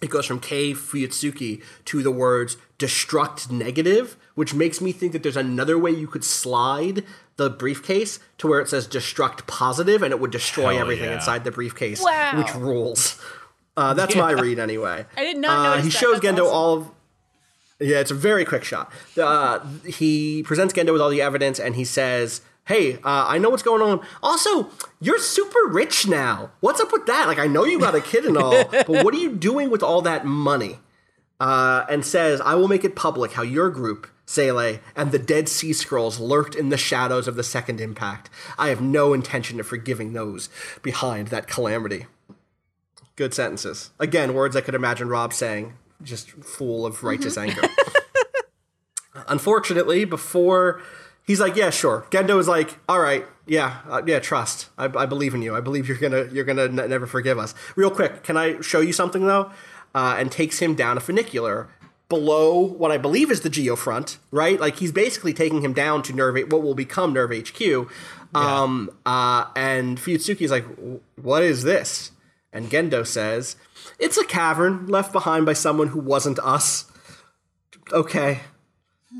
it 0.00 0.08
goes 0.08 0.26
from 0.26 0.40
K 0.40 0.72
Fuyutsuki 0.72 1.62
to 1.86 2.02
the 2.02 2.10
words 2.10 2.56
destruct 2.78 3.50
negative, 3.50 4.16
which 4.34 4.54
makes 4.54 4.80
me 4.80 4.92
think 4.92 5.12
that 5.12 5.22
there's 5.22 5.36
another 5.36 5.78
way 5.78 5.90
you 5.90 6.06
could 6.06 6.24
slide 6.24 7.04
the 7.36 7.48
briefcase 7.50 8.18
to 8.38 8.46
where 8.46 8.60
it 8.60 8.68
says 8.68 8.86
destruct 8.86 9.46
positive 9.46 10.02
and 10.02 10.12
it 10.12 10.20
would 10.20 10.30
destroy 10.30 10.72
Hell 10.74 10.82
everything 10.82 11.06
yeah. 11.10 11.14
inside 11.16 11.44
the 11.44 11.50
briefcase, 11.50 12.02
Wow. 12.02 12.38
which 12.38 12.54
rules. 12.54 13.20
Uh, 13.76 13.94
that's 13.94 14.14
my 14.14 14.30
read 14.44 14.58
anyway. 14.58 15.06
I 15.16 15.24
did 15.24 15.38
not 15.38 15.50
Uh, 15.50 15.76
he 15.82 15.88
that. 15.88 15.90
shows 15.90 16.20
That's 16.20 16.38
Gendo 16.38 16.44
awesome. 16.44 16.54
all 16.54 16.74
of. 16.78 16.90
Yeah, 17.80 17.98
it's 17.98 18.10
a 18.10 18.14
very 18.14 18.44
quick 18.44 18.62
shot. 18.64 18.92
Uh, 19.20 19.58
he 19.86 20.42
presents 20.44 20.72
Gendo 20.74 20.92
with 20.92 21.00
all 21.02 21.10
the 21.10 21.20
evidence 21.22 21.58
and 21.58 21.74
he 21.74 21.84
says, 21.84 22.42
Hey, 22.66 22.94
uh, 22.96 22.98
I 23.26 23.38
know 23.38 23.50
what's 23.50 23.64
going 23.64 23.82
on. 23.82 24.06
Also, 24.22 24.68
you're 25.00 25.18
super 25.18 25.58
rich 25.68 26.06
now. 26.06 26.52
What's 26.60 26.80
up 26.80 26.92
with 26.92 27.06
that? 27.06 27.26
Like, 27.26 27.40
I 27.40 27.48
know 27.48 27.64
you 27.64 27.80
got 27.80 27.96
a 27.96 28.00
kid 28.00 28.24
and 28.24 28.36
all, 28.38 28.52
but 28.70 28.88
what 28.88 29.12
are 29.14 29.18
you 29.18 29.32
doing 29.32 29.68
with 29.68 29.82
all 29.82 30.00
that 30.02 30.24
money? 30.24 30.78
Uh, 31.40 31.84
and 31.88 32.04
says, 32.06 32.40
I 32.40 32.54
will 32.54 32.68
make 32.68 32.84
it 32.84 32.94
public 32.94 33.32
how 33.32 33.42
your 33.42 33.68
group, 33.68 34.06
Seele, 34.24 34.80
and 34.96 35.12
the 35.12 35.18
Dead 35.18 35.48
Sea 35.48 35.72
Scrolls 35.72 36.20
lurked 36.20 36.54
in 36.54 36.68
the 36.68 36.76
shadows 36.76 37.28
of 37.28 37.36
the 37.36 37.42
Second 37.42 37.80
Impact. 37.80 38.30
I 38.58 38.68
have 38.68 38.80
no 38.80 39.12
intention 39.12 39.60
of 39.60 39.66
forgiving 39.66 40.12
those 40.12 40.48
behind 40.82 41.28
that 41.28 41.46
calamity. 41.48 42.06
Good 43.16 43.34
sentences. 43.34 43.90
Again, 43.98 44.34
words 44.34 44.56
I 44.56 44.60
could 44.60 44.74
imagine 44.74 45.08
Rob 45.08 45.32
saying, 45.32 45.74
just 46.02 46.30
full 46.30 46.86
of 46.86 47.02
righteous 47.02 47.36
anger. 47.36 47.62
Unfortunately, 49.28 50.04
before 50.04 50.80
he's 51.24 51.40
like, 51.40 51.56
"Yeah, 51.56 51.70
sure." 51.70 52.06
Gendo 52.10 52.38
is 52.38 52.48
like, 52.48 52.78
"All 52.88 53.00
right, 53.00 53.26
yeah, 53.46 53.78
uh, 53.88 54.02
yeah, 54.06 54.18
trust. 54.18 54.70
I, 54.78 54.84
I 54.84 55.06
believe 55.06 55.34
in 55.34 55.42
you. 55.42 55.54
I 55.54 55.60
believe 55.60 55.88
you're 55.88 55.98
gonna 55.98 56.28
you're 56.32 56.44
gonna 56.44 56.64
n- 56.64 56.88
never 56.88 57.06
forgive 57.06 57.38
us." 57.38 57.54
Real 57.76 57.90
quick, 57.90 58.22
can 58.22 58.36
I 58.36 58.60
show 58.60 58.80
you 58.80 58.92
something 58.92 59.26
though? 59.26 59.50
Uh, 59.94 60.16
and 60.18 60.32
takes 60.32 60.58
him 60.60 60.74
down 60.74 60.96
a 60.96 61.00
funicular 61.00 61.68
below 62.16 62.60
what 62.60 62.90
I 62.92 62.98
believe 62.98 63.30
is 63.30 63.40
the 63.40 63.48
geofront, 63.48 64.18
right? 64.30 64.60
Like 64.60 64.76
he's 64.76 64.92
basically 64.92 65.32
taking 65.32 65.62
him 65.62 65.72
down 65.72 66.02
to 66.02 66.12
Nerv, 66.12 66.34
what 66.52 66.62
will 66.62 66.74
become 66.74 67.14
Nerv 67.14 67.32
HQ. 67.48 67.90
Um, 68.34 68.90
uh, 69.06 69.46
and 69.56 69.98
Fuyutsuki's 69.98 70.50
like, 70.50 70.66
"What 71.16 71.42
is 71.42 71.62
this?" 71.62 72.10
And 72.52 72.70
Gendo 72.70 73.06
says, 73.06 73.56
"It's 73.98 74.18
a 74.18 74.24
cavern 74.24 74.86
left 74.88 75.10
behind 75.12 75.46
by 75.46 75.54
someone 75.54 75.88
who 75.88 76.00
wasn't 76.00 76.38
us." 76.40 76.84
Okay. 77.90 78.40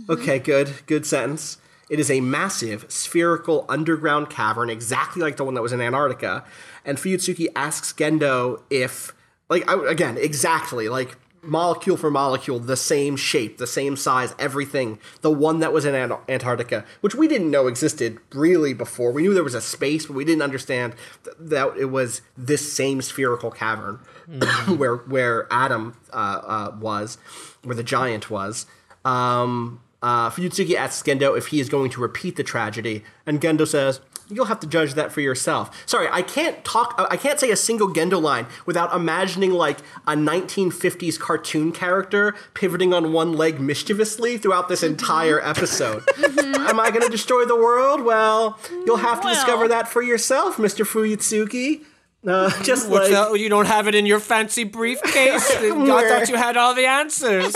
Okay, 0.08 0.38
good. 0.38 0.68
Good 0.86 1.06
sentence. 1.06 1.58
It 1.90 1.98
is 2.00 2.10
a 2.10 2.20
massive 2.20 2.84
spherical 2.88 3.64
underground 3.68 4.30
cavern, 4.30 4.70
exactly 4.70 5.20
like 5.22 5.36
the 5.36 5.44
one 5.44 5.54
that 5.54 5.62
was 5.62 5.72
in 5.72 5.80
Antarctica. 5.80 6.44
And 6.84 6.96
Fuyutsuki 6.98 7.48
asks 7.54 7.92
Gendo 7.92 8.62
if, 8.70 9.12
like, 9.50 9.68
I- 9.70 9.90
again, 9.90 10.16
exactly, 10.16 10.88
like, 10.88 11.16
molecule 11.42 11.96
for 11.96 12.10
molecule, 12.10 12.58
the 12.60 12.76
same 12.76 13.16
shape, 13.16 13.58
the 13.58 13.66
same 13.66 13.96
size, 13.96 14.34
everything. 14.38 14.98
The 15.20 15.30
one 15.30 15.58
that 15.58 15.72
was 15.72 15.84
in 15.84 15.94
Ant- 15.94 16.20
Antarctica, 16.28 16.84
which 17.00 17.14
we 17.14 17.26
didn't 17.26 17.50
know 17.50 17.66
existed 17.66 18.18
really 18.32 18.72
before. 18.72 19.10
We 19.12 19.22
knew 19.22 19.34
there 19.34 19.42
was 19.42 19.54
a 19.54 19.60
space, 19.60 20.06
but 20.06 20.14
we 20.14 20.24
didn't 20.24 20.42
understand 20.42 20.94
th- 21.24 21.36
that 21.38 21.76
it 21.76 21.86
was 21.86 22.22
this 22.36 22.72
same 22.72 23.02
spherical 23.02 23.50
cavern 23.50 23.96
where 24.76 24.96
where 24.96 25.52
Adam 25.52 25.96
uh, 26.12 26.40
uh, 26.44 26.76
was, 26.80 27.18
where 27.64 27.76
the 27.76 27.82
giant 27.82 28.30
was. 28.30 28.66
Um, 29.04 29.80
uh, 30.00 30.30
Fuyutsuki 30.30 30.74
asks 30.74 31.06
Gendo 31.06 31.36
if 31.36 31.48
he 31.48 31.60
is 31.60 31.68
going 31.68 31.90
to 31.90 32.00
repeat 32.00 32.36
the 32.36 32.44
tragedy, 32.44 33.04
and 33.26 33.40
Gendo 33.40 33.66
says, 33.66 34.00
"You'll 34.28 34.46
have 34.46 34.60
to 34.60 34.66
judge 34.66 34.94
that 34.94 35.12
for 35.12 35.20
yourself." 35.20 35.82
Sorry, 35.86 36.08
I 36.10 36.22
can't 36.22 36.64
talk. 36.64 36.94
I 37.10 37.16
can't 37.16 37.38
say 37.40 37.50
a 37.50 37.56
single 37.56 37.88
Gendo 37.88 38.20
line 38.20 38.46
without 38.66 38.94
imagining 38.94 39.52
like 39.52 39.78
a 40.06 40.14
1950s 40.14 41.18
cartoon 41.18 41.72
character 41.72 42.34
pivoting 42.54 42.92
on 42.94 43.12
one 43.12 43.32
leg 43.32 43.60
mischievously 43.60 44.38
throughout 44.38 44.68
this 44.68 44.82
entire 44.82 45.40
episode. 45.46 46.02
Am 46.18 46.78
I 46.80 46.90
going 46.90 47.02
to 47.02 47.08
destroy 47.10 47.44
the 47.44 47.56
world? 47.56 48.02
Well, 48.02 48.58
you'll 48.86 48.96
have 48.96 49.20
to 49.22 49.26
Well. 49.26 49.34
discover 49.34 49.68
that 49.68 49.88
for 49.88 50.02
yourself, 50.02 50.58
Mister 50.58 50.84
Fuyutsuki. 50.84 51.82
Uh, 52.26 52.50
just 52.62 52.88
What's 52.88 53.10
like 53.10 53.30
that? 53.32 53.38
You 53.40 53.48
don't 53.48 53.66
have 53.66 53.88
it 53.88 53.94
in 53.96 54.06
your 54.06 54.20
fancy 54.20 54.62
briefcase? 54.64 55.50
I 55.56 56.08
thought 56.08 56.28
you 56.28 56.36
had 56.36 56.56
all 56.56 56.72
the 56.72 56.86
answers. 56.86 57.54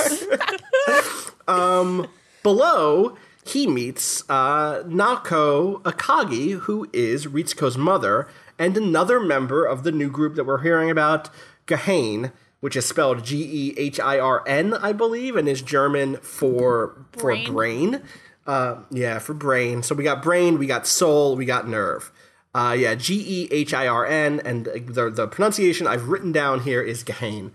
Below, 2.43 3.16
he 3.47 3.66
meets 3.66 4.28
uh, 4.28 4.82
Naoko 4.85 5.81
Akagi, 5.82 6.59
who 6.60 6.89
is 6.93 7.27
Ritsuko's 7.27 7.78
mother, 7.78 8.27
and 8.59 8.77
another 8.77 9.20
member 9.20 9.64
of 9.64 9.85
the 9.85 9.93
new 9.93 10.10
group 10.10 10.35
that 10.35 10.44
we're 10.44 10.62
hearing 10.62 10.90
about, 10.90 11.31
Gehirn, 11.66 12.32
which 12.60 12.74
is 12.74 12.86
spelled 12.86 13.24
G 13.24 13.43
E 13.43 13.74
H 13.77 14.01
I 14.01 14.18
R 14.18 14.43
N, 14.47 14.74
I 14.74 14.93
believe, 14.93 15.36
and 15.36 15.48
is 15.48 15.62
German 15.62 16.16
for 16.16 17.06
Brain. 17.12 17.47
for 17.47 17.52
brain. 17.52 18.02
Uh, 18.47 18.77
yeah, 18.90 19.18
for 19.18 19.35
brain. 19.35 19.82
So 19.82 19.94
we 19.94 20.05
got 20.05 20.23
brain, 20.23 20.59
we 20.59 20.66
got 20.66 20.86
soul, 20.86 21.36
we 21.36 21.44
got 21.44 21.68
nerve. 21.68 22.12
Uh, 22.55 22.74
yeah, 22.78 22.94
G 22.94 23.14
E 23.14 23.48
H 23.51 23.74
I 23.74 23.86
R 23.86 24.06
N, 24.06 24.40
and 24.44 24.64
the 24.64 25.10
the 25.10 25.28
pronunciation 25.28 25.86
I've 25.86 26.09
written 26.09 26.32
down 26.32 26.60
here 26.60 26.82
is 26.82 27.05
Gehirn. 27.05 27.52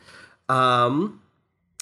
Um, 0.47 1.20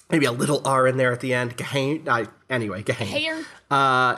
maybe 0.10 0.26
a 0.26 0.32
little 0.32 0.62
R 0.66 0.88
in 0.88 0.98
there 0.98 1.12
at 1.12 1.22
the 1.22 1.34
end. 1.34 1.58
Gehirn. 1.58 2.08
I 2.08 2.28
anyway. 2.50 2.84
Hair. 2.88 3.44
Uh, 3.70 4.18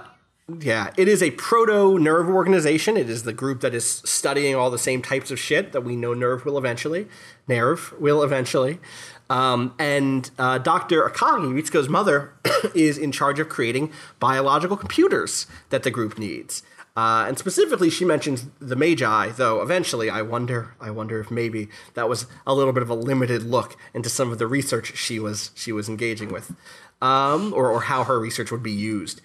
yeah, 0.60 0.92
it 0.98 1.08
is 1.08 1.22
a 1.24 1.32
proto 1.32 1.98
nerve 1.98 2.28
organization. 2.28 2.98
It 2.98 3.10
is 3.10 3.24
the 3.24 3.34
group 3.34 3.62
that 3.62 3.74
is 3.74 3.86
studying 4.06 4.56
all 4.56 4.70
the 4.70 4.78
same 4.78 5.02
types 5.02 5.32
of 5.32 5.40
shit 5.40 5.72
that 5.72 5.82
we 5.82 5.96
know 5.96 6.14
Nerv 6.14 6.46
will 6.46 6.58
eventually. 6.58 7.08
Nerv 7.48 7.98
will 8.00 8.24
eventually. 8.24 8.80
Um, 9.30 9.74
and 9.80 10.30
uh, 10.38 10.58
Dr. 10.58 11.08
Akagi, 11.08 11.54
Ritsuko's 11.54 11.88
mother, 11.88 12.34
is 12.76 12.98
in 12.98 13.14
charge 13.14 13.40
of 13.40 13.48
creating 13.48 13.92
biological 14.20 14.76
computers 14.76 15.48
that 15.70 15.84
the 15.84 15.92
group 15.92 16.18
needs. 16.18 16.64
Uh, 16.96 17.24
and 17.28 17.38
specifically, 17.38 17.90
she 17.90 18.04
mentions 18.04 18.48
the 18.60 18.76
Magi, 18.76 19.30
though 19.30 19.62
eventually 19.62 20.10
I 20.10 20.22
wonder, 20.22 20.76
I 20.82 20.92
wonder 20.92 21.22
if 21.22 21.32
maybe 21.32 21.70
that 21.94 22.10
was 22.10 22.26
a 22.46 22.54
little 22.54 22.74
bit 22.74 22.84
of 22.84 22.90
a 22.90 22.94
limited 22.96 23.44
look 23.44 23.78
into 23.94 24.10
some 24.10 24.30
of 24.32 24.40
the 24.40 24.48
research 24.48 24.98
she 24.98 25.18
was 25.20 25.52
she 25.56 25.72
was 25.72 25.88
engaging 25.88 26.34
with, 26.34 26.54
um, 27.02 27.54
or, 27.54 27.70
or 27.72 27.82
how 27.84 28.04
her 28.04 28.20
research 28.20 28.52
would 28.52 28.62
be 28.64 28.72
used. 28.72 29.22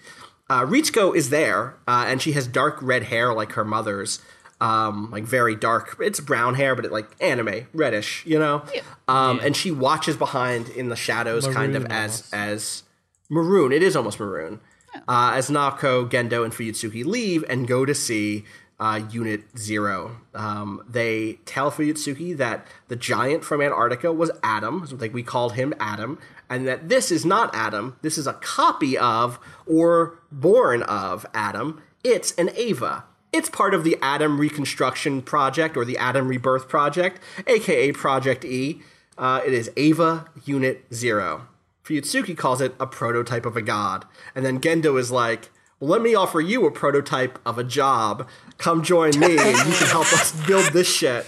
Uh, 0.49 0.61
Ritsuko 0.61 1.13
is 1.13 1.29
there, 1.29 1.75
uh, 1.89 2.05
and 2.07 2.21
she 2.21 2.31
has 2.31 2.47
dark 2.47 2.77
red 2.81 3.03
hair 3.03 3.33
like 3.33 3.51
her 3.53 3.65
mother's, 3.65 4.21
um, 4.61 5.11
like 5.11 5.25
very 5.25 5.53
dark. 5.55 5.97
It's 5.99 6.21
brown 6.21 6.55
hair, 6.55 6.73
but 6.73 6.85
it 6.85 6.91
like 6.93 7.09
anime 7.19 7.67
reddish, 7.73 8.25
you 8.25 8.39
know. 8.39 8.63
Um, 9.09 9.41
And 9.43 9.57
she 9.57 9.71
watches 9.71 10.15
behind 10.15 10.69
in 10.69 10.87
the 10.87 10.95
shadows, 10.95 11.45
kind 11.49 11.75
of 11.75 11.83
Maroon 11.83 11.91
as 11.91 12.31
almost. 12.31 12.33
as 12.33 12.83
maroon. 13.29 13.71
It 13.73 13.83
is 13.83 13.97
almost 13.97 14.21
maroon. 14.21 14.61
Uh, 15.07 15.31
as 15.35 15.49
Naoko, 15.49 16.09
Gendo, 16.09 16.43
and 16.43 16.53
Fuyutsuki 16.53 17.05
leave 17.05 17.43
and 17.49 17.67
go 17.67 17.85
to 17.85 17.93
see 17.95 18.45
uh, 18.79 19.01
Unit 19.09 19.57
Zero, 19.57 20.17
um, 20.35 20.83
they 20.87 21.39
tell 21.45 21.71
Fuyutsuki 21.71 22.37
that 22.37 22.67
the 22.87 22.95
giant 22.95 23.43
from 23.43 23.61
Antarctica 23.61 24.13
was 24.13 24.31
Adam, 24.43 24.87
like 24.99 25.13
we 25.13 25.23
called 25.23 25.53
him 25.53 25.73
Adam, 25.79 26.19
and 26.49 26.67
that 26.67 26.89
this 26.89 27.11
is 27.11 27.25
not 27.25 27.53
Adam. 27.53 27.97
This 28.01 28.17
is 28.17 28.27
a 28.27 28.33
copy 28.33 28.97
of 28.97 29.39
or 29.65 30.19
born 30.31 30.83
of 30.83 31.25
Adam. 31.33 31.81
It's 32.03 32.33
an 32.33 32.51
Eva. 32.55 33.05
It's 33.33 33.49
part 33.49 33.73
of 33.73 33.83
the 33.83 33.97
Adam 34.01 34.39
Reconstruction 34.39 35.21
Project 35.21 35.75
or 35.75 35.83
the 35.83 35.97
Adam 35.97 36.27
Rebirth 36.27 36.69
Project, 36.69 37.19
aka 37.45 37.91
Project 37.91 38.45
E. 38.45 38.81
Uh, 39.17 39.41
it 39.45 39.53
is 39.53 39.71
Eva 39.75 40.27
Unit 40.45 40.85
Zero. 40.93 41.47
Fuyutsuki 41.87 42.37
calls 42.37 42.59
it 42.59 42.75
a 42.81 42.85
prototype 42.85 43.45
of 43.45 43.55
a 43.55 43.61
god. 43.61 44.03
And 44.35 44.45
then 44.45 44.59
Gendo 44.59 44.99
is 44.99 45.09
like, 45.09 45.49
well, 45.79 45.89
let 45.89 46.01
me 46.01 46.15
offer 46.15 46.41
you 46.41 46.65
a 46.65 46.71
prototype 46.71 47.39
of 47.45 47.57
a 47.57 47.63
job. 47.63 48.27
Come 48.57 48.83
join 48.83 49.17
me 49.17 49.31
you 49.31 49.37
can 49.37 49.87
help 49.87 50.11
us 50.11 50.33
build 50.45 50.73
this 50.73 50.93
shit. 50.93 51.25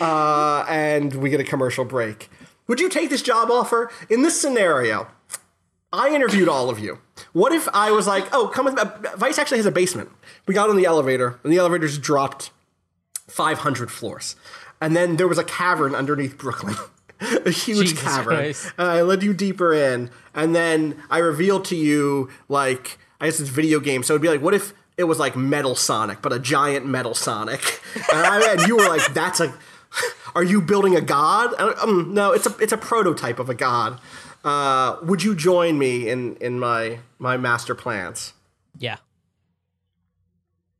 Uh, 0.00 0.64
and 0.68 1.14
we 1.16 1.30
get 1.30 1.40
a 1.40 1.44
commercial 1.44 1.84
break. 1.84 2.30
Would 2.68 2.78
you 2.78 2.88
take 2.88 3.10
this 3.10 3.22
job 3.22 3.50
offer? 3.50 3.90
In 4.08 4.22
this 4.22 4.40
scenario, 4.40 5.08
I 5.92 6.14
interviewed 6.14 6.48
all 6.48 6.70
of 6.70 6.78
you. 6.78 7.00
What 7.32 7.52
if 7.52 7.68
I 7.74 7.90
was 7.90 8.06
like, 8.06 8.32
oh, 8.32 8.46
come 8.46 8.66
with 8.66 8.74
me. 8.74 8.82
Vice 9.16 9.36
actually 9.36 9.58
has 9.58 9.66
a 9.66 9.72
basement. 9.72 10.10
We 10.46 10.54
got 10.54 10.70
on 10.70 10.76
the 10.76 10.84
elevator, 10.84 11.40
and 11.42 11.52
the 11.52 11.58
elevator's 11.58 11.98
dropped 11.98 12.52
500 13.26 13.90
floors. 13.90 14.36
And 14.80 14.94
then 14.94 15.16
there 15.16 15.28
was 15.28 15.38
a 15.38 15.44
cavern 15.44 15.94
underneath 15.94 16.38
Brooklyn. 16.38 16.76
a 17.46 17.50
huge 17.50 17.90
Jesus 17.90 18.02
cavern. 18.02 18.54
And 18.78 18.88
I 18.88 19.02
led 19.02 19.22
you 19.22 19.32
deeper 19.34 19.72
in, 19.72 20.10
and 20.34 20.54
then 20.54 21.02
I 21.10 21.18
revealed 21.18 21.64
to 21.66 21.76
you, 21.76 22.30
like, 22.48 22.98
I 23.20 23.26
guess 23.26 23.40
it's 23.40 23.50
video 23.50 23.80
game. 23.80 24.02
So 24.02 24.14
it'd 24.14 24.22
be 24.22 24.28
like, 24.28 24.42
what 24.42 24.54
if 24.54 24.72
it 24.96 25.04
was 25.04 25.18
like 25.18 25.36
Metal 25.36 25.74
Sonic, 25.74 26.20
but 26.22 26.32
a 26.32 26.38
giant 26.38 26.86
Metal 26.86 27.14
Sonic? 27.14 27.80
And, 28.12 28.26
I, 28.26 28.52
and 28.52 28.62
you 28.66 28.76
were 28.76 28.88
like, 28.88 29.12
that's 29.14 29.40
a. 29.40 29.54
Are 30.34 30.42
you 30.42 30.62
building 30.62 30.96
a 30.96 31.00
god? 31.02 31.52
And, 31.58 31.74
Um, 31.78 32.14
no, 32.14 32.32
it's 32.32 32.46
a 32.46 32.56
it's 32.58 32.72
a 32.72 32.78
prototype 32.78 33.38
of 33.38 33.50
a 33.50 33.54
god. 33.54 34.00
Uh, 34.44 34.96
would 35.02 35.22
you 35.22 35.34
join 35.34 35.78
me 35.78 36.08
in 36.08 36.36
in 36.36 36.58
my 36.58 36.98
my 37.18 37.36
master 37.36 37.74
plans? 37.74 38.32
Yeah. 38.78 38.96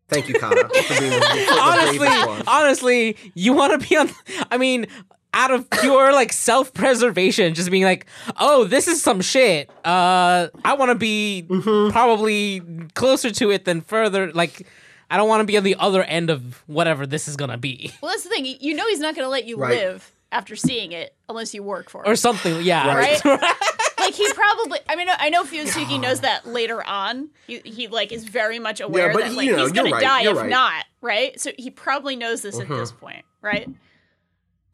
Thank 0.09 0.29
you, 0.29 0.35
Kana, 0.35 0.69
for 0.69 1.01
being 1.01 1.11
the, 1.11 1.21
the 1.21 1.59
honestly, 1.61 2.43
honestly, 2.47 3.17
you 3.35 3.55
want 3.55 3.81
to 3.81 3.89
be 3.89 3.97
on. 3.97 4.11
I 4.51 4.59
mean, 4.59 4.87
out 5.35 5.51
of 5.51 5.69
pure 5.71 6.13
like 6.13 6.33
self 6.33 6.73
preservation, 6.75 7.55
just 7.55 7.71
being 7.71 7.85
like, 7.85 8.07
oh, 8.39 8.65
this 8.65 8.87
is 8.89 9.03
some 9.03 9.21
shit. 9.21 9.71
Uh, 9.85 10.49
I 10.65 10.75
want 10.75 10.91
to 10.91 10.95
be 10.95 11.45
Mm-hmm. 11.49 11.91
probably 11.93 12.61
closer 12.95 13.31
to 13.31 13.51
it 13.51 13.65
than 13.65 13.81
further. 13.81 14.33
Like, 14.33 14.67
I 15.11 15.17
don't 15.17 15.29
want 15.29 15.41
to 15.41 15.45
be 15.47 15.57
on 15.57 15.65
the 15.65 15.77
other 15.79 16.03
end 16.03 16.31
of 16.31 16.63
whatever 16.67 17.07
this 17.07 17.29
is 17.29 17.37
gonna 17.37 17.59
be, 17.59 17.93
Well, 18.03 18.11
that's 18.13 18.23
the 18.25 18.31
thing. 18.31 18.47
You 18.47 18.75
know 18.75 18.87
he's 18.89 19.01
not 19.01 19.15
going 19.15 19.25
to 19.27 19.31
let 19.31 19.45
you 19.47 19.57
Right. 19.59 19.77
live 19.79 20.11
after 20.31 20.57
seeing 20.57 20.93
it 20.93 21.15
unless 21.29 21.53
you 21.53 21.63
work 21.63 21.91
for 21.91 22.07
or 22.07 22.17
something. 22.17 22.63
Yeah, 22.63 22.95
Right. 22.97 23.23
like 23.99 24.15
he 24.15 24.33
probably. 24.33 24.79
I 24.89 24.97
mean, 24.97 25.09
I 25.11 25.29
know 25.29 25.45
Fuyutsuki 25.45 26.01
knows 26.01 26.21
that 26.21 26.47
later 26.47 26.83
on. 26.87 27.29
He, 27.47 27.61
he 27.65 27.89
like 27.89 28.11
is 28.13 28.25
very 28.25 28.59
much 28.59 28.81
aware 28.81 29.13
but 29.13 29.23
that 29.23 29.31
he- 29.31 29.37
like 29.37 29.47
you 29.47 29.53
know, 29.57 29.63
he's 29.65 29.73
going 29.73 29.89
to 29.89 29.93
right, 29.95 30.03
die 30.03 30.31
if 30.31 30.37
right. 30.37 30.49
not. 30.51 30.85
Right. 31.03 31.39
So 31.41 31.53
he 31.59 31.71
probably 31.71 32.17
knows 32.17 32.41
this 32.43 32.59
at 32.59 32.69
this 32.69 32.93
point. 32.93 33.25
Right. 33.43 33.69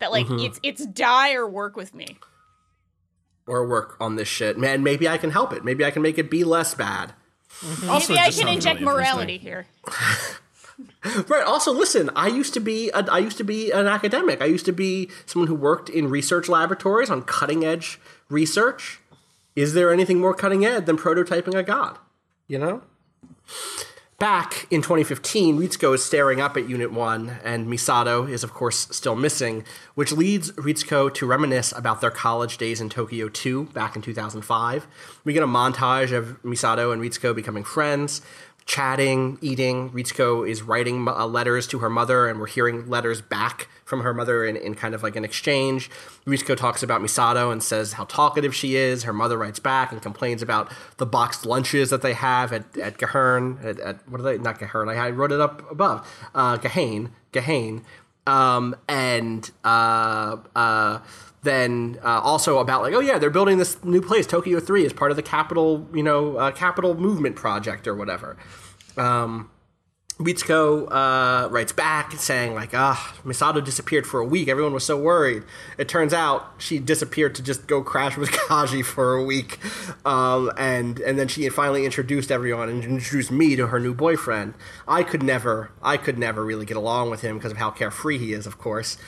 That 0.00 0.12
like 0.12 0.26
it's 0.30 0.60
it's 0.62 0.86
die 0.86 1.34
or 1.34 1.48
work 1.48 1.76
with 1.76 1.94
me. 1.94 2.18
or 3.46 3.66
work 3.66 3.96
on 4.00 4.16
this 4.16 4.28
shit, 4.28 4.58
man. 4.58 4.82
Maybe 4.82 5.08
I 5.08 5.18
can 5.18 5.30
help 5.30 5.52
it. 5.52 5.64
Maybe 5.64 5.84
I 5.84 5.90
can 5.90 6.02
make 6.02 6.18
it 6.18 6.30
be 6.30 6.44
less 6.44 6.74
bad. 6.74 7.14
Also, 7.88 8.12
Maybe 8.12 8.20
I 8.20 8.30
can 8.30 8.46
inject 8.48 8.80
really 8.80 8.92
morality 8.92 9.38
here. 9.38 9.66
Right. 11.26 11.42
Also, 11.44 11.72
listen. 11.72 12.08
I 12.14 12.28
used 12.28 12.54
to 12.54 12.60
be. 12.60 12.90
A, 12.90 12.98
I 13.10 13.18
used 13.18 13.36
to 13.38 13.44
be 13.44 13.72
an 13.72 13.88
academic. 13.88 14.40
I 14.40 14.44
used 14.44 14.64
to 14.66 14.72
be 14.72 15.10
someone 15.26 15.48
who 15.48 15.54
worked 15.56 15.88
in 15.88 16.08
research 16.08 16.48
laboratories 16.48 17.10
on 17.10 17.22
cutting 17.22 17.64
edge 17.64 17.98
research. 18.28 19.00
Is 19.56 19.74
there 19.74 19.92
anything 19.92 20.20
more 20.20 20.34
cutting 20.34 20.64
edge 20.64 20.84
than 20.86 20.96
prototyping 20.96 21.54
a 21.54 21.64
god? 21.64 21.98
You 22.46 22.58
know. 22.60 22.82
Back 24.18 24.66
in 24.68 24.82
2015, 24.82 25.60
Ritsuko 25.60 25.94
is 25.94 26.04
staring 26.04 26.40
up 26.40 26.56
at 26.56 26.68
Unit 26.68 26.92
1, 26.92 27.38
and 27.44 27.68
Misato 27.68 28.28
is, 28.28 28.42
of 28.42 28.52
course, 28.52 28.88
still 28.90 29.14
missing, 29.14 29.62
which 29.94 30.10
leads 30.10 30.50
Ritsuko 30.54 31.14
to 31.14 31.24
reminisce 31.24 31.70
about 31.70 32.00
their 32.00 32.10
college 32.10 32.58
days 32.58 32.80
in 32.80 32.88
Tokyo 32.88 33.28
2 33.28 33.66
back 33.66 33.94
in 33.94 34.02
2005. 34.02 34.88
We 35.22 35.32
get 35.32 35.44
a 35.44 35.46
montage 35.46 36.10
of 36.10 36.42
Misato 36.42 36.92
and 36.92 37.00
Ritsuko 37.00 37.32
becoming 37.32 37.62
friends, 37.62 38.20
chatting, 38.68 39.38
eating. 39.40 39.90
Ritsuko 39.90 40.48
is 40.48 40.62
writing 40.62 41.08
uh, 41.08 41.26
letters 41.26 41.66
to 41.68 41.78
her 41.78 41.88
mother, 41.88 42.28
and 42.28 42.38
we're 42.38 42.46
hearing 42.46 42.88
letters 42.88 43.22
back 43.22 43.66
from 43.84 44.02
her 44.02 44.12
mother 44.12 44.44
in, 44.44 44.56
in 44.56 44.74
kind 44.74 44.94
of 44.94 45.02
like 45.02 45.16
an 45.16 45.24
exchange. 45.24 45.90
Ritsuko 46.26 46.54
talks 46.54 46.82
about 46.82 47.00
Misato 47.00 47.50
and 47.50 47.62
says 47.62 47.94
how 47.94 48.04
talkative 48.04 48.54
she 48.54 48.76
is. 48.76 49.04
Her 49.04 49.12
mother 49.14 49.38
writes 49.38 49.58
back 49.58 49.90
and 49.90 50.02
complains 50.02 50.42
about 50.42 50.70
the 50.98 51.06
boxed 51.06 51.46
lunches 51.46 51.88
that 51.88 52.02
they 52.02 52.12
have 52.12 52.52
at, 52.52 52.76
at 52.76 52.98
Gahern. 52.98 53.64
At, 53.64 53.80
at, 53.80 54.08
what 54.08 54.20
are 54.20 54.24
they? 54.24 54.36
Not 54.36 54.60
Gahern. 54.60 54.94
I, 54.94 55.06
I 55.06 55.10
wrote 55.10 55.32
it 55.32 55.40
up 55.40 55.68
above. 55.70 56.06
Uh, 56.34 56.58
Gahane. 56.58 57.10
Gahane. 57.32 57.82
Um, 58.26 58.76
and 58.86 59.50
uh, 59.64 60.36
uh, 60.54 60.98
then 61.48 61.98
uh, 62.04 62.20
also 62.20 62.58
about 62.58 62.82
like, 62.82 62.94
oh 62.94 63.00
yeah, 63.00 63.18
they're 63.18 63.30
building 63.30 63.58
this 63.58 63.82
new 63.82 64.02
place, 64.02 64.26
Tokyo 64.26 64.60
Three, 64.60 64.84
as 64.84 64.92
part 64.92 65.10
of 65.10 65.16
the 65.16 65.22
capital, 65.22 65.88
you 65.94 66.02
know, 66.02 66.36
uh, 66.36 66.50
capital 66.50 66.94
movement 66.94 67.36
project 67.36 67.86
or 67.86 67.94
whatever. 67.94 68.36
Um, 68.96 69.50
Ritsuko 70.18 70.88
uh, 70.90 71.48
writes 71.48 71.70
back 71.70 72.10
saying 72.12 72.52
like, 72.52 72.70
ah, 72.74 73.14
Misato 73.24 73.64
disappeared 73.64 74.04
for 74.04 74.18
a 74.18 74.24
week. 74.24 74.48
Everyone 74.48 74.74
was 74.74 74.82
so 74.82 74.96
worried. 74.96 75.44
It 75.78 75.88
turns 75.88 76.12
out 76.12 76.54
she 76.58 76.80
disappeared 76.80 77.36
to 77.36 77.42
just 77.42 77.68
go 77.68 77.82
crash 77.82 78.16
with 78.16 78.30
Kaji 78.48 78.84
for 78.84 79.14
a 79.14 79.22
week, 79.22 79.60
um, 80.04 80.50
and 80.58 80.98
and 80.98 81.20
then 81.20 81.28
she 81.28 81.48
finally 81.50 81.84
introduced 81.84 82.32
everyone 82.32 82.68
and 82.68 82.82
introduced 82.82 83.30
me 83.30 83.54
to 83.54 83.68
her 83.68 83.78
new 83.78 83.94
boyfriend. 83.94 84.54
I 84.88 85.04
could 85.04 85.22
never, 85.22 85.70
I 85.82 85.96
could 85.96 86.18
never 86.18 86.44
really 86.44 86.66
get 86.66 86.76
along 86.76 87.10
with 87.10 87.20
him 87.20 87.36
because 87.36 87.52
of 87.52 87.58
how 87.58 87.70
carefree 87.70 88.18
he 88.18 88.32
is, 88.32 88.44
of 88.44 88.58
course. 88.58 88.98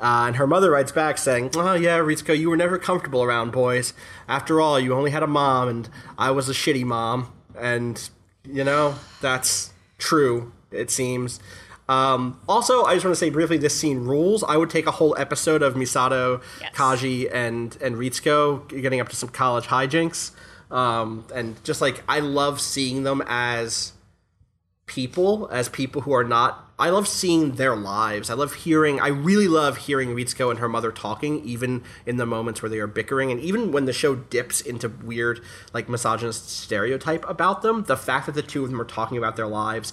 Uh, 0.00 0.24
and 0.28 0.36
her 0.36 0.46
mother 0.46 0.70
writes 0.70 0.92
back 0.92 1.18
saying, 1.18 1.50
"Oh 1.54 1.74
yeah, 1.74 1.98
Ritsuko, 1.98 2.36
you 2.38 2.48
were 2.48 2.56
never 2.56 2.78
comfortable 2.78 3.22
around 3.22 3.52
boys. 3.52 3.92
After 4.28 4.60
all, 4.60 4.80
you 4.80 4.94
only 4.94 5.10
had 5.10 5.22
a 5.22 5.26
mom, 5.26 5.68
and 5.68 5.88
I 6.16 6.30
was 6.30 6.48
a 6.48 6.52
shitty 6.54 6.84
mom. 6.84 7.30
And 7.58 8.08
you 8.48 8.64
know 8.64 8.94
that's 9.20 9.72
true. 9.98 10.52
It 10.70 10.90
seems." 10.90 11.38
Um, 11.88 12.40
also, 12.48 12.84
I 12.84 12.94
just 12.94 13.04
want 13.04 13.16
to 13.16 13.18
say 13.18 13.30
briefly, 13.30 13.58
this 13.58 13.76
scene 13.78 14.04
rules. 14.04 14.44
I 14.44 14.56
would 14.56 14.70
take 14.70 14.86
a 14.86 14.92
whole 14.92 15.14
episode 15.18 15.60
of 15.60 15.74
Misato, 15.74 16.40
Yes. 16.60 16.72
Kaji, 16.74 17.28
and 17.34 17.76
and 17.82 17.96
Ritsuko 17.96 18.68
getting 18.80 19.00
up 19.00 19.08
to 19.10 19.16
some 19.16 19.28
college 19.28 19.66
hijinks, 19.66 20.30
um, 20.70 21.24
and 21.34 21.62
just 21.64 21.80
like 21.80 22.02
I 22.08 22.20
love 22.20 22.60
seeing 22.60 23.02
them 23.02 23.22
as 23.26 23.92
people 24.86 25.48
as 25.52 25.68
people 25.68 26.02
who 26.02 26.12
are 26.12 26.24
not 26.24 26.69
I 26.80 26.88
love 26.88 27.06
seeing 27.06 27.52
their 27.52 27.76
lives. 27.76 28.30
I 28.30 28.34
love 28.34 28.54
hearing 28.54 29.00
I 29.00 29.08
really 29.08 29.48
love 29.48 29.76
hearing 29.76 30.16
Ritsuko 30.16 30.50
and 30.50 30.58
her 30.60 30.68
mother 30.68 30.90
talking 30.90 31.44
even 31.44 31.82
in 32.06 32.16
the 32.16 32.24
moments 32.24 32.62
where 32.62 32.70
they 32.70 32.78
are 32.78 32.86
bickering 32.86 33.30
and 33.30 33.38
even 33.40 33.70
when 33.70 33.84
the 33.84 33.92
show 33.92 34.14
dips 34.14 34.62
into 34.62 34.88
weird 34.88 35.42
like 35.74 35.90
misogynist 35.90 36.48
stereotype 36.48 37.28
about 37.28 37.60
them, 37.60 37.84
the 37.84 37.98
fact 37.98 38.24
that 38.26 38.34
the 38.34 38.42
two 38.42 38.64
of 38.64 38.70
them 38.70 38.80
are 38.80 38.84
talking 38.84 39.18
about 39.18 39.36
their 39.36 39.46
lives 39.46 39.92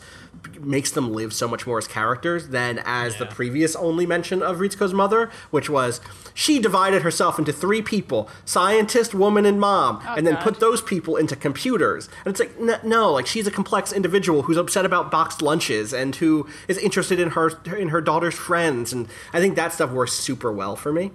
makes 0.59 0.91
them 0.91 1.13
live 1.13 1.33
so 1.33 1.47
much 1.47 1.65
more 1.65 1.77
as 1.77 1.87
characters 1.87 2.49
than 2.49 2.81
as 2.85 3.17
the 3.17 3.25
previous 3.25 3.75
only 3.75 4.05
mention 4.05 4.41
of 4.41 4.57
Ritsuko's 4.57 4.93
mother, 4.93 5.29
which 5.51 5.69
was 5.69 6.01
she 6.33 6.59
divided 6.59 7.01
herself 7.01 7.39
into 7.39 7.53
three 7.53 7.81
people, 7.81 8.29
scientist, 8.45 9.13
woman 9.13 9.45
and 9.45 9.59
mom, 9.59 10.01
oh, 10.07 10.15
and 10.15 10.25
then 10.25 10.35
God. 10.35 10.43
put 10.43 10.59
those 10.59 10.81
people 10.81 11.15
into 11.15 11.35
computers. 11.35 12.09
And 12.25 12.31
it's 12.31 12.39
like, 12.39 12.53
n- 12.59 12.79
no, 12.83 13.11
like 13.11 13.27
she's 13.27 13.47
a 13.47 13.51
complex 13.51 13.91
individual 13.91 14.43
who's 14.43 14.57
upset 14.57 14.85
about 14.85 15.11
boxed 15.11 15.41
lunches 15.41 15.93
and 15.93 16.15
who 16.15 16.47
is 16.67 16.77
interested 16.77 17.19
in 17.19 17.31
her 17.31 17.51
in 17.75 17.89
her 17.89 18.01
daughter's 18.01 18.35
friends. 18.35 18.93
And 18.93 19.07
I 19.33 19.39
think 19.39 19.55
that 19.55 19.73
stuff 19.73 19.91
works 19.91 20.13
super 20.13 20.51
well 20.51 20.75
for 20.75 20.91
me. 20.91 21.11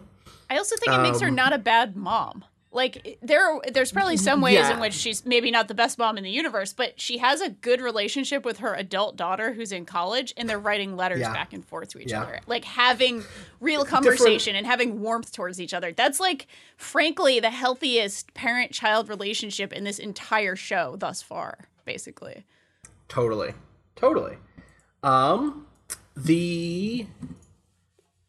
I 0.50 0.58
also 0.58 0.76
think 0.76 0.92
it 0.92 1.00
makes 1.00 1.20
her 1.20 1.28
um, 1.28 1.34
not 1.34 1.52
a 1.52 1.58
bad 1.58 1.96
mom. 1.96 2.44
Like 2.74 3.18
there, 3.22 3.58
there's 3.72 3.92
probably 3.92 4.16
some 4.16 4.40
ways 4.40 4.54
Yeah. 4.54 4.72
in 4.74 4.80
which 4.80 4.94
she's 4.94 5.26
maybe 5.26 5.50
not 5.50 5.68
the 5.68 5.74
best 5.74 5.98
mom 5.98 6.16
in 6.16 6.24
the 6.24 6.30
universe, 6.30 6.72
but 6.72 6.98
she 6.98 7.18
has 7.18 7.40
a 7.42 7.50
good 7.50 7.80
relationship 7.82 8.44
with 8.46 8.58
her 8.58 8.74
adult 8.74 9.16
daughter 9.16 9.52
who's 9.52 9.72
in 9.72 9.84
college, 9.84 10.32
and 10.38 10.48
they're 10.48 10.58
writing 10.58 10.96
letters 10.96 11.20
Yeah. 11.20 11.32
back 11.34 11.52
and 11.52 11.64
forth 11.64 11.90
to 11.90 11.98
each 11.98 12.10
Yeah. 12.12 12.22
other, 12.22 12.40
like 12.46 12.64
having 12.64 13.24
real 13.60 13.84
conversation 13.84 14.56
and 14.56 14.66
having 14.66 15.00
warmth 15.02 15.32
towards 15.32 15.60
each 15.60 15.74
other. 15.74 15.92
That's 15.92 16.18
like, 16.18 16.46
frankly, 16.78 17.40
the 17.40 17.50
healthiest 17.50 18.32
parent-child 18.32 19.08
relationship 19.08 19.72
in 19.72 19.84
this 19.84 19.98
entire 19.98 20.56
show 20.56 20.96
thus 20.96 21.20
far, 21.20 21.68
basically. 21.84 22.44
Totally, 23.08 23.52
totally. 23.96 24.38
Um, 25.02 25.66
the 26.16 27.06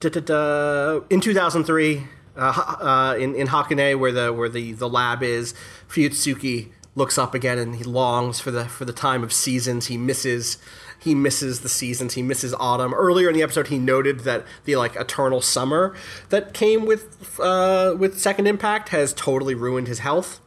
da, 0.02 0.10
da, 0.10 0.20
da, 0.20 1.00
in 1.10 1.22
2003, 1.22 2.08
uh, 2.36 2.76
uh, 2.80 3.16
in 3.18 3.36
in 3.36 3.48
Hakone, 3.48 4.00
where 4.00 4.12
the 4.12 4.34
where 4.34 4.50
the 4.50 4.74
the 4.74 4.90
lab 4.90 5.24
is, 5.24 5.54
Fuyutsuki 5.90 6.70
looks 6.96 7.18
up 7.18 7.34
again 7.34 7.58
and 7.58 7.76
he 7.76 7.84
longs 7.84 8.40
for 8.40 8.52
the 8.52 8.66
for 8.66 8.86
the 8.86 8.94
time 8.94 9.24
of 9.24 9.34
seasons. 9.34 9.88
He 9.88 9.98
misses 9.98 10.58
he 11.00 11.14
misses 11.16 11.62
the 11.62 11.70
seasons. 11.70 12.14
He 12.14 12.22
misses 12.22 12.54
autumn. 12.54 12.94
Earlier 12.94 13.28
in 13.28 13.36
the 13.36 13.44
episode, 13.44 13.68
he 13.68 13.78
noted 13.78 14.22
that 14.22 14.46
the 14.64 14.78
like 14.78 14.96
eternal 14.96 15.42
summer 15.42 15.96
that 16.30 16.54
came 16.54 16.86
with 16.86 17.40
uh, 17.40 17.96
with 17.98 18.20
Second 18.20 18.48
Impact 18.48 18.90
has 18.90 19.14
totally 19.14 19.56
ruined 19.56 19.88
his 19.88 20.00
health. 20.00 20.40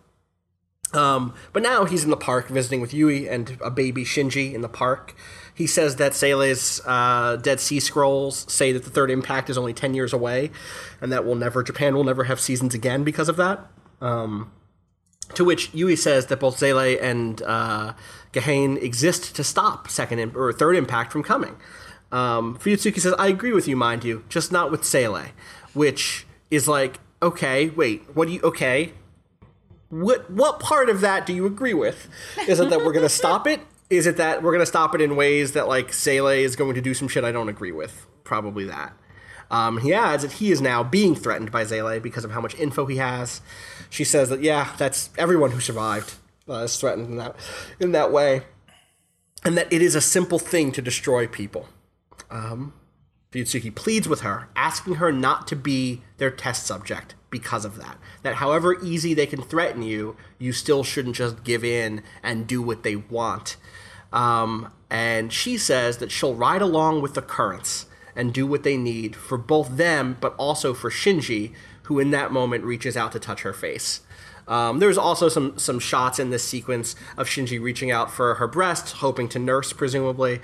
Um, 0.94 1.34
but 1.52 1.62
now 1.62 1.84
he's 1.84 2.04
in 2.04 2.10
the 2.10 2.16
park 2.16 2.48
visiting 2.48 2.80
with 2.80 2.94
Yui 2.94 3.28
and 3.28 3.58
a 3.62 3.70
baby 3.70 4.04
Shinji 4.04 4.54
in 4.54 4.62
the 4.62 4.68
park. 4.68 5.14
He 5.56 5.66
says 5.66 5.96
that 5.96 6.14
Seele's 6.14 6.82
uh, 6.84 7.36
Dead 7.36 7.60
Sea 7.60 7.80
Scrolls 7.80 8.44
say 8.52 8.72
that 8.72 8.84
the 8.84 8.90
third 8.90 9.10
impact 9.10 9.48
is 9.48 9.56
only 9.56 9.72
10 9.72 9.94
years 9.94 10.12
away 10.12 10.50
and 11.00 11.10
that 11.10 11.24
will 11.24 11.34
never, 11.34 11.62
Japan 11.62 11.94
will 11.94 12.04
never 12.04 12.24
have 12.24 12.38
seasons 12.38 12.74
again 12.74 13.04
because 13.04 13.30
of 13.30 13.36
that. 13.36 13.66
Um, 14.02 14.52
to 15.34 15.44
which 15.44 15.72
Yui 15.74 15.96
says 15.96 16.26
that 16.26 16.40
both 16.40 16.58
Seele 16.58 16.98
and 17.00 17.42
uh, 17.42 17.94
Gahane 18.34 18.80
exist 18.82 19.34
to 19.34 19.42
stop 19.42 19.88
second 19.88 20.36
or 20.36 20.52
third 20.52 20.76
impact 20.76 21.10
from 21.10 21.22
coming. 21.22 21.56
Um, 22.12 22.58
Fuyutsuki 22.58 23.00
says, 23.00 23.14
I 23.18 23.28
agree 23.28 23.52
with 23.52 23.66
you, 23.66 23.76
mind 23.76 24.04
you, 24.04 24.24
just 24.28 24.52
not 24.52 24.70
with 24.70 24.84
Seele, 24.84 25.24
which 25.72 26.26
is 26.50 26.68
like, 26.68 27.00
okay, 27.22 27.70
wait, 27.70 28.04
what 28.14 28.28
do 28.28 28.34
you, 28.34 28.40
okay, 28.42 28.92
what 29.88 30.30
what 30.30 30.60
part 30.60 30.88
of 30.88 31.00
that 31.00 31.26
do 31.26 31.32
you 31.32 31.46
agree 31.46 31.74
with? 31.74 32.08
Is 32.48 32.60
it 32.60 32.70
that 32.70 32.84
we're 32.84 32.92
gonna 32.92 33.08
stop 33.08 33.46
it? 33.46 33.60
Is 33.88 34.06
it 34.06 34.16
that 34.16 34.42
we're 34.42 34.52
gonna 34.52 34.66
stop 34.66 34.94
it 34.94 35.00
in 35.00 35.16
ways 35.16 35.52
that 35.52 35.68
like 35.68 35.92
Seele 35.92 36.28
is 36.28 36.56
going 36.56 36.74
to 36.74 36.80
do 36.80 36.94
some 36.94 37.08
shit 37.08 37.24
I 37.24 37.32
don't 37.32 37.48
agree 37.48 37.72
with? 37.72 38.06
Probably 38.24 38.64
that. 38.64 38.92
Um, 39.50 39.78
he 39.78 39.94
adds 39.94 40.22
that 40.22 40.32
he 40.32 40.50
is 40.50 40.60
now 40.60 40.82
being 40.82 41.14
threatened 41.14 41.52
by 41.52 41.64
Seele 41.64 42.00
because 42.00 42.24
of 42.24 42.32
how 42.32 42.40
much 42.40 42.56
info 42.56 42.86
he 42.86 42.96
has. 42.96 43.40
She 43.90 44.04
says 44.04 44.28
that 44.30 44.42
yeah, 44.42 44.72
that's 44.76 45.10
everyone 45.16 45.52
who 45.52 45.60
survived 45.60 46.14
uh, 46.48 46.64
is 46.64 46.76
threatened 46.76 47.10
in 47.10 47.16
that 47.16 47.36
in 47.78 47.92
that 47.92 48.12
way, 48.12 48.42
and 49.44 49.56
that 49.56 49.72
it 49.72 49.82
is 49.82 49.94
a 49.94 50.00
simple 50.00 50.38
thing 50.38 50.72
to 50.72 50.82
destroy 50.82 51.26
people. 51.26 51.68
Um, 52.30 52.74
Fuyutsuki 53.30 53.74
pleads 53.74 54.08
with 54.08 54.22
her, 54.22 54.48
asking 54.56 54.96
her 54.96 55.12
not 55.12 55.46
to 55.48 55.56
be 55.56 56.02
their 56.16 56.30
test 56.30 56.66
subject 56.66 57.14
because 57.38 57.66
of 57.66 57.76
that. 57.76 57.98
That 58.22 58.36
however 58.36 58.82
easy 58.82 59.12
they 59.12 59.26
can 59.26 59.42
threaten 59.42 59.82
you, 59.82 60.16
you 60.38 60.52
still 60.52 60.82
shouldn't 60.82 61.16
just 61.16 61.44
give 61.44 61.62
in 61.62 62.02
and 62.22 62.46
do 62.46 62.62
what 62.62 62.82
they 62.82 62.96
want. 62.96 63.56
Um, 64.10 64.72
and 64.88 65.30
she 65.30 65.58
says 65.58 65.98
that 65.98 66.10
she'll 66.10 66.34
ride 66.34 66.62
along 66.62 67.02
with 67.02 67.12
the 67.12 67.20
currents 67.20 67.84
and 68.14 68.32
do 68.32 68.46
what 68.46 68.62
they 68.62 68.78
need 68.78 69.14
for 69.14 69.36
both 69.36 69.76
them, 69.76 70.16
but 70.18 70.34
also 70.38 70.72
for 70.72 70.90
Shinji, 70.90 71.52
who 71.82 71.98
in 71.98 72.10
that 72.12 72.32
moment 72.32 72.64
reaches 72.64 72.96
out 72.96 73.12
to 73.12 73.20
touch 73.20 73.42
her 73.42 73.52
face. 73.52 74.00
Um, 74.48 74.78
there's 74.78 74.96
also 74.96 75.28
some 75.28 75.58
some 75.58 75.78
shots 75.78 76.18
in 76.18 76.30
this 76.30 76.44
sequence 76.44 76.94
of 77.16 77.26
Shinji 77.26 77.60
reaching 77.60 77.90
out 77.90 78.10
for 78.10 78.36
her 78.36 78.46
breast, 78.46 78.92
hoping 78.94 79.28
to 79.30 79.38
nurse, 79.38 79.72
presumably. 79.72 80.40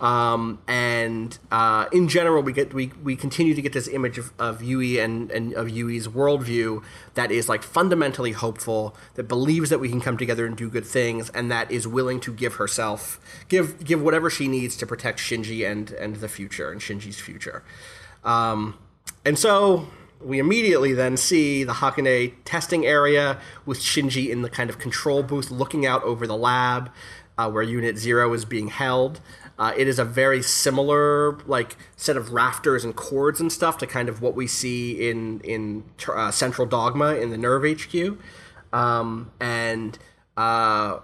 Um, 0.00 0.58
and 0.66 1.38
uh, 1.52 1.86
in 1.92 2.08
general, 2.08 2.42
we 2.42 2.52
get 2.52 2.74
we, 2.74 2.90
we 3.02 3.14
continue 3.14 3.54
to 3.54 3.62
get 3.62 3.72
this 3.72 3.86
image 3.86 4.18
of, 4.18 4.32
of 4.38 4.62
Yui 4.62 4.98
and, 4.98 5.30
and 5.30 5.54
of 5.54 5.68
Yui's 5.68 6.08
worldview 6.08 6.82
that 7.14 7.30
is 7.30 7.48
like 7.48 7.62
fundamentally 7.62 8.32
hopeful, 8.32 8.96
that 9.14 9.24
believes 9.24 9.70
that 9.70 9.78
we 9.78 9.88
can 9.88 10.00
come 10.00 10.16
together 10.16 10.46
and 10.46 10.56
do 10.56 10.68
good 10.68 10.84
things, 10.84 11.30
and 11.30 11.50
that 11.50 11.70
is 11.70 11.86
willing 11.86 12.20
to 12.20 12.32
give 12.32 12.54
herself, 12.54 13.20
give 13.48 13.84
give 13.84 14.02
whatever 14.02 14.28
she 14.28 14.48
needs 14.48 14.76
to 14.76 14.86
protect 14.86 15.20
Shinji 15.20 15.70
and 15.70 15.92
and 15.92 16.16
the 16.16 16.28
future 16.28 16.72
and 16.72 16.80
Shinji's 16.80 17.20
future. 17.20 17.62
Um, 18.24 18.76
and 19.24 19.38
so 19.38 19.88
we 20.20 20.38
immediately 20.38 20.92
then 20.92 21.16
see 21.16 21.62
the 21.64 21.74
Hakone 21.74 22.34
testing 22.44 22.84
area 22.84 23.38
with 23.64 23.78
Shinji 23.78 24.30
in 24.30 24.42
the 24.42 24.50
kind 24.50 24.70
of 24.70 24.78
control 24.78 25.22
booth 25.22 25.50
looking 25.50 25.86
out 25.86 26.02
over 26.02 26.26
the 26.26 26.36
lab 26.36 26.90
uh, 27.36 27.50
where 27.50 27.62
Unit 27.62 27.96
Zero 27.96 28.32
is 28.32 28.44
being 28.44 28.68
held. 28.68 29.20
Uh, 29.58 29.72
it 29.76 29.86
is 29.86 29.98
a 29.98 30.04
very 30.04 30.42
similar 30.42 31.38
like 31.46 31.76
set 31.96 32.16
of 32.16 32.32
rafters 32.32 32.84
and 32.84 32.96
cords 32.96 33.40
and 33.40 33.52
stuff 33.52 33.78
to 33.78 33.86
kind 33.86 34.08
of 34.08 34.20
what 34.20 34.34
we 34.34 34.46
see 34.46 35.08
in 35.08 35.40
in 35.40 35.84
uh, 36.08 36.30
Central 36.30 36.66
Dogma 36.66 37.14
in 37.14 37.30
the 37.30 37.36
Nerv 37.36 37.62
HQ. 37.64 38.18
Um, 38.72 39.30
and 39.40 39.96
uh, 40.36 40.98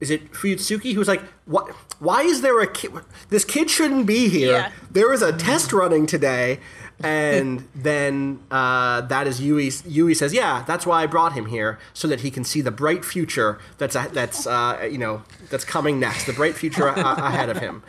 is 0.00 0.10
it 0.10 0.32
Fuyutsuki 0.32 0.94
who's 0.94 1.08
like, 1.08 1.22
what? 1.44 1.68
Why 1.98 2.22
is 2.22 2.42
there 2.42 2.60
a 2.60 2.66
kid? 2.66 2.92
This 3.30 3.44
kid 3.44 3.70
shouldn't 3.70 4.06
be 4.06 4.28
here. 4.28 4.52
Yeah. 4.52 4.72
There 4.90 5.08
was 5.08 5.22
a 5.22 5.32
test 5.32 5.72
running 5.72 6.06
today. 6.06 6.60
And 7.02 7.68
then 7.74 8.40
uh, 8.50 9.02
that 9.02 9.26
is 9.26 9.40
Yui. 9.40 9.70
Yui 9.86 10.14
says, 10.14 10.32
"Yeah, 10.32 10.64
that's 10.66 10.86
why 10.86 11.02
I 11.02 11.06
brought 11.06 11.34
him 11.34 11.46
here, 11.46 11.78
so 11.92 12.08
that 12.08 12.20
he 12.20 12.30
can 12.30 12.42
see 12.42 12.62
the 12.62 12.70
bright 12.70 13.04
future 13.04 13.58
that's 13.76 13.94
that's 14.12 14.46
uh, 14.46 14.88
you 14.90 14.98
know 14.98 15.22
that's 15.50 15.64
coming 15.64 16.00
next, 16.00 16.24
the 16.24 16.32
bright 16.32 16.54
future 16.54 16.86
ahead 16.88 17.50
of 17.50 17.58
him." 17.58 17.82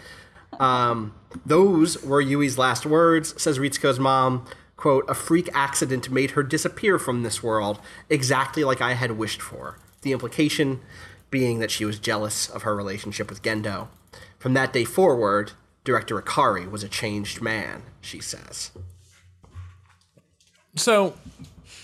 Um, 0.60 1.14
those 1.46 2.04
were 2.04 2.22
Yui's 2.22 2.58
last 2.58 2.86
words, 2.86 3.42
says 3.42 3.60
Ritsuko's 3.60 4.00
mom. 4.00 4.46
Quote, 4.76 5.10
a 5.10 5.16
freak 5.16 5.50
accident 5.56 6.12
made 6.12 6.32
her 6.32 6.44
disappear 6.44 7.00
from 7.00 7.24
this 7.24 7.42
world, 7.42 7.80
exactly 8.10 8.64
like 8.64 8.80
I 8.80 8.94
had 8.94 9.14
wished 9.14 9.42
for. 9.42 9.80
The 10.04 10.12
implication 10.12 10.82
being 11.32 11.58
that 11.60 11.72
she 11.72 11.84
was 11.84 11.98
jealous 11.98 12.48
of 12.48 12.62
her 12.62 12.76
relationship 12.76 13.30
with 13.30 13.42
Gendo. 13.42 13.88
From 14.38 14.54
that 14.54 14.74
day 14.74 14.84
forward, 14.84 15.54
Director 15.84 16.22
Ikari 16.22 16.70
was 16.70 16.84
a 16.84 16.90
changed 16.90 17.42
man, 17.42 17.82
she 18.02 18.20
says. 18.20 18.72
So, 20.78 21.16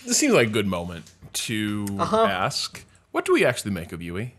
this 0.06 0.18
seems 0.18 0.34
like 0.34 0.48
a 0.48 0.50
good 0.50 0.66
moment 0.66 1.10
to 1.34 1.86
Uh-huh. 1.98 2.24
ask 2.24 2.84
what 3.10 3.24
do 3.24 3.32
we 3.32 3.44
actually 3.44 3.70
make 3.70 3.92
of 3.92 4.02
Yui? 4.02 4.34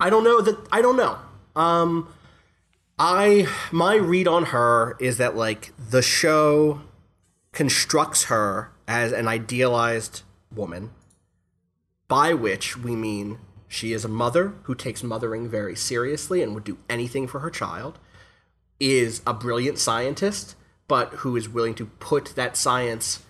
I 0.00 0.10
don't 0.10 0.24
know 0.24 0.40
that 0.40 0.58
I 0.72 0.82
don't 0.82 0.96
know. 0.96 1.18
Um 1.54 2.08
I 2.98 3.46
my 3.70 3.94
read 3.96 4.26
on 4.28 4.46
her 4.46 4.96
is 4.98 5.18
that 5.18 5.36
like 5.36 5.72
the 5.90 6.02
show 6.02 6.80
constructs 7.52 8.24
her 8.24 8.70
as 8.88 9.12
an 9.12 9.28
idealized 9.28 10.22
woman 10.54 10.90
by 12.08 12.32
which 12.34 12.76
we 12.76 12.94
mean 12.96 13.38
she 13.68 13.92
is 13.92 14.04
a 14.04 14.08
mother 14.08 14.52
who 14.64 14.74
takes 14.74 15.02
mothering 15.02 15.48
very 15.48 15.74
seriously 15.76 16.42
and 16.42 16.54
would 16.54 16.64
do 16.64 16.78
anything 16.88 17.26
for 17.26 17.40
her 17.40 17.50
child 17.50 17.98
is 18.78 19.22
a 19.26 19.32
brilliant 19.34 19.78
scientist 19.78 20.54
but 20.88 21.08
who 21.14 21.36
is 21.36 21.48
willing 21.48 21.74
to 21.74 21.86
put 21.86 22.34
that 22.36 22.56
science 22.56 23.22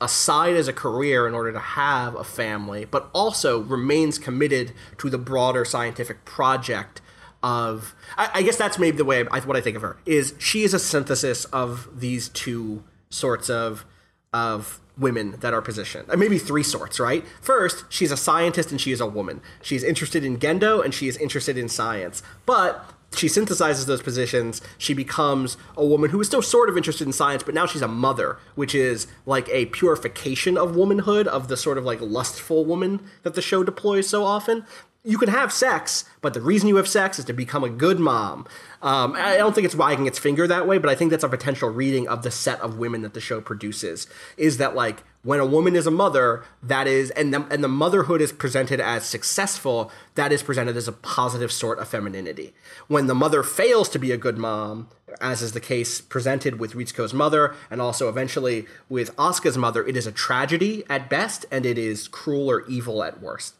aside 0.00 0.56
as 0.56 0.66
a 0.66 0.72
career 0.72 1.26
in 1.26 1.34
order 1.34 1.52
to 1.52 1.58
have 1.58 2.14
a 2.14 2.24
family, 2.24 2.84
but 2.84 3.10
also 3.12 3.60
remains 3.60 4.18
committed 4.18 4.72
to 4.98 5.10
the 5.10 5.18
broader 5.18 5.64
scientific 5.64 6.24
project 6.24 7.00
of. 7.42 7.94
I, 8.16 8.30
I 8.34 8.42
guess 8.42 8.56
that's 8.56 8.78
maybe 8.78 8.96
the 8.96 9.04
way 9.04 9.26
I, 9.30 9.40
what 9.40 9.56
I 9.56 9.60
think 9.60 9.76
of 9.76 9.82
her 9.82 9.98
is 10.06 10.34
she 10.38 10.62
is 10.62 10.74
a 10.74 10.78
synthesis 10.78 11.44
of 11.46 11.88
these 12.00 12.28
two 12.28 12.84
sorts 13.10 13.50
of 13.50 13.84
of 14.32 14.80
women 14.96 15.36
that 15.40 15.54
are 15.54 15.62
positioned. 15.62 16.08
Uh, 16.10 16.16
Maybe 16.16 16.38
three 16.38 16.62
sorts, 16.62 17.00
right? 17.00 17.24
First, 17.40 17.84
she's 17.88 18.12
a 18.12 18.16
scientist 18.16 18.70
and 18.70 18.80
she 18.80 18.92
is 18.92 19.00
a 19.00 19.06
woman. 19.06 19.40
She's 19.62 19.82
interested 19.82 20.24
in 20.24 20.38
Gendo 20.38 20.84
and 20.84 20.94
she 20.94 21.08
is 21.08 21.16
interested 21.16 21.56
in 21.56 21.68
science. 21.68 22.22
But 22.46 22.84
she 23.14 23.26
synthesizes 23.26 23.86
those 23.86 24.02
positions. 24.02 24.60
She 24.78 24.94
becomes 24.94 25.56
a 25.76 25.84
woman 25.84 26.10
who 26.10 26.20
is 26.20 26.28
still 26.28 26.42
sort 26.42 26.68
of 26.68 26.76
interested 26.76 27.06
in 27.06 27.12
science, 27.12 27.42
but 27.42 27.54
now 27.54 27.66
she's 27.66 27.82
a 27.82 27.88
mother, 27.88 28.38
which 28.54 28.74
is 28.74 29.06
like 29.26 29.48
a 29.50 29.66
purification 29.66 30.56
of 30.56 30.76
womanhood, 30.76 31.26
of 31.26 31.48
the 31.48 31.56
sort 31.56 31.78
of 31.78 31.84
like 31.84 32.00
lustful 32.00 32.64
woman 32.64 33.00
that 33.22 33.34
the 33.34 33.42
show 33.42 33.64
deploys 33.64 34.08
so 34.08 34.24
often. 34.24 34.64
You 35.02 35.16
can 35.16 35.30
have 35.30 35.50
sex, 35.50 36.04
but 36.20 36.34
the 36.34 36.42
reason 36.42 36.68
you 36.68 36.76
have 36.76 36.86
sex 36.86 37.18
is 37.18 37.24
to 37.24 37.32
become 37.32 37.64
a 37.64 37.70
good 37.70 37.98
mom. 37.98 38.46
Um, 38.82 39.14
I 39.16 39.38
don't 39.38 39.54
think 39.54 39.64
it's 39.64 39.74
wagging 39.74 40.06
its 40.06 40.18
finger 40.18 40.46
that 40.46 40.66
way, 40.66 40.76
but 40.76 40.90
I 40.90 40.94
think 40.94 41.10
that's 41.10 41.24
a 41.24 41.28
potential 41.28 41.70
reading 41.70 42.06
of 42.06 42.22
the 42.22 42.30
set 42.30 42.60
of 42.60 42.76
women 42.76 43.00
that 43.00 43.14
the 43.14 43.20
show 43.20 43.40
produces. 43.40 44.06
Is 44.36 44.58
that 44.58 44.74
like 44.74 45.02
when 45.22 45.40
a 45.40 45.46
woman 45.46 45.74
is 45.74 45.86
a 45.86 45.90
mother, 45.90 46.44
that 46.62 46.86
is, 46.86 47.10
and 47.12 47.32
the, 47.32 47.46
and 47.50 47.64
the 47.64 47.68
motherhood 47.68 48.20
is 48.20 48.30
presented 48.30 48.78
as 48.78 49.04
successful, 49.06 49.90
that 50.16 50.32
is 50.32 50.42
presented 50.42 50.76
as 50.76 50.86
a 50.86 50.92
positive 50.92 51.50
sort 51.50 51.78
of 51.78 51.88
femininity. 51.88 52.52
When 52.88 53.06
the 53.06 53.14
mother 53.14 53.42
fails 53.42 53.88
to 53.90 53.98
be 53.98 54.12
a 54.12 54.18
good 54.18 54.36
mom, 54.36 54.88
as 55.18 55.40
is 55.40 55.52
the 55.52 55.60
case 55.60 56.02
presented 56.02 56.58
with 56.58 56.74
Ritsuko's 56.74 57.14
mother, 57.14 57.54
and 57.70 57.80
also 57.80 58.10
eventually 58.10 58.66
with 58.90 59.16
Asuka's 59.16 59.56
mother, 59.56 59.86
it 59.86 59.96
is 59.96 60.06
a 60.06 60.12
tragedy 60.12 60.84
at 60.90 61.08
best, 61.08 61.46
and 61.50 61.64
it 61.64 61.78
is 61.78 62.06
cruel 62.06 62.50
or 62.50 62.66
evil 62.66 63.02
at 63.02 63.22
worst. 63.22 63.54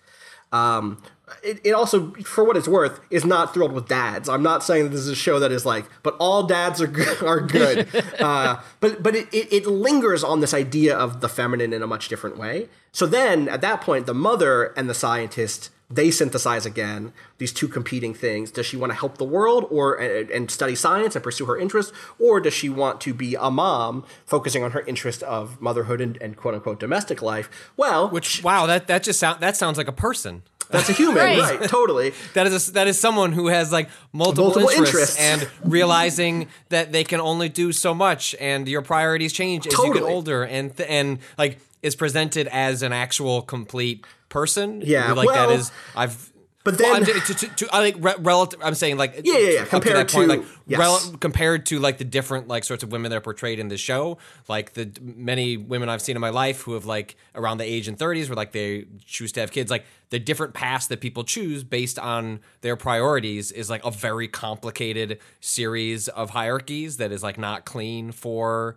Um, 0.53 1.03
it, 1.43 1.61
it 1.65 1.73
also, 1.73 2.13
for 2.25 2.45
what 2.45 2.57
it's 2.57 2.69
worth, 2.69 3.01
is 3.11 3.25
not 3.25 3.55
thrilled 3.55 3.73
with 3.73 3.89
dads. 3.89 4.29
I'm 4.29 4.43
not 4.43 4.63
saying 4.63 4.85
that 4.85 4.91
this 4.91 5.01
is 5.01 5.09
a 5.09 5.17
show 5.17 5.39
that 5.39 5.53
is 5.53 5.67
like, 5.67 5.87
but 6.03 6.17
all 6.19 6.45
dads 6.45 6.81
are 6.81 6.87
good, 6.87 7.23
are 7.23 7.41
good. 7.41 7.89
uh, 8.21 8.61
but 8.81 9.03
but 9.03 9.15
it, 9.15 9.29
it, 9.33 9.53
it 9.53 9.67
lingers 9.67 10.25
on 10.25 10.41
this 10.41 10.55
idea 10.55 10.97
of 10.97 11.21
the 11.21 11.29
feminine 11.29 11.73
in 11.73 11.83
a 11.83 11.87
much 11.87 12.09
different 12.09 12.37
way. 12.37 12.69
So 12.93 13.07
then, 13.07 13.49
at 13.49 13.61
that 13.61 13.81
point, 13.81 14.07
the 14.07 14.15
mother 14.15 14.67
and 14.77 14.89
the 14.89 14.95
scientist 14.95 15.71
they 15.91 16.11
synthesize 16.11 16.65
again 16.65 17.13
these 17.39 17.53
two 17.53 17.67
competing 17.67 18.15
things. 18.15 18.51
Does 18.51 18.65
she 18.65 18.77
want 18.77 18.93
to 18.93 18.99
help 18.99 19.19
the 19.19 19.25
world 19.25 19.67
or 19.71 19.97
and, 19.97 20.31
and 20.31 20.51
study 20.51 20.77
science 20.77 21.17
and 21.17 21.25
pursue 21.25 21.47
her 21.47 21.59
interest, 21.59 21.93
or 22.19 22.41
does 22.41 22.55
she 22.55 22.69
want 22.69 23.01
to 23.03 23.13
be 23.13 23.35
a 23.35 23.51
mom, 23.51 24.05
focusing 24.25 24.63
on 24.63 24.71
her 24.71 24.83
interest 24.83 25.23
of 25.25 25.61
motherhood 25.61 26.01
and, 26.01 26.17
and 26.23 26.37
quote 26.37 26.55
unquote 26.55 26.79
domestic 26.79 27.21
life? 27.21 27.51
Well, 27.77 28.09
Which 28.09 28.45
wow, 28.45 28.67
that 28.67 28.87
that 28.87 29.03
just 29.03 29.19
sound 29.19 29.41
that 29.41 29.57
sounds 29.57 29.77
like 29.77 29.89
a 29.89 29.93
person. 29.93 30.43
That's 30.71 30.89
a 30.89 30.93
human, 30.93 31.17
Right. 31.17 31.39
right? 31.61 31.69
Totally. 31.69 32.13
That 32.35 32.47
is 32.47 32.69
a, 32.69 32.73
that 32.73 32.87
is 32.89 32.99
someone 32.99 33.33
who 33.33 33.49
has 33.49 33.71
like 33.73 33.89
multiple, 34.13 34.45
Multiple 34.47 34.69
interests, 34.71 35.19
interests. 35.19 35.19
and 35.19 35.49
realizing 35.73 36.49
that 36.69 36.93
they 36.93 37.05
can 37.05 37.21
only 37.21 37.49
do 37.49 37.73
so 37.73 37.95
much, 37.95 38.35
and 38.41 38.69
your 38.69 38.83
priorities 38.83 39.33
change 39.33 39.67
as 39.67 39.73
you 39.73 39.93
get 39.95 40.03
older, 40.03 40.43
and 40.45 40.77
th- 40.77 40.89
and 40.89 41.19
like 41.39 41.59
is 41.83 41.97
presented 41.97 42.47
as 42.49 42.83
an 42.83 42.93
actual 42.93 43.43
complete 43.43 44.05
person. 44.29 44.83
Yeah, 44.85 45.13
like 45.13 45.29
that 45.29 45.49
well, 45.49 45.59
is 45.59 45.73
I've. 45.97 46.30
But 46.63 46.79
well, 46.79 47.01
then- 47.01 47.05
to, 47.07 47.35
to, 47.35 47.47
to, 47.57 47.69
I 47.75 47.83
think 47.91 48.05
re- 48.05 48.15
relative. 48.19 48.61
I'm 48.63 48.75
saying 48.75 48.97
like 48.99 49.21
Yeah, 49.25 49.39
yeah, 49.39 49.49
yeah, 49.51 49.65
compared 49.65 49.97
that 49.97 50.11
point, 50.13 50.31
to- 50.31 50.37
like 50.39 50.47
yes. 50.67 50.79
rel- 50.79 51.17
compared 51.19 51.67
to 51.67 51.79
like 51.79 51.97
the 51.99 52.05
different 52.05 52.49
like 52.49 52.65
sorts 52.65 52.83
of 52.83 52.93
women 52.93 53.11
that 53.11 53.17
are 53.17 53.21
portrayed 53.23 53.59
in 53.59 53.69
the 53.69 53.77
show, 53.79 54.19
like 54.49 54.75
the 54.75 54.91
many 55.01 55.57
women 55.57 55.89
I've 55.89 56.03
seen 56.03 56.17
in 56.17 56.21
my 56.21 56.31
life 56.31 56.63
who 56.63 56.75
have 56.75 56.85
like 56.85 57.17
around 57.35 57.59
the 57.59 57.65
age 57.65 57.89
in 57.89 57.97
30s 57.97 58.29
where 58.29 58.37
like 58.37 58.53
they 58.53 58.85
choose 59.07 59.33
to 59.33 59.41
have 59.41 59.53
kids, 59.53 59.71
like 59.71 59.85
the 60.11 60.19
different 60.19 60.53
paths 60.55 60.87
that 60.89 61.01
people 61.01 61.25
choose 61.25 61.65
based 61.65 61.99
on 61.99 62.41
their 62.61 62.77
priorities 62.77 63.51
is 63.53 63.71
like 63.71 63.85
a 63.85 63.91
very 63.91 64.29
complicated 64.29 65.19
series 65.41 66.09
of 66.09 66.31
hierarchies 66.31 66.99
that 66.99 67.11
is 67.13 67.23
like 67.23 67.39
not 67.39 67.65
clean 67.65 68.13
for 68.13 68.77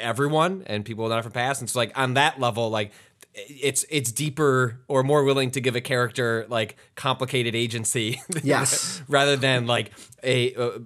everyone 0.00 0.64
and 0.66 0.84
people 0.84 1.04
with 1.04 1.12
different 1.12 1.34
paths. 1.34 1.60
And 1.60 1.70
so 1.70 1.78
like 1.78 1.96
on 1.96 2.14
that 2.14 2.40
level, 2.40 2.70
like 2.70 2.92
it's 3.36 3.84
it's 3.90 4.10
deeper 4.10 4.80
or 4.88 5.02
more 5.02 5.22
willing 5.22 5.50
to 5.50 5.60
give 5.60 5.76
a 5.76 5.80
character 5.80 6.46
like 6.48 6.76
complicated 6.94 7.54
agency 7.54 8.20
Yes. 8.42 9.02
rather 9.08 9.36
than 9.36 9.66
like 9.66 9.92
a 10.22 10.54
uh, 10.54 10.78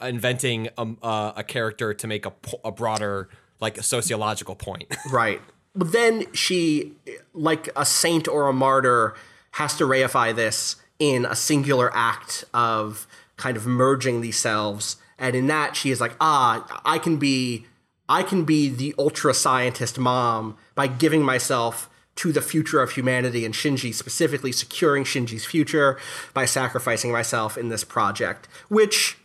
inventing 0.00 0.68
a, 0.78 0.86
uh, 1.02 1.32
a 1.36 1.44
character 1.44 1.92
to 1.94 2.06
make 2.06 2.24
a, 2.26 2.32
a 2.64 2.72
broader 2.72 3.28
like 3.60 3.82
sociological 3.82 4.54
point 4.54 4.94
Right. 5.10 5.40
But 5.74 5.92
then 5.92 6.32
she, 6.32 6.94
like 7.34 7.68
a 7.76 7.84
saint 7.84 8.26
or 8.26 8.48
a 8.48 8.52
martyr, 8.52 9.14
has 9.52 9.76
to 9.76 9.84
reify 9.84 10.34
this 10.34 10.74
in 10.98 11.24
a 11.24 11.36
singular 11.36 11.94
act 11.94 12.44
of 12.52 13.06
kind 13.36 13.56
of 13.56 13.64
merging 13.64 14.20
these 14.20 14.36
selves. 14.38 14.96
And 15.20 15.36
in 15.36 15.46
that, 15.48 15.76
she 15.76 15.90
is 15.92 16.00
like, 16.00 16.16
ah, 16.20 16.80
I 16.84 16.98
can 16.98 17.16
be, 17.18 17.66
I 18.08 18.24
can 18.24 18.44
be 18.44 18.68
the 18.68 18.92
ultra 18.98 19.32
scientist 19.34 19.98
mom 20.00 20.56
by 20.74 20.88
giving 20.88 21.22
myself 21.22 21.88
to 22.18 22.32
the 22.32 22.42
future 22.42 22.80
of 22.82 22.92
humanity 22.92 23.44
and 23.44 23.54
Shinji 23.54 23.94
specifically 23.94 24.50
securing 24.50 25.04
Shinji's 25.04 25.44
future 25.44 25.98
by 26.34 26.44
sacrificing 26.46 27.12
myself 27.12 27.56
in 27.56 27.68
this 27.68 27.84
project, 27.84 28.48
which 28.68 29.18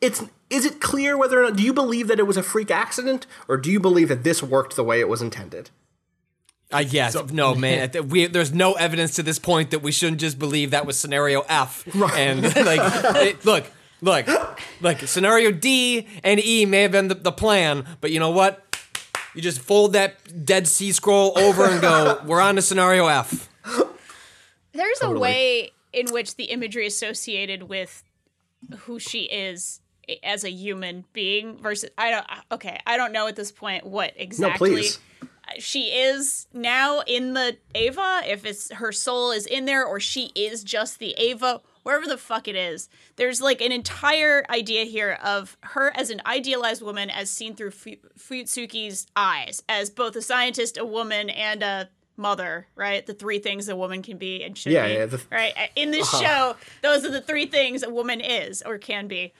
it's 0.00 0.24
is 0.48 0.64
it 0.64 0.80
clear 0.80 1.16
whether 1.16 1.38
or 1.40 1.44
not 1.44 1.56
do 1.56 1.62
you 1.62 1.74
believe 1.74 2.08
that 2.08 2.18
it 2.18 2.26
was 2.26 2.36
a 2.38 2.42
freak 2.42 2.70
accident 2.70 3.26
or 3.46 3.56
do 3.58 3.70
you 3.70 3.78
believe 3.78 4.08
that 4.08 4.24
this 4.24 4.42
worked 4.42 4.74
the 4.74 4.82
way 4.82 4.98
it 5.00 5.08
was 5.08 5.20
intended 5.22 5.68
Uh, 6.72 6.78
yes, 6.78 7.16
no, 7.32 7.54
man. 7.54 7.90
We, 8.08 8.26
there's 8.26 8.54
no 8.54 8.74
evidence 8.74 9.16
to 9.16 9.22
this 9.24 9.38
point 9.40 9.72
that 9.72 9.82
we 9.82 9.90
shouldn't 9.92 10.20
just 10.20 10.38
believe 10.38 10.70
that 10.70 10.86
was 10.86 10.96
scenario 10.98 11.42
F. 11.48 11.84
And 12.14 12.42
like, 12.42 12.80
it, 13.16 13.44
look, 13.44 13.64
look, 14.00 14.26
look. 14.80 14.98
Scenario 15.00 15.50
D 15.50 16.06
and 16.22 16.38
E 16.38 16.64
may 16.66 16.82
have 16.82 16.92
been 16.92 17.08
the, 17.08 17.16
the 17.16 17.32
plan, 17.32 17.84
but 18.00 18.12
you 18.12 18.20
know 18.20 18.30
what? 18.30 18.69
You 19.34 19.42
just 19.42 19.60
fold 19.60 19.92
that 19.92 20.44
Dead 20.44 20.66
Sea 20.66 20.92
Scroll 20.92 21.38
over 21.38 21.64
and 21.64 21.80
go. 21.80 22.20
We're 22.26 22.40
on 22.40 22.56
to 22.56 22.62
scenario 22.62 23.06
F. 23.06 23.48
There's 24.72 25.00
a 25.02 25.10
way 25.10 25.72
in 25.92 26.12
which 26.12 26.36
the 26.36 26.44
imagery 26.44 26.86
associated 26.86 27.64
with 27.64 28.02
who 28.80 28.98
she 28.98 29.22
is 29.22 29.80
as 30.22 30.44
a 30.44 30.50
human 30.50 31.04
being 31.12 31.58
versus 31.58 31.90
I 31.96 32.10
don't 32.10 32.26
okay, 32.52 32.78
I 32.86 32.96
don't 32.96 33.12
know 33.12 33.26
at 33.26 33.36
this 33.36 33.52
point 33.52 33.84
what 33.86 34.12
exactly 34.16 34.70
please. 34.70 34.98
she 35.58 35.84
is 35.84 36.46
now 36.52 37.00
in 37.00 37.34
the 37.34 37.56
Eva 37.74 38.22
if 38.26 38.44
it's 38.44 38.72
her 38.72 38.92
soul 38.92 39.30
is 39.30 39.46
in 39.46 39.64
there 39.64 39.84
or 39.84 40.00
she 40.00 40.32
is 40.34 40.64
just 40.64 40.98
the 40.98 41.14
Eva 41.18 41.60
wherever 41.82 42.06
the 42.06 42.16
fuck 42.18 42.48
it 42.48 42.56
is. 42.56 42.88
There's 43.16 43.40
like 43.40 43.60
an 43.60 43.72
entire 43.72 44.44
idea 44.50 44.84
here 44.84 45.18
of 45.22 45.56
her 45.62 45.92
as 45.96 46.10
an 46.10 46.20
idealized 46.26 46.82
woman 46.82 47.10
as 47.10 47.30
seen 47.30 47.54
through 47.54 47.70
Fu- 47.72 47.96
Futsuki's 48.18 49.06
eyes 49.16 49.62
as 49.68 49.90
both 49.90 50.16
a 50.16 50.22
scientist, 50.22 50.76
a 50.78 50.84
woman 50.84 51.30
and 51.30 51.62
a 51.62 51.88
mother, 52.16 52.66
right? 52.74 53.06
The 53.06 53.14
three 53.14 53.38
things 53.38 53.68
a 53.68 53.76
woman 53.76 54.02
can 54.02 54.18
be 54.18 54.42
and 54.44 54.56
should 54.56 54.72
Yeah, 54.72 54.86
be. 54.86 54.92
yeah, 54.94 55.06
the- 55.06 55.22
right? 55.30 55.54
In 55.76 55.90
this 55.90 56.10
show, 56.20 56.56
those 56.82 57.04
are 57.04 57.10
the 57.10 57.20
three 57.22 57.46
things 57.46 57.82
a 57.82 57.90
woman 57.90 58.20
is 58.20 58.62
or 58.62 58.78
can 58.78 59.08
be. 59.08 59.32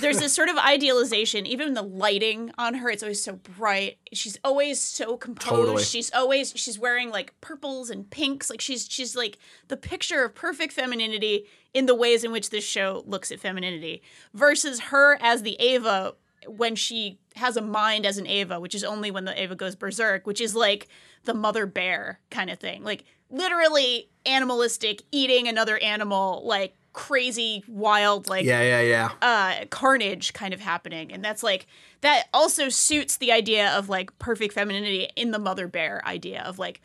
There's 0.00 0.18
this 0.18 0.34
sort 0.34 0.50
of 0.50 0.58
idealization, 0.58 1.46
even 1.46 1.72
the 1.72 1.80
lighting 1.80 2.50
on 2.58 2.74
her, 2.74 2.90
it's 2.90 3.02
always 3.02 3.24
so 3.24 3.36
bright. 3.36 3.96
She's 4.12 4.38
always 4.44 4.78
so 4.78 5.16
composed. 5.16 5.48
Totally. 5.48 5.82
She's 5.82 6.12
always 6.12 6.52
she's 6.56 6.78
wearing 6.78 7.08
like 7.08 7.32
purples 7.40 7.88
and 7.88 8.10
pinks. 8.10 8.50
Like 8.50 8.60
she's 8.60 8.86
she's 8.90 9.16
like 9.16 9.38
the 9.68 9.78
picture 9.78 10.22
of 10.24 10.34
perfect 10.34 10.74
femininity 10.74 11.46
in 11.74 11.86
the 11.86 11.94
ways 11.94 12.24
in 12.24 12.32
which 12.32 12.50
this 12.50 12.64
show 12.64 13.02
looks 13.06 13.30
at 13.30 13.40
femininity. 13.40 14.02
Versus 14.34 14.80
her 14.80 15.18
as 15.20 15.42
the 15.42 15.60
Eva 15.60 16.14
when 16.46 16.74
she 16.76 17.18
has 17.36 17.56
a 17.56 17.62
mind 17.62 18.06
as 18.06 18.18
an 18.18 18.26
Eva, 18.26 18.58
which 18.60 18.74
is 18.74 18.84
only 18.84 19.10
when 19.10 19.24
the 19.24 19.42
Eva 19.42 19.54
goes 19.54 19.74
berserk, 19.74 20.26
which 20.26 20.40
is 20.40 20.54
like 20.54 20.88
the 21.24 21.34
mother 21.34 21.66
bear 21.66 22.20
kind 22.30 22.48
of 22.50 22.58
thing. 22.58 22.82
Like 22.82 23.04
literally 23.30 24.08
animalistic, 24.24 25.02
eating 25.12 25.48
another 25.48 25.78
animal, 25.78 26.42
like 26.44 26.74
crazy, 26.92 27.62
wild, 27.68 28.28
like 28.28 28.44
yeah 28.44 28.62
yeah 28.62 28.80
yeah 28.80 29.10
uh, 29.22 29.64
carnage 29.66 30.32
kind 30.32 30.54
of 30.54 30.60
happening. 30.60 31.12
And 31.12 31.24
that's 31.24 31.42
like, 31.42 31.66
that 32.00 32.28
also 32.32 32.68
suits 32.68 33.16
the 33.16 33.32
idea 33.32 33.70
of 33.76 33.88
like 33.88 34.16
perfect 34.18 34.54
femininity 34.54 35.08
in 35.16 35.32
the 35.32 35.38
mother 35.38 35.68
bear 35.68 36.02
idea 36.06 36.42
of 36.42 36.58
like 36.58 36.80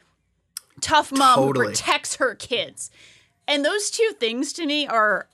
tough 0.82 1.12
mom 1.12 1.40
who 1.40 1.46
Totally. 1.48 1.66
protects 1.68 2.16
her 2.18 2.36
kids. 2.36 2.92
And 3.48 3.64
those 3.64 3.92
two 3.92 4.12
things 4.20 4.54
to 4.54 4.66
me 4.66 4.88
are 4.88 5.28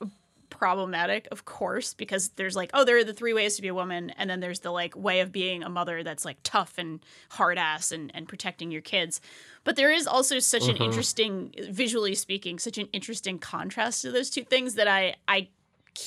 problematic, 0.49 1.27
of 1.31 1.45
course, 1.45 1.94
because 1.94 2.30
there's 2.30 2.56
like, 2.56 2.69
oh, 2.73 2.84
there 2.84 2.98
are 2.98 3.03
the 3.03 3.14
three 3.14 3.34
ways 3.34 3.56
to 3.56 3.61
be 3.61 3.69
a 3.69 3.73
woman, 3.73 4.10
and 4.18 4.30
then 4.30 4.40
there's 4.40 4.60
the 4.60 4.72
like 4.72 4.95
way 4.95 5.22
of 5.22 5.31
being 5.31 5.64
a 5.64 5.69
mother 5.69 6.03
that's 6.03 6.26
like 6.26 6.38
tough 6.44 6.73
and 6.77 6.99
hard 7.30 7.57
ass 7.57 7.91
and, 7.91 8.11
and 8.14 8.27
protecting 8.27 8.72
your 8.72 8.81
kids. 8.81 9.22
But 9.64 9.76
there 9.76 9.91
is 9.91 10.06
also 10.07 10.40
such 10.40 10.68
an 10.68 10.76
mm-hmm. 10.76 10.84
interesting, 10.84 11.53
visually 11.69 12.15
speaking, 12.15 12.60
such 12.60 12.77
an 12.77 12.90
interesting 12.91 13.40
contrast 13.40 14.02
to 14.02 14.11
those 14.11 14.30
two 14.30 14.44
things 14.44 14.73
that 14.76 14.88
I 14.88 15.15
I 15.27 15.48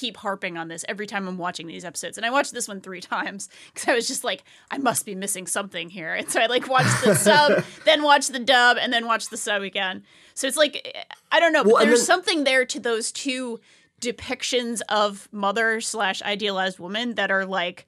keep 0.01 0.17
harping 0.17 0.57
on 0.57 0.69
this 0.69 0.85
every 0.89 1.07
time 1.07 1.29
I'm 1.29 1.37
watching 1.39 1.67
these 1.67 1.85
episodes. 1.85 2.17
And 2.17 2.25
I 2.25 2.31
watched 2.31 2.53
this 2.55 2.67
one 2.69 2.81
three 2.81 3.01
times 3.15 3.49
because 3.73 3.89
I 3.89 3.95
was 3.95 4.09
just 4.09 4.25
like, 4.25 4.45
I 4.71 4.79
must 4.79 5.05
be 5.05 5.15
missing 5.15 5.47
something 5.47 5.91
here. 5.91 6.15
And 6.15 6.31
so 6.31 6.41
I 6.41 6.47
like 6.47 6.69
watched 6.69 7.05
the 7.05 7.15
sub, 7.15 7.65
then 7.85 8.03
watched 8.03 8.33
the 8.33 8.39
dub, 8.39 8.77
and 8.81 8.93
then 8.93 9.07
watched 9.07 9.31
the 9.31 9.37
sub 9.37 9.63
again. 9.63 10.05
So 10.35 10.47
it's 10.47 10.57
like 10.57 10.97
I 11.31 11.41
don't 11.41 11.53
know, 11.53 11.65
but 11.65 11.73
Well, 11.75 11.85
there's 11.87 12.01
then- 12.01 12.07
something 12.07 12.45
there 12.45 12.65
to 12.65 12.81
those 12.81 13.13
two 13.13 13.61
depictions 14.01 14.81
of 14.89 15.29
mother 15.33 15.81
slash 15.81 16.23
idealized 16.23 16.79
woman 16.79 17.15
that 17.15 17.31
are 17.31 17.47
like 17.47 17.87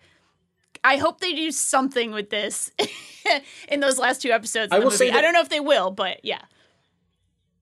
I 0.85 0.99
hope 0.99 1.21
they 1.21 1.33
do 1.33 1.51
something 1.51 2.13
with 2.13 2.29
this 2.31 2.71
in 3.69 3.81
those 3.81 3.99
last 3.99 4.21
two 4.21 4.31
episodes. 4.31 4.71
Of 4.71 4.77
I 4.77 4.79
the 4.81 4.85
will 4.85 4.91
say 4.91 5.07
movie. 5.07 5.19
I 5.19 5.23
don't 5.23 5.33
know 5.33 5.41
if 5.41 5.49
they 5.49 5.61
will, 5.61 5.91
but 5.91 6.23
yeah. 6.25 6.43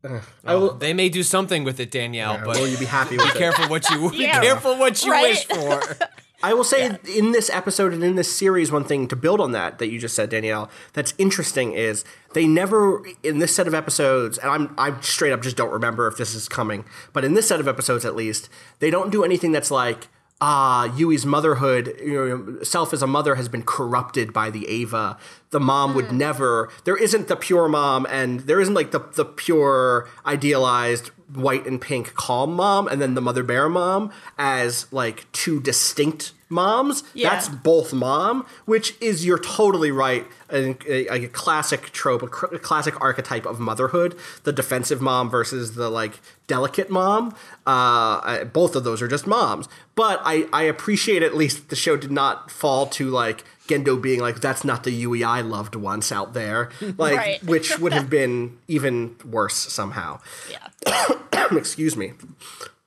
I 0.04 0.20
oh, 0.46 0.58
will, 0.60 0.74
They 0.74 0.92
may 0.92 1.08
do 1.08 1.22
something 1.22 1.64
with 1.64 1.78
it, 1.80 1.90
Danielle, 1.90 2.40
but 2.44 2.58
will 2.58 2.66
you 2.68 2.76
be 2.78 2.86
happy 2.86 3.16
with 3.16 3.26
be 3.26 3.30
it 3.30 3.38
careful 3.38 3.66
what 3.68 3.88
you 3.90 4.10
be 4.10 4.16
Yeah. 4.18 4.40
careful 4.40 4.76
what 4.76 5.04
you 5.04 5.12
Right? 5.12 5.30
wish 5.30 5.46
for. 5.46 5.82
I 6.44 6.54
will 6.54 6.64
say 6.64 6.98
in 7.16 7.30
this 7.30 7.48
episode 7.50 7.92
and 7.92 8.02
in 8.02 8.16
this 8.16 8.36
series, 8.36 8.72
one 8.72 8.82
thing 8.82 9.06
to 9.06 9.14
build 9.14 9.40
on 9.40 9.52
that 9.52 9.78
that 9.78 9.90
you 9.90 10.00
just 10.00 10.16
said, 10.16 10.28
Danielle, 10.30 10.68
that's 10.92 11.14
interesting 11.16 11.72
is 11.72 12.04
they 12.34 12.48
never 12.48 13.00
in 13.22 13.38
this 13.38 13.54
set 13.54 13.68
of 13.68 13.74
episodes, 13.74 14.38
and 14.38 14.50
I'm 14.50 14.74
I 14.76 15.00
straight 15.02 15.30
up 15.32 15.40
just 15.42 15.56
don't 15.56 15.70
remember 15.70 16.08
if 16.08 16.16
this 16.16 16.34
is 16.34 16.48
coming, 16.48 16.84
but 17.12 17.24
in 17.24 17.34
this 17.34 17.46
set 17.46 17.60
of 17.60 17.68
episodes 17.68 18.04
at 18.04 18.16
least, 18.16 18.48
they 18.80 18.90
don't 18.90 19.12
do 19.12 19.22
anything 19.22 19.52
that's 19.52 19.70
like 19.70 20.08
ah, 20.42 20.92
Yui's 20.96 21.24
motherhood, 21.24 21.96
you 22.02 22.12
know, 22.12 22.62
self 22.64 22.92
as 22.92 23.00
a 23.00 23.06
mother 23.06 23.36
has 23.36 23.48
been 23.48 23.62
corrupted 23.62 24.32
by 24.32 24.50
the 24.50 24.66
Eva. 24.66 25.16
The 25.50 25.60
mom 25.60 25.94
would 25.94 26.10
never. 26.10 26.68
There 26.82 26.96
isn't 26.96 27.28
the 27.28 27.36
pure 27.36 27.68
mom, 27.68 28.06
and 28.10 28.40
there 28.40 28.60
isn't 28.60 28.74
like 28.74 28.90
the 28.90 28.98
the 29.14 29.24
pure 29.24 30.08
idealized 30.26 31.12
white 31.34 31.66
and 31.66 31.80
pink 31.80 32.14
calm 32.14 32.54
mom, 32.54 32.88
and 32.88 33.00
then 33.00 33.14
the 33.14 33.20
mother 33.20 33.42
bear 33.42 33.68
mom 33.68 34.12
as 34.38 34.86
like 34.92 35.30
two 35.32 35.60
distinct 35.60 36.32
moms. 36.48 37.02
Yeah. 37.14 37.30
That's 37.30 37.48
both 37.48 37.92
mom, 37.92 38.46
which 38.66 38.94
is 39.00 39.24
you're 39.24 39.38
totally 39.38 39.90
right. 39.90 40.26
A, 40.50 40.76
a, 40.86 41.24
a 41.24 41.28
classic 41.28 41.90
trope, 41.92 42.22
a, 42.22 42.28
cr- 42.28 42.54
a 42.54 42.58
classic 42.58 43.00
archetype 43.00 43.46
of 43.46 43.58
motherhood: 43.58 44.16
the 44.44 44.52
defensive 44.52 45.00
mom 45.00 45.30
versus 45.30 45.74
the 45.74 45.88
like 45.88 46.20
delicate 46.46 46.90
mom. 46.90 47.34
Uh, 47.66 48.20
I- 48.22 48.44
both 48.52 48.76
of 48.76 48.84
those 48.84 49.00
are 49.00 49.08
just 49.08 49.26
moms. 49.26 49.68
But 49.94 50.20
I, 50.24 50.46
I 50.52 50.62
appreciate 50.64 51.22
at 51.22 51.34
least 51.34 51.68
the 51.68 51.76
show 51.76 51.96
did 51.96 52.10
not 52.10 52.50
fall 52.50 52.86
to 52.86 53.08
like 53.10 53.44
Gendo 53.68 54.00
being 54.00 54.20
like, 54.20 54.40
"That's 54.40 54.64
not 54.64 54.84
the 54.84 54.90
Yui 54.90 55.22
I 55.24 55.40
loved 55.40 55.74
once 55.74 56.10
out 56.12 56.34
there," 56.34 56.70
like 56.98 57.16
Right. 57.16 57.44
which 57.44 57.78
would 57.78 57.92
have 57.92 58.10
been 58.20 58.58
even 58.68 59.16
worse 59.24 59.54
somehow. 59.54 60.20
Yeah. 60.50 61.08
Excuse 61.52 61.96
me. 61.96 62.12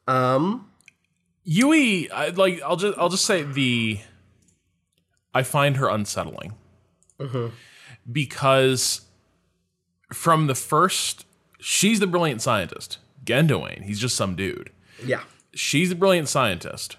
Um, 0.08 0.70
Yui, 1.44 2.10
I, 2.12 2.30
like 2.30 2.62
I'll 2.62 2.76
just 2.76 2.98
I'll 2.98 3.10
just 3.10 3.26
say 3.26 3.44
the 3.44 4.00
I 5.34 5.44
find 5.44 5.78
her 5.78 5.88
unsettling 5.90 6.54
mm-hmm. 7.20 7.48
because 8.12 9.02
from 10.12 10.48
the 10.48 10.56
first 10.56 11.26
she's 11.60 12.00
the 12.00 12.08
brilliant 12.08 12.42
scientist. 12.42 13.00
Gendo 13.24 13.70
ain't. 13.70 13.86
He's 13.86 14.00
just 14.00 14.16
some 14.16 14.36
dude. 14.36 14.70
Yeah. 15.04 15.22
She's 15.54 15.90
the 15.90 15.96
brilliant 15.96 16.30
scientist. 16.30 16.98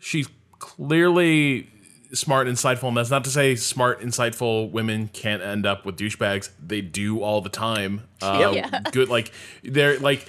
She's 0.00 0.28
clearly 0.58 1.68
smart, 2.12 2.46
insightful, 2.46 2.88
and 2.88 2.96
that's 2.96 3.10
not 3.10 3.24
to 3.24 3.30
say 3.30 3.54
smart, 3.54 4.00
insightful 4.00 4.70
women 4.70 5.08
can't 5.08 5.42
end 5.42 5.66
up 5.66 5.84
with 5.84 5.96
douchebags. 5.96 6.50
They 6.64 6.80
do 6.80 7.22
all 7.22 7.40
the 7.40 7.50
time. 7.50 8.02
Uh, 8.20 8.50
Yeah. 8.52 8.80
Good, 8.90 9.08
like 9.08 9.30
they're 9.62 9.96
like 10.00 10.28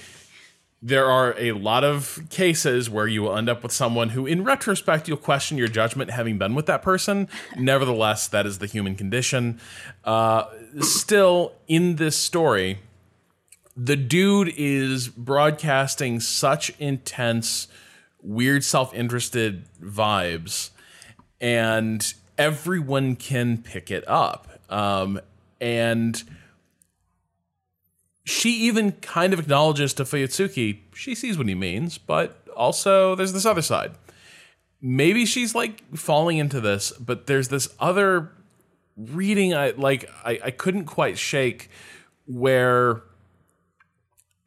there 0.82 1.06
are 1.10 1.34
a 1.36 1.52
lot 1.52 1.84
of 1.84 2.20
cases 2.30 2.88
where 2.88 3.06
you 3.06 3.22
will 3.22 3.36
end 3.36 3.48
up 3.50 3.62
with 3.62 3.72
someone 3.72 4.10
who, 4.10 4.26
in 4.26 4.44
retrospect, 4.44 5.08
you'll 5.08 5.16
question 5.18 5.58
your 5.58 5.68
judgment 5.68 6.10
having 6.10 6.38
been 6.38 6.54
with 6.54 6.66
that 6.66 6.82
person. 6.82 7.28
Nevertheless, 7.58 8.28
that 8.28 8.46
is 8.46 8.58
the 8.58 8.66
human 8.66 8.94
condition. 8.94 9.60
Uh, 10.04 10.44
still, 10.80 11.52
in 11.68 11.96
this 11.96 12.16
story, 12.16 12.78
the 13.76 13.96
dude 13.96 14.54
is 14.56 15.08
broadcasting 15.08 16.18
such 16.20 16.72
intense, 16.78 17.68
weird, 18.22 18.64
self 18.64 18.94
interested 18.94 19.64
vibes, 19.82 20.70
and 21.40 22.14
everyone 22.36 23.16
can 23.16 23.58
pick 23.58 23.90
it 23.90 24.06
up. 24.08 24.48
Um, 24.68 25.20
and 25.60 26.22
she 28.24 28.50
even 28.50 28.92
kind 28.92 29.32
of 29.32 29.40
acknowledges 29.40 29.92
to 29.94 30.04
Fuyutsuki 30.04 30.78
she 30.94 31.14
sees 31.14 31.38
what 31.38 31.48
he 31.48 31.54
means, 31.54 31.96
but 31.96 32.46
also 32.54 33.14
there's 33.14 33.32
this 33.32 33.46
other 33.46 33.62
side. 33.62 33.92
Maybe 34.82 35.24
she's 35.24 35.54
like 35.54 35.96
falling 35.96 36.38
into 36.38 36.60
this, 36.60 36.92
but 36.92 37.26
there's 37.26 37.48
this 37.48 37.74
other 37.80 38.32
reading 38.96 39.54
I 39.54 39.70
like 39.70 40.08
I, 40.24 40.38
I 40.44 40.50
couldn't 40.50 40.84
quite 40.84 41.16
shake 41.18 41.70
where 42.26 43.02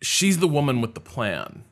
she's 0.02 0.38
the 0.38 0.48
woman 0.48 0.80
with 0.80 0.94
the 0.94 1.00
plan 1.00 1.64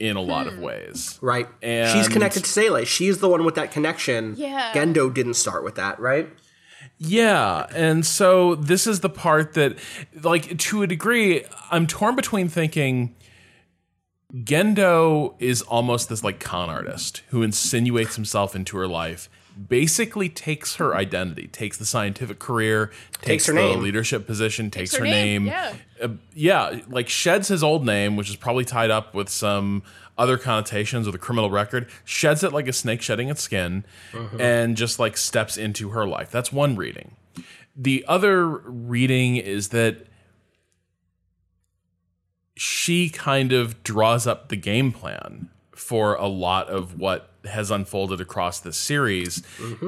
in 0.00 0.16
a 0.16 0.20
lot 0.20 0.46
of 0.46 0.54
hmm. 0.54 0.62
ways. 0.62 1.18
Right. 1.20 1.46
And- 1.62 1.90
She's 1.90 2.08
connected 2.08 2.44
to 2.44 2.50
Seele. 2.50 2.84
She's 2.84 3.18
the 3.18 3.28
one 3.28 3.44
with 3.44 3.54
that 3.54 3.70
connection. 3.70 4.34
Yeah. 4.36 4.72
Gendo 4.72 5.12
didn't 5.12 5.34
start 5.34 5.62
with 5.62 5.76
that, 5.76 6.00
right? 6.00 6.28
Yeah, 7.02 7.66
and 7.74 8.04
so 8.04 8.54
this 8.54 8.86
is 8.86 9.00
the 9.00 9.08
part 9.08 9.54
that, 9.54 9.78
like, 10.22 10.58
to 10.58 10.82
a 10.82 10.86
degree, 10.86 11.44
I'm 11.70 11.86
torn 11.86 12.14
between 12.14 12.48
thinking 12.48 13.14
Gendo 14.34 15.34
is 15.38 15.62
almost 15.62 16.08
this 16.08 16.22
like 16.22 16.40
con 16.40 16.68
artist 16.68 17.22
who 17.28 17.42
insinuates 17.42 18.16
himself 18.16 18.54
into 18.54 18.76
her 18.76 18.86
life, 18.86 19.28
basically 19.68 20.28
takes 20.28 20.76
her 20.76 20.94
identity, 20.94 21.48
takes 21.48 21.76
the 21.76 21.84
scientific 21.84 22.38
career, 22.38 22.90
takes, 23.20 23.46
her 23.46 23.52
the 23.52 23.60
name. 23.60 23.82
leadership 23.82 24.26
position, 24.26 24.70
takes, 24.70 24.92
her 24.92 25.00
her, 25.00 25.04
name, 25.04 25.44
name, 25.44 25.52
yeah. 25.52 25.74
Uh, 26.02 26.08
yeah, 26.34 26.80
like 26.88 27.08
sheds 27.08 27.48
his 27.48 27.62
old 27.62 27.84
name, 27.84 28.16
which 28.16 28.30
is 28.30 28.36
probably 28.36 28.64
tied 28.64 28.90
up 28.90 29.14
with 29.14 29.28
some 29.28 29.82
other 30.16 30.38
connotations 30.38 31.06
with 31.06 31.14
a 31.14 31.18
criminal 31.18 31.50
record, 31.50 31.88
sheds 32.04 32.44
it 32.44 32.52
like 32.52 32.68
a 32.68 32.72
snake 32.72 33.02
shedding 33.02 33.28
its 33.28 33.42
skin, 33.42 33.84
and 34.38 34.76
just 34.76 34.98
like 34.98 35.16
steps 35.16 35.56
into 35.56 35.90
her 35.90 36.06
life. 36.06 36.30
That's 36.30 36.52
one 36.52 36.76
reading. 36.76 37.16
The 37.76 38.04
other 38.06 38.46
reading 38.46 39.36
is 39.36 39.68
that 39.68 40.06
she 42.56 43.08
kind 43.08 43.52
of 43.52 43.82
draws 43.82 44.26
up 44.26 44.48
the 44.48 44.56
game 44.56 44.92
plan 44.92 45.48
for 45.74 46.14
a 46.14 46.26
lot 46.26 46.68
of 46.68 46.98
what 46.98 47.29
has 47.44 47.70
unfolded 47.70 48.20
across 48.20 48.60
this 48.60 48.76
series. 48.76 49.42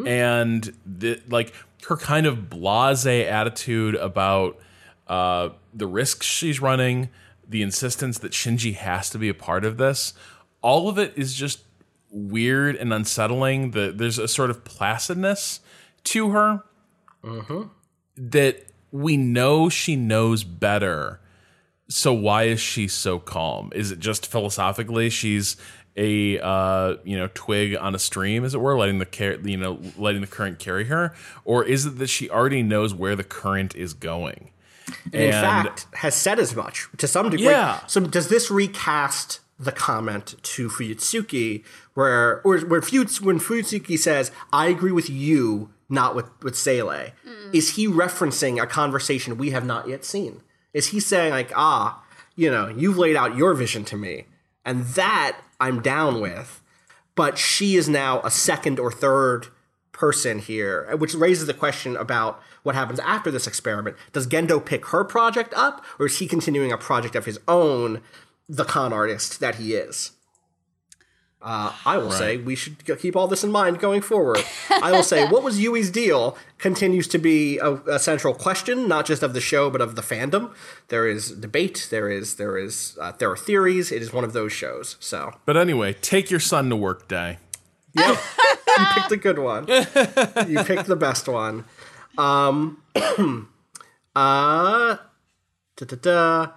And 0.06 0.72
the, 0.86 1.20
like 1.28 1.54
her 1.88 1.96
kind 1.96 2.26
of 2.26 2.48
blase 2.48 3.06
attitude 3.06 3.94
about 3.96 4.58
uh, 5.08 5.50
the 5.74 5.86
risks 5.86 6.26
she's 6.26 6.60
running 6.60 7.08
the 7.48 7.60
insistence 7.60 8.18
that 8.20 8.32
shinji 8.32 8.74
has 8.74 9.10
to 9.10 9.18
be 9.18 9.28
a 9.28 9.34
part 9.34 9.64
of 9.64 9.76
this 9.76 10.14
all 10.62 10.88
of 10.88 10.96
it 10.96 11.12
is 11.16 11.34
just 11.34 11.60
weird 12.10 12.76
and 12.76 12.92
unsettling. 12.92 13.72
The, 13.72 13.92
there's 13.94 14.18
a 14.18 14.28
sort 14.28 14.50
of 14.50 14.64
placidness 14.64 15.60
to 16.04 16.30
her 16.30 16.62
that 18.16 18.66
we 18.90 19.16
know 19.16 19.68
she 19.68 19.96
knows 19.96 20.44
better. 20.44 21.20
So 21.88 22.12
why 22.12 22.44
is 22.44 22.60
she 22.60 22.88
so 22.88 23.18
calm? 23.18 23.70
Is 23.74 23.90
it 23.90 23.98
just 23.98 24.26
philosophically 24.26 25.10
she's 25.10 25.56
a 25.96 26.38
uh, 26.38 26.96
you 27.04 27.16
know 27.16 27.28
twig 27.34 27.76
on 27.76 27.94
a 27.94 27.98
stream, 27.98 28.44
as 28.44 28.54
it 28.54 28.60
were, 28.60 28.76
letting 28.76 28.98
the 28.98 29.06
car- 29.06 29.38
you 29.42 29.56
know 29.56 29.78
letting 29.96 30.20
the 30.20 30.26
current 30.26 30.58
carry 30.58 30.84
her, 30.86 31.14
or 31.44 31.64
is 31.64 31.86
it 31.86 31.98
that 31.98 32.08
she 32.08 32.30
already 32.30 32.62
knows 32.62 32.94
where 32.94 33.16
the 33.16 33.24
current 33.24 33.74
is 33.74 33.94
going? 33.94 34.50
and 35.12 35.14
in 35.14 35.32
fact, 35.32 35.86
has 35.94 36.14
said 36.14 36.38
as 36.38 36.54
much 36.54 36.88
to 36.98 37.06
some 37.06 37.30
degree. 37.30 37.46
Yeah. 37.46 37.84
So 37.86 38.00
does 38.00 38.28
this 38.28 38.50
recast 38.50 39.40
the 39.58 39.72
comment 39.72 40.34
to 40.42 40.68
Fuyutsuki 40.68 41.64
where 41.94 42.40
or 42.42 42.58
where 42.60 42.80
Fuyuts, 42.80 43.20
when 43.20 43.38
Fuyutsuki 43.38 43.98
says, 43.98 44.32
"I 44.52 44.66
agree 44.66 44.92
with 44.92 45.08
you, 45.08 45.70
not 45.88 46.14
with 46.14 46.26
with 46.42 46.56
Seele," 46.56 47.12
is 47.52 47.76
he 47.76 47.86
referencing 47.86 48.60
a 48.60 48.66
conversation 48.66 49.38
we 49.38 49.50
have 49.50 49.64
not 49.64 49.88
yet 49.88 50.04
seen? 50.04 50.40
Is 50.72 50.88
he 50.88 51.00
saying 51.00 51.32
like, 51.32 51.52
"Ah, 51.54 52.02
you 52.34 52.50
know, 52.50 52.68
you've 52.68 52.98
laid 52.98 53.16
out 53.16 53.36
your 53.36 53.54
vision 53.54 53.84
to 53.86 53.96
me, 53.96 54.24
and 54.64 54.84
that 54.86 55.38
I'm 55.60 55.80
down 55.80 56.20
with," 56.20 56.60
but 57.14 57.38
she 57.38 57.76
is 57.76 57.88
now 57.88 58.20
a 58.22 58.30
second 58.30 58.78
or 58.78 58.90
third 58.90 59.48
person 59.92 60.38
here, 60.38 60.96
which 60.96 61.14
raises 61.14 61.46
the 61.46 61.54
question 61.54 61.96
about 61.96 62.42
what 62.62 62.74
happens 62.74 62.98
after 63.00 63.30
this 63.30 63.46
experiment. 63.46 63.96
Does 64.12 64.26
Gendo 64.26 64.64
pick 64.64 64.86
her 64.86 65.04
project 65.04 65.52
up, 65.54 65.84
or 65.98 66.06
is 66.06 66.18
he 66.18 66.26
continuing 66.26 66.72
a 66.72 66.78
project 66.78 67.14
of 67.14 67.26
his 67.26 67.38
own, 67.46 68.00
the 68.48 68.64
con 68.64 68.92
artist 68.92 69.40
that 69.40 69.56
he 69.56 69.74
is? 69.74 70.12
Uh, 71.42 71.72
I 71.84 71.98
will 71.98 72.12
say 72.12 72.36
we 72.36 72.54
should 72.54 72.84
keep 73.00 73.16
all 73.16 73.26
this 73.26 73.42
in 73.42 73.50
mind 73.50 73.80
going 73.80 74.00
forward. 74.00 74.38
I 74.70 74.92
will 74.92 75.02
say 75.02 75.26
what 75.26 75.42
was 75.42 75.58
Yui's 75.58 75.90
deal 75.90 76.38
continues 76.58 77.08
to 77.08 77.18
be 77.18 77.58
a, 77.58 77.74
a 77.74 77.98
central 77.98 78.32
question, 78.32 78.86
not 78.86 79.06
just 79.06 79.24
of 79.24 79.34
the 79.34 79.40
show 79.40 79.68
but 79.68 79.80
of 79.80 79.96
the 79.96 80.02
fandom. 80.02 80.54
There 80.86 81.08
is 81.08 81.32
debate. 81.32 81.88
There 81.90 82.08
is 82.08 82.36
there 82.36 82.56
is 82.56 82.96
uh, 83.00 83.12
there 83.18 83.28
are 83.28 83.36
theories. 83.36 83.90
It 83.90 84.02
is 84.02 84.12
one 84.12 84.22
of 84.22 84.34
those 84.34 84.52
shows. 84.52 84.96
So 85.00 85.32
But 85.44 85.56
anyway, 85.56 85.94
take 85.94 86.30
your 86.30 86.38
son 86.38 86.70
to 86.70 86.76
work 86.76 87.08
day. 87.08 87.38
Yep. 87.94 88.18
you 88.78 88.84
picked 88.94 89.12
a 89.12 89.16
good 89.16 89.38
one. 89.40 89.66
You 89.66 90.62
picked 90.64 90.86
the 90.86 90.96
best 90.96 91.28
one. 91.28 91.64
Um, 92.16 92.82
uh, 94.14 94.96
da-da-da. 95.76 96.52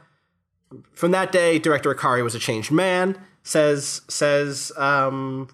From 0.93 1.11
that 1.11 1.31
day, 1.31 1.59
director 1.59 1.93
Ikari 1.93 2.23
was 2.23 2.35
a 2.35 2.39
changed 2.39 2.71
man. 2.71 3.17
Says 3.47 4.01
says 4.09 4.71
um, 4.75 5.49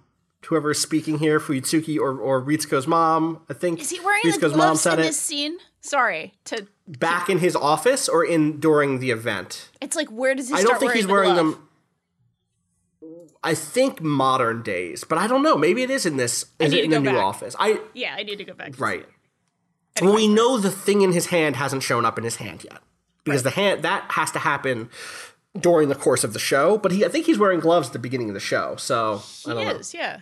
whoever 0.46 0.72
is 0.72 0.80
speaking 0.82 1.20
here, 1.20 1.40
Fuyutsuki 1.42 2.00
or 2.00 2.18
or 2.18 2.42
Ritsuko's 2.42 2.88
mom. 2.88 3.42
I 3.50 3.54
think 3.54 3.82
Is 3.82 3.90
he 3.90 4.00
wearing 4.00 4.22
Ritsuko's 4.24 4.40
the 4.40 4.50
mom 4.50 4.58
gloves 4.58 4.82
said 4.82 4.94
in 4.94 5.00
it. 5.02 5.04
this 5.08 5.20
scene? 5.20 5.58
Sorry 5.82 6.34
to. 6.46 6.68
Back 6.88 7.30
in 7.30 7.40
his 7.40 7.56
office 7.56 8.08
or 8.10 8.24
in 8.26 8.60
during 8.62 9.00
the 9.00 9.12
event. 9.12 9.70
It's 9.82 9.96
like 9.96 10.08
where 10.10 10.34
does 10.36 10.48
he 10.50 10.56
I 10.56 10.62
don't 10.64 10.80
think 10.80 10.84
wearing 10.94 10.96
he's 10.98 11.08
the 11.08 11.12
wearing 11.14 11.34
glove? 11.34 11.46
them. 11.54 11.68
I 13.44 13.56
think 13.56 14.02
modern 14.02 14.62
days, 14.62 15.04
but 15.04 15.18
I 15.18 15.28
don't 15.28 15.42
know. 15.44 15.58
Maybe 15.58 15.82
it 15.84 15.90
is 15.90 16.06
in 16.06 16.16
this. 16.18 16.46
Is 16.60 16.72
need 16.72 16.80
it 16.80 16.84
in 16.86 16.92
the 16.92 17.00
new 17.12 17.18
office? 17.18 17.56
I 17.60 17.80
Yeah, 17.94 18.16
I 18.18 18.24
need 18.24 18.38
to 18.38 18.44
go 18.46 18.54
back. 18.54 18.74
to 18.74 18.78
Right. 18.82 19.02
it. 19.96 20.04
Well, 20.04 20.16
we 20.16 20.28
know 20.28 20.58
the 20.58 20.72
thing 20.72 21.02
in 21.02 21.12
his 21.12 21.26
hand 21.28 21.56
hasn't 21.58 21.84
shown 21.84 22.06
up 22.06 22.18
in 22.18 22.24
his 22.24 22.38
hand 22.38 22.64
yet 22.64 22.80
because 23.26 23.44
the 23.44 23.50
hand 23.50 23.84
that 23.84 24.06
has 24.12 24.32
to 24.32 24.40
happen 24.40 24.90
during 25.60 25.90
the 25.90 25.96
course 25.96 26.24
of 26.24 26.34
the 26.34 26.40
show. 26.40 26.78
But 26.78 26.92
he, 26.92 27.06
I 27.06 27.10
think 27.10 27.26
he's 27.26 27.38
wearing 27.38 27.60
gloves 27.60 27.88
at 27.88 27.94
the 27.94 28.00
beginning 28.00 28.30
of 28.30 28.34
the 28.34 28.40
show, 28.40 28.76
so 28.78 29.22
I 29.46 29.54
don't 29.54 29.66
know. 29.66 29.72
is, 29.72 29.94
yeah. 29.94 30.20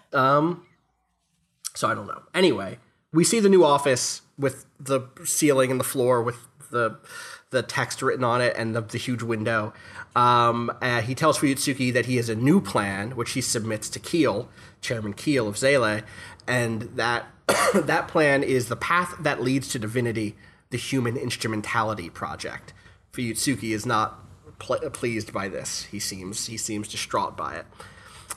So 1.75 1.87
I 1.87 1.93
don't 1.93 2.07
know. 2.07 2.23
Anyway, 2.33 2.79
we 3.13 3.23
see 3.23 3.39
the 3.39 3.49
new 3.49 3.63
office 3.63 4.21
with 4.37 4.65
the 4.79 5.01
ceiling 5.23 5.71
and 5.71 5.79
the 5.79 5.85
floor 5.85 6.21
with 6.21 6.47
the 6.71 6.97
the 7.51 7.63
text 7.63 8.01
written 8.01 8.23
on 8.23 8.41
it 8.41 8.55
and 8.57 8.75
the, 8.75 8.81
the 8.81 8.97
huge 8.97 9.23
window. 9.23 9.73
Um, 10.15 10.71
uh, 10.81 11.01
he 11.01 11.15
tells 11.15 11.39
Fuyutsuki 11.39 11.91
that 11.93 12.05
he 12.05 12.17
has 12.17 12.29
a 12.29 12.35
new 12.35 12.61
plan, 12.61 13.15
which 13.15 13.31
he 13.31 13.41
submits 13.41 13.89
to 13.89 13.99
Keel, 13.99 14.49
Chairman 14.81 15.13
Keel 15.13 15.47
of 15.47 15.57
Seele, 15.57 16.01
and 16.47 16.83
that 16.95 17.25
that 17.73 18.07
plan 18.07 18.43
is 18.43 18.67
the 18.67 18.75
path 18.75 19.15
that 19.19 19.41
leads 19.41 19.67
to 19.69 19.79
divinity, 19.79 20.35
the 20.69 20.77
Human 20.77 21.17
Instrumentality 21.17 22.09
Project. 22.09 22.73
Fuyutsuki 23.13 23.71
is 23.73 23.85
not 23.85 24.23
pl- 24.59 24.89
pleased 24.91 25.33
by 25.33 25.47
this. 25.47 25.83
He 25.85 25.99
seems 25.99 26.47
he 26.47 26.57
seems 26.57 26.87
distraught 26.87 27.35
by 27.35 27.55
it. 27.55 27.65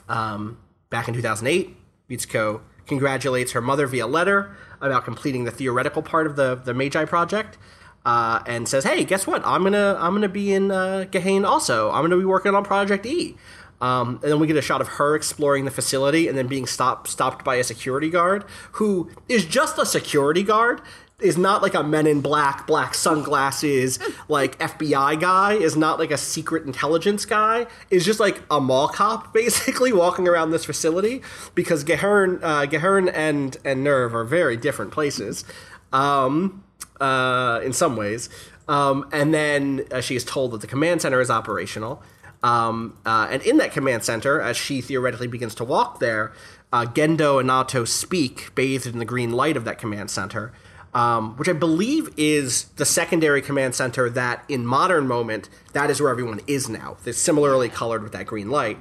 Um, 0.09 0.57
back 0.89 1.07
in 1.07 1.13
2008, 1.13 1.75
Ritsuko 2.09 2.61
congratulates 2.87 3.51
her 3.53 3.61
mother 3.61 3.87
via 3.87 4.07
letter 4.07 4.55
about 4.81 5.05
completing 5.05 5.45
the 5.45 5.51
theoretical 5.51 6.01
part 6.01 6.27
of 6.27 6.35
the 6.35 6.55
the 6.55 6.73
Magi 6.73 7.05
project, 7.05 7.57
uh, 8.05 8.41
and 8.45 8.67
says, 8.67 8.83
"Hey, 8.83 9.03
guess 9.03 9.27
what? 9.27 9.41
I'm 9.45 9.63
gonna 9.63 9.97
I'm 9.99 10.13
gonna 10.13 10.29
be 10.29 10.53
in 10.53 10.71
uh, 10.71 11.05
Gehirn 11.09 11.45
also. 11.47 11.91
I'm 11.91 12.03
gonna 12.03 12.17
be 12.17 12.25
working 12.25 12.55
on 12.55 12.63
Project 12.63 13.05
E." 13.05 13.35
Um, 13.81 14.19
and 14.23 14.31
then 14.31 14.39
we 14.39 14.47
get 14.47 14.55
a 14.55 14.61
shot 14.61 14.79
of 14.79 14.87
her 14.87 15.13
exploring 15.13 15.65
the 15.65 15.71
facility 15.71 16.29
and 16.29 16.37
then 16.37 16.47
being 16.47 16.65
stopped 16.65 17.09
stopped 17.09 17.43
by 17.43 17.55
a 17.55 17.63
security 17.65 18.09
guard 18.09 18.45
who 18.73 19.09
is 19.27 19.45
just 19.45 19.77
a 19.77 19.85
security 19.85 20.43
guard. 20.43 20.81
Is 21.23 21.37
not 21.37 21.61
like 21.61 21.73
a 21.73 21.83
Men 21.83 22.05
in 22.05 22.21
Black, 22.21 22.67
black 22.67 22.93
sunglasses, 22.93 23.97
like 24.27 24.59
FBI 24.59 25.19
guy. 25.19 25.53
Is 25.53 25.75
not 25.75 25.99
like 25.99 26.11
a 26.11 26.17
secret 26.17 26.65
intelligence 26.65 27.25
guy. 27.25 27.65
Is 27.89 28.05
just 28.05 28.19
like 28.19 28.41
a 28.51 28.59
mall 28.59 28.89
cop, 28.89 29.33
basically 29.33 29.93
walking 29.93 30.27
around 30.27 30.51
this 30.51 30.65
facility 30.65 31.21
because 31.55 31.83
Gehirn, 31.83 32.39
uh, 32.43 32.65
Gehirn 32.65 33.11
and 33.13 33.57
and 33.63 33.85
Nerv 33.85 34.13
are 34.13 34.25
very 34.25 34.57
different 34.57 34.91
places. 34.91 35.45
Um, 35.91 36.63
uh, 36.99 37.59
in 37.63 37.73
some 37.73 37.95
ways. 37.95 38.29
Um, 38.67 39.09
and 39.11 39.33
then 39.33 39.85
uh, 39.91 40.01
she 40.01 40.15
is 40.15 40.23
told 40.23 40.51
that 40.51 40.61
the 40.61 40.67
command 40.67 41.01
center 41.01 41.19
is 41.19 41.29
operational. 41.29 42.01
Um, 42.43 42.97
uh, 43.05 43.27
and 43.29 43.41
in 43.41 43.57
that 43.57 43.71
command 43.71 44.03
center, 44.03 44.41
as 44.41 44.57
she 44.57 44.81
theoretically 44.81 45.27
begins 45.27 45.55
to 45.55 45.63
walk 45.63 45.99
there, 45.99 46.33
uh, 46.71 46.85
Gendo 46.85 47.39
and 47.39 47.47
Nato 47.47 47.85
speak, 47.85 48.53
bathed 48.55 48.87
in 48.87 48.99
the 48.99 49.05
green 49.05 49.31
light 49.31 49.55
of 49.55 49.63
that 49.65 49.77
command 49.77 50.09
center, 50.09 50.51
um, 50.93 51.35
which 51.37 51.49
I 51.49 51.53
believe 51.53 52.09
is 52.17 52.65
the 52.75 52.85
secondary 52.85 53.41
command 53.41 53.75
center 53.75 54.09
that, 54.11 54.43
in 54.47 54.65
modern 54.65 55.07
moment, 55.07 55.49
that 55.73 55.89
is 55.89 55.99
where 56.01 56.11
everyone 56.11 56.39
is 56.47 56.69
now. 56.69 56.97
They're 57.03 57.13
similarly 57.13 57.69
colored 57.69 58.03
with 58.03 58.11
that 58.13 58.25
green 58.27 58.49
light. 58.49 58.77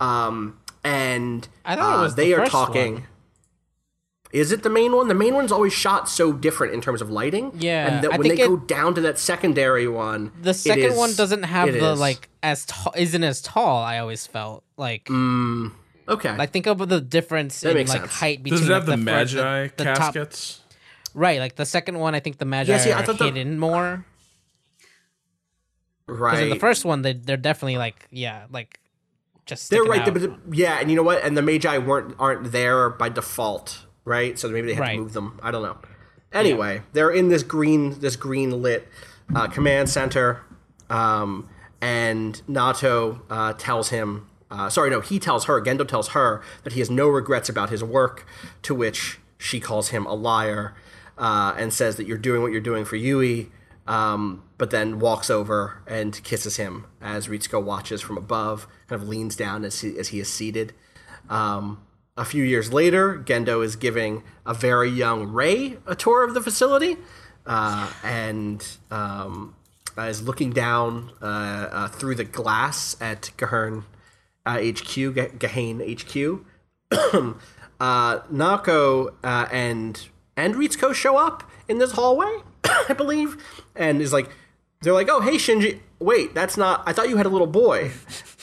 Um, 0.00 0.58
and 0.82 1.46
I 1.64 1.76
thought 1.76 1.94
it 1.94 1.98
uh, 1.98 2.02
was 2.02 2.14
the 2.14 2.22
they 2.22 2.32
are 2.34 2.46
talking. 2.46 2.94
one. 2.94 3.04
Is 4.32 4.52
it 4.52 4.62
the 4.62 4.70
main 4.70 4.92
one? 4.94 5.08
The 5.08 5.14
main 5.14 5.34
one's 5.34 5.50
always 5.50 5.72
shot 5.72 6.08
so 6.08 6.32
different 6.32 6.72
in 6.72 6.80
terms 6.80 7.02
of 7.02 7.10
lighting. 7.10 7.50
Yeah, 7.58 7.88
and 7.88 8.04
that 8.04 8.12
I 8.12 8.16
when 8.16 8.28
they 8.28 8.36
think 8.36 8.48
go 8.48 8.56
down 8.58 8.94
to 8.94 9.00
that 9.00 9.18
secondary 9.18 9.88
one, 9.88 10.30
The 10.40 10.54
second 10.54 10.84
is- 10.92 10.96
one 10.96 11.12
doesn't 11.14 11.42
have 11.42 11.72
the 11.72 11.92
is. 11.92 11.98
like 12.00 12.28
as 12.42 12.64
tall 12.64 12.94
isn't 12.96 13.24
as 13.24 13.42
tall. 13.42 13.82
I 13.82 13.98
always 13.98 14.26
felt 14.28 14.62
like 14.76 15.10
Okay, 15.10 16.36
like 16.36 16.50
think 16.52 16.66
of 16.68 16.88
the 16.88 17.00
difference 17.00 17.62
in 17.64 17.76
like 17.76 17.88
sense. 17.88 18.12
height 18.12 18.42
between 18.44 18.60
Does 18.60 18.68
it 18.68 18.72
like, 18.72 18.82
have 18.82 18.86
the, 18.86 18.96
fir- 18.96 19.02
magi 19.02 19.68
the 19.76 19.84
top- 19.84 19.96
caskets? 20.14 20.59
Right, 21.14 21.38
like 21.40 21.56
the 21.56 21.66
second 21.66 21.98
one, 21.98 22.14
I 22.14 22.20
think 22.20 22.38
the 22.38 22.44
magi 22.44 22.72
Yeah, 22.72 22.78
see, 22.78 22.92
I 22.92 23.00
are 23.00 23.06
thought 23.06 23.18
the- 23.18 23.24
hidden 23.26 23.58
more. 23.58 24.04
right. 26.06 26.42
in 26.42 26.50
the 26.50 26.56
first 26.56 26.84
one, 26.84 27.02
they 27.02 27.12
they're 27.14 27.36
definitely 27.36 27.78
like 27.78 28.06
yeah, 28.10 28.46
like 28.50 28.80
just 29.46 29.70
They're 29.70 29.82
right, 29.84 30.06
yeah, 30.52 30.78
and 30.80 30.90
you 30.90 30.96
know 30.96 31.02
what? 31.02 31.22
And 31.24 31.36
the 31.36 31.42
magi 31.42 31.78
weren't 31.78 32.14
aren't 32.18 32.52
there 32.52 32.90
by 32.90 33.08
default, 33.08 33.86
right? 34.04 34.38
So 34.38 34.48
maybe 34.48 34.68
they 34.68 34.74
had 34.74 34.80
Right. 34.82 34.94
to 34.96 35.00
move 35.00 35.12
them. 35.12 35.40
I 35.42 35.50
don't 35.50 35.62
know. 35.62 35.78
Anyway, 36.32 36.82
they're 36.92 37.10
in 37.10 37.28
this 37.28 37.42
green 37.42 37.98
this 38.00 38.16
green 38.16 38.62
lit 38.62 38.86
uh, 39.34 39.48
command 39.48 39.88
center, 39.90 40.42
um, 40.88 41.48
and 41.80 42.40
Nato 42.48 43.22
uh, 43.30 43.52
tells 43.54 43.88
him. 43.90 44.26
Uh, 44.52 44.68
sorry, 44.68 44.90
no, 44.90 45.00
he 45.00 45.20
tells 45.20 45.44
her. 45.44 45.60
Gendo 45.60 45.86
tells 45.86 46.08
her 46.08 46.42
that 46.64 46.72
he 46.72 46.80
has 46.80 46.90
no 46.90 47.08
regrets 47.08 47.48
about 47.48 47.70
his 47.70 47.84
work. 47.84 48.26
To 48.62 48.74
which 48.74 49.18
she 49.38 49.58
calls 49.60 49.88
him 49.90 50.06
a 50.06 50.14
liar 50.14 50.74
uh, 51.20 51.54
and 51.56 51.72
says 51.72 51.96
that 51.96 52.06
you're 52.06 52.18
doing 52.18 52.42
what 52.42 52.50
you're 52.50 52.60
doing 52.60 52.84
for 52.84 52.96
Yui. 52.96 53.50
Um, 53.86 54.42
but 54.56 54.70
then 54.70 55.00
walks 55.00 55.30
over 55.30 55.82
and 55.86 56.22
kisses 56.22 56.56
him 56.56 56.86
as 57.00 57.28
Ritsuko 57.28 57.62
watches 57.62 58.00
from 58.00 58.16
above, 58.16 58.66
kind 58.88 59.00
of 59.00 59.08
leans 59.08 59.36
down 59.36 59.64
as 59.64 59.80
he, 59.80 59.98
as 59.98 60.08
he 60.08 60.20
is 60.20 60.28
seated. 60.28 60.72
Um, 61.28 61.82
a 62.16 62.24
few 62.24 62.44
years 62.44 62.72
later, 62.72 63.18
Gendo 63.18 63.64
is 63.64 63.76
giving 63.76 64.22
a 64.44 64.54
very 64.54 64.90
young 64.90 65.28
Rei 65.28 65.78
a 65.86 65.94
tour 65.94 66.24
of 66.24 66.34
the 66.34 66.40
facility 66.40 66.96
uh, 67.46 67.90
and 68.04 68.66
um, 68.90 69.54
is 69.98 70.22
looking 70.22 70.50
down 70.50 71.10
uh, 71.20 71.24
uh, 71.24 71.88
through 71.88 72.14
the 72.14 72.24
glass 72.24 72.96
at 73.00 73.30
Gehirn 73.36 73.84
HQ, 74.46 75.14
Ga- 75.14 75.30
Gehirn 75.30 75.80
HQ. 75.82 76.44
Nako 77.80 79.14
uh, 79.24 79.48
and 79.50 80.08
and 80.36 80.54
Ritsuko 80.54 80.94
show 80.94 81.16
up 81.16 81.48
in 81.68 81.78
this 81.78 81.92
hallway, 81.92 82.38
I 82.64 82.92
believe, 82.92 83.36
and 83.74 84.00
is 84.00 84.12
like, 84.12 84.30
they're 84.80 84.92
like, 84.92 85.08
oh 85.10 85.20
hey 85.20 85.36
Shinji, 85.36 85.80
wait, 85.98 86.34
that's 86.34 86.56
not. 86.56 86.82
I 86.86 86.92
thought 86.92 87.08
you 87.08 87.16
had 87.16 87.26
a 87.26 87.30
little 87.30 87.46
boy. 87.46 87.92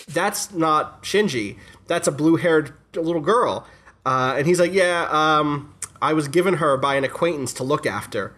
That's 0.07 0.53
not 0.53 1.03
Shinji. 1.03 1.57
That's 1.87 2.07
a 2.07 2.11
blue-haired 2.11 2.73
little 2.95 3.21
girl. 3.21 3.67
Uh, 4.05 4.35
and 4.37 4.47
he's 4.47 4.59
like, 4.59 4.73
yeah, 4.73 5.07
um, 5.11 5.73
I 6.01 6.13
was 6.13 6.27
given 6.27 6.55
her 6.55 6.77
by 6.77 6.95
an 6.95 7.03
acquaintance 7.03 7.53
to 7.55 7.63
look 7.63 7.85
after. 7.85 8.33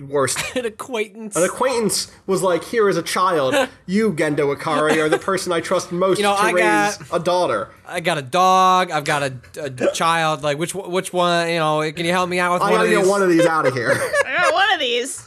Worst 0.00 0.38
An 0.56 0.66
acquaintance. 0.66 1.36
an 1.36 1.42
acquaintance 1.44 2.12
was 2.26 2.42
like, 2.42 2.62
"Here 2.64 2.86
is 2.90 2.98
a 2.98 3.02
child. 3.02 3.54
You, 3.86 4.12
Gendo 4.12 4.54
Ikari, 4.54 4.98
are 5.02 5.08
the 5.08 5.16
person 5.16 5.52
I 5.52 5.60
trust 5.62 5.90
most 5.90 6.18
You 6.18 6.24
know, 6.24 6.36
to 6.36 6.42
I 6.42 6.50
raise 6.50 6.96
got- 6.98 7.18
a 7.18 7.18
daughter." 7.24 7.70
I 7.88 8.00
got 8.00 8.18
a 8.18 8.22
dog. 8.22 8.90
I've 8.90 9.04
got 9.04 9.22
a, 9.22 9.32
a 9.58 9.92
child. 9.94 10.42
Like 10.42 10.58
which 10.58 10.74
one- 10.74 10.90
which 10.90 11.14
one? 11.14 11.48
You 11.48 11.60
know, 11.60 11.80
can 11.92 12.04
you 12.04 12.12
help 12.12 12.28
me 12.28 12.38
out 12.38 12.52
with 12.52 12.60
I 12.62 12.72
one 12.72 12.80
gotta 12.80 12.90
get 12.90 13.06
one 13.06 13.22
of 13.22 13.30
these 13.30 13.46
out 13.46 13.66
of 13.66 13.72
here. 13.72 13.90
I 14.26 14.36
got 14.42 14.52
one 14.52 14.72
of 14.74 14.80
these. 14.80 15.26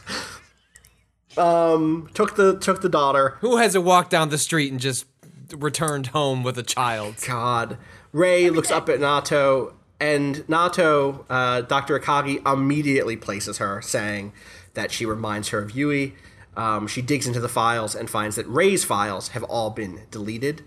Um 1.36 2.08
took 2.14 2.36
the 2.36 2.56
took 2.60 2.80
the 2.80 2.88
daughter. 2.88 3.38
Who 3.40 3.56
hasn't 3.56 3.84
walked 3.84 4.10
down 4.10 4.28
the 4.28 4.38
street 4.38 4.70
and 4.70 4.80
just 4.80 5.04
returned 5.52 6.08
home 6.08 6.44
with 6.44 6.56
a 6.58 6.62
child? 6.62 7.16
God. 7.26 7.76
Rei 8.12 8.50
looks 8.50 8.70
up 8.70 8.88
at 8.88 9.00
Nato, 9.00 9.74
and 10.00 10.48
Nato, 10.48 11.24
uh, 11.30 11.60
Dr. 11.62 11.98
Akagi, 11.98 12.44
immediately 12.50 13.16
places 13.16 13.58
her, 13.58 13.80
saying 13.82 14.32
that 14.80 14.90
she 14.90 15.04
reminds 15.04 15.48
her 15.48 15.58
of 15.58 15.72
Yui. 15.72 16.14
Um, 16.56 16.86
she 16.86 17.02
digs 17.02 17.26
into 17.26 17.40
the 17.40 17.48
files 17.48 17.94
and 17.94 18.08
finds 18.08 18.36
that 18.36 18.46
Rei's 18.46 18.82
files 18.82 19.28
have 19.28 19.44
all 19.44 19.70
been 19.70 20.00
deleted. 20.10 20.62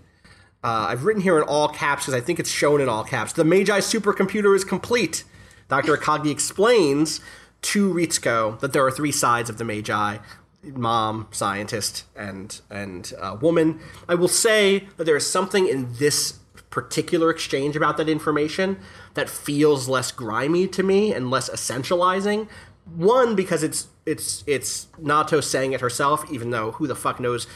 Uh, 0.62 0.86
I've 0.88 1.04
written 1.04 1.22
here 1.22 1.36
in 1.36 1.44
all 1.44 1.68
caps 1.68 2.04
because 2.04 2.14
I 2.14 2.24
think 2.24 2.40
it's 2.40 2.50
shown 2.50 2.80
in 2.80 2.88
all 2.88 3.04
caps. 3.04 3.32
The 3.32 3.44
Magi 3.44 3.80
supercomputer 3.80 4.56
is 4.56 4.64
complete. 4.64 5.24
Dr. 5.68 5.96
Akagi 5.96 6.30
explains 6.30 7.20
to 7.62 7.92
Ritsuko 7.92 8.58
that 8.60 8.72
there 8.72 8.84
are 8.86 8.90
three 8.90 9.12
sides 9.12 9.50
of 9.50 9.58
the 9.58 9.64
Magi 9.64 10.18
mom, 10.62 11.28
scientist, 11.30 12.04
and 12.16 12.60
and 12.70 13.12
uh, 13.20 13.36
woman. 13.40 13.80
I 14.08 14.14
will 14.14 14.28
say 14.28 14.88
that 14.96 15.04
there 15.04 15.16
is 15.16 15.30
something 15.30 15.68
in 15.68 15.94
this 15.98 16.38
particular 16.70 17.30
exchange 17.30 17.76
about 17.76 17.96
that 17.98 18.08
information 18.08 18.78
that 19.14 19.28
feels 19.28 19.88
less 19.88 20.10
grimy 20.10 20.66
to 20.68 20.82
me 20.82 21.12
and 21.12 21.30
less 21.30 21.50
essentializing. 21.50 22.48
One 22.84 23.36
because 23.36 23.62
it's 23.62 23.88
it's 24.06 24.44
it's 24.46 24.88
Nato 24.98 25.40
saying 25.40 25.72
it 25.72 25.80
herself, 25.80 26.30
even 26.30 26.50
though 26.50 26.72
who 26.72 26.86
the 26.86 26.94
fuck 26.94 27.20
knows. 27.20 27.46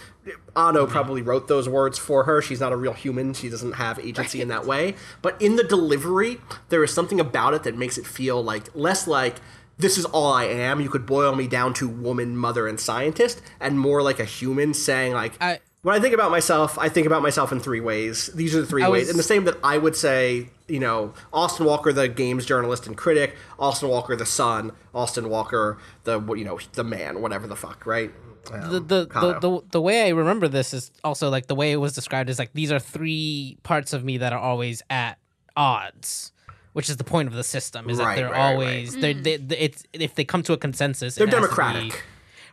Anno 0.54 0.86
probably 0.86 1.22
wrote 1.22 1.48
those 1.48 1.68
words 1.68 1.96
for 1.98 2.24
her. 2.24 2.42
She's 2.42 2.60
not 2.60 2.72
a 2.72 2.76
real 2.76 2.92
human. 2.92 3.32
She 3.32 3.48
doesn't 3.48 3.72
have 3.72 3.98
agency 3.98 4.42
in 4.42 4.48
that 4.48 4.66
way. 4.66 4.94
But 5.22 5.40
in 5.40 5.56
the 5.56 5.64
delivery, 5.64 6.38
there 6.68 6.84
is 6.84 6.92
something 6.92 7.18
about 7.18 7.54
it 7.54 7.62
that 7.62 7.76
makes 7.76 7.96
it 7.96 8.06
feel 8.06 8.42
like 8.42 8.64
less 8.74 9.06
like 9.06 9.36
this 9.78 9.96
is 9.96 10.04
all 10.04 10.32
I 10.32 10.44
am. 10.44 10.80
You 10.80 10.90
could 10.90 11.06
boil 11.06 11.34
me 11.34 11.46
down 11.46 11.72
to 11.74 11.88
woman, 11.88 12.36
mother, 12.36 12.66
and 12.66 12.78
scientist, 12.78 13.40
and 13.60 13.78
more 13.78 14.02
like 14.02 14.18
a 14.20 14.24
human 14.24 14.74
saying 14.74 15.12
like. 15.14 15.32
I- 15.40 15.60
when 15.82 15.94
I 15.94 16.00
think 16.00 16.12
about 16.12 16.32
myself, 16.32 16.76
I 16.76 16.88
think 16.88 17.06
about 17.06 17.22
myself 17.22 17.52
in 17.52 17.60
three 17.60 17.80
ways. 17.80 18.26
These 18.34 18.54
are 18.56 18.60
the 18.60 18.66
three 18.66 18.82
ways. 18.90 19.08
And 19.10 19.18
the 19.18 19.22
same 19.22 19.44
that 19.44 19.56
I 19.62 19.78
would 19.78 19.94
say, 19.94 20.50
you 20.68 20.78
know, 20.78 21.14
Austin 21.32 21.66
Walker, 21.66 21.92
the 21.92 22.08
games 22.08 22.44
journalist 22.46 22.86
and 22.86 22.96
critic, 22.96 23.36
Austin 23.58 23.88
Walker, 23.88 24.14
the 24.14 24.26
son, 24.26 24.72
Austin 24.94 25.28
Walker, 25.28 25.78
the, 26.04 26.20
you 26.34 26.44
know, 26.44 26.58
the 26.74 26.84
man, 26.84 27.20
whatever 27.22 27.46
the 27.46 27.56
fuck, 27.56 27.86
right? 27.86 28.12
Um, 28.52 28.60
the 28.70 28.80
the, 28.80 29.06
the 29.06 29.38
the 29.40 29.62
the 29.72 29.80
way 29.80 30.06
I 30.06 30.08
remember 30.10 30.48
this 30.48 30.72
is 30.72 30.90
also 31.04 31.28
like 31.28 31.48
the 31.48 31.54
way 31.54 31.72
it 31.72 31.76
was 31.76 31.92
described 31.94 32.30
is 32.30 32.38
like 32.38 32.52
these 32.54 32.72
are 32.72 32.78
three 32.78 33.58
parts 33.62 33.92
of 33.92 34.04
me 34.04 34.18
that 34.18 34.32
are 34.32 34.38
always 34.38 34.82
at 34.88 35.18
odds, 35.56 36.32
which 36.72 36.88
is 36.88 36.96
the 36.96 37.04
point 37.04 37.28
of 37.28 37.34
the 37.34 37.44
system. 37.44 37.90
Is 37.90 37.98
Right, 37.98 38.14
that 38.14 38.16
they're 38.16 38.30
right, 38.30 38.38
right, 38.38 38.52
always 38.52 38.96
they're 38.96 39.12
they, 39.14 39.36
they, 39.36 39.58
it's 39.58 39.84
if 39.92 40.14
they 40.14 40.24
come 40.24 40.42
to 40.44 40.52
a 40.54 40.56
consensus, 40.56 41.16
They're 41.16 41.26
it 41.26 41.32
has 41.32 41.42
democratic. 41.42 42.04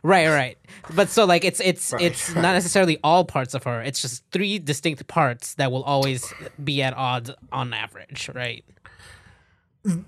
Right, 0.06 0.28
right. 0.28 0.56
But 0.94 1.08
so 1.08 1.24
like 1.24 1.44
it's 1.44 1.58
it's 1.60 1.92
Right, 1.92 2.02
it's 2.02 2.30
right. 2.30 2.42
not 2.42 2.52
necessarily 2.52 2.98
all 3.02 3.24
parts 3.24 3.54
of 3.54 3.64
her. 3.64 3.82
It's 3.82 4.00
just 4.00 4.22
three 4.30 4.58
distinct 4.60 5.06
parts 5.08 5.54
that 5.54 5.72
will 5.72 5.82
always 5.82 6.32
be 6.62 6.80
at 6.80 6.94
odds 6.96 7.30
on 7.50 7.72
average, 7.74 8.30
right? 8.34 8.64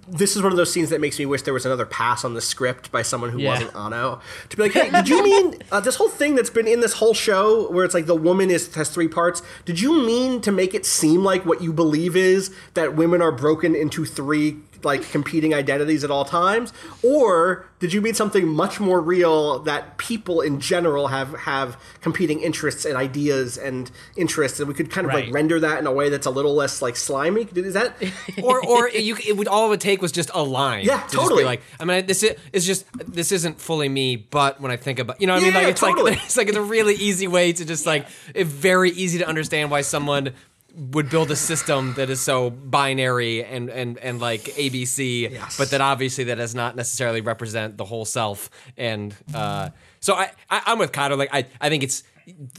this 0.08 0.34
is 0.34 0.42
one 0.42 0.50
of 0.50 0.56
those 0.56 0.72
scenes 0.72 0.90
that 0.90 1.00
makes 1.00 1.20
me 1.20 1.24
wish 1.26 1.42
there 1.42 1.54
was 1.54 1.64
another 1.64 1.86
pass 1.86 2.24
on 2.24 2.34
the 2.34 2.40
script 2.40 2.90
by 2.90 3.00
someone 3.00 3.30
who 3.30 3.38
Yeah. 3.38 3.50
wasn't 3.50 3.76
Anno 3.76 4.20
to 4.48 4.56
be 4.56 4.64
like, 4.64 4.72
"Hey, 4.72 4.90
did 4.90 5.08
you 5.08 5.22
mean 5.22 5.54
uh, 5.72 5.78
this 5.78 5.94
whole 5.94 6.08
thing 6.08 6.34
that's 6.34 6.50
been 6.50 6.66
in 6.66 6.80
this 6.80 6.94
whole 6.94 7.14
show 7.14 7.70
where 7.70 7.84
it's 7.84 7.94
like 7.94 8.06
the 8.06 8.16
woman 8.16 8.50
is 8.50 8.74
has 8.74 8.88
three 8.90 9.06
parts? 9.06 9.40
Did 9.64 9.80
you 9.80 10.04
mean 10.04 10.40
to 10.40 10.50
make 10.50 10.74
it 10.74 10.84
seem 10.84 11.22
like 11.22 11.46
what 11.46 11.62
you 11.62 11.72
believe 11.72 12.16
is 12.16 12.52
that 12.74 12.96
women 12.96 13.22
are 13.22 13.30
broken 13.30 13.76
into 13.76 14.04
three 14.04 14.56
like 14.82 15.10
competing 15.10 15.54
identities 15.54 16.04
at 16.04 16.10
all 16.10 16.24
times, 16.24 16.72
or 17.02 17.66
did 17.80 17.92
you 17.92 18.00
mean 18.00 18.14
something 18.14 18.46
much 18.48 18.80
more 18.80 19.00
real 19.00 19.60
that 19.60 19.98
people 19.98 20.40
in 20.40 20.60
general 20.60 21.08
have 21.08 21.32
have 21.34 21.76
competing 22.00 22.40
interests 22.40 22.84
and 22.84 22.96
ideas 22.96 23.56
and 23.56 23.90
interests, 24.16 24.58
and 24.58 24.68
we 24.68 24.74
could 24.74 24.90
kind 24.90 25.06
of 25.06 25.12
like 25.12 25.32
render 25.32 25.60
that 25.60 25.78
in 25.78 25.86
a 25.86 25.92
way 25.92 26.08
that's 26.08 26.26
a 26.26 26.30
little 26.30 26.54
less 26.54 26.82
like 26.82 26.96
slimy? 26.96 27.42
Is 27.54 27.74
that 27.74 27.94
or 28.42 28.64
or 28.66 28.88
you 28.88 29.16
it 29.26 29.36
would 29.36 29.48
all 29.48 29.66
it 29.66 29.70
would 29.70 29.80
take 29.80 30.02
was 30.02 30.12
just 30.12 30.30
a 30.34 30.42
line. 30.42 30.84
Yeah, 30.84 31.00
to 31.02 31.16
totally. 31.16 31.44
like, 31.44 31.62
I 31.78 31.84
mean, 31.84 32.06
this 32.06 32.22
is 32.22 32.36
it's 32.52 32.66
just 32.66 32.86
this 33.12 33.32
isn't 33.32 33.60
fully 33.60 33.88
me, 33.88 34.16
but 34.16 34.60
when 34.60 34.70
I 34.70 34.76
think 34.76 34.98
about, 34.98 35.20
you 35.20 35.26
know, 35.26 35.34
what 35.34 35.40
I 35.40 35.44
mean, 35.44 35.52
Yeah, 35.52 35.58
like 35.60 35.68
it's 35.68 35.80
totally. 35.80 36.12
like 36.12 36.20
it's 36.24 36.36
like 36.36 36.48
it's 36.48 36.56
a 36.56 36.62
really 36.62 36.94
easy 36.94 37.28
way 37.28 37.52
to 37.52 37.64
just 37.64 37.86
like 37.86 38.06
it's 38.34 38.50
very 38.50 38.90
easy 38.90 39.18
to 39.18 39.26
understand 39.28 39.70
why 39.70 39.82
someone 39.82 40.32
would 40.78 41.10
build 41.10 41.30
a 41.30 41.36
system 41.36 41.94
that 41.94 42.08
is 42.08 42.20
so 42.20 42.50
binary 42.50 43.44
and 43.44 43.68
and 43.68 43.98
and 43.98 44.20
like 44.20 44.42
ABC, 44.42 45.30
Yes. 45.30 45.56
but 45.58 45.70
that 45.70 45.80
obviously 45.80 46.24
that 46.24 46.36
does 46.36 46.54
not 46.54 46.76
necessarily 46.76 47.20
represent 47.20 47.76
the 47.76 47.84
whole 47.84 48.04
self. 48.04 48.48
And 48.76 49.14
uh, 49.34 49.70
so 50.00 50.14
I, 50.14 50.30
I 50.48 50.62
I'm 50.66 50.78
with 50.78 50.92
Kato. 50.92 51.16
Like 51.16 51.30
I 51.34 51.46
I 51.60 51.68
think 51.68 51.82
it's 51.82 52.04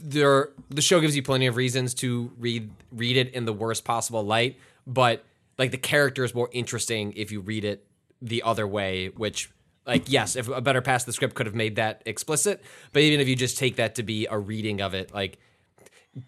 there. 0.02 0.50
The 0.68 0.82
show 0.82 1.00
gives 1.00 1.16
you 1.16 1.22
plenty 1.22 1.46
of 1.46 1.56
reasons 1.56 1.94
to 1.94 2.30
read 2.38 2.70
read 2.92 3.16
it 3.16 3.32
in 3.32 3.46
the 3.46 3.52
worst 3.54 3.84
possible 3.84 4.22
light, 4.22 4.58
but 4.86 5.24
like 5.58 5.70
the 5.70 5.78
character 5.78 6.22
is 6.22 6.34
more 6.34 6.50
interesting 6.52 7.12
if 7.16 7.32
you 7.32 7.40
read 7.40 7.64
it 7.64 7.86
the 8.20 8.42
other 8.42 8.66
way, 8.66 9.08
which. 9.16 9.50
Like 9.86 10.12
yes, 10.12 10.36
if 10.36 10.46
a 10.46 10.60
better 10.60 10.82
pass 10.82 11.02
of 11.02 11.06
the 11.06 11.12
script 11.14 11.34
could 11.34 11.46
have 11.46 11.54
made 11.54 11.76
that 11.76 12.02
explicit, 12.04 12.62
but 12.92 13.02
even 13.02 13.18
if 13.18 13.26
you 13.26 13.34
just 13.34 13.56
take 13.58 13.76
that 13.76 13.94
to 13.96 14.02
be 14.02 14.26
a 14.30 14.38
reading 14.38 14.82
of 14.82 14.92
it, 14.94 15.12
like 15.12 15.38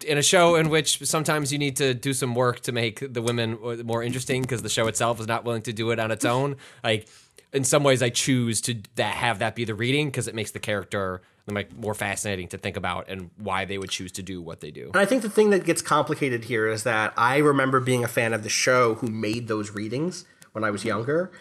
in 0.05 0.17
a 0.17 0.23
show 0.23 0.55
in 0.55 0.69
which 0.69 1.05
sometimes 1.05 1.51
you 1.51 1.59
need 1.59 1.75
to 1.77 1.93
do 1.93 2.13
some 2.13 2.35
work 2.35 2.61
to 2.61 2.71
make 2.71 3.13
the 3.13 3.21
women 3.21 3.57
more 3.85 4.01
interesting 4.01 4.41
because 4.41 4.61
the 4.61 4.69
show 4.69 4.87
itself 4.87 5.19
is 5.19 5.27
not 5.27 5.43
willing 5.43 5.61
to 5.63 5.73
do 5.73 5.91
it 5.91 5.99
on 5.99 6.09
its 6.11 6.23
own. 6.25 6.55
Like 6.83 7.07
in 7.51 7.63
some 7.63 7.83
ways, 7.83 8.01
I 8.01 8.09
choose 8.09 8.61
to 8.61 8.75
that 8.95 9.15
have 9.15 9.39
that 9.39 9.55
be 9.55 9.65
the 9.65 9.75
reading 9.75 10.07
because 10.07 10.27
it 10.27 10.35
makes 10.35 10.51
the 10.51 10.59
character 10.59 11.21
like 11.47 11.75
more 11.75 11.93
fascinating 11.93 12.47
to 12.47 12.57
think 12.57 12.77
about 12.77 13.09
and 13.09 13.29
why 13.37 13.65
they 13.65 13.77
would 13.77 13.89
choose 13.89 14.13
to 14.13 14.23
do 14.23 14.41
what 14.41 14.61
they 14.61 14.71
do. 14.71 14.85
And 14.93 15.01
I 15.01 15.05
think 15.05 15.21
the 15.21 15.29
thing 15.29 15.49
that 15.49 15.65
gets 15.65 15.81
complicated 15.81 16.45
here 16.45 16.67
is 16.69 16.83
that 16.83 17.13
I 17.17 17.37
remember 17.37 17.81
being 17.81 18.05
a 18.05 18.07
fan 18.07 18.31
of 18.31 18.43
the 18.43 18.49
show 18.49 18.95
who 18.95 19.07
made 19.07 19.49
those 19.49 19.71
readings 19.71 20.23
when 20.53 20.63
I 20.63 20.71
was 20.71 20.85
younger. 20.85 21.31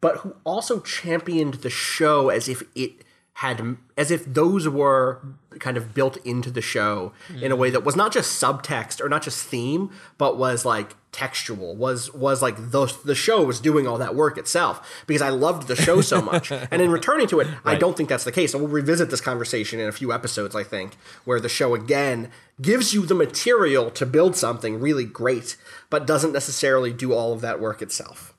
but 0.00 0.18
who 0.18 0.36
also 0.44 0.80
championed 0.80 1.54
the 1.54 1.70
show 1.70 2.28
as 2.28 2.48
if 2.48 2.62
it 2.74 3.04
had 3.38 3.76
as 3.96 4.12
if 4.12 4.32
those 4.32 4.68
were 4.68 5.20
kind 5.58 5.76
of 5.76 5.92
built 5.92 6.16
into 6.24 6.50
the 6.50 6.60
show 6.60 7.12
in 7.42 7.50
a 7.50 7.56
way 7.56 7.68
that 7.68 7.84
was 7.84 7.96
not 7.96 8.12
just 8.12 8.40
subtext 8.40 9.00
or 9.00 9.08
not 9.08 9.22
just 9.22 9.44
theme 9.44 9.90
but 10.18 10.38
was 10.38 10.64
like 10.64 10.94
textual 11.10 11.74
was 11.74 12.12
was 12.14 12.40
like 12.40 12.56
the 12.70 12.96
the 13.04 13.14
show 13.14 13.42
was 13.42 13.58
doing 13.58 13.88
all 13.88 13.98
that 13.98 14.14
work 14.14 14.38
itself 14.38 15.02
because 15.06 15.22
I 15.22 15.30
loved 15.30 15.66
the 15.66 15.76
show 15.76 16.00
so 16.00 16.22
much. 16.22 16.52
And 16.70 16.80
in 16.80 16.90
returning 16.90 17.26
to 17.28 17.40
it 17.40 17.48
I 17.64 17.74
don't 17.74 17.96
think 17.96 18.08
that's 18.08 18.24
the 18.24 18.32
case. 18.32 18.54
And 18.54 18.62
we'll 18.62 18.72
revisit 18.72 19.10
this 19.10 19.20
conversation 19.20 19.80
in 19.80 19.88
a 19.88 19.92
few 19.92 20.12
episodes 20.12 20.54
I 20.54 20.62
think 20.62 20.94
where 21.24 21.40
the 21.40 21.48
show 21.48 21.74
again 21.74 22.30
gives 22.62 22.94
you 22.94 23.04
the 23.04 23.14
material 23.14 23.90
to 23.92 24.06
build 24.06 24.36
something 24.36 24.80
really 24.80 25.04
great 25.04 25.56
but 25.90 26.06
doesn't 26.06 26.32
necessarily 26.32 26.92
do 26.92 27.12
all 27.12 27.32
of 27.32 27.40
that 27.40 27.60
work 27.60 27.82
itself. 27.82 28.34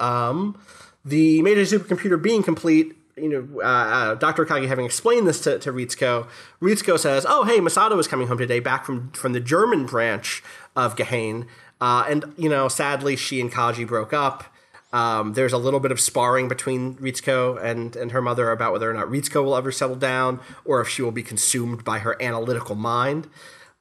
Um, 0.00 0.60
the 1.04 1.42
Magi 1.42 1.62
supercomputer 1.62 2.20
being 2.20 2.42
complete, 2.42 2.96
you 3.16 3.28
know, 3.28 3.60
uh, 3.62 3.66
uh, 3.66 4.14
Dr. 4.14 4.44
Akagi 4.44 4.66
having 4.66 4.84
explained 4.84 5.26
this 5.26 5.40
to, 5.42 5.58
to 5.60 5.72
Ritsuko, 5.72 6.26
Ritsuko 6.60 6.98
says, 6.98 7.24
oh, 7.28 7.44
hey, 7.44 7.58
Misato 7.58 7.98
is 7.98 8.08
coming 8.08 8.26
home 8.28 8.38
today 8.38 8.60
back 8.60 8.84
from, 8.84 9.10
from 9.12 9.32
the 9.32 9.40
German 9.40 9.86
branch 9.86 10.42
of 10.74 10.96
Gehirn. 10.96 11.46
Uh, 11.80 12.04
and, 12.08 12.32
you 12.36 12.48
know, 12.48 12.68
sadly, 12.68 13.14
she 13.16 13.40
and 13.40 13.52
Kaji 13.52 13.86
broke 13.86 14.12
up. 14.12 14.44
Um, 14.92 15.32
there's 15.32 15.52
a 15.52 15.58
little 15.58 15.80
bit 15.80 15.90
of 15.90 16.00
sparring 16.00 16.48
between 16.48 16.94
Ritsuko 16.96 17.60
and, 17.62 17.96
and 17.96 18.12
her 18.12 18.22
mother 18.22 18.50
about 18.50 18.72
whether 18.72 18.88
or 18.88 18.94
not 18.94 19.06
Ritsuko 19.08 19.44
will 19.44 19.56
ever 19.56 19.72
settle 19.72 19.96
down 19.96 20.38
or 20.64 20.80
if 20.80 20.88
she 20.88 21.02
will 21.02 21.10
be 21.12 21.22
consumed 21.24 21.82
by 21.84 21.98
her 21.98 22.20
analytical 22.22 22.76
mind. 22.76 23.28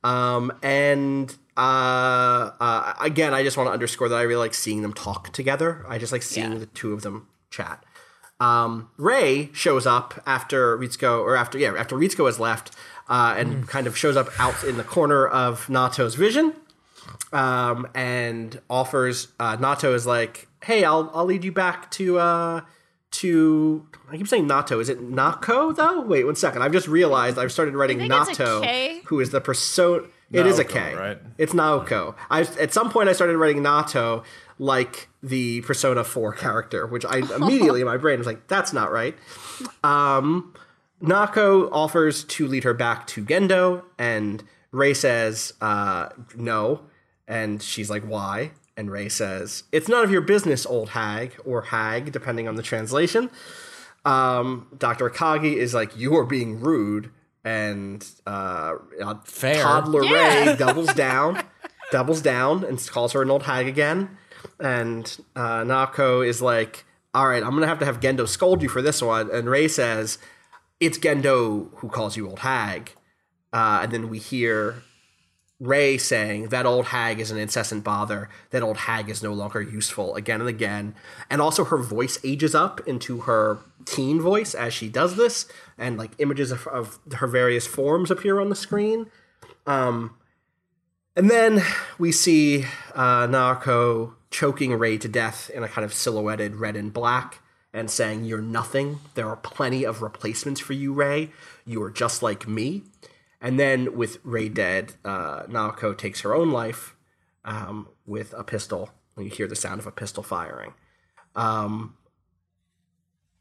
Um, 0.03 0.51
and 0.63 1.35
uh, 1.55 2.51
uh, 2.59 2.93
again, 2.99 3.33
I 3.33 3.43
just 3.43 3.57
want 3.57 3.67
to 3.67 3.73
underscore 3.73 4.09
that 4.09 4.15
I 4.15 4.23
really 4.23 4.39
like 4.39 4.53
seeing 4.55 4.81
them 4.81 4.91
talk 4.93 5.31
together. 5.31 5.85
I 5.87 5.97
just 5.97 6.11
like 6.11 6.23
seeing 6.23 6.51
Yeah. 6.53 6.57
the 6.57 6.65
two 6.65 6.93
of 6.93 7.03
them 7.03 7.27
chat. 7.51 7.83
Um, 8.43 8.89
Rei 8.97 9.49
shows 9.53 9.85
up 9.85 10.21
after 10.25 10.77
Ritsuko, 10.77 11.19
or 11.21 11.37
after 11.37 11.57
yeah, 11.57 11.73
after 11.77 11.95
Ritsuko 11.95 12.25
has 12.25 12.39
left, 12.39 12.75
uh, 13.07 13.35
and 13.37 13.67
kind 13.67 13.87
of 13.87 13.97
shows 13.97 14.17
up 14.17 14.29
out 14.37 14.63
in 14.65 14.75
the 14.75 14.83
corner 14.83 15.25
of 15.25 15.69
Nato's 15.69 16.15
vision, 16.15 16.53
um, 17.31 17.87
and 17.95 18.59
offers. 18.69 19.29
Uh, 19.39 19.55
Nato 19.55 19.93
is 19.93 20.05
like, 20.05 20.47
"Hey, 20.61 20.83
I'll 20.83 21.09
I'll 21.13 21.25
lead 21.25 21.45
you 21.45 21.53
back 21.53 21.89
to 21.91 22.19
uh, 22.19 22.61
to." 23.11 23.87
I 24.11 24.17
keep 24.17 24.27
saying 24.27 24.45
Nato. 24.45 24.79
Is 24.81 24.89
it 24.89 24.99
Nako 24.99 25.73
though? 25.73 26.01
Wait 26.01 26.25
one 26.25 26.35
second. 26.35 26.63
I've 26.63 26.73
just 26.73 26.89
realized 26.89 27.37
I've 27.37 27.51
started 27.51 27.75
writing 27.75 27.99
think 27.99 28.09
Nato, 28.09 28.61
who 29.05 29.21
is 29.21 29.29
the 29.29 29.39
persona. 29.39 30.03
It 30.33 30.47
is 30.47 30.57
a 30.57 30.65
Naoko, 30.65 30.69
K, 30.69 30.95
right? 30.95 31.17
It's 31.37 31.53
Naoko. 31.53 32.15
I 32.29 32.41
at 32.41 32.73
some 32.73 32.89
point 32.89 33.07
I 33.07 33.13
started 33.13 33.37
writing 33.37 33.61
Nato 33.61 34.23
like 34.59 35.09
the 35.21 35.61
Persona 35.61 36.03
4 36.03 36.33
character, 36.33 36.85
which 36.85 37.05
I 37.05 37.17
immediately 37.35 37.81
in 37.81 37.87
my 37.87 37.97
brain 37.97 38.17
was 38.17 38.27
like, 38.27 38.47
that's 38.47 38.73
not 38.73 38.91
right. 38.91 39.15
Um, 39.83 40.53
Nako 41.01 41.69
offers 41.71 42.23
to 42.25 42.47
lead 42.47 42.63
her 42.63 42.73
back 42.73 43.07
to 43.07 43.23
Gendo, 43.23 43.83
and 43.97 44.43
Rei 44.71 44.93
says, 44.93 45.53
uh, 45.61 46.09
no. 46.35 46.81
And 47.27 47.61
she's 47.61 47.89
like, 47.89 48.03
why? 48.03 48.51
And 48.75 48.91
Rei 48.91 49.09
says, 49.09 49.63
it's 49.71 49.87
none 49.87 50.03
of 50.03 50.11
your 50.11 50.21
business, 50.21 50.65
old 50.65 50.89
hag, 50.89 51.35
or 51.45 51.63
hag, 51.63 52.11
depending 52.11 52.47
on 52.47 52.55
the 52.55 52.63
translation. 52.63 53.29
Um, 54.05 54.67
Dr. 54.77 55.09
Akagi 55.09 55.55
is 55.55 55.73
like, 55.73 55.95
you 55.97 56.15
are 56.15 56.25
being 56.25 56.59
rude. 56.59 57.11
And 57.45 58.05
uh, 58.25 58.75
Fair. 59.25 59.61
toddler 59.61 60.03
Yeah. 60.05 60.45
Rei 60.45 60.55
doubles 60.55 60.93
down, 60.93 61.43
doubles 61.91 62.21
down, 62.21 62.63
and 62.63 62.85
calls 62.87 63.11
her 63.11 63.21
an 63.21 63.29
old 63.29 63.43
hag 63.43 63.67
again. 63.67 64.17
And 64.59 65.05
uh, 65.35 65.61
Nako 65.61 66.25
is 66.27 66.41
like, 66.41 66.85
all 67.13 67.27
right, 67.27 67.43
I'm 67.43 67.59
to 67.59 67.67
have 67.67 67.79
to 67.79 67.85
have 67.85 67.99
Gendo 67.99 68.27
scold 68.27 68.61
you 68.61 68.69
for 68.69 68.81
this 68.81 69.01
one. 69.01 69.29
And 69.31 69.49
Rei 69.49 69.67
says, 69.67 70.17
it's 70.79 70.97
Gendo 70.97 71.69
who 71.75 71.89
calls 71.89 72.17
you 72.17 72.27
old 72.27 72.39
hag. 72.39 72.91
Uh, 73.51 73.81
and 73.83 73.91
then 73.91 74.09
we 74.09 74.17
hear 74.17 74.83
Rei 75.59 75.97
saying 75.97 76.49
that 76.49 76.65
old 76.65 76.87
hag 76.87 77.19
is 77.19 77.31
an 77.31 77.37
incessant 77.37 77.83
bother. 77.83 78.29
That 78.49 78.63
old 78.63 78.77
hag 78.77 79.09
is 79.09 79.23
no 79.23 79.31
longer 79.31 79.61
useful 79.61 80.15
again 80.15 80.41
and 80.41 80.49
again. 80.49 80.95
And 81.29 81.41
also 81.41 81.63
her 81.65 81.77
voice 81.77 82.17
ages 82.23 82.53
up 82.53 82.81
into 82.87 83.21
her 83.21 83.59
teen 83.85 84.19
voice 84.19 84.55
as 84.55 84.73
she 84.73 84.89
does 84.89 85.15
this, 85.15 85.45
and 85.77 85.97
like 85.97 86.11
images 86.17 86.51
of, 86.51 86.67
of 86.67 86.99
her 87.13 87.27
various 87.27 87.67
forms 87.67 88.11
appear 88.11 88.41
on 88.41 88.49
the 88.49 88.55
screen. 88.55 89.09
Um, 89.65 90.15
and 91.15 91.29
then 91.29 91.63
we 91.97 92.11
see 92.11 92.65
uh, 92.95 93.27
choking 94.33 94.73
Rei 94.73 94.97
to 94.97 95.07
death 95.07 95.49
in 95.53 95.63
a 95.63 95.69
kind 95.69 95.85
of 95.85 95.93
silhouetted 95.93 96.55
red 96.55 96.75
and 96.75 96.91
black 96.91 97.39
and 97.71 97.89
saying, 97.89 98.25
You're 98.25 98.41
nothing. 98.41 98.99
There 99.13 99.29
are 99.29 99.37
plenty 99.37 99.85
of 99.85 100.01
replacements 100.01 100.59
for 100.59 100.73
you, 100.73 100.91
Rei. 100.91 101.29
You 101.65 101.81
are 101.83 101.91
just 101.91 102.21
like 102.21 102.47
me. 102.47 102.83
And 103.39 103.59
then 103.59 103.95
with 103.95 104.17
Rei 104.23 104.49
dead, 104.49 104.93
uh, 105.05 105.43
Naoko 105.43 105.97
takes 105.97 106.21
her 106.21 106.33
own 106.33 106.51
life 106.51 106.95
um, 107.45 107.87
with 108.05 108.33
a 108.35 108.43
pistol. 108.43 108.89
When 109.13 109.25
you 109.27 109.31
hear 109.31 109.47
the 109.47 109.55
sound 109.55 109.79
of 109.79 109.85
a 109.85 109.91
pistol 109.91 110.23
firing. 110.23 110.73
Um, 111.35 111.95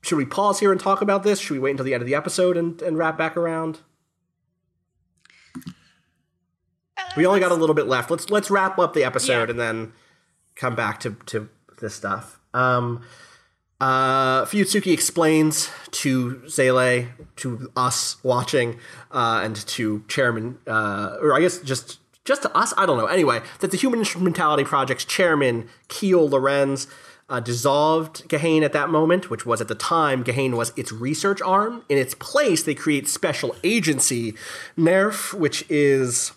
should 0.02 0.16
we 0.18 0.26
pause 0.26 0.60
here 0.60 0.70
and 0.70 0.78
talk 0.80 1.00
about 1.00 1.22
this? 1.22 1.40
Should 1.40 1.54
we 1.54 1.58
wait 1.60 1.70
until 1.70 1.84
the 1.86 1.94
end 1.94 2.02
of 2.02 2.06
the 2.06 2.14
episode 2.14 2.58
and, 2.58 2.82
and 2.82 2.98
wrap 2.98 3.16
back 3.16 3.38
around? 3.38 3.80
We 7.16 7.24
only 7.24 7.40
got 7.40 7.52
a 7.52 7.54
little 7.54 7.74
bit 7.74 7.86
left. 7.86 8.10
Let's 8.10 8.28
let's 8.30 8.50
wrap 8.50 8.78
up 8.78 8.92
the 8.94 9.04
episode 9.04 9.48
Yeah. 9.48 9.50
and 9.50 9.60
then 9.60 9.92
come 10.54 10.74
back 10.74 11.00
to 11.00 11.16
to 11.26 11.48
this 11.80 11.94
stuff. 11.94 12.38
Um, 12.54 13.02
uh, 13.80 14.44
Fuyutsuki 14.44 14.92
explains 14.92 15.68
to 15.90 16.48
Seele, 16.48 17.08
to 17.36 17.72
us 17.76 18.22
watching, 18.22 18.78
uh, 19.10 19.40
and 19.42 19.56
to 19.56 20.04
Chairman, 20.06 20.58
uh, 20.68 21.16
or 21.20 21.34
I 21.34 21.40
guess 21.40 21.58
just 21.58 21.98
just 22.24 22.42
to 22.42 22.56
us, 22.56 22.72
I 22.76 22.86
don't 22.86 22.96
know. 22.96 23.06
Anyway, 23.06 23.42
that 23.58 23.72
the 23.72 23.76
Human 23.76 23.98
Instrumentality 23.98 24.62
Project's 24.62 25.04
chairman, 25.04 25.68
Keel 25.88 26.28
Lorenz, 26.28 26.86
uh, 27.28 27.40
dissolved 27.40 28.28
Gehirn 28.28 28.62
at 28.62 28.72
that 28.72 28.90
moment, 28.90 29.30
which 29.30 29.44
was 29.44 29.60
at 29.60 29.66
the 29.66 29.74
time 29.74 30.22
Gehirn 30.22 30.56
was 30.56 30.72
its 30.76 30.92
research 30.92 31.42
arm. 31.42 31.82
In 31.88 31.98
its 31.98 32.14
place, 32.14 32.62
they 32.62 32.74
create 32.76 33.08
Special 33.08 33.56
Agency 33.64 34.34
NERV, 34.78 35.34
which 35.34 35.64
is 35.68 36.30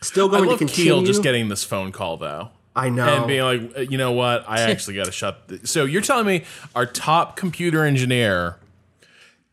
still 0.00 0.26
I 0.26 0.30
going 0.30 0.42
to 0.44 0.50
love 0.50 0.58
continue. 0.58 0.92
Keel 0.92 1.02
just 1.02 1.22
getting 1.22 1.48
this 1.48 1.62
phone 1.62 1.92
call 1.92 2.16
though. 2.16 2.50
I 2.78 2.88
know. 2.90 3.06
and 3.06 3.26
being 3.26 3.42
like, 3.42 3.76
"Uh, 3.76 3.80
you 3.82 3.98
know 3.98 4.12
what? 4.12 4.44
I 4.48 4.60
actually 4.70 4.94
got 4.96 5.06
to 5.06 5.12
shut. 5.12 5.48
Th-. 5.48 5.66
So 5.66 5.84
you're 5.84 6.02
telling 6.02 6.26
me 6.26 6.44
our 6.74 6.86
top 6.86 7.36
computer 7.36 7.84
engineer 7.84 8.56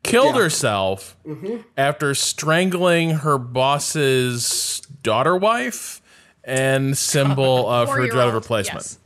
killed 0.03 0.35
herself 0.35 1.15
Mm-hmm. 1.27 1.57
after 1.77 2.13
strangling 2.13 3.09
her 3.11 3.37
boss's 3.39 4.81
daughter 5.01 5.35
wife 5.35 6.01
and 6.43 6.95
symbol 6.97 7.67
of 7.69 7.89
her 7.89 8.07
dread 8.07 8.27
of 8.27 8.33
replacement. 8.35 8.83
yes. 8.85 8.97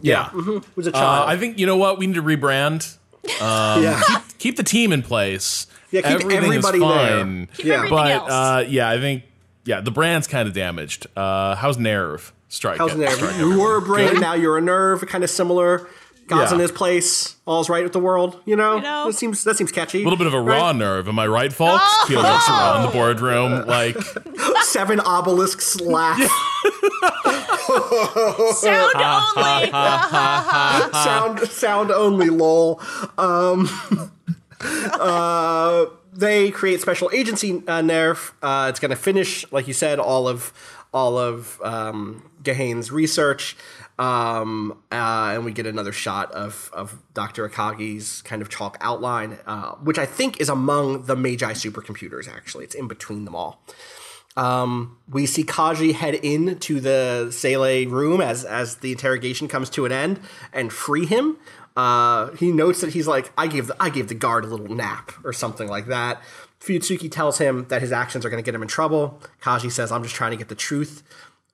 Yeah, 0.00 0.30
it 0.32 0.64
was 0.76 0.86
a 0.86 0.90
Uh, 0.90 1.00
child. 1.00 1.28
I 1.28 1.36
think 1.36 1.58
you 1.58 1.66
know 1.66 1.76
what 1.76 1.98
we 1.98 2.06
need 2.06 2.14
to 2.14 2.22
rebrand. 2.22 2.96
yeah. 3.40 4.00
Keep 4.38 4.56
the 4.56 4.62
team 4.62 4.92
in 4.92 5.02
place. 5.02 5.66
Yeah, 5.90 6.02
keep 6.02 6.10
Everything 6.22 6.36
everybody 6.44 6.78
is 6.78 6.84
there. 6.84 7.46
Keep 7.56 7.66
Yeah. 7.66 7.86
But 7.90 8.30
uh, 8.30 8.64
yeah, 8.68 8.88
I 8.88 8.98
think 9.00 9.24
yeah, 9.64 9.80
the 9.80 9.90
brand's 9.90 10.28
kind 10.28 10.46
of 10.48 10.54
damaged. 10.54 11.08
Uh, 11.16 11.56
how's 11.56 11.76
Nerv? 11.76 12.30
Strike 12.48 12.78
How's 12.78 12.92
it. 12.94 12.98
there? 12.98 13.10
Strike. 13.10 13.36
You 13.38 13.58
were 13.60 13.76
a 13.76 13.82
brain, 13.82 14.20
now 14.20 14.34
you're 14.34 14.56
a 14.56 14.60
nerve. 14.60 15.06
Kind 15.08 15.24
of 15.24 15.30
similar. 15.30 15.88
God's 16.28 16.50
Yeah. 16.50 16.56
in 16.56 16.60
his 16.60 16.72
place. 16.72 17.36
All's 17.46 17.68
right 17.70 17.84
with 17.84 17.92
the 17.92 18.00
world. 18.00 18.40
You 18.46 18.56
know, 18.56 18.76
You 18.76 18.82
know? 18.82 19.06
that 19.06 19.12
seems 19.14 19.44
that 19.44 19.56
seems 19.56 19.70
catchy. 19.70 20.00
A 20.00 20.04
little 20.04 20.16
bit 20.16 20.26
of 20.26 20.34
a 20.34 20.40
raw 20.40 20.72
nerve, 20.72 21.06
am 21.08 21.18
I 21.20 21.26
right, 21.28 21.52
folks? 21.52 21.82
Oh! 21.84 22.04
Keel 22.08 22.20
looks 22.22 22.48
around 22.48 22.82
the 22.86 22.88
boardroom 22.92 23.64
like 23.66 23.96
Seven 24.62 24.98
obelisks 25.00 25.80
laugh. 25.80 26.18
Sound 28.56 28.92
only. 29.36 29.70
sound 30.92 31.38
sound 31.48 31.90
only. 31.90 32.28
Lol. 32.30 32.80
Um, 33.18 33.68
uh, 34.60 35.86
they 36.12 36.50
create 36.50 36.80
special 36.80 37.10
agency 37.12 37.62
uh, 37.68 37.82
Nerv. 37.82 38.32
Uh, 38.42 38.68
it's 38.68 38.80
going 38.80 38.90
to 38.90 38.96
finish, 38.96 39.50
like 39.52 39.68
you 39.68 39.74
said, 39.74 39.98
all 39.98 40.28
of 40.28 40.52
all 40.92 41.18
of 41.18 41.60
um, 41.62 42.22
Gehirn's 42.46 42.90
research. 42.90 43.56
Um, 43.98 44.82
uh, 44.92 45.32
and 45.34 45.44
we 45.44 45.52
get 45.52 45.66
another 45.66 45.92
shot 45.92 46.30
of, 46.32 46.70
of 46.72 47.02
Dr. 47.14 47.48
Akagi's 47.48 48.20
kind 48.22 48.42
of 48.42 48.50
chalk 48.50 48.76
outline, 48.80 49.38
uh, 49.46 49.72
which 49.76 49.98
I 49.98 50.04
think 50.04 50.40
is 50.40 50.48
among 50.50 51.06
the 51.06 51.16
Magi 51.16 51.52
supercomputers, 51.52 52.28
actually. 52.28 52.64
It's 52.64 52.74
in 52.74 52.88
between 52.88 53.24
them 53.24 53.34
all. 53.34 53.62
Um, 54.36 54.98
we 55.08 55.24
see 55.24 55.44
Kaji 55.44 55.94
head 55.94 56.14
into 56.14 56.78
the 56.78 57.30
Seele 57.30 57.86
room 57.88 58.20
as 58.20 58.44
as 58.44 58.76
the 58.76 58.92
interrogation 58.92 59.48
comes 59.48 59.70
to 59.70 59.86
an 59.86 59.92
end 59.92 60.20
and 60.52 60.72
free 60.72 61.06
him. 61.06 61.38
Uh, 61.74 62.32
he 62.32 62.52
notes 62.52 62.80
that 62.80 62.92
he's 62.92 63.06
like, 63.06 63.32
I 63.36 63.46
gave 63.46 63.66
the 63.66 63.76
I 63.80 63.88
gave 63.88 64.08
the 64.08 64.14
guard 64.14 64.44
a 64.44 64.48
little 64.48 64.74
nap 64.74 65.12
or 65.24 65.32
something 65.32 65.68
like 65.68 65.86
that. 65.86 66.22
Fuyutsuki 66.60 67.10
tells 67.10 67.38
him 67.38 67.66
that 67.68 67.80
his 67.80 67.92
actions 67.92 68.24
are 68.24 68.30
going 68.30 68.42
to 68.42 68.46
get 68.46 68.54
him 68.54 68.62
in 68.62 68.68
trouble. 68.68 69.20
Kaji 69.42 69.70
says, 69.70 69.92
"I'm 69.92 70.02
just 70.02 70.14
trying 70.14 70.32
to 70.32 70.36
get 70.36 70.48
the 70.48 70.54
truth." 70.54 71.02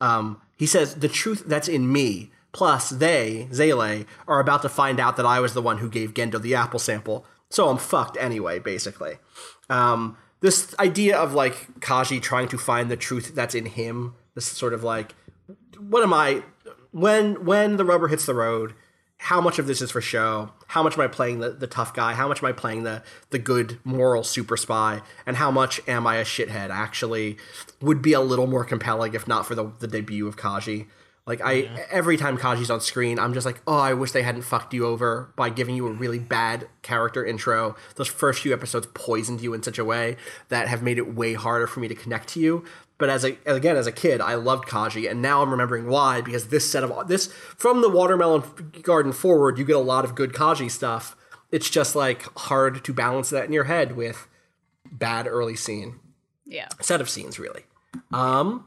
Um, 0.01 0.41
he 0.63 0.67
says, 0.67 0.95
"The 0.97 1.09
truth 1.09 1.43
that's 1.47 1.69
in 1.69 1.93
me, 1.93 2.31
Plus, 2.53 2.91
they, 2.91 3.49
Seele, 3.51 4.05
are 4.29 4.41
about 4.41 4.63
to 4.63 4.69
find 4.69 5.01
out 5.01 5.17
that 5.17 5.27
I 5.27 5.41
was 5.41 5.55
the 5.55 5.63
one 5.63 5.79
who 5.79 5.89
gave 5.89 6.13
Gendo 6.13 6.41
the 6.41 6.55
apple 6.55 6.79
sample, 6.79 7.25
so 7.49 7.69
I'm 7.69 7.79
fucked 7.79 8.19
anyway, 8.19 8.59
basically. 8.59 9.17
Um, 9.71 10.19
this 10.41 10.75
idea 10.79 11.17
of 11.17 11.33
like 11.33 11.81
Kaji 11.81 12.21
trying 12.21 12.49
to 12.49 12.59
find 12.59 12.91
the 12.91 12.97
truth 12.97 13.35
that's 13.35 13.55
in 13.55 13.67
him, 13.67 14.15
this 14.35 14.45
sort 14.45 14.75
of 14.75 14.85
like, 14.85 15.15
what 15.79 16.03
am 16.03 16.13
I? 16.13 16.43
When 16.91 17.47
when 17.47 17.79
the 17.79 17.87
rubber 17.87 18.09
hits 18.09 18.27
the 18.27 18.35
road, 18.35 18.75
how 19.23 19.41
much 19.41 19.61
of 19.61 19.69
this 19.69 19.81
is 19.81 19.93
for 19.93 20.01
show? 20.01 20.51
How 20.67 20.83
much 20.83 20.95
am 20.95 21.01
I 21.01 21.07
playing 21.07 21.39
the, 21.39 21.51
the 21.51 21.69
tough 21.69 21.95
guy? 21.95 22.13
How 22.13 22.27
much 22.27 22.43
am 22.43 22.49
I 22.49 22.53
playing 22.53 22.83
the 22.83 23.05
the 23.31 23.39
good 23.39 23.79
moral 23.85 24.25
super 24.25 24.57
spy? 24.57 25.01
And 25.25 25.37
how 25.37 25.53
much 25.53 25.81
am 25.87 26.09
I 26.09 26.17
a 26.17 26.25
shithead? 26.25 26.71
Actually, 26.71 27.37
would 27.81 28.03
be 28.03 28.15
a 28.15 28.21
little 28.21 28.49
more 28.49 28.65
compelling 28.65 29.15
if 29.15 29.29
not 29.29 29.47
for 29.47 29.55
the 29.55 29.71
the 29.79 29.87
debut 29.87 30.27
of 30.27 30.37
Kaji. 30.37 30.89
Like 31.25 31.41
I, 31.41 31.69
every 31.89 32.17
time 32.17 32.37
Kaji's 32.37 32.69
on 32.69 32.81
screen, 32.81 33.21
I'm 33.21 33.33
just 33.33 33.47
like, 33.47 33.63
oh, 33.65 33.79
I 33.79 33.95
wish 33.95 34.11
they 34.11 34.23
hadn't 34.23 34.43
fucked 34.43 34.75
you 34.75 34.87
over 34.87 35.33
by 35.37 35.51
giving 35.51 35.77
you 35.77 35.87
a 35.87 35.93
really 35.93 36.19
bad 36.19 36.67
character 36.83 37.25
intro. 37.25 37.77
Those 37.95 38.09
first 38.09 38.43
few 38.43 38.53
episodes 38.53 38.89
poisoned 38.93 39.41
you 39.41 39.55
in 39.55 39.63
such 39.63 39.79
a 39.79 39.85
way 39.85 40.17
that 40.49 40.67
have 40.67 40.83
made 40.83 40.99
it 40.99 41.15
way 41.15 41.35
harder 41.35 41.69
for 41.69 41.79
me 41.79 41.87
to 41.87 41.95
connect 41.95 42.31
to 42.31 42.41
you. 42.41 42.65
But 43.03 43.11
as 43.11 43.25
a 43.25 43.37
again 43.47 43.75
as 43.77 43.89
a 43.89 43.93
kid, 43.93 44.21
I 44.21 44.37
loved 44.37 44.69
Kaji, 44.69 45.11
and 45.11 45.21
now 45.21 45.43
I'm 45.43 45.51
remembering 45.51 45.89
why 45.89 46.21
because 46.21 46.51
this 46.51 46.71
set 46.71 46.85
of 46.85 47.09
this 47.09 47.27
from 47.57 47.83
the 47.83 47.91
Watermelon 47.91 48.45
Garden 48.83 49.11
forward, 49.11 49.59
you 49.59 49.65
get 49.65 49.75
a 49.75 49.81
lot 49.81 50.05
of 50.05 50.15
good 50.15 50.33
Kaji 50.33 50.71
stuff. 50.71 51.17
It's 51.51 51.69
just 51.69 51.97
like 51.97 52.23
hard 52.39 52.85
to 52.85 52.93
balance 52.93 53.29
that 53.31 53.45
in 53.45 53.53
your 53.53 53.65
head 53.65 53.97
with 53.97 54.29
bad 54.89 55.27
early 55.27 55.57
scene 55.57 55.99
Yeah. 56.47 56.69
set 56.81 57.01
of 57.01 57.11
scenes 57.11 57.41
really. 57.41 57.65
Um, 58.13 58.67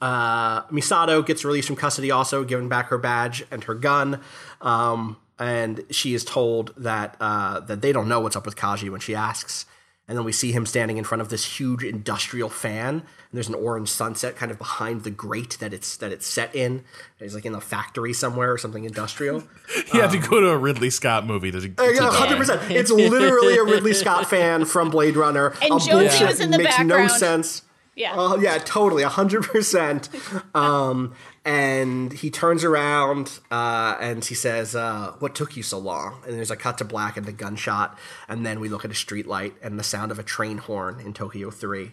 uh, 0.00 0.62
Misato 0.68 1.26
gets 1.26 1.44
released 1.44 1.66
from 1.66 1.74
custody, 1.74 2.12
also 2.12 2.44
given 2.44 2.68
back 2.68 2.90
her 2.90 2.98
badge 2.98 3.44
and 3.50 3.64
her 3.64 3.74
gun. 3.74 4.20
Um, 4.60 5.16
and 5.36 5.84
she 5.90 6.14
is 6.14 6.24
told 6.24 6.72
that 6.76 7.16
uh, 7.20 7.58
that 7.58 7.82
they 7.82 7.90
don't 7.90 8.06
know 8.06 8.20
what's 8.20 8.36
up 8.36 8.46
with 8.46 8.54
Kaji 8.54 8.88
when 8.88 9.00
she 9.00 9.16
asks. 9.16 9.66
And 10.06 10.18
then 10.18 10.24
we 10.26 10.32
see 10.32 10.52
him 10.52 10.66
standing 10.66 10.98
in 10.98 11.04
front 11.04 11.22
of 11.22 11.30
this 11.30 11.58
huge 11.58 11.82
industrial 11.82 12.50
fan. 12.50 12.96
And 12.96 13.02
there's 13.32 13.48
an 13.48 13.54
orange 13.54 13.88
sunset 13.88 14.36
kind 14.36 14.52
of 14.52 14.58
behind 14.58 15.02
the 15.02 15.10
grate 15.10 15.56
that 15.60 15.72
it's 15.72 15.96
that 15.96 16.12
it's 16.12 16.26
set 16.26 16.54
in. 16.54 16.84
He's 17.18 17.34
like 17.34 17.46
in 17.46 17.54
a 17.54 17.60
factory 17.60 18.12
somewhere 18.12 18.52
or 18.52 18.58
something 18.58 18.84
industrial. 18.84 19.44
You 19.92 20.00
had 20.00 20.10
to 20.10 20.18
go 20.18 20.40
to 20.40 20.48
a 20.48 20.58
Ridley 20.58 20.90
Scott 20.90 21.26
movie 21.26 21.50
to, 21.50 21.60
to 21.60 21.82
Uh, 21.82 21.88
yeah, 21.88 22.10
hundred 22.10 22.36
percent. 22.38 22.70
It's 22.70 22.90
literally 22.90 23.56
a 23.56 23.62
Ridley 23.64 23.94
Scott 23.94 24.26
fan 24.30 24.64
from 24.64 24.90
Blade 24.90 25.16
Runner. 25.16 25.54
And 25.62 25.74
a 25.74 25.78
Jonesy 25.78 25.90
bullshit 25.90 26.26
was 26.28 26.40
in 26.40 26.50
the 26.50 26.58
makes 26.58 26.78
no 26.80 27.08
sense. 27.08 27.62
Yeah. 27.96 28.12
Oh 28.14 28.36
yeah, 28.40 28.58
totally, 28.58 29.04
hundred 29.04 29.44
percent. 29.44 30.08
Um, 30.54 31.14
and 31.44 32.12
he 32.12 32.30
turns 32.30 32.64
around 32.64 33.38
uh, 33.50 33.96
and 34.00 34.24
he 34.24 34.34
says, 34.34 34.74
uh, 34.74 35.14
"What 35.18 35.34
took 35.34 35.56
you 35.56 35.62
so 35.62 35.78
long?" 35.78 36.22
And 36.26 36.34
there's 36.34 36.50
a 36.50 36.56
cut 36.56 36.78
to 36.78 36.84
black 36.84 37.16
and 37.16 37.26
the 37.26 37.32
gunshot, 37.32 37.98
and 38.28 38.44
then 38.46 38.60
we 38.60 38.68
look 38.68 38.84
at 38.84 38.90
a 38.90 38.94
street 38.94 39.26
light 39.26 39.54
and 39.62 39.78
the 39.78 39.84
sound 39.84 40.10
of 40.10 40.18
a 40.18 40.22
train 40.22 40.58
horn 40.58 41.00
in 41.00 41.12
Tokyo 41.12 41.50
Three. 41.50 41.92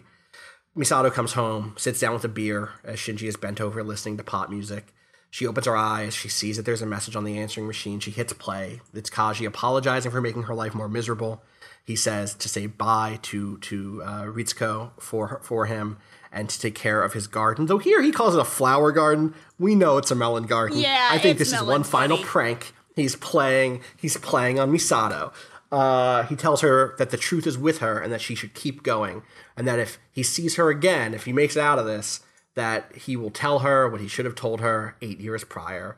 Misato 0.76 1.12
comes 1.12 1.34
home, 1.34 1.74
sits 1.76 2.00
down 2.00 2.14
with 2.14 2.24
a 2.24 2.28
beer 2.28 2.70
as 2.82 2.98
Shinji 2.98 3.28
is 3.28 3.36
bent 3.36 3.60
over 3.60 3.84
listening 3.84 4.16
to 4.16 4.24
pop 4.24 4.48
music. 4.48 4.94
She 5.28 5.46
opens 5.46 5.66
her 5.66 5.76
eyes. 5.76 6.14
She 6.14 6.28
sees 6.28 6.56
that 6.56 6.64
there's 6.64 6.82
a 6.82 6.86
message 6.86 7.16
on 7.16 7.24
the 7.24 7.38
answering 7.38 7.66
machine. 7.66 8.00
She 8.00 8.10
hits 8.10 8.32
play. 8.34 8.80
It's 8.92 9.10
Kaji 9.10 9.46
apologizing 9.46 10.10
for 10.10 10.20
making 10.20 10.44
her 10.44 10.54
life 10.54 10.74
more 10.74 10.88
miserable. 10.88 11.42
He 11.84 11.96
says 11.96 12.34
to 12.34 12.48
say 12.48 12.66
bye 12.66 13.18
to 13.22 13.58
to 13.58 14.02
uh, 14.04 14.22
Ritsuko 14.24 14.92
for 14.98 15.40
for 15.42 15.66
him 15.66 15.98
and 16.32 16.48
to 16.48 16.58
take 16.58 16.74
care 16.74 17.02
of 17.02 17.12
his 17.12 17.26
garden. 17.26 17.66
Though 17.66 17.78
here 17.78 18.02
he 18.02 18.10
calls 18.10 18.34
it 18.34 18.40
a 18.40 18.44
flower 18.44 18.90
garden. 18.90 19.34
We 19.58 19.74
know 19.74 19.98
it's 19.98 20.10
a 20.10 20.14
melon 20.14 20.44
garden. 20.44 20.78
Yeah, 20.78 21.08
I 21.10 21.18
think 21.18 21.38
this 21.38 21.52
is 21.52 21.62
one 21.62 21.84
final 21.84 22.16
funny. 22.16 22.28
prank 22.28 22.72
he's 22.96 23.16
playing. 23.16 23.82
He's 23.96 24.16
playing 24.16 24.58
on 24.58 24.72
Misato. 24.72 25.32
Uh, 25.70 26.24
he 26.24 26.36
tells 26.36 26.60
her 26.60 26.94
that 26.98 27.10
the 27.10 27.16
truth 27.16 27.46
is 27.46 27.56
with 27.56 27.78
her 27.78 27.98
and 27.98 28.12
that 28.12 28.20
she 28.20 28.34
should 28.34 28.52
keep 28.54 28.82
going, 28.82 29.22
and 29.56 29.66
that 29.66 29.78
if 29.78 29.98
he 30.12 30.22
sees 30.22 30.56
her 30.56 30.68
again, 30.68 31.14
if 31.14 31.24
he 31.24 31.32
makes 31.32 31.56
it 31.56 31.60
out 31.60 31.78
of 31.78 31.86
this, 31.86 32.20
that 32.54 32.94
he 32.94 33.16
will 33.16 33.30
tell 33.30 33.60
her 33.60 33.88
what 33.88 34.00
he 34.00 34.08
should 34.08 34.26
have 34.26 34.34
told 34.34 34.60
her 34.60 34.96
eight 35.00 35.18
years 35.18 35.44
prior. 35.44 35.96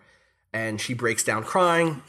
And 0.52 0.80
she 0.80 0.94
breaks 0.94 1.24
down 1.24 1.42
crying. 1.42 2.02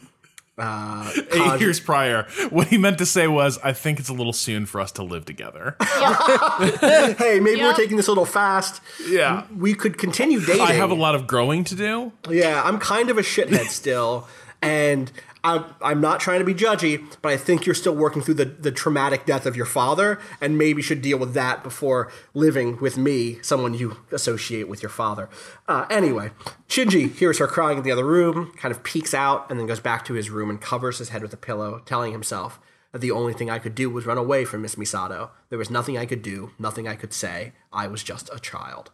Uh, 0.57 1.11
Eight 1.15 1.30
Kaji- 1.32 1.60
years 1.60 1.80
prior, 1.82 2.27
what 2.49 2.68
he 2.68 2.77
meant 2.77 2.98
to 2.99 3.06
say 3.06 3.27
was, 3.27 3.60
"I 3.61 3.73
think 3.73 3.99
it's 3.99 4.07
a 4.07 4.14
little 4.14 4.32
soon 4.32 4.65
for 4.65 4.80
us 4.80 4.91
to 4.94 5.03
live 5.03 5.26
together." 5.26 5.76
hey, 5.82 7.40
maybe 7.41 7.61
we're 7.61 7.73
taking 7.73 7.98
this 7.98 8.07
a 8.07 8.11
little 8.11 8.26
fast. 8.26 8.82
yeah, 9.07 9.44
We 9.56 9.73
could 9.73 9.98
continue 9.98 10.40
dating. 10.40 10.61
I 10.61 10.73
have 10.73 10.91
a 10.91 10.95
lot 10.95 11.14
of 11.15 11.27
growing 11.27 11.64
to 11.65 11.76
do. 11.76 12.14
Yeah, 12.30 12.61
I'm 12.64 12.80
kind 12.80 13.10
of 13.10 13.18
a 13.18 13.22
shithead 13.22 13.68
still, 13.68 14.27
and 14.65 15.11
I'm 15.43 15.65
I'm 15.79 16.01
not 16.01 16.19
trying 16.19 16.39
to 16.39 16.45
be 16.45 16.55
judgy, 16.55 17.05
but 17.21 17.31
I 17.31 17.37
think 17.37 17.65
you're 17.65 17.75
still 17.75 17.95
working 17.95 18.21
through 18.21 18.33
the 18.33 18.45
the 18.45 18.71
traumatic 18.71 19.25
death 19.25 19.45
of 19.45 19.55
your 19.55 19.67
father, 19.67 20.19
and 20.41 20.57
maybe 20.57 20.81
should 20.81 21.01
deal 21.01 21.19
with 21.19 21.33
that 21.35 21.63
before 21.63 22.11
living 22.33 22.77
with 22.79 22.97
me, 22.97 23.39
someone 23.43 23.75
you 23.75 23.97
associate 24.11 24.67
with 24.67 24.81
your 24.81 24.89
father. 24.89 25.29
Uh, 25.67 25.85
anyway, 25.89 26.31
Shinji 26.67 27.13
hears 27.13 27.37
her 27.37 27.47
crying 27.47 27.77
in 27.77 27.83
the 27.83 27.91
other 27.91 28.05
room, 28.05 28.53
kind 28.57 28.71
of 28.73 28.83
peeks 28.83 29.13
out, 29.13 29.49
and 29.49 29.59
then 29.59 29.67
goes 29.67 29.79
back 29.79 30.03
to 30.05 30.15
his 30.15 30.31
room 30.31 30.49
and 30.49 30.59
covers 30.59 30.97
his 30.97 31.09
head 31.09 31.21
with 31.21 31.33
a 31.33 31.37
pillow, 31.37 31.81
telling 31.85 32.11
himself 32.11 32.59
that 32.91 32.99
the 33.01 33.11
only 33.11 33.33
thing 33.33 33.49
I 33.49 33.59
could 33.59 33.75
do 33.75 33.89
was 33.89 34.07
run 34.07 34.17
away 34.17 34.45
from 34.45 34.63
Miss 34.63 34.75
Misato. 34.75 35.29
There 35.49 35.59
was 35.59 35.69
nothing 35.69 35.97
I 35.97 36.05
could 36.07 36.23
do, 36.23 36.51
nothing 36.57 36.87
I 36.87 36.95
could 36.95 37.13
say. 37.13 37.53
I 37.71 37.87
was 37.87 38.03
just 38.03 38.29
a 38.33 38.39
child. 38.39 38.89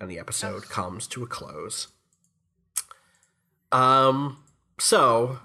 And 0.00 0.10
the 0.10 0.18
episode 0.18 0.68
comes 0.70 1.06
to 1.08 1.22
a 1.22 1.26
close. 1.26 1.88
Um, 3.72 4.38
so 4.80 5.38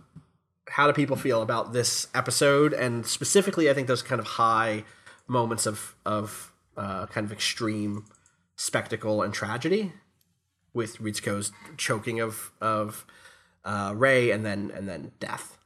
how 0.70 0.88
do 0.88 0.94
people 0.94 1.16
feel 1.16 1.41
about 1.41 1.74
this 1.74 2.07
episode 2.14 2.74
and 2.74 3.06
specifically 3.06 3.70
I 3.70 3.74
think 3.74 3.88
those 3.88 4.02
kind 4.02 4.20
of 4.20 4.26
high 4.26 4.84
moments 5.28 5.66
of 5.66 5.95
of 6.06 6.52
uh, 6.78 7.06
kind 7.07 7.26
of 7.26 7.32
extreme 7.32 8.06
spectacle 8.56 9.22
and 9.22 9.34
tragedy 9.34 9.94
with 10.74 10.98
Ritsuko's 10.98 11.52
choking 11.78 12.20
of 12.20 12.52
of 12.62 13.06
uh, 13.64 13.94
Rei 13.95 14.32
and 14.32 14.45
then 14.45 14.72
and 14.76 14.88
then 14.88 15.12
death. 15.20 15.57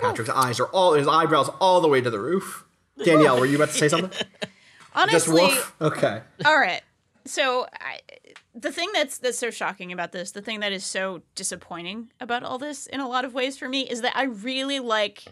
Patrick's 0.00 0.30
eyes 0.30 0.60
are 0.60 0.66
all 0.66 0.92
his 0.92 1.08
eyebrows 1.08 1.48
all 1.60 1.80
the 1.80 1.88
way 1.88 2.02
to 2.02 2.10
the 2.10 2.20
roof. 2.20 2.64
Danielle, 3.04 3.40
were 3.40 3.46
you 3.46 3.56
about 3.56 3.68
to 3.68 3.74
say 3.74 3.88
something? 3.88 4.10
Just 4.10 5.28
Honestly. 5.28 5.50
Okay. 5.80 6.22
all 6.44 6.58
right. 6.58 6.82
So 7.24 7.66
I, 7.80 8.00
the 8.56 8.72
thing 8.72 8.88
that's 8.94 9.18
that's 9.18 9.38
so 9.38 9.50
shocking 9.50 9.92
about 9.92 10.12
this, 10.12 10.32
the 10.32 10.42
thing 10.42 10.60
that 10.60 10.72
is 10.72 10.84
so 10.84 11.22
disappointing 11.34 12.10
about 12.20 12.42
all 12.42 12.58
this 12.58 12.86
in 12.86 13.00
a 13.00 13.08
lot 13.08 13.24
of 13.24 13.34
ways 13.34 13.58
for 13.58 13.68
me 13.68 13.82
is 13.82 14.00
that 14.00 14.16
I 14.16 14.24
really 14.24 14.80
like 14.80 15.24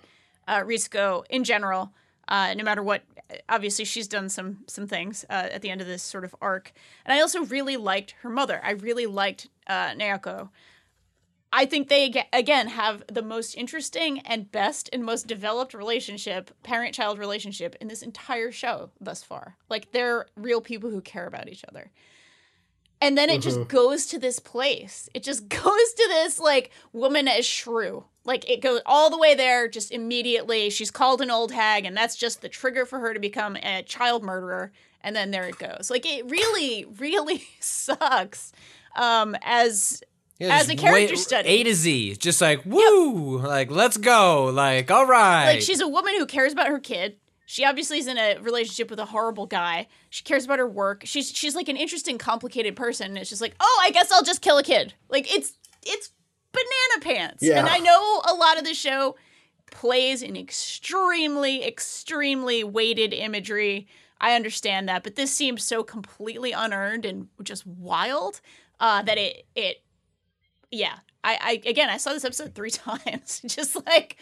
uh, 0.46 0.60
Ritsuko 0.60 1.24
in 1.30 1.42
general. 1.42 1.92
Uh, 2.28 2.54
no 2.54 2.64
matter 2.64 2.82
what, 2.82 3.02
obviously 3.48 3.84
she's 3.84 4.08
done 4.08 4.28
some 4.28 4.58
some 4.66 4.86
things 4.86 5.24
uh, 5.30 5.48
at 5.52 5.62
the 5.62 5.70
end 5.70 5.80
of 5.80 5.86
this 5.86 6.02
sort 6.02 6.24
of 6.24 6.34
arc, 6.40 6.72
and 7.04 7.16
I 7.16 7.20
also 7.20 7.44
really 7.44 7.76
liked 7.76 8.14
her 8.22 8.30
mother. 8.30 8.60
I 8.62 8.72
really 8.72 9.06
liked 9.06 9.48
uh. 9.66 9.94
I 11.56 11.66
think 11.66 11.88
they 11.88 12.26
again 12.32 12.66
have 12.66 13.04
the 13.06 13.22
most 13.22 13.54
interesting 13.54 14.18
and 14.20 14.50
best 14.50 14.90
and 14.92 15.04
most 15.04 15.28
developed 15.28 15.72
relationship, 15.72 16.50
parent-child 16.64 17.16
relationship 17.16 17.76
in 17.80 17.86
this 17.88 18.02
entire 18.02 18.50
show 18.50 18.90
thus 19.00 19.22
far. 19.22 19.56
Like 19.70 19.92
they're 19.92 20.26
real 20.36 20.60
people 20.60 20.90
who 20.90 21.00
care 21.00 21.26
about 21.26 21.48
each 21.48 21.64
other. 21.68 21.92
And 23.00 23.18
then 23.18 23.28
it 23.28 23.42
just 23.42 23.68
goes 23.68 24.06
to 24.06 24.18
this 24.18 24.38
place. 24.38 25.08
It 25.14 25.22
just 25.22 25.48
goes 25.48 25.60
to 25.92 26.08
this 26.08 26.38
like 26.38 26.70
woman 26.92 27.28
as 27.28 27.44
shrew. 27.44 28.04
Like 28.24 28.48
it 28.50 28.62
goes 28.62 28.80
all 28.86 29.10
the 29.10 29.18
way 29.18 29.34
there 29.34 29.68
just 29.68 29.92
immediately. 29.92 30.70
She's 30.70 30.90
called 30.90 31.20
an 31.20 31.30
old 31.30 31.52
hag 31.52 31.84
and 31.84 31.94
that's 31.96 32.16
just 32.16 32.40
the 32.40 32.48
trigger 32.48 32.86
for 32.86 32.98
her 33.00 33.12
to 33.12 33.20
become 33.20 33.56
a 33.56 33.82
child 33.82 34.22
murderer 34.22 34.72
and 35.02 35.14
then 35.14 35.30
there 35.30 35.46
it 35.46 35.58
goes. 35.58 35.90
Like 35.90 36.06
it 36.06 36.30
really 36.30 36.86
really 36.98 37.42
sucks 37.60 38.52
um 38.96 39.36
as 39.42 40.02
Yeah, 40.38 40.56
as 40.56 40.70
a 40.70 40.76
character 40.76 41.12
way- 41.14 41.16
study. 41.20 41.48
A 41.50 41.64
to 41.64 41.74
Z, 41.74 42.16
just 42.16 42.40
like 42.40 42.64
woo, 42.64 43.38
like 43.38 43.70
let's 43.70 43.98
go, 43.98 44.46
like 44.46 44.90
all 44.90 45.04
right. 45.06 45.54
Like 45.54 45.60
she's 45.62 45.80
a 45.80 45.88
woman 45.88 46.14
who 46.16 46.24
cares 46.24 46.52
about 46.54 46.68
her 46.68 46.80
kid. 46.80 47.16
She 47.46 47.64
obviously 47.64 47.98
is 47.98 48.06
in 48.06 48.16
a 48.16 48.38
relationship 48.38 48.90
with 48.90 48.98
a 48.98 49.04
horrible 49.06 49.46
guy. 49.46 49.88
She 50.10 50.24
cares 50.24 50.44
about 50.44 50.58
her 50.58 50.68
work. 50.68 51.02
She's 51.04 51.30
she's 51.30 51.54
like 51.54 51.68
an 51.68 51.76
interesting, 51.76 52.18
complicated 52.18 52.74
person. 52.76 53.16
It's 53.16 53.28
just 53.28 53.42
like, 53.42 53.54
oh, 53.60 53.82
I 53.84 53.90
guess 53.90 54.10
I'll 54.10 54.24
just 54.24 54.40
kill 54.40 54.58
a 54.58 54.62
kid. 54.62 54.94
Like 55.08 55.32
it's 55.34 55.58
it's 55.82 56.10
banana 56.52 57.02
pants. 57.02 57.42
Yeah. 57.42 57.58
And 57.58 57.68
I 57.68 57.78
know 57.78 58.22
a 58.28 58.34
lot 58.34 58.58
of 58.58 58.64
the 58.64 58.74
show 58.74 59.16
plays 59.70 60.22
in 60.22 60.36
extremely, 60.36 61.64
extremely 61.64 62.64
weighted 62.64 63.12
imagery. 63.12 63.88
I 64.20 64.34
understand 64.34 64.88
that, 64.88 65.02
but 65.02 65.16
this 65.16 65.32
seems 65.32 65.64
so 65.64 65.82
completely 65.82 66.52
unearned 66.52 67.04
and 67.04 67.28
just 67.42 67.66
wild 67.66 68.40
uh, 68.80 69.02
that 69.02 69.18
it 69.18 69.46
it 69.54 69.82
yeah. 70.70 70.98
I, 71.22 71.38
I 71.64 71.68
again 71.68 71.90
I 71.90 71.98
saw 71.98 72.12
this 72.12 72.24
episode 72.24 72.54
three 72.54 72.70
times. 72.70 73.42
just 73.46 73.76
like 73.86 74.16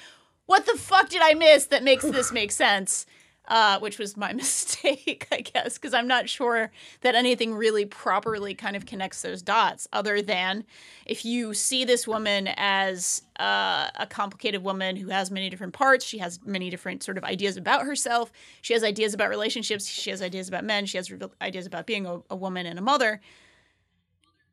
what 0.46 0.66
the 0.66 0.76
fuck 0.78 1.08
did 1.08 1.22
I 1.22 1.34
miss 1.34 1.66
that 1.66 1.82
makes 1.82 2.04
this 2.04 2.32
make 2.32 2.52
sense? 2.52 3.06
uh, 3.48 3.78
which 3.80 3.98
was 3.98 4.16
my 4.16 4.32
mistake, 4.32 5.26
I 5.32 5.40
guess, 5.40 5.74
because 5.74 5.94
I'm 5.94 6.06
not 6.06 6.28
sure 6.28 6.70
that 7.00 7.14
anything 7.14 7.54
really 7.54 7.84
properly 7.84 8.54
kind 8.54 8.76
of 8.76 8.86
connects 8.86 9.22
those 9.22 9.42
dots, 9.42 9.88
other 9.92 10.22
than 10.22 10.64
if 11.06 11.24
you 11.24 11.54
see 11.54 11.84
this 11.84 12.06
woman 12.06 12.48
as 12.56 13.22
uh, 13.40 13.88
a 13.96 14.06
complicated 14.06 14.62
woman 14.62 14.96
who 14.96 15.08
has 15.08 15.30
many 15.30 15.50
different 15.50 15.72
parts, 15.72 16.04
she 16.04 16.18
has 16.18 16.40
many 16.44 16.70
different 16.70 17.02
sort 17.02 17.18
of 17.18 17.24
ideas 17.24 17.56
about 17.56 17.84
herself, 17.84 18.32
she 18.60 18.74
has 18.74 18.84
ideas 18.84 19.14
about 19.14 19.28
relationships, 19.28 19.86
she 19.86 20.10
has 20.10 20.22
ideas 20.22 20.48
about 20.48 20.64
men, 20.64 20.86
she 20.86 20.96
has 20.96 21.12
ideas 21.40 21.66
about 21.66 21.86
being 21.86 22.06
a, 22.06 22.20
a 22.30 22.36
woman 22.36 22.66
and 22.66 22.78
a 22.78 22.82
mother. 22.82 23.20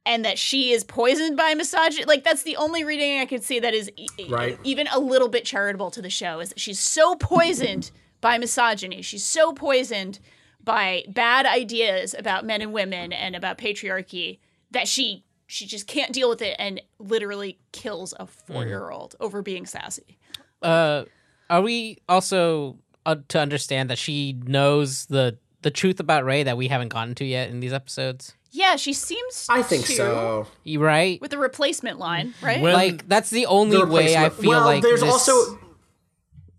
And 0.06 0.26
that 0.26 0.40
she 0.40 0.72
is 0.72 0.84
poisoned 0.84 1.38
by 1.38 1.54
misogyny. 1.54 2.06
Like, 2.06 2.24
that's 2.24 2.44
the 2.44 2.56
only 2.56 2.84
reading 2.84 3.20
I 3.20 3.26
could 3.26 3.44
see 3.44 3.60
that 3.60 3.74
is 3.74 3.92
e- 3.96 4.08
Right. 4.28 4.58
even 4.64 4.88
a 4.88 4.98
little 5.00 5.28
bit 5.28 5.46
charitable 5.46 5.92
to 5.92 6.02
the 6.02 6.10
show 6.10 6.40
is 6.40 6.50
that 6.50 6.60
she's 6.60 6.80
so 6.80 7.16
poisoned 7.16 7.92
by 8.22 8.38
misogyny. 8.38 9.02
She's 9.02 9.26
so 9.26 9.54
poisoned 9.54 10.20
by 10.64 11.04
bad 11.08 11.46
ideas 11.46 12.16
about 12.18 12.46
men 12.46 12.62
and 12.62 12.74
women 12.74 13.14
and 13.14 13.36
about 13.36 13.58
patriarchy 13.58 14.40
that 14.72 14.88
she 14.88 15.24
she 15.48 15.66
just 15.66 15.88
can't 15.88 16.12
deal 16.14 16.30
with 16.30 16.42
it 16.44 16.56
and 16.60 16.80
literally 17.00 17.58
kills 17.72 18.14
a 18.20 18.28
four 18.28 18.66
year 18.66 18.92
old 18.92 19.16
over 19.20 19.42
being 19.42 19.66
sassy. 19.66 20.18
Uh, 20.62 21.06
are 21.50 21.62
we 21.62 21.98
also 22.08 22.78
uh, 23.06 23.16
to 23.30 23.40
understand 23.40 23.90
that 23.90 23.98
she 23.98 24.34
knows 24.46 25.06
the 25.08 25.38
the 25.62 25.72
truth 25.72 26.00
about 26.00 26.24
Rei 26.24 26.44
that 26.44 26.56
we 26.58 26.68
haven't 26.68 26.90
gotten 26.90 27.16
to 27.16 27.26
yet 27.26 27.50
in 27.50 27.60
these 27.62 27.74
episodes? 27.74 28.36
Yeah, 28.52 28.76
she 28.78 28.94
seems. 28.94 29.46
I 29.50 29.62
think 29.62 29.86
to, 29.86 29.92
so. 29.94 30.48
You 30.64 30.80
right? 30.84 31.22
With 31.22 31.32
the 31.32 31.38
replacement 31.38 32.00
line, 32.00 32.34
right? 32.42 32.60
When- 32.62 32.74
like 32.74 33.08
that's 33.08 33.30
the 33.30 33.46
only 33.46 33.78
The 33.78 33.86
way 33.86 34.16
I 34.16 34.24
replacement- 34.26 34.42
feel 34.42 34.50
well, 34.52 34.66
like 34.66 34.82
there's 34.84 35.02
this- 35.02 35.12
also 35.12 35.60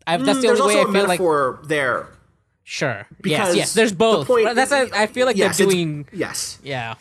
I, 0.07 0.17
that's 0.17 0.39
the 0.41 0.47
there's 0.47 0.61
only 0.61 0.75
way 0.77 0.81
also 0.81 0.89
I 0.89 0.91
a 0.91 0.93
feel 0.93 1.03
like 1.03 1.09
metaphor 1.21 1.61
there. 1.65 2.07
sure. 2.65 3.07
Because 3.21 3.49
yes, 3.49 3.57
yes. 3.57 3.75
There's 3.75 3.91
the 3.91 3.97
both. 3.97 4.27
point- 4.27 4.45
But 4.47 4.55
that's 4.57 4.73
a, 4.73 4.89
I 4.95 5.07
feel 5.07 5.27
like 5.27 5.37
yes, 5.37 5.59
they're 5.59 5.67
doing. 5.67 6.07
yes. 6.13 6.59
Yeah. 6.63 6.95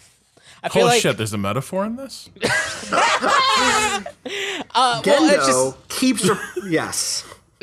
I 0.62 0.68
feel 0.70 0.82
Holy 0.84 0.96
like 0.96 1.02
shit, 1.02 1.16
there's 1.18 1.32
a 1.34 1.38
metaphor 1.38 1.86
in 1.86 1.96
this? 1.96 2.30
uh, 2.42 4.02
well, 4.76 5.02
Gendo 5.04 5.34
it's 5.34 5.46
just 5.48 5.90
keeps 5.90 6.28
her. 6.28 6.38
yes. 6.68 7.24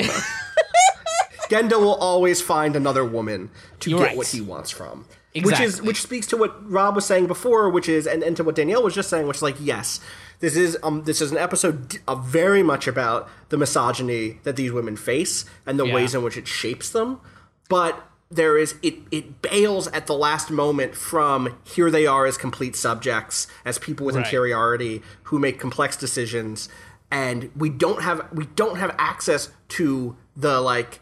Gendo 1.50 1.78
will 1.78 1.94
always 1.94 2.40
find 2.40 2.74
another 2.74 3.04
woman 3.04 3.50
to 3.80 3.90
You're 3.90 3.98
get 4.00 4.04
right. 4.08 4.16
what 4.16 4.26
he 4.28 4.40
wants 4.40 4.70
from. 4.70 5.04
Which 5.44 5.60
is 5.60 5.82
which 5.82 6.02
speaks 6.02 6.26
to 6.28 6.36
what 6.36 6.70
Rob 6.70 6.94
was 6.94 7.04
saying 7.04 7.26
before, 7.26 7.68
which 7.70 7.88
is 7.88 8.06
and, 8.06 8.22
and 8.22 8.36
to 8.36 8.44
what 8.44 8.54
Danielle 8.54 8.82
was 8.82 8.94
just 8.94 9.10
saying, 9.10 9.26
which 9.26 9.38
is 9.38 9.42
like, 9.42 9.56
yes, 9.60 10.00
this 10.40 10.56
is 10.56 10.78
um 10.82 11.04
this 11.04 11.20
is 11.20 11.32
an 11.32 11.38
episode 11.38 11.98
uh, 12.08 12.14
very 12.14 12.62
much 12.62 12.86
about 12.86 13.28
the 13.48 13.56
misogyny 13.56 14.38
that 14.44 14.56
these 14.56 14.72
women 14.72 14.96
face 14.96 15.44
and 15.66 15.78
the 15.78 15.86
Yeah. 15.86 15.94
ways 15.94 16.14
in 16.14 16.22
which 16.22 16.36
it 16.36 16.46
shapes 16.48 16.90
them. 16.90 17.20
But 17.68 18.02
there 18.30 18.56
is 18.58 18.74
it 18.82 18.94
it 19.10 19.40
bails 19.42 19.86
at 19.88 20.06
the 20.06 20.14
last 20.14 20.50
moment 20.50 20.94
from 20.94 21.56
here 21.64 21.90
they 21.90 22.06
are 22.06 22.26
as 22.26 22.36
complete 22.36 22.74
subjects, 22.76 23.46
as 23.64 23.78
people 23.78 24.04
with 24.06 24.16
Right. 24.16 24.24
inferiority 24.24 25.02
who 25.24 25.38
make 25.38 25.58
complex 25.60 25.96
decisions, 25.96 26.68
and 27.10 27.50
we 27.56 27.68
don't 27.68 28.02
have 28.02 28.26
we 28.32 28.46
don't 28.56 28.76
have 28.78 28.94
access 28.98 29.50
to 29.68 30.16
the 30.36 30.60
like 30.60 31.00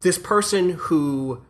this 0.00 0.18
person 0.18 0.70
who 0.70 1.42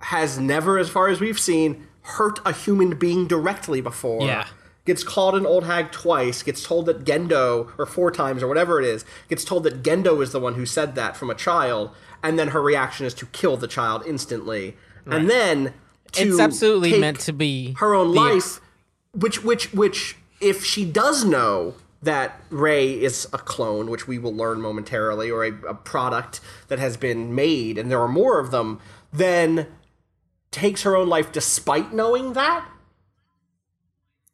has 0.00 0.38
never, 0.38 0.78
as 0.78 0.88
far 0.88 1.08
as 1.08 1.20
we've 1.20 1.38
seen, 1.38 1.86
hurt 2.02 2.40
a 2.44 2.52
human 2.52 2.96
being 2.96 3.26
directly 3.26 3.80
before. 3.80 4.22
Yeah. 4.22 4.46
Gets 4.86 5.04
called 5.04 5.34
an 5.34 5.46
old 5.46 5.64
hag 5.64 5.92
twice, 5.92 6.42
gets 6.42 6.62
told 6.62 6.86
that 6.86 7.04
Gendo, 7.04 7.70
or 7.78 7.86
four 7.86 8.10
times, 8.10 8.42
or 8.42 8.48
whatever 8.48 8.80
it 8.80 8.86
is, 8.86 9.04
gets 9.28 9.44
told 9.44 9.64
that 9.64 9.82
Gendo 9.82 10.22
is 10.22 10.32
the 10.32 10.40
one 10.40 10.54
who 10.54 10.64
said 10.64 10.94
that 10.94 11.16
from 11.16 11.30
a 11.30 11.34
child, 11.34 11.90
and 12.22 12.38
then 12.38 12.48
her 12.48 12.62
reaction 12.62 13.06
is 13.06 13.14
to 13.14 13.26
kill 13.26 13.56
the 13.56 13.68
child 13.68 14.02
instantly. 14.06 14.76
And 15.06 15.28
then 15.28 15.74
it's 16.16 16.40
absolutely 16.40 16.98
meant 16.98 17.20
to 17.20 17.32
be 17.32 17.74
her 17.78 17.94
own 17.94 18.14
life, 18.14 18.60
which, 19.12 19.44
which, 19.44 19.72
which, 19.72 20.16
if 20.40 20.64
she 20.64 20.84
does 20.84 21.24
know 21.24 21.74
that 22.02 22.40
Rei 22.48 22.92
is 22.92 23.28
a 23.32 23.38
clone, 23.38 23.90
which 23.90 24.08
we 24.08 24.18
will 24.18 24.34
learn 24.34 24.60
momentarily, 24.60 25.30
or 25.30 25.44
a, 25.44 25.52
a 25.68 25.74
product 25.74 26.40
that 26.68 26.78
has 26.78 26.96
been 26.96 27.34
made, 27.34 27.76
and 27.76 27.90
there 27.90 28.00
are 28.00 28.08
more 28.08 28.38
of 28.40 28.50
them, 28.50 28.80
then 29.12 29.66
takes 30.50 30.82
her 30.82 30.96
own 30.96 31.08
life 31.08 31.32
despite 31.32 31.92
knowing 31.92 32.32
that. 32.34 32.66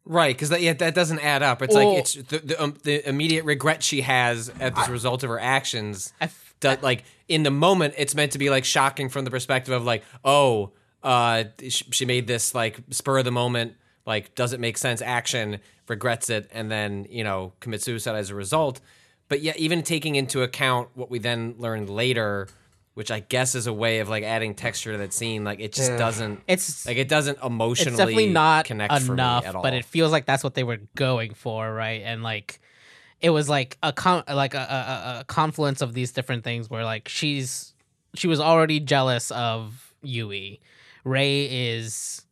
Right, 0.05 0.37
because 0.37 0.51
that, 0.51 0.63
yeah, 0.63 0.73
that 0.75 0.95
doesn't 0.95 1.19
add 1.19 1.43
up. 1.43 1.63
It's 1.63 1.75
Well- 1.75 1.89
like 1.91 1.99
it's 1.99 2.15
the 2.15 2.39
the, 2.39 2.63
um, 2.63 2.77
the 2.85 3.07
immediate 3.09 3.45
regret 3.45 3.83
she 3.83 4.03
has 4.03 4.49
as 4.61 4.89
a 4.89 4.93
result 4.93 5.25
of 5.25 5.31
her 5.31 5.41
actions. 5.41 6.13
f- 6.21 6.55
does, 6.61 6.81
like 6.81 7.05
in 7.29 7.43
the 7.43 7.51
moment, 7.51 7.95
it's 7.99 8.15
meant 8.15 8.33
to 8.33 8.39
be 8.39 8.49
like 8.49 8.65
shocking 8.65 9.09
from 9.09 9.25
the 9.25 9.31
perspective 9.33 9.75
of 9.75 9.85
like, 9.85 10.05
oh, 10.25 10.71
uh, 11.03 11.45
she 11.69 12.05
made 12.05 12.27
this 12.29 12.55
like 12.55 12.79
spur 12.91 13.19
of 13.19 13.25
the 13.25 13.33
moment, 13.33 13.75
like 14.07 14.35
doesn't 14.37 14.61
make 14.61 14.79
sense 14.79 15.03
action, 15.03 15.59
regrets 15.89 16.31
it, 16.31 16.49
and 16.53 16.71
then 16.71 17.07
you 17.11 17.25
know 17.25 17.53
commits 17.59 17.85
suicide 17.85 18.15
as 18.17 18.31
a 18.31 18.35
result. 18.37 18.81
But 19.29 19.41
yeah, 19.43 19.55
even 19.57 19.83
taking 19.83 20.15
into 20.15 20.43
account 20.43 20.89
what 20.95 21.11
we 21.11 21.19
then 21.19 21.57
learned 21.59 21.91
later, 21.91 22.47
which 22.97 23.11
I 23.11 23.21
guess 23.21 23.55
is 23.55 23.67
a 23.67 23.73
way 23.75 23.99
of 23.99 24.09
like 24.09 24.25
adding 24.25 24.55
texture 24.55 24.93
to 24.93 24.99
that 24.99 25.13
scene, 25.13 25.45
like 25.45 25.61
it 25.61 25.73
just 25.75 25.91
doesn't. 25.99 26.41
It's 26.49 26.87
like 26.87 26.97
it 26.97 27.09
doesn't 27.09 27.39
emotionally. 27.45 27.91
it's 27.93 27.99
definitely 27.99 28.31
not 28.31 28.65
connect 28.65 28.93
for 29.03 29.13
me 29.13 29.13
enough, 29.13 29.47
at 29.47 29.55
all. 29.55 29.63
but 29.63 29.75
it 29.75 29.85
feels 29.85 30.11
like 30.13 30.25
that's 30.25 30.43
what 30.43 30.55
they 30.55 30.65
were 30.65 30.79
going 30.95 31.35
for, 31.35 31.71
right? 31.73 32.01
And 32.03 32.23
like 32.23 32.59
it 33.21 33.29
was 33.31 33.49
like 33.51 33.77
a 33.83 33.93
con- 33.93 34.25
like 34.33 34.55
a, 34.55 34.59
a, 34.59 35.21
a 35.21 35.25
confluence 35.25 35.83
of 35.83 35.93
these 35.93 36.13
different 36.13 36.43
things 36.43 36.71
where 36.71 36.85
like 36.85 37.07
she's 37.09 37.75
she 38.15 38.29
was 38.29 38.41
already 38.41 38.81
jealous 38.81 39.31
of 39.31 39.95
Yui. 40.03 40.61
Rei 41.05 41.45
is 41.77 42.23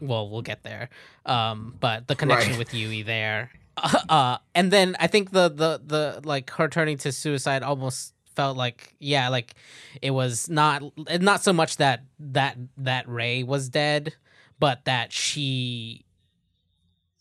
well, 0.00 0.28
we'll 0.28 0.42
get 0.42 0.64
there. 0.64 0.88
Um, 1.26 1.76
but 1.78 2.08
the 2.08 2.16
connection 2.16 2.50
Right. 2.52 2.58
with 2.58 2.74
Yui 2.74 3.02
there. 3.02 3.50
Uh, 4.08 4.38
and 4.56 4.72
then 4.72 4.96
I 4.98 5.06
think 5.06 5.30
the 5.30 5.48
the 5.48 5.80
the 5.86 6.20
like 6.24 6.50
her 6.50 6.66
turning 6.66 6.98
to 6.98 7.12
suicide 7.12 7.62
almost 7.62 8.12
felt 8.38 8.56
like 8.56 8.94
yeah, 9.00 9.28
like 9.30 9.54
it 10.00 10.12
was 10.12 10.48
not 10.48 10.80
not 11.20 11.42
so 11.42 11.52
much 11.52 11.76
that 11.78 12.04
that 12.20 12.56
that 12.76 13.08
Rei 13.08 13.42
was 13.42 13.68
dead, 13.68 14.14
but 14.60 14.84
that 14.84 15.12
she 15.12 16.04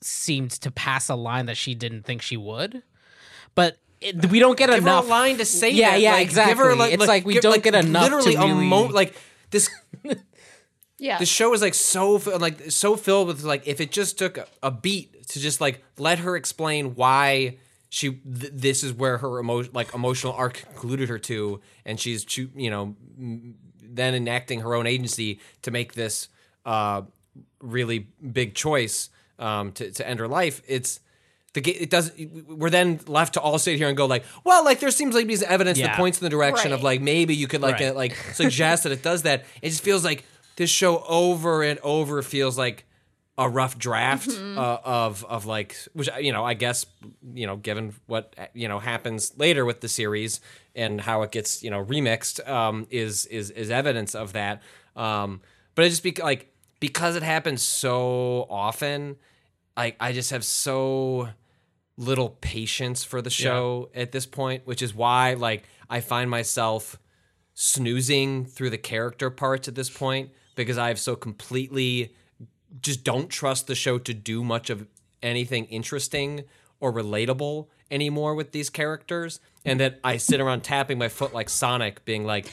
seemed 0.02 0.52
to 0.52 0.70
pass 0.70 1.10
a 1.10 1.16
line 1.16 1.48
that 1.48 1.58
she 1.58 1.74
didn't 1.74 2.04
think 2.04 2.22
she 2.22 2.38
would. 2.38 2.84
But 3.56 3.78
it, 4.00 4.30
we 4.30 4.38
don't 4.40 4.56
get 4.58 4.70
give 4.70 4.78
enough 4.84 5.06
her 5.06 5.08
a 5.08 5.10
line 5.10 5.38
to 5.40 5.46
say 5.46 5.72
Yeah, 5.72 5.92
that. 5.94 6.02
yeah, 6.02 6.12
like, 6.12 6.30
Give 6.30 6.36
her, 6.38 6.44
exactly. 6.72 6.76
like, 6.78 6.94
It's 6.94 7.08
like 7.08 7.26
we 7.26 7.34
give- 7.34 7.42
don't 7.42 7.64
get 7.64 7.74
enough 7.74 8.10
to 8.10 8.16
Literally, 8.16 8.36
a 8.36 8.54
mo- 8.56 8.82
really- 8.84 8.94
like 8.94 9.16
this. 9.50 9.72
yeah. 11.00 11.18
The 11.18 11.26
show 11.26 11.52
is 11.56 11.62
like 11.64 11.74
so 11.74 12.22
like 12.40 12.70
so 12.70 12.96
filled 12.96 13.28
with 13.28 13.42
like 13.44 13.68
if 13.68 13.82
it 13.82 13.92
just 13.92 14.20
took 14.20 14.38
a, 14.38 14.46
a 14.62 14.70
beat 14.70 15.28
to 15.30 15.40
just 15.40 15.60
like 15.62 15.84
let 15.98 16.20
her 16.20 16.36
explain 16.36 16.94
why 16.94 17.58
she 17.90 18.12
th- 18.12 18.52
this 18.54 18.84
is 18.84 18.94
where 18.94 19.18
her 19.20 19.40
emo- 19.40 19.64
like 19.74 19.94
emotional 19.94 20.34
arc 20.34 20.64
concluded 20.66 21.10
her 21.10 21.20
to, 21.20 21.62
and 21.86 22.00
she's 22.00 22.26
you 22.38 22.70
know 22.70 22.96
then 23.82 24.14
enacting 24.16 24.62
her 24.62 24.76
own 24.76 24.86
agency 24.88 25.40
to 25.62 25.72
make 25.72 25.94
this 25.94 26.30
uh, 26.66 27.02
really 27.62 28.08
big 28.32 28.54
choice 28.56 29.10
um, 29.40 29.72
to 29.74 29.92
to 29.92 30.08
end 30.08 30.20
her 30.20 30.28
life. 30.28 30.62
It's 30.68 31.00
the 31.54 31.62
ga- 31.62 31.72
it 31.80 31.90
doesn't. 31.90 32.48
We're 32.50 32.70
then 32.70 33.00
left 33.08 33.34
to 33.36 33.42
all 33.42 33.58
sit 33.58 33.78
here 33.78 33.88
and 33.88 33.96
go 33.98 34.06
like, 34.06 34.26
well, 34.44 34.64
like 34.66 34.80
there 34.80 34.92
seems 34.92 35.16
like 35.16 35.28
these 35.28 35.44
evidence 35.44 35.78
Yeah. 35.80 35.88
that 35.88 35.98
points 35.98 36.20
in 36.20 36.26
the 36.26 36.30
direction 36.30 36.74
of 36.74 36.84
like 36.84 37.02
maybe 37.02 37.36
you 37.36 37.48
could 37.48 37.62
like 37.62 37.76
Right. 37.76 37.92
uh, 37.92 37.94
like 37.94 38.16
suggest 38.34 38.84
that 38.84 38.92
it 38.92 39.02
does 39.02 39.22
that. 39.24 39.46
It 39.62 39.70
just 39.70 39.84
feels 39.84 40.04
like 40.04 40.26
this 40.58 40.70
show 40.70 41.04
over 41.08 41.64
and 41.64 41.80
over 41.84 42.22
feels 42.22 42.58
like 42.58 42.84
a 43.38 43.48
rough 43.48 43.78
draft 43.78 44.30
uh, 44.30 44.80
of 44.84 45.24
of 45.26 45.46
like 45.46 45.76
which 45.94 46.10
you 46.20 46.32
know 46.32 46.44
I 46.44 46.56
guess 46.56 46.86
you 47.34 47.46
know 47.46 47.56
given 47.56 47.94
what 48.08 48.34
you 48.54 48.68
know 48.68 48.80
happens 48.80 49.38
later 49.38 49.64
with 49.64 49.82
the 49.82 49.88
series 49.88 50.42
and 50.76 51.00
how 51.02 51.22
it 51.22 51.32
gets 51.32 51.62
you 51.62 51.70
know 51.70 51.84
remixed 51.84 52.48
um, 52.50 52.88
is 52.90 53.26
is 53.28 53.52
is 53.52 53.70
evidence 53.70 54.16
of 54.16 54.34
that. 54.34 54.62
Um, 54.96 55.42
but 55.76 55.86
it 55.86 55.90
just 55.90 56.04
be 56.04 56.16
like 56.22 56.52
because 56.80 57.16
it 57.16 57.24
happens 57.24 57.62
so 57.62 58.48
often, 58.50 59.18
like 59.76 59.96
I 60.00 60.14
just 60.14 60.32
have 60.32 60.44
so 60.44 61.30
little 61.98 62.30
patience 62.42 63.04
for 63.04 63.22
the 63.22 63.30
show 63.30 63.90
at 63.94 64.12
this 64.12 64.26
point, 64.26 64.66
which 64.66 64.82
is 64.82 64.96
why 64.96 65.34
like 65.34 65.64
I 65.90 66.00
find 66.00 66.30
myself 66.30 67.00
snoozing 67.54 68.46
through 68.46 68.70
the 68.70 68.78
character 68.78 69.30
parts 69.30 69.68
at 69.68 69.76
this 69.76 69.90
point 69.90 70.32
because 70.56 70.78
I've 70.78 71.00
so 71.00 71.16
completely 71.16 72.14
just 72.82 73.04
don't 73.04 73.30
trust 73.30 73.68
the 73.68 73.76
show 73.76 73.98
to 73.98 74.14
do 74.14 74.44
much 74.44 74.70
of 74.70 74.88
anything 75.22 75.66
interesting 75.66 76.44
or 76.80 76.94
relatable 76.94 77.68
anymore 77.90 78.36
with 78.36 78.52
these 78.52 78.70
characters. 78.70 79.40
And 79.66 79.80
that 79.80 80.00
I 80.04 80.18
sit 80.18 80.40
around 80.40 80.62
tapping 80.62 80.98
my 80.98 81.10
foot 81.10 81.34
like 81.34 81.50
Sonic 81.50 82.06
being 82.06 82.26
like 82.26 82.48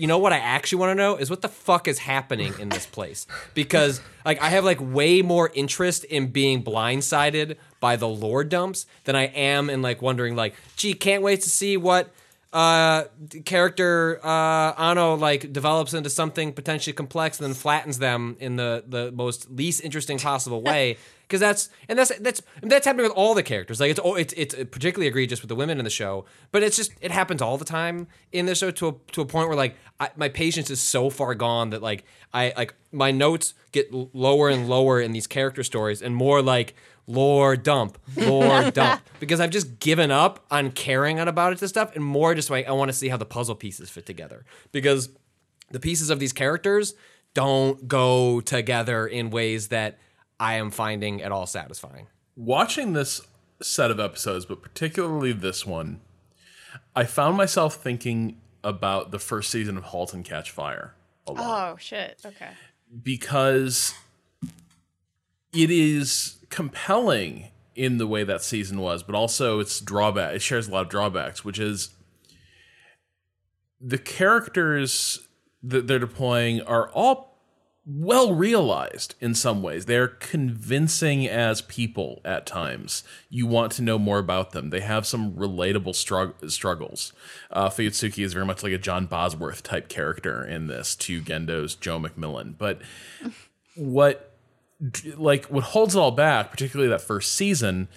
you 0.00 0.06
know 0.06 0.18
what 0.18 0.32
I 0.32 0.38
actually 0.38 0.78
want 0.78 0.90
to 0.90 0.94
know 0.94 1.16
is 1.16 1.28
what 1.28 1.42
the 1.42 1.48
fuck 1.48 1.86
is 1.86 1.98
happening 1.98 2.54
in 2.58 2.70
this 2.70 2.86
place? 2.86 3.26
Because 3.52 4.00
like 4.24 4.40
I 4.40 4.48
have 4.48 4.64
like 4.64 4.78
way 4.80 5.20
more 5.20 5.50
interest 5.54 6.04
in 6.04 6.28
being 6.28 6.62
blindsided 6.64 7.56
by 7.80 7.96
the 7.96 8.08
lore 8.08 8.44
dumps 8.44 8.86
than 9.04 9.14
I 9.14 9.24
am 9.24 9.68
in 9.68 9.82
like 9.82 10.00
wondering 10.00 10.36
like 10.36 10.54
gee 10.76 10.94
can't 10.94 11.22
wait 11.22 11.42
to 11.42 11.50
see 11.50 11.76
what 11.76 12.12
uh, 12.52 13.04
character 13.44 14.20
uh, 14.24 14.72
Anno 14.76 15.14
like 15.14 15.52
develops 15.52 15.94
into 15.94 16.10
something 16.10 16.52
potentially 16.52 16.92
complex 16.92 17.38
and 17.38 17.48
then 17.48 17.54
flattens 17.54 17.98
them 17.98 18.36
in 18.40 18.56
the 18.56 18.84
the 18.86 19.12
most 19.12 19.50
least 19.50 19.84
interesting 19.84 20.18
possible 20.18 20.62
way. 20.62 20.96
Because 21.30 21.38
that's 21.38 21.70
and 21.88 21.96
that's 21.96 22.10
that's 22.18 22.42
that's 22.60 22.84
happening 22.84 23.06
with 23.06 23.16
all 23.16 23.34
the 23.34 23.44
characters. 23.44 23.78
Like 23.78 23.92
it's 23.92 24.00
oh, 24.02 24.16
it's 24.16 24.34
it's 24.36 24.52
particularly 24.52 25.06
egregious 25.06 25.40
with 25.40 25.48
the 25.48 25.54
women 25.54 25.78
in 25.78 25.84
the 25.84 25.90
show, 25.90 26.24
but 26.50 26.64
it's 26.64 26.76
just 26.76 26.90
it 27.00 27.12
happens 27.12 27.40
all 27.40 27.56
the 27.56 27.64
time 27.64 28.08
in 28.32 28.46
the 28.46 28.56
show 28.56 28.72
to 28.72 28.88
a 28.88 28.94
to 29.12 29.20
a 29.20 29.24
point 29.24 29.46
where 29.46 29.56
like 29.56 29.76
I, 30.00 30.10
my 30.16 30.28
patience 30.28 30.70
is 30.70 30.80
so 30.80 31.08
far 31.08 31.36
gone 31.36 31.70
that 31.70 31.82
like 31.82 32.04
I 32.34 32.52
like 32.56 32.74
my 32.90 33.12
notes 33.12 33.54
get 33.70 33.94
lower 33.94 34.48
and 34.48 34.68
lower 34.68 35.00
in 35.00 35.12
these 35.12 35.28
character 35.28 35.62
stories 35.62 36.02
and 36.02 36.16
more 36.16 36.42
like 36.42 36.74
lore 37.06 37.56
dump, 37.56 37.96
lore 38.16 38.70
dump, 38.72 39.02
because 39.20 39.38
I've 39.38 39.50
just 39.50 39.78
given 39.78 40.10
up 40.10 40.44
on 40.50 40.72
caring 40.72 41.20
about 41.20 41.52
it 41.52 41.60
this 41.60 41.70
stuff, 41.70 41.94
and 41.94 42.04
more 42.04 42.34
just 42.34 42.50
like 42.50 42.66
I 42.66 42.72
want 42.72 42.88
to 42.88 42.92
see 42.92 43.08
how 43.08 43.16
the 43.16 43.24
puzzle 43.24 43.54
pieces 43.54 43.88
fit 43.88 44.04
together 44.04 44.44
because 44.72 45.10
the 45.70 45.78
pieces 45.78 46.10
of 46.10 46.18
these 46.18 46.32
characters 46.32 46.94
don't 47.34 47.86
go 47.86 48.40
together 48.40 49.06
in 49.06 49.30
ways 49.30 49.68
that 49.68 49.98
I 50.40 50.54
am 50.54 50.70
finding 50.70 51.22
at 51.22 51.30
all 51.30 51.46
satisfying. 51.46 52.06
Watching 52.34 52.94
this 52.94 53.20
set 53.62 53.90
of 53.90 54.00
episodes, 54.00 54.46
but 54.46 54.62
particularly 54.62 55.32
this 55.32 55.66
one, 55.66 56.00
I 56.96 57.04
found 57.04 57.36
myself 57.36 57.74
thinking 57.76 58.40
about 58.64 59.10
the 59.10 59.18
first 59.18 59.50
season 59.50 59.76
of 59.76 59.84
*Halt 59.84 60.14
and 60.14 60.24
Catch 60.24 60.50
Fire* 60.50 60.94
a 61.26 61.32
lot 61.32 61.72
Oh 61.72 61.76
shit. 61.76 62.20
Okay. 62.24 62.50
because 63.02 63.94
it 65.52 65.70
is 65.70 66.36
compelling 66.48 67.48
in 67.74 67.98
the 67.98 68.06
way 68.06 68.24
that 68.24 68.42
season 68.42 68.80
was, 68.80 69.02
but 69.02 69.14
also 69.14 69.60
its 69.60 69.80
drawback. 69.80 70.34
It 70.34 70.42
shares 70.42 70.68
a 70.68 70.70
lot 70.72 70.82
of 70.82 70.88
drawbacks, 70.88 71.44
which 71.44 71.58
is 71.58 71.90
the 73.80 73.98
characters 73.98 75.26
that 75.62 75.86
they're 75.86 75.98
deploying 75.98 76.60
are 76.62 76.88
all 76.90 77.29
well 77.86 78.34
realized 78.34 79.14
in 79.20 79.34
some 79.34 79.62
ways. 79.62 79.86
They're 79.86 80.08
convincing 80.08 81.26
as 81.26 81.62
people 81.62 82.20
at 82.24 82.46
times. 82.46 83.02
You 83.28 83.46
want 83.46 83.72
to 83.72 83.82
know 83.82 83.98
more 83.98 84.18
about 84.18 84.52
them. 84.52 84.70
They 84.70 84.80
have 84.80 85.06
some 85.06 85.32
relatable 85.32 85.94
strugg- 85.94 86.50
struggles. 86.50 87.12
Uh, 87.50 87.68
Fuyutsuki 87.68 88.24
is 88.24 88.32
very 88.32 88.46
much 88.46 88.62
like 88.62 88.72
a 88.72 88.78
John 88.78 89.06
Bosworth 89.06 89.62
type 89.62 89.88
character 89.88 90.44
in 90.44 90.66
this 90.66 90.94
to 90.96 91.20
Gendo's 91.20 91.74
Joe 91.74 91.98
MacMillan. 91.98 92.56
But 92.58 92.82
what 93.76 94.26
like 95.16 95.46
what 95.46 95.64
holds 95.64 95.94
it 95.94 95.98
all 95.98 96.10
back, 96.10 96.50
particularly 96.50 96.90
that 96.90 97.02
first 97.02 97.32
season, 97.32 97.88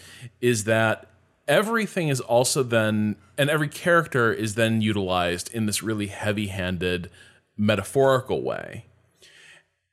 is 0.42 0.64
that 0.66 1.08
everything 1.48 2.08
is 2.10 2.20
also 2.20 2.64
then 2.64 3.16
and 3.38 3.50
every 3.50 3.68
character 3.68 4.32
is 4.32 4.56
then 4.56 4.82
utilized 4.82 5.54
in 5.54 5.66
this 5.66 5.84
really 5.84 6.08
heavy-handed 6.08 7.10
metaphorical 7.58 8.42
way. 8.42 8.86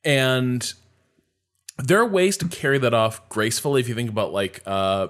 And 0.05 0.73
there 1.79 2.01
are 2.01 2.07
ways 2.07 2.37
to 2.39 2.49
carry 2.49 2.79
that 2.79 2.95
off 2.95 3.27
gracefully 3.29 3.81
if 3.81 3.89
you 3.89 3.95
think 3.95 4.11
about 4.11 4.33
like 4.33 4.63
uh 4.67 5.09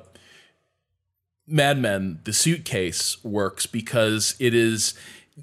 Mad 1.47 1.79
Men, 1.79 2.21
the 2.23 2.33
suitcase 2.33 3.23
works 3.25 3.67
because 3.67 4.37
it 4.39 4.55
is 4.55 4.95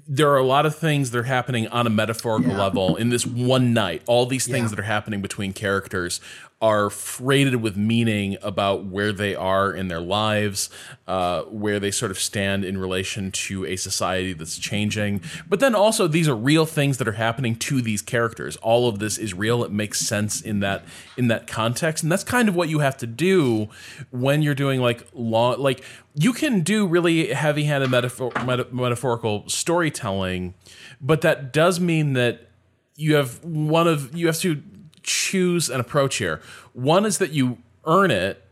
there 0.06 0.30
are 0.30 0.38
a 0.38 0.44
lot 0.44 0.64
of 0.64 0.76
things 0.76 1.10
that 1.10 1.18
are 1.18 1.24
happening 1.24 1.66
on 1.68 1.86
a 1.86 1.90
metaphorical 1.90 2.52
level 2.52 2.96
in 2.96 3.08
this 3.10 3.26
one 3.26 3.74
night. 3.74 4.02
All 4.06 4.26
these 4.26 4.46
things 4.46 4.70
that 4.70 4.78
are 4.78 4.84
happening 4.84 5.20
between 5.20 5.52
characters 5.52 6.20
are 6.60 6.90
freighted 6.90 7.56
with 7.56 7.76
meaning 7.76 8.36
about 8.42 8.84
where 8.84 9.12
they 9.12 9.32
are 9.32 9.72
in 9.72 9.86
their 9.86 10.00
lives, 10.00 10.68
uh, 11.06 11.42
where 11.42 11.78
they 11.78 11.90
sort 11.90 12.10
of 12.10 12.18
stand 12.18 12.64
in 12.64 12.76
relation 12.76 13.30
to 13.30 13.64
a 13.64 13.76
society 13.76 14.32
that's 14.32 14.58
changing. 14.58 15.20
But 15.48 15.60
then 15.60 15.76
also, 15.76 16.08
these 16.08 16.26
are 16.28 16.34
real 16.34 16.66
things 16.66 16.98
that 16.98 17.06
are 17.06 17.12
happening 17.12 17.54
to 17.56 17.80
these 17.80 18.02
characters. 18.02 18.56
All 18.56 18.88
of 18.88 18.98
this 18.98 19.18
is 19.18 19.34
real. 19.34 19.62
It 19.62 19.70
makes 19.70 20.00
sense 20.00 20.40
in 20.40 20.58
that 20.60 20.84
in 21.16 21.28
that 21.28 21.46
context, 21.46 22.02
and 22.02 22.10
that's 22.10 22.24
kind 22.24 22.48
of 22.48 22.56
what 22.56 22.68
you 22.68 22.80
have 22.80 22.96
to 22.98 23.06
do 23.06 23.68
when 24.10 24.42
you're 24.42 24.54
doing 24.54 24.80
like 24.80 25.06
long, 25.14 25.60
like 25.60 25.84
you 26.14 26.32
can 26.32 26.62
do 26.62 26.88
really 26.88 27.32
heavy-handed 27.32 27.88
metaphor, 27.88 28.32
meta- 28.44 28.66
metaphorical 28.72 29.48
storytelling, 29.48 30.54
but 31.00 31.20
that 31.20 31.52
does 31.52 31.78
mean 31.78 32.14
that 32.14 32.48
you 32.96 33.14
have 33.14 33.44
one 33.44 33.86
of 33.86 34.12
you 34.16 34.26
have 34.26 34.38
to 34.40 34.60
choose 35.02 35.70
an 35.70 35.80
approach 35.80 36.16
here. 36.16 36.40
One 36.72 37.04
is 37.04 37.18
that 37.18 37.30
you 37.30 37.58
earn 37.84 38.10
it 38.10 38.44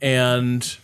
and 0.00 0.76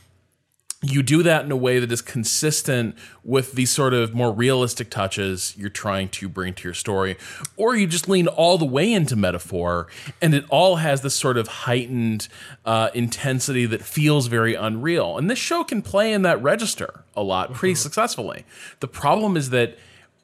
you 0.83 1.03
do 1.03 1.23
that 1.23 1.45
in 1.45 1.53
a 1.53 1.57
way 1.57 1.79
that 1.79 1.93
is 1.93 2.01
consistent 2.01 2.97
with 3.23 3.53
these 3.53 3.71
sort 3.71 3.93
of 3.93 4.15
more 4.15 4.33
realistic 4.33 4.89
touches 4.89 5.55
you're 5.59 5.69
trying 5.69 6.09
to 6.09 6.27
bring 6.27 6.55
to 6.55 6.65
your 6.65 6.73
story 6.73 7.17
or 7.59 7.77
you 7.77 7.87
just 7.87 8.09
lean 8.09 8.27
all 8.27 8.57
the 8.57 8.65
way 8.65 8.91
into 8.91 9.15
metaphor 9.15 9.89
and 10.23 10.35
it 10.35 10.45
all 10.49 10.77
has 10.77 11.03
this 11.03 11.15
sort 11.15 11.37
of 11.37 11.49
heightened 11.49 12.29
uh, 12.65 12.89
intensity 12.95 13.67
that 13.67 13.83
feels 13.83 14.27
very 14.29 14.55
unreal. 14.55 15.19
And 15.19 15.29
this 15.29 15.39
show 15.39 15.65
can 15.65 15.83
play 15.83 16.13
in 16.15 16.23
that 16.23 16.43
register 16.43 17.05
a 17.15 17.23
lot 17.23 17.53
pretty 17.53 17.75
successfully. 17.75 18.47
The 18.81 18.89
problem 18.89 19.37
is 19.37 19.51
that 19.51 19.79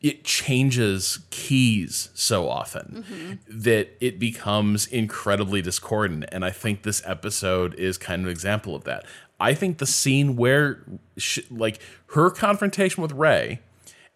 it 0.08 0.24
changes 0.24 1.20
keys 1.30 2.10
so 2.14 2.48
often 2.48 3.40
that 3.48 3.96
it 4.00 4.18
becomes 4.18 4.86
incredibly 4.86 5.60
discordant. 5.60 6.26
And 6.30 6.44
I 6.44 6.50
think 6.50 6.82
this 6.82 7.02
episode 7.04 7.74
is 7.74 7.98
kind 7.98 8.22
of 8.22 8.26
an 8.26 8.32
example 8.32 8.74
of 8.74 8.84
that. 8.84 9.04
I 9.40 9.54
think 9.54 9.78
the 9.78 9.86
scene 9.86 10.36
where, 10.36 10.84
sh 11.16 11.40
like, 11.50 11.80
her 12.08 12.30
confrontation 12.30 13.02
with 13.02 13.12
Rei 13.12 13.60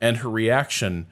and 0.01 0.19
her 0.19 0.31
reaction 0.31 1.07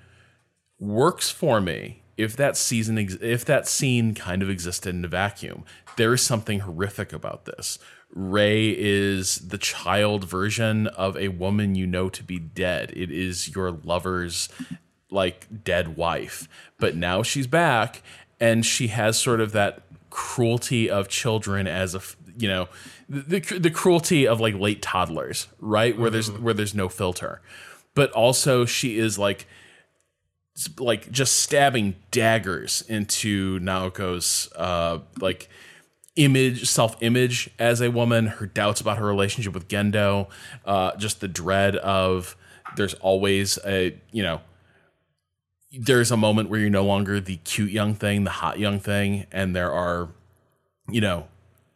works 0.79 1.31
for 1.31 1.61
me 1.61 2.03
if 2.17 2.37
that 2.37 2.57
season 2.57 2.99
ex- 2.99 3.17
if 3.21 3.45
that 3.45 3.67
scene 3.67 4.15
kind 4.15 4.43
of 4.43 4.51
existed 4.51 4.95
in 4.95 5.05
a 5.05 5.09
vacuum. 5.09 5.65
There 5.97 6.15
is 6.15 6.23
something 6.23 6.61
horrific 6.61 7.13
about 7.13 7.45
this. 7.45 7.79
Rei 8.15 8.75
is 8.77 9.49
the 9.49 9.59
child 9.59 10.25
version 10.25 10.87
of 10.89 11.17
a 11.17 11.29
woman 11.29 11.75
you 11.75 11.87
know 11.87 12.09
to 12.09 12.25
be 12.25 12.39
dead. 12.39 12.93
It 12.97 13.11
is 13.11 13.55
your 13.55 13.71
lover's 13.71 14.49
like 15.11 15.65
dead 15.65 15.97
wife. 15.97 16.49
But 16.79 16.97
now 16.97 17.23
she's 17.23 17.47
back 17.47 18.03
and 18.41 18.65
she 18.65 18.89
has 18.89 19.19
sort 19.19 19.41
of 19.41 19.53
that 19.53 19.83
cruelty 20.11 20.89
of 20.89 21.09
children 21.09 21.67
as 21.67 21.95
a 21.95 22.01
you 22.37 22.49
know 22.49 22.69
the 23.09 23.41
the 23.41 23.71
cruelty 23.71 24.27
of 24.27 24.41
like 24.41 24.55
late 24.55 24.83
toddlers, 24.83 25.49
right? 25.61 25.97
Where 25.99 26.11
there's 26.11 26.31
where 26.31 26.55
there's 26.55 26.75
no 26.75 26.89
filter. 26.89 27.41
But 27.95 28.11
also 28.13 28.65
she 28.65 28.99
is 28.99 29.19
like 29.19 29.47
like 30.79 31.11
just 31.11 31.39
stabbing 31.39 31.97
daggers 32.11 32.83
into 32.89 33.61
Naoko's 33.61 34.53
uh 34.57 34.99
like 35.21 35.49
image 36.19 36.69
self-image 36.69 37.51
as 37.59 37.81
a 37.81 37.91
woman 37.91 38.27
her 38.27 38.47
doubts 38.47 38.81
about 38.81 38.99
her 38.99 39.07
relationship 39.07 39.55
with 39.55 39.69
Gendo 39.69 40.29
uh 40.65 40.95
just 40.97 41.21
the 41.21 41.29
dread 41.29 41.77
of 41.77 42.37
there's 42.77 42.95
always 42.95 43.59
a 43.65 43.97
you 44.13 44.23
know 44.23 44.41
there's 45.73 46.11
a 46.11 46.17
moment 46.17 46.51
where 46.51 46.61
you're 46.61 46.71
no 46.71 46.85
longer 46.85 47.21
the 47.21 47.37
cute 47.37 47.71
young 47.71 47.95
thing 47.95 48.25
the 48.25 48.31
hot 48.31 48.59
young 48.59 48.81
thing 48.81 49.27
and 49.33 49.55
there 49.55 49.73
are 49.73 50.09
you 50.91 51.01
know 51.01 51.27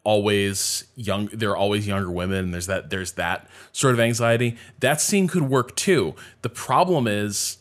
always 0.04 0.84
young 0.96 1.26
there 1.32 1.50
are 1.50 1.56
always 1.56 1.86
younger 1.86 2.10
women 2.10 2.50
there's 2.50 2.66
that 2.66 2.90
there's 2.90 3.12
that 3.12 3.46
sort 3.72 3.94
of 3.94 4.00
anxiety. 4.00 4.56
That 4.80 5.00
scene 5.00 5.26
could 5.26 5.44
work 5.48 5.74
too. 5.74 6.14
The 6.42 6.48
problem 6.48 7.06
is 7.06 7.58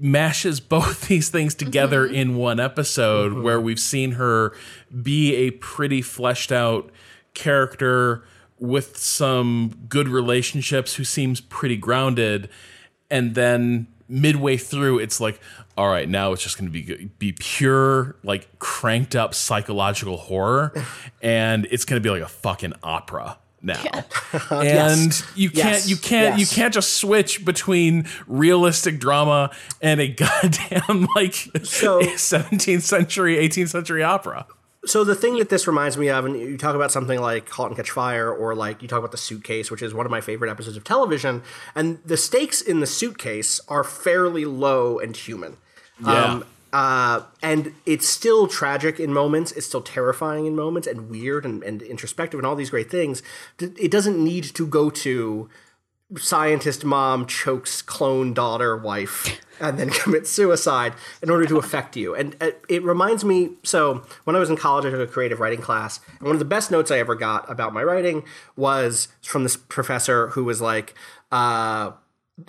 mashes 0.00 0.60
both 0.76 1.08
these 1.08 1.28
things 1.28 1.54
together 1.54 2.06
mm-hmm. 2.06 2.14
in 2.14 2.36
one 2.36 2.58
episode 2.58 3.32
mm-hmm. 3.32 3.42
where 3.42 3.60
we've 3.60 3.80
seen 3.80 4.12
her 4.12 4.52
be 5.02 5.34
a 5.34 5.50
pretty 5.52 6.02
fleshed 6.02 6.50
out 6.50 6.90
character 7.34 8.24
with 8.58 8.96
some 8.96 9.74
good 9.88 10.08
relationships 10.08 10.94
who 10.94 11.04
seems 11.04 11.40
pretty 11.40 11.76
grounded. 11.76 12.48
And 13.10 13.34
then 13.34 13.86
midway 14.08 14.56
through 14.56 14.98
it's 14.98 15.20
like 15.20 15.40
all 15.78 15.88
right 15.88 16.08
now 16.08 16.32
it's 16.32 16.42
just 16.42 16.58
going 16.58 16.66
to 16.66 16.72
be 16.72 17.08
be 17.20 17.30
pure 17.30 18.16
like 18.24 18.58
cranked 18.58 19.14
up 19.14 19.34
psychological 19.34 20.16
horror. 20.16 20.72
And 21.22 21.68
it's 21.70 21.84
going 21.84 22.00
to 22.00 22.02
be 22.02 22.08
like 22.08 22.22
a 22.22 22.32
fucking 22.32 22.72
opera 22.82 23.36
now 23.62 23.82
and 24.50 25.22
you 25.34 25.50
can't 25.50 25.74
Yes. 25.74 25.90
you 25.90 25.96
can't 25.96 26.38
you 26.38 26.46
can't 26.46 26.72
just 26.72 26.94
switch 26.94 27.44
between 27.44 28.06
realistic 28.26 28.98
drama 28.98 29.50
and 29.82 30.00
a 30.00 30.08
goddamn 30.22 31.06
like 31.14 31.34
So- 31.64 32.00
17th 32.02 32.82
century 32.82 33.36
18th 33.36 33.68
century 33.68 34.02
opera 34.02 34.46
So 34.86 35.04
the 35.04 35.14
thing 35.14 35.36
that 35.38 35.50
this 35.50 35.66
reminds 35.66 35.98
me 35.98 36.08
of, 36.08 36.24
and 36.24 36.34
you 36.38 36.56
talk 36.56 36.74
about 36.74 36.90
something 36.90 37.20
like 37.20 37.50
*Halt 37.50 37.68
and 37.68 37.76
Catch 37.76 37.90
Fire*, 37.90 38.32
or 38.32 38.54
like 38.54 38.80
you 38.80 38.88
talk 38.88 38.98
about 39.00 39.10
*The 39.10 39.18
Suitcase*, 39.18 39.70
which 39.70 39.82
is 39.82 39.92
one 39.92 40.06
of 40.06 40.10
my 40.10 40.22
favorite 40.22 40.50
episodes 40.50 40.78
of 40.78 40.84
television, 40.84 41.42
and 41.74 41.98
the 42.02 42.16
stakes 42.16 42.62
in 42.62 42.80
*The 42.80 42.86
Suitcase* 42.86 43.60
are 43.68 43.84
fairly 43.84 44.46
low 44.46 44.98
and 44.98 45.14
human. 45.14 45.58
Yeah. 46.02 46.24
Um, 46.24 46.44
uh, 46.72 47.22
and 47.42 47.74
it's 47.86 48.08
still 48.08 48.46
tragic 48.46 49.00
in 49.00 49.12
moments. 49.12 49.52
It's 49.52 49.66
still 49.66 49.82
terrifying 49.82 50.46
in 50.46 50.54
moments, 50.54 50.86
and 50.86 51.10
weird 51.10 51.44
and, 51.44 51.62
and 51.62 51.82
introspective, 51.82 52.38
and 52.38 52.46
all 52.46 52.56
these 52.56 52.70
great 52.70 52.90
things. 52.90 53.22
It 53.58 53.90
doesn't 53.90 54.22
need 54.22 54.44
to 54.44 54.66
go 54.66 54.90
to 54.90 55.48
scientist 56.16 56.84
mom 56.84 57.24
chokes 57.26 57.82
clone 57.82 58.34
daughter 58.34 58.76
wife 58.76 59.40
and 59.60 59.78
then 59.78 59.90
commits 59.90 60.28
suicide 60.30 60.92
in 61.22 61.30
order 61.30 61.46
to 61.46 61.58
affect 61.58 61.96
you. 61.96 62.14
And 62.14 62.36
it, 62.40 62.62
it 62.68 62.82
reminds 62.82 63.24
me 63.24 63.50
so 63.62 64.04
when 64.24 64.34
I 64.34 64.38
was 64.38 64.50
in 64.50 64.56
college, 64.56 64.84
I 64.86 64.90
took 64.90 65.08
a 65.08 65.12
creative 65.12 65.40
writing 65.40 65.60
class. 65.60 66.00
And 66.18 66.26
one 66.26 66.34
of 66.34 66.40
the 66.40 66.44
best 66.44 66.70
notes 66.70 66.90
I 66.90 66.98
ever 66.98 67.14
got 67.14 67.50
about 67.50 67.72
my 67.72 67.82
writing 67.82 68.24
was 68.56 69.08
from 69.22 69.42
this 69.42 69.56
professor 69.56 70.28
who 70.28 70.44
was 70.44 70.60
like, 70.60 70.94
uh, 71.30 71.92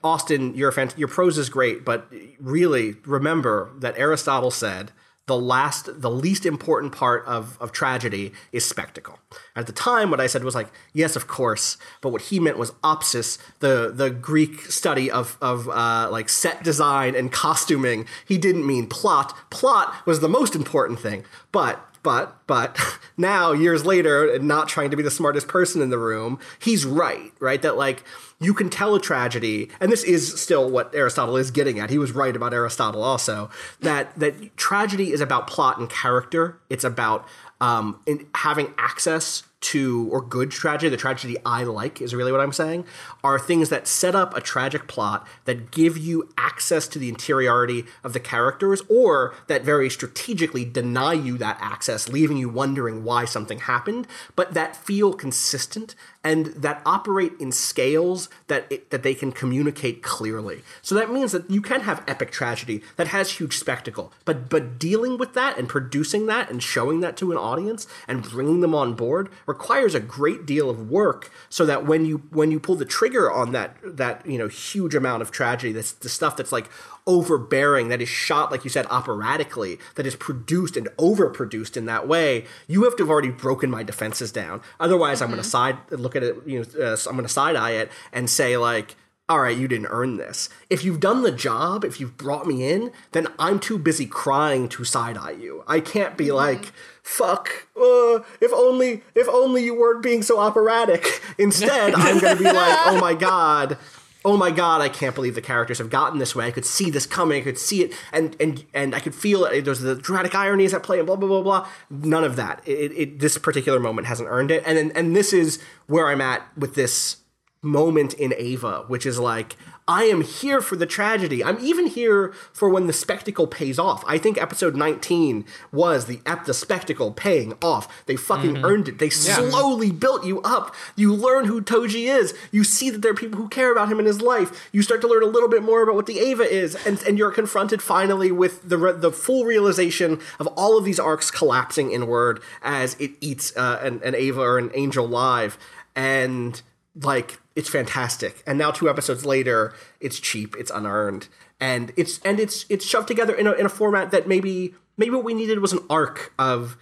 Austin, 0.03 0.55
your 0.55 0.71
fant- 0.71 0.97
your 0.97 1.07
prose 1.07 1.37
is 1.37 1.49
great, 1.49 1.85
but 1.85 2.11
really 2.39 2.95
remember 3.05 3.71
that 3.77 3.97
Aristotle 3.97 4.51
said 4.51 4.91
the 5.27 5.37
last, 5.37 6.01
the 6.01 6.09
least 6.09 6.45
important 6.45 6.91
part 6.91 7.23
of, 7.25 7.57
of 7.61 7.71
tragedy 7.71 8.33
is 8.51 8.65
spectacle. 8.65 9.19
At 9.55 9.67
the 9.67 9.71
time, 9.71 10.09
what 10.09 10.19
I 10.19 10.27
said 10.27 10.43
was 10.43 10.55
like, 10.55 10.67
yes, 10.93 11.15
of 11.15 11.27
course, 11.27 11.77
but 12.01 12.09
what 12.09 12.23
he 12.23 12.39
meant 12.39 12.57
was 12.57 12.71
opsis, 12.83 13.37
the 13.59 13.91
the 13.93 14.09
Greek 14.09 14.61
study 14.63 15.09
of 15.09 15.37
of 15.41 15.69
uh, 15.69 16.09
like 16.11 16.27
set 16.27 16.63
design 16.63 17.15
and 17.15 17.31
costuming. 17.31 18.07
He 18.27 18.37
didn't 18.37 18.67
mean 18.67 18.87
plot. 18.87 19.33
Plot 19.51 20.05
was 20.05 20.19
the 20.19 20.27
most 20.27 20.55
important 20.55 20.99
thing, 20.99 21.23
but 21.51 21.79
but 22.03 22.35
but 22.47 22.77
now 23.17 23.51
years 23.51 23.85
later 23.85 24.33
and 24.33 24.47
not 24.47 24.67
trying 24.67 24.89
to 24.89 24.97
be 24.97 25.03
the 25.03 25.11
smartest 25.11 25.47
person 25.47 25.81
in 25.81 25.91
the 25.91 25.97
room 25.99 26.39
he's 26.59 26.85
right 26.85 27.31
right 27.39 27.61
that 27.61 27.77
like 27.77 28.03
you 28.41 28.53
can 28.53 28.69
tell 28.69 28.95
a 28.95 28.99
tragedy 28.99 29.69
and 29.79 29.91
this 29.91 30.03
is 30.03 30.41
still 30.41 30.69
what 30.69 30.93
aristotle 30.93 31.37
is 31.37 31.51
getting 31.51 31.79
at. 31.79 31.89
He 31.89 31.97
was 31.97 32.11
right 32.11 32.35
about 32.35 32.53
aristotle 32.53 33.03
also 33.03 33.49
that 33.79 34.17
that 34.19 34.57
tragedy 34.57 35.13
is 35.13 35.21
about 35.21 35.47
plot 35.47 35.77
and 35.77 35.89
character. 35.89 36.59
It's 36.69 36.83
about 36.83 37.27
um, 37.61 38.01
in 38.07 38.27
having 38.33 38.73
access 38.77 39.43
to 39.61 40.09
or 40.11 40.21
good 40.21 40.49
tragedy 40.49 40.89
the 40.89 40.97
tragedy 40.97 41.37
i 41.45 41.63
like 41.63 42.01
is 42.01 42.15
really 42.15 42.31
what 42.31 42.41
i'm 42.41 42.51
saying 42.51 42.83
are 43.23 43.37
things 43.37 43.69
that 43.69 43.87
set 43.87 44.15
up 44.15 44.35
a 44.35 44.41
tragic 44.41 44.87
plot 44.87 45.27
that 45.45 45.69
give 45.69 45.97
you 45.97 46.27
access 46.35 46.87
to 46.87 46.97
the 46.97 47.07
interiority 47.07 47.85
of 48.03 48.13
the 48.13 48.19
characters 48.19 48.81
or 48.89 49.35
that 49.45 49.63
very 49.63 49.87
strategically 49.87 50.65
deny 50.65 51.13
you 51.13 51.37
that 51.37 51.57
access 51.61 52.09
leaving 52.09 52.37
you 52.37 52.49
wondering 52.49 53.03
why 53.03 53.23
something 53.23 53.59
happened 53.59 54.07
but 54.35 54.55
that 54.55 54.75
feel 54.75 55.13
consistent 55.13 55.93
and 56.23 56.47
that 56.47 56.81
operate 56.85 57.33
in 57.39 57.51
scales 57.51 58.29
that 58.47 58.65
it, 58.71 58.89
that 58.91 59.03
they 59.03 59.15
can 59.15 59.31
communicate 59.31 60.03
clearly. 60.03 60.61
So 60.81 60.95
that 60.95 61.11
means 61.11 61.31
that 61.31 61.49
you 61.49 61.61
can 61.61 61.81
have 61.81 62.03
epic 62.07 62.31
tragedy 62.31 62.81
that 62.95 63.07
has 63.07 63.33
huge 63.33 63.57
spectacle 63.57 64.11
but 64.25 64.49
but 64.49 64.79
dealing 64.79 65.17
with 65.17 65.33
that 65.33 65.57
and 65.57 65.67
producing 65.67 66.25
that 66.27 66.49
and 66.49 66.61
showing 66.61 66.99
that 67.01 67.17
to 67.17 67.31
an 67.31 67.37
audience 67.37 67.87
and 68.07 68.23
bringing 68.23 68.61
them 68.61 68.75
on 68.75 68.93
board 68.93 69.29
requires 69.45 69.95
a 69.95 69.99
great 69.99 70.45
deal 70.45 70.69
of 70.69 70.89
work 70.89 71.31
so 71.49 71.65
that 71.65 71.85
when 71.85 72.05
you 72.05 72.17
when 72.29 72.51
you 72.51 72.59
pull 72.59 72.75
the 72.75 72.85
trigger 72.85 73.31
on 73.31 73.51
that 73.51 73.75
that 73.83 74.25
you 74.25 74.37
know 74.37 74.47
huge 74.47 74.95
amount 74.95 75.21
of 75.21 75.31
tragedy 75.31 75.73
that's 75.73 75.91
the 75.93 76.09
stuff 76.09 76.37
that's 76.37 76.51
like 76.51 76.69
overbearing 77.07 77.87
that 77.89 78.01
is 78.01 78.09
shot 78.09 78.51
like 78.51 78.63
you 78.63 78.69
said 78.69 78.85
operatically 78.87 79.79
that 79.95 80.05
is 80.05 80.15
produced 80.15 80.77
and 80.77 80.87
overproduced 80.97 81.75
in 81.75 81.85
that 81.85 82.07
way 82.07 82.45
you 82.67 82.83
have 82.83 82.95
to 82.95 83.03
have 83.03 83.09
already 83.09 83.29
broken 83.29 83.69
my 83.69 83.83
defenses 83.83 84.31
down 84.31 84.61
otherwise 84.79 85.21
i'm 85.21 85.29
going 85.29 85.41
to 85.41 85.47
side 85.47 85.77
look 85.91 86.15
at 86.15 86.23
it 86.23 86.35
you 86.45 86.59
know 86.59 86.85
uh, 86.85 86.97
i'm 87.07 87.15
going 87.15 87.23
to 87.23 87.29
side 87.29 87.55
eye 87.55 87.71
it 87.71 87.91
and 88.13 88.29
say 88.29 88.55
like 88.57 88.95
all 89.31 89.39
right, 89.39 89.57
you 89.57 89.69
didn't 89.69 89.87
earn 89.89 90.17
this. 90.17 90.49
If 90.69 90.83
you've 90.83 90.99
done 90.99 91.21
the 91.21 91.31
job, 91.31 91.85
if 91.85 92.01
you've 92.01 92.17
brought 92.17 92.45
me 92.45 92.69
in, 92.69 92.91
then 93.13 93.27
I'm 93.39 93.61
too 93.61 93.77
busy 93.77 94.05
crying 94.05 94.67
to 94.67 94.83
side 94.83 95.17
eye 95.17 95.31
you. 95.39 95.63
I 95.67 95.79
can't 95.79 96.17
be 96.17 96.33
like, 96.33 96.73
fuck, 97.01 97.67
uh, 97.77 98.19
if 98.41 98.51
only, 98.51 99.03
if 99.15 99.29
only 99.29 99.63
you 99.63 99.73
weren't 99.73 100.03
being 100.03 100.21
so 100.21 100.37
operatic. 100.37 101.21
Instead, 101.37 101.93
I'm 101.95 102.19
going 102.19 102.35
to 102.37 102.43
be 102.43 102.51
like, 102.51 102.77
oh 102.87 102.97
my 102.99 103.13
god, 103.17 103.77
oh 104.23 104.37
my 104.37 104.51
god, 104.51 104.81
I 104.81 104.89
can't 104.89 105.15
believe 105.15 105.35
the 105.35 105.41
characters 105.41 105.77
have 105.79 105.89
gotten 105.89 106.19
this 106.19 106.35
way. 106.35 106.45
I 106.45 106.51
could 106.51 106.65
see 106.65 106.89
this 106.89 107.05
coming. 107.05 107.41
I 107.41 107.43
could 107.43 107.57
see 107.57 107.83
it, 107.83 107.93
and 108.11 108.35
and 108.39 108.65
and 108.73 108.95
I 108.95 108.99
could 108.99 109.15
feel 109.15 109.45
it. 109.45 109.65
There's 109.65 109.79
the 109.79 109.95
dramatic 109.95 110.35
ironies 110.35 110.73
at 110.73 110.83
play, 110.83 110.99
and 110.99 111.07
blah 111.07 111.15
blah 111.15 111.27
blah 111.27 111.41
blah. 111.41 111.67
None 111.89 112.23
of 112.23 112.35
that. 112.35 112.61
It, 112.65 112.91
it 112.91 113.19
this 113.19 113.37
particular 113.37 113.79
moment 113.79 114.07
hasn't 114.07 114.29
earned 114.29 114.51
it, 114.51 114.63
and 114.65 114.77
and, 114.77 114.95
and 114.95 115.15
this 115.15 115.33
is 115.33 115.61
where 115.87 116.07
I'm 116.07 116.21
at 116.21 116.45
with 116.57 116.75
this 116.75 117.17
moment 117.63 118.13
in 118.15 118.33
Eva, 118.39 118.85
which 118.87 119.05
is 119.05 119.19
like, 119.19 119.55
I 119.87 120.03
am 120.03 120.21
here 120.21 120.61
for 120.61 120.75
the 120.75 120.85
tragedy. 120.85 121.43
I'm 121.43 121.57
even 121.59 121.87
here 121.87 122.33
for 122.53 122.69
when 122.69 122.87
the 122.87 122.93
spectacle 122.93 123.47
pays 123.47 123.79
off. 123.79 124.03
I 124.07 124.17
think 124.17 124.37
episode 124.41 124.75
19 124.75 125.43
was 125.71 126.05
the 126.05 126.21
ep- 126.25 126.45
the 126.45 126.53
spectacle 126.53 127.11
paying 127.11 127.53
off. 127.61 128.05
They 128.05 128.15
fucking 128.15 128.63
earned 128.63 128.87
it. 128.87 128.99
They 128.99 129.09
slowly 129.09 129.91
built 129.91 130.25
you 130.25 130.41
up. 130.43 130.75
You 130.95 131.13
learn 131.13 131.45
who 131.45 131.61
Toji 131.61 132.07
is. 132.07 132.33
You 132.51 132.63
see 132.63 132.89
that 132.89 133.01
there 133.01 133.11
are 133.11 133.15
people 133.15 133.39
who 133.39 133.49
care 133.49 133.71
about 133.71 133.91
him 133.91 133.99
in 133.99 134.05
his 134.05 134.21
life. 134.21 134.69
You 134.71 134.81
start 134.81 135.01
to 135.01 135.07
learn 135.07 135.23
a 135.23 135.27
little 135.27 135.49
bit 135.49 135.63
more 135.63 135.81
about 135.83 135.95
what 135.95 136.05
the 136.05 136.19
Eva 136.19 136.43
is, 136.43 136.75
and, 136.85 137.01
and 137.03 137.17
you're 137.17 137.31
confronted 137.31 137.81
finally 137.81 138.31
with 138.31 138.67
the 138.69 138.77
re- 138.77 138.93
the 138.93 139.11
full 139.11 139.45
realization 139.45 140.19
of 140.39 140.47
all 140.47 140.77
of 140.77 140.85
these 140.85 140.99
arcs 140.99 141.31
collapsing 141.31 141.91
inward 141.91 142.41
as 142.61 142.95
it 142.99 143.11
eats 143.19 143.55
uh, 143.57 143.79
an, 143.81 143.99
an 144.03 144.15
Eva 144.15 144.41
or 144.41 144.57
an 144.57 144.71
angel 144.73 145.07
live. 145.07 145.57
And 145.95 146.61
like 147.01 147.39
it's 147.55 147.69
fantastic 147.69 148.43
and 148.45 148.57
now 148.57 148.71
two 148.71 148.89
episodes 148.89 149.25
later 149.25 149.73
it's 150.01 150.19
cheap 150.19 150.55
it's 150.59 150.71
unearned 150.71 151.27
and 151.59 151.91
it's 151.95 152.19
and 152.25 152.39
it's 152.39 152.65
it's 152.69 152.85
shoved 152.85 153.07
together 153.07 153.33
in 153.33 153.47
a, 153.47 153.51
in 153.53 153.65
a 153.65 153.69
format 153.69 154.11
that 154.11 154.27
maybe 154.27 154.73
maybe 154.97 155.11
what 155.11 155.23
we 155.23 155.33
needed 155.33 155.59
was 155.59 155.71
an 155.71 155.79
arc 155.89 156.33
of 156.37 156.75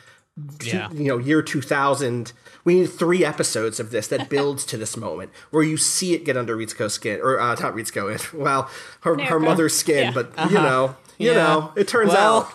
two- 0.57 0.69
Yeah. 0.69 0.89
you 0.91 1.03
know 1.09 1.17
year 1.19 1.41
2000 1.43 2.33
we 2.65 2.75
need 2.81 2.87
three 2.87 3.23
episodes 3.23 3.79
of 3.79 3.91
this 3.91 4.07
that 4.07 4.29
builds 4.29 4.65
to 4.65 4.77
this 4.77 4.97
moment 4.97 5.31
where 5.51 5.63
you 5.63 5.77
see 5.77 6.13
it 6.13 6.25
get 6.25 6.35
under 6.37 6.55
Ritsuko's 6.57 6.93
skin 6.93 7.19
or 7.21 7.39
uh, 7.39 7.53
not 7.55 7.75
Ritsuko 7.75 8.33
well 8.33 8.69
her, 9.01 9.17
her 9.25 9.39
mother's 9.39 9.75
skin 9.75 10.05
Yeah. 10.05 10.11
but 10.11 10.49
you 10.51 10.57
know 10.57 10.95
you 11.19 11.31
Yeah. 11.31 11.35
know 11.35 11.73
it 11.75 11.87
turns 11.87 12.09
Well, 12.13 12.37
out 12.43 12.53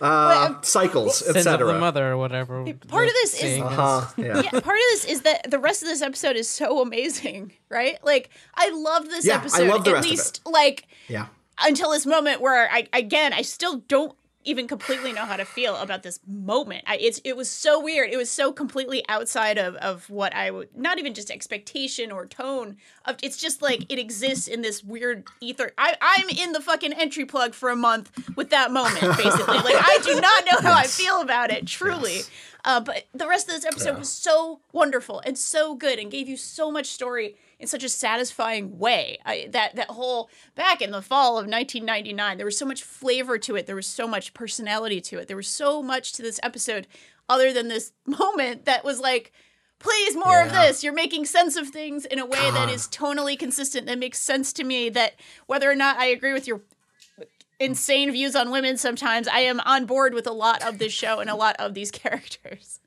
uh, 0.00 0.60
cycles 0.62 1.18
Sins 1.18 1.28
of 1.28 1.34
the 1.34 1.40
etc 1.50 1.78
mother 1.78 2.12
or 2.12 2.16
whatever. 2.16 2.64
Part 2.88 3.06
of 3.08 3.14
this 3.14 3.34
is- 3.34 3.40
saying 3.40 3.62
uh, 3.62 4.06
yeah. 4.16 4.40
yeah, 4.42 4.50
part 4.50 4.76
of 4.76 4.82
this 4.92 5.04
is 5.06 5.22
that 5.22 5.50
the 5.50 5.58
rest 5.58 5.82
of 5.82 5.88
this 5.88 6.02
episode 6.02 6.36
is 6.36 6.48
so 6.48 6.80
amazing, 6.82 7.52
right? 7.68 7.98
Like 8.04 8.30
I 8.54 8.70
loved 8.70 9.10
this 9.10 9.24
Yeah, 9.24 9.34
I 9.34 9.36
episode 9.38 9.68
love 9.68 9.84
the 9.84 9.90
at 9.90 9.94
rest 9.94 10.06
of 10.06 10.10
least 10.10 10.40
like 10.46 10.86
yeah 11.08 11.26
until 11.60 11.90
this 11.92 12.04
moment 12.06 12.40
where 12.40 12.70
I 12.70 12.86
again 12.92 13.32
I 13.32 13.42
still 13.42 13.78
don't 13.88 14.14
even 14.46 14.66
completely 14.66 15.12
know 15.12 15.24
how 15.24 15.36
to 15.36 15.44
feel 15.44 15.76
about 15.76 16.02
this 16.02 16.20
moment. 16.26 16.84
I, 16.86 16.96
it's 16.96 17.20
it 17.24 17.36
was 17.36 17.50
so 17.50 17.80
weird. 17.82 18.10
It 18.10 18.16
was 18.16 18.30
so 18.30 18.52
completely 18.52 19.04
outside 19.08 19.58
of 19.58 19.74
of 19.76 20.08
what 20.08 20.34
I 20.34 20.50
would 20.50 20.76
not 20.76 20.98
even 20.98 21.12
just 21.12 21.30
expectation 21.30 22.10
or 22.10 22.26
tone 22.26 22.76
of. 23.04 23.16
It's 23.22 23.36
just 23.36 23.60
like 23.60 23.90
it 23.92 23.98
exists 23.98 24.48
in 24.48 24.62
this 24.62 24.82
weird 24.82 25.24
ether. 25.40 25.72
I 25.76 25.96
I'm 26.00 26.28
in 26.30 26.52
the 26.52 26.60
fucking 26.60 26.92
entry 26.94 27.24
plug 27.24 27.54
for 27.54 27.68
a 27.68 27.76
month 27.76 28.10
with 28.36 28.50
that 28.50 28.70
moment 28.70 29.00
basically. 29.16 29.58
like 29.58 29.76
I 29.76 29.98
do 30.04 30.20
not 30.20 30.44
know 30.50 30.68
how 30.70 30.74
I 30.74 30.84
feel 30.84 31.20
about 31.20 31.50
it 31.50 31.66
truly. 31.66 32.20
Uh, 32.64 32.80
but 32.80 33.04
the 33.14 33.28
rest 33.28 33.48
of 33.48 33.54
this 33.54 33.64
episode 33.64 33.96
was 33.96 34.12
so 34.12 34.60
wonderful 34.72 35.22
and 35.24 35.38
so 35.38 35.76
good 35.76 36.00
and 36.00 36.10
gave 36.10 36.28
you 36.28 36.36
so 36.36 36.70
much 36.70 36.86
story 36.86 37.36
in 37.58 37.66
such 37.66 37.84
a 37.84 37.88
satisfying 37.88 38.78
way. 38.78 39.18
I, 39.24 39.48
that 39.50 39.76
that 39.76 39.90
whole 39.90 40.30
back 40.54 40.82
in 40.82 40.90
the 40.90 41.02
fall 41.02 41.38
of 41.38 41.46
1999, 41.46 42.36
there 42.36 42.46
was 42.46 42.58
so 42.58 42.66
much 42.66 42.82
flavor 42.82 43.38
to 43.38 43.56
it. 43.56 43.66
There 43.66 43.76
was 43.76 43.86
so 43.86 44.06
much 44.06 44.34
personality 44.34 45.00
to 45.02 45.18
it. 45.18 45.28
There 45.28 45.36
was 45.36 45.48
so 45.48 45.82
much 45.82 46.12
to 46.12 46.22
this 46.22 46.40
episode, 46.42 46.86
other 47.28 47.52
than 47.52 47.68
this 47.68 47.92
moment 48.06 48.64
that 48.66 48.84
was 48.84 49.00
like, 49.00 49.32
please 49.78 50.16
more 50.16 50.42
of 50.42 50.52
this. 50.52 50.84
You're 50.84 50.92
making 50.92 51.24
sense 51.24 51.56
of 51.56 51.68
things 51.68 52.04
in 52.04 52.18
a 52.18 52.26
way 52.26 52.50
that 52.50 52.68
is 52.68 52.86
tonally 52.88 53.38
consistent. 53.38 53.86
That 53.86 53.98
makes 53.98 54.20
sense 54.20 54.52
to 54.54 54.64
me. 54.64 54.88
That 54.90 55.14
whether 55.46 55.70
or 55.70 55.76
not 55.76 55.98
I 55.98 56.06
agree 56.06 56.32
with 56.32 56.46
your 56.46 56.62
insane 57.58 58.12
views 58.12 58.36
on 58.36 58.50
women 58.50 58.76
sometimes 58.76 59.26
i 59.28 59.40
am 59.40 59.60
on 59.60 59.86
board 59.86 60.12
with 60.12 60.26
a 60.26 60.32
lot 60.32 60.62
of 60.62 60.76
this 60.76 60.92
show 60.92 61.20
and 61.20 61.30
a 61.30 61.34
lot 61.34 61.56
of 61.58 61.72
these 61.72 61.90
characters 62.02 62.80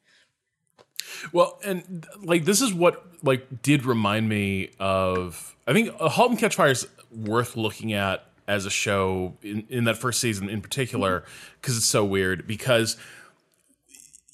Well, 1.31 1.59
and 1.63 2.07
like 2.23 2.45
this 2.45 2.61
is 2.61 2.73
what 2.73 3.05
like 3.23 3.61
did 3.61 3.85
remind 3.85 4.29
me 4.29 4.71
of. 4.79 5.55
I 5.67 5.73
think 5.73 5.93
uh, 5.99 6.09
*Halt 6.09 6.31
and 6.31 6.39
Catch 6.39 6.55
Fire* 6.55 6.71
is 6.71 6.87
worth 7.11 7.55
looking 7.55 7.93
at 7.93 8.25
as 8.47 8.65
a 8.65 8.69
show 8.69 9.37
in, 9.43 9.65
in 9.69 9.83
that 9.83 9.97
first 9.97 10.19
season 10.19 10.49
in 10.49 10.61
particular 10.61 11.23
because 11.61 11.77
it's 11.77 11.85
so 11.85 12.03
weird 12.03 12.47
because 12.47 12.97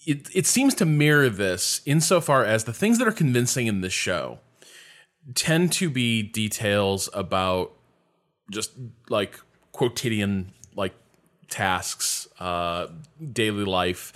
it 0.05 0.29
it 0.33 0.45
seems 0.45 0.73
to 0.75 0.85
mirror 0.85 1.29
this 1.29 1.81
insofar 1.85 2.45
as 2.45 2.63
the 2.63 2.73
things 2.73 2.97
that 2.97 3.07
are 3.07 3.13
convincing 3.13 3.67
in 3.67 3.81
this 3.81 3.93
show 3.93 4.39
tend 5.33 5.71
to 5.73 5.89
be 5.89 6.21
details 6.21 7.09
about 7.13 7.71
just 8.51 8.71
like 9.09 9.39
quotidian 9.71 10.53
like 10.75 10.93
tasks, 11.49 12.27
uh, 12.39 12.87
daily 13.31 13.65
life 13.65 14.13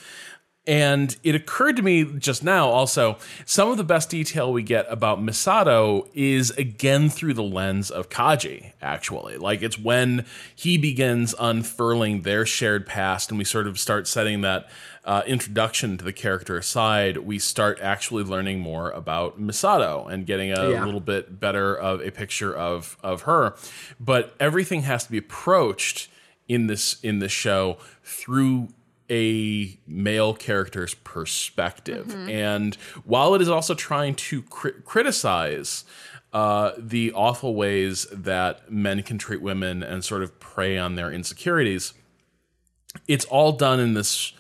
And 0.69 1.17
it 1.23 1.33
occurred 1.33 1.77
to 1.77 1.81
me 1.81 2.03
just 2.03 2.43
now 2.43 2.69
also, 2.69 3.17
some 3.43 3.71
of 3.71 3.77
the 3.77 3.83
best 3.83 4.11
detail 4.11 4.53
we 4.53 4.61
get 4.61 4.85
about 4.87 5.19
Misato 5.19 6.07
is 6.13 6.51
again 6.51 7.09
through 7.09 7.33
the 7.33 7.41
lens 7.41 7.89
of 7.89 8.09
Kaji, 8.09 8.73
actually. 8.79 9.37
Like 9.37 9.63
it's 9.63 9.79
when 9.79 10.27
he 10.55 10.77
begins 10.77 11.33
unfurling 11.39 12.21
their 12.21 12.45
shared 12.45 12.85
past 12.85 13.31
and 13.31 13.39
we 13.39 13.45
sort 13.45 13.65
of 13.65 13.79
start 13.79 14.07
setting 14.07 14.41
that 14.41 14.69
uh, 15.05 15.23
introduction 15.25 15.97
to 15.97 16.05
the 16.05 16.13
character 16.13 16.55
aside, 16.59 17.17
we 17.17 17.39
start 17.39 17.79
actually 17.81 18.23
learning 18.23 18.59
more 18.59 18.91
about 18.91 19.41
Misato 19.41 20.07
and 20.07 20.27
getting 20.27 20.51
a 20.51 20.69
Yeah. 20.69 20.85
little 20.85 20.99
bit 20.99 21.39
better 21.39 21.75
of 21.75 21.99
a 22.01 22.11
picture 22.11 22.55
of 22.55 22.95
of 23.01 23.23
her. 23.23 23.55
But 23.99 24.35
everything 24.39 24.83
has 24.83 25.05
to 25.05 25.09
be 25.11 25.17
approached 25.17 26.09
in 26.47 26.67
this 26.67 26.99
in 27.01 27.17
this 27.17 27.31
show 27.31 27.77
through 28.03 28.67
a 29.09 29.77
male 29.87 30.33
character's 30.33 30.93
perspective. 30.93 32.13
And 32.29 32.75
while 33.03 33.35
it 33.35 33.41
is 33.41 33.49
also 33.49 33.73
trying 33.73 34.15
to 34.15 34.43
cri- 34.43 34.73
criticize 34.85 35.83
uh, 36.31 36.71
the 36.77 37.11
awful 37.13 37.55
ways 37.55 38.05
that 38.11 38.71
men 38.71 39.01
can 39.03 39.17
treat 39.17 39.41
women 39.41 39.81
and 39.81 40.03
sort 40.05 40.21
of 40.21 40.39
prey 40.39 40.77
on 40.77 40.95
their 40.95 41.11
insecurities, 41.11 41.93
it's 43.07 43.25
all 43.25 43.51
done 43.51 43.79
in 43.79 43.93
this 43.93 44.33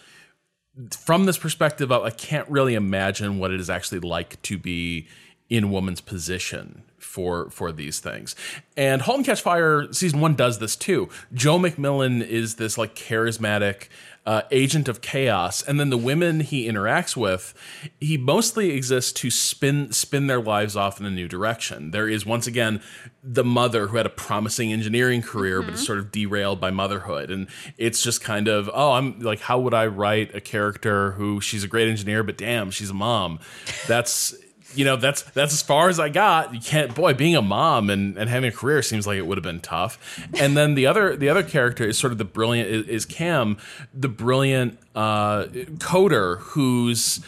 from 0.91 1.25
this 1.25 1.37
perspective 1.37 1.91
I 1.91 2.09
can't 2.09 2.47
really 2.49 2.73
imagine 2.73 3.37
what 3.37 3.51
it 3.51 3.59
is 3.59 3.69
actually 3.69 3.99
like 3.99 4.41
to 4.43 4.57
be 4.57 5.07
in 5.49 5.71
woman's 5.71 6.01
position 6.01 6.83
for 6.97 7.49
for 7.49 7.71
these 7.71 7.99
things. 7.99 8.35
And 8.77 9.01
*Halt 9.01 9.17
and 9.17 9.25
Catch 9.25 9.41
Fire* 9.41 9.91
season 9.91 10.19
one 10.19 10.35
does 10.35 10.59
this 10.59 10.75
too. 10.75 11.09
Joe 11.33 11.57
MacMillan 11.57 12.25
is 12.25 12.55
this 12.55 12.77
like 12.77 12.95
charismatic 12.95 13.87
uh, 14.25 14.43
agent 14.51 14.87
of 14.87 15.01
chaos, 15.01 15.63
and 15.63 15.79
then 15.79 15.89
the 15.89 15.97
women 15.97 16.41
he 16.41 16.67
interacts 16.67 17.17
with, 17.17 17.53
he 17.99 18.15
mostly 18.17 18.71
exists 18.71 19.11
to 19.13 19.31
spin 19.31 19.91
spin 19.91 20.27
their 20.27 20.41
lives 20.41 20.75
off 20.75 20.99
in 20.99 21.05
a 21.05 21.11
new 21.11 21.27
direction. 21.27 21.91
There 21.91 22.07
is 22.07 22.25
once 22.25 22.45
again 22.45 22.81
the 23.23 23.43
mother 23.43 23.87
who 23.87 23.97
had 23.97 24.05
a 24.05 24.09
promising 24.11 24.71
engineering 24.71 25.21
career 25.21 25.61
but 25.61 25.73
is 25.73 25.85
sort 25.85 25.97
of 25.97 26.11
derailed 26.11 26.59
by 26.59 26.69
motherhood, 26.69 27.31
and 27.31 27.47
it's 27.77 28.03
just 28.03 28.21
kind 28.21 28.47
of 28.47 28.69
oh, 28.73 28.91
I'm 28.91 29.19
like, 29.19 29.39
how 29.39 29.59
would 29.59 29.73
I 29.73 29.87
write 29.87 30.35
a 30.35 30.41
character 30.41 31.13
who 31.13 31.41
she's 31.41 31.63
a 31.63 31.67
great 31.67 31.87
engineer, 31.87 32.23
but 32.23 32.37
damn, 32.37 32.69
she's 32.69 32.91
a 32.91 32.93
mom. 32.93 33.39
That's 33.87 34.35
you 34.75 34.85
know 34.85 34.95
that's 34.95 35.23
that's 35.23 35.53
as 35.53 35.61
far 35.61 35.89
as 35.89 35.99
I 35.99 36.09
got. 36.09 36.53
You 36.53 36.59
can't 36.59 36.93
boy 36.93 37.13
being 37.13 37.35
a 37.35 37.41
mom 37.41 37.89
and, 37.89 38.17
and 38.17 38.29
having 38.29 38.49
a 38.49 38.51
career 38.51 38.81
seems 38.81 39.07
like 39.07 39.17
it 39.17 39.25
would 39.25 39.37
have 39.37 39.43
been 39.43 39.61
tough. 39.61 40.19
And 40.39 40.55
then 40.55 40.75
the 40.75 40.85
other 40.85 41.15
the 41.15 41.29
other 41.29 41.43
character 41.43 41.87
is 41.87 41.97
sort 41.97 42.11
of 42.11 42.17
the 42.17 42.25
brilliant 42.25 42.69
is, 42.69 42.87
is 42.87 43.05
Cam, 43.05 43.57
the 43.93 44.09
brilliant 44.09 44.79
uh, 44.95 45.45
coder 45.77 46.39
who's 46.39 47.21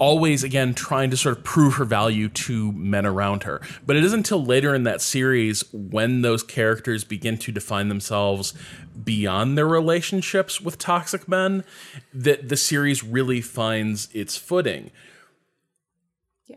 always 0.00 0.44
again 0.44 0.74
trying 0.74 1.10
to 1.10 1.16
sort 1.16 1.36
of 1.36 1.44
prove 1.44 1.74
her 1.74 1.84
value 1.84 2.28
to 2.28 2.72
men 2.72 3.04
around 3.04 3.42
her. 3.42 3.60
But 3.84 3.96
it 3.96 4.04
isn't 4.04 4.18
until 4.18 4.44
later 4.44 4.74
in 4.74 4.84
that 4.84 5.00
series 5.00 5.64
when 5.72 6.22
those 6.22 6.42
characters 6.42 7.04
begin 7.04 7.36
to 7.38 7.52
define 7.52 7.88
themselves 7.88 8.54
beyond 9.04 9.56
their 9.56 9.66
relationships 9.66 10.60
with 10.60 10.78
toxic 10.78 11.28
men 11.28 11.64
that 12.12 12.48
the 12.48 12.56
series 12.56 13.04
really 13.04 13.40
finds 13.40 14.08
its 14.12 14.36
footing. 14.36 14.90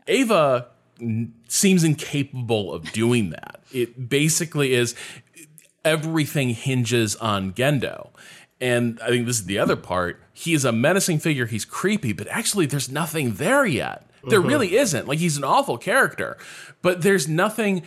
Eva 0.08 0.68
n- 1.00 1.34
seems 1.48 1.84
incapable 1.84 2.74
of 2.74 2.92
doing 2.92 3.32
that. 3.32 3.62
It 3.72 4.10
basically 4.10 4.74
is 4.74 4.96
everything 5.84 6.50
hinges 6.50 7.16
on 7.16 7.54
Gendo. 7.54 8.10
And 8.60 9.00
I 9.02 9.08
think 9.08 9.26
this 9.26 9.40
is 9.40 9.46
the 9.46 9.58
other 9.58 9.76
part. 9.76 10.22
He 10.34 10.54
is 10.54 10.66
a 10.66 10.72
menacing 10.72 11.20
figure. 11.20 11.48
He's 11.48 11.66
creepy, 11.66 12.14
but 12.14 12.28
actually, 12.28 12.68
there's 12.68 12.90
nothing 12.90 13.34
there 13.36 13.66
yet. 13.66 14.08
There 14.24 14.40
mm-hmm. 14.40 14.50
really 14.50 14.76
isn't. 14.76 15.08
Like, 15.08 15.18
he's 15.18 15.38
an 15.38 15.44
awful 15.44 15.80
character, 15.80 16.38
but 16.84 17.02
there's 17.02 17.28
nothing. 17.28 17.82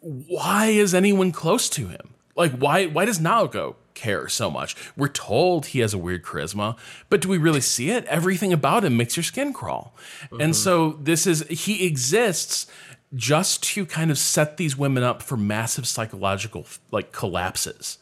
Why 0.00 0.66
is 0.66 0.94
anyone 0.94 1.30
close 1.30 1.68
to 1.70 1.88
him? 1.88 2.14
Like, 2.36 2.52
why, 2.52 2.86
why 2.86 3.04
does 3.04 3.18
Naoko 3.18 3.76
care 3.94 4.28
so 4.28 4.50
much? 4.50 4.76
We're 4.96 5.08
told 5.08 5.66
he 5.66 5.80
has 5.80 5.94
a 5.94 5.98
weird 5.98 6.22
charisma, 6.22 6.76
but 7.08 7.20
do 7.20 7.28
we 7.28 7.38
really 7.38 7.60
see 7.60 7.90
it? 7.90 8.04
Everything 8.06 8.52
about 8.52 8.84
him 8.84 8.96
makes 8.96 9.16
your 9.16 9.24
skin 9.24 9.52
crawl. 9.52 9.94
And 10.30 10.40
mm-hmm. 10.40 10.52
so, 10.52 10.98
this 11.00 11.26
is, 11.26 11.46
he 11.48 11.86
exists 11.86 12.66
just 13.14 13.62
to 13.62 13.86
kind 13.86 14.10
of 14.10 14.18
set 14.18 14.56
these 14.56 14.76
women 14.76 15.02
up 15.02 15.22
for 15.22 15.36
massive 15.36 15.86
psychological 15.86 16.66
like 16.90 17.12
collapses. 17.12 17.98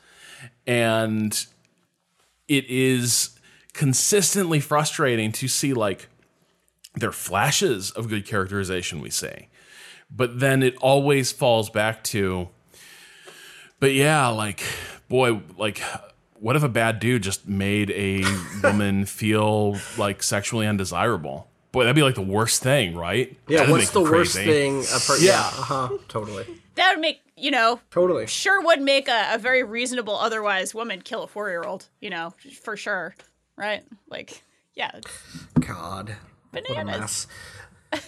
And 0.67 1.47
it 2.49 2.69
is 2.69 3.39
consistently 3.73 4.61
frustrating 4.61 5.33
to 5.33 5.49
see 5.49 5.73
like 5.73 6.09
there 6.95 7.09
are 7.09 7.13
flashes 7.13 7.91
of 7.91 8.09
good 8.09 8.27
characterization 8.27 9.01
we 9.01 9.11
see 9.11 9.49
but 10.15 10.41
then 10.41 10.63
it 10.63 10.77
always 10.77 11.33
falls 11.33 11.71
back 11.71 12.05
to 12.05 12.49
but 13.81 13.93
yeah 13.93 14.29
like 14.29 14.63
boy 15.13 15.41
like 15.59 15.81
what 16.35 16.57
if 16.57 16.63
a 16.63 16.69
bad 16.69 16.99
dude 16.99 17.23
just 17.23 17.47
made 17.47 17.91
a 17.93 18.25
woman 18.63 19.05
feel 19.21 19.77
like 19.99 20.23
sexually 20.23 20.67
undesirable 20.67 21.47
boy 21.71 21.85
that'd 21.85 21.95
be 21.95 22.03
like 22.03 22.15
the 22.15 22.21
worst 22.23 22.63
thing 22.63 22.97
right 22.97 23.37
Yeah, 23.47 23.59
That'd 23.59 23.73
what's 23.73 23.91
the 23.91 24.03
you 24.03 24.11
worst 24.11 24.35
thing? 24.35 24.81
A 24.83 24.99
per- 25.07 25.19
yeah, 25.19 25.41
uh 25.41 25.63
huh, 25.73 25.89
totally, 26.09 26.47
That 26.77 26.93
would 26.95 27.01
make 27.01 27.21
you 27.37 27.51
know 27.51 27.81
totally. 27.91 28.27
sure 28.27 28.61
would 28.63 28.81
make 28.81 29.09
a, 29.09 29.31
a 29.35 29.39
very 29.39 29.63
reasonable 29.63 30.17
otherwise 30.17 30.75
woman 30.75 31.01
kill 31.03 31.23
a 31.23 31.27
four 31.27 31.49
year 31.51 31.63
old. 31.63 31.89
You 32.01 32.11
know 32.11 32.35
for 32.63 32.77
sure, 32.77 33.15
right? 33.57 33.83
Like 34.09 34.43
yeah, 34.75 35.01
God, 35.61 36.15
what 36.51 36.65
a 36.71 36.75
bananas. 36.75 37.27
mess. 37.93 38.03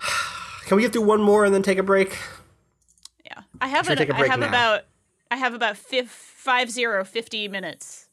Can 0.66 0.76
we 0.76 0.82
get 0.82 0.92
through 0.92 1.02
one 1.02 1.20
more 1.22 1.44
and 1.44 1.54
then 1.54 1.62
take 1.62 1.78
a 1.78 1.82
break? 1.82 2.16
Yeah, 3.24 3.42
I 3.60 3.68
have 3.68 3.86
Should 3.86 3.92
an, 3.92 3.98
take 3.98 4.10
a 4.10 4.14
I 4.14 4.18
break 4.18 4.30
have 4.30 4.40
now? 4.40 4.48
about 4.48 4.82
I 5.30 5.36
have 5.36 5.54
about 5.54 5.76
fif- 5.76 6.29
five 6.40 6.70
zero 6.70 7.04
fifty 7.04 7.48
minutes 7.48 8.08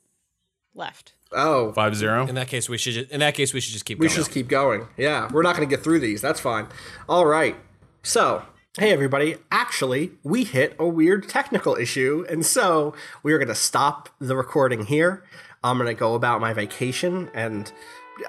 left. 0.76 1.14
Oh, 1.32 1.72
five 1.72 1.96
zero 1.96 2.28
In 2.28 2.36
that 2.36 2.48
case, 2.48 2.68
we 2.70 2.78
should. 2.78 2.94
Just, 2.94 3.12
in 3.12 3.22
that 3.22 3.34
case, 3.34 3.54
we 3.54 3.62
should 3.62 3.74
just 3.74 3.86
keep. 3.86 4.00
we 4.00 4.08
going. 4.08 4.14
should 4.14 4.22
just 4.22 4.32
keep 4.32 4.48
going. 4.48 4.88
Yeah, 4.98 5.30
we're 5.32 5.44
not 5.44 5.56
going 5.56 5.68
to 5.68 5.74
get 5.74 5.84
through 5.84 6.00
these. 6.00 6.22
That's 6.22 6.40
fine. 6.40 6.68
All 7.08 7.26
right. 7.26 7.56
So, 8.04 8.44
hey 8.78 8.92
everybody. 8.92 9.38
Actually, 9.50 10.12
we 10.24 10.44
hit 10.44 10.76
a 10.78 10.88
weird 10.88 11.28
technical 11.30 11.76
issue, 11.76 12.26
and 12.30 12.46
so 12.46 12.94
we 13.24 13.32
are 13.34 13.38
going 13.38 13.48
to 13.48 13.56
stop 13.56 14.10
the 14.20 14.36
recording 14.36 14.86
here. 14.86 15.24
I'm 15.64 15.78
going 15.78 15.88
to 15.88 16.00
go 16.00 16.14
about 16.14 16.40
my 16.40 16.54
vacation 16.54 17.30
and, 17.34 17.72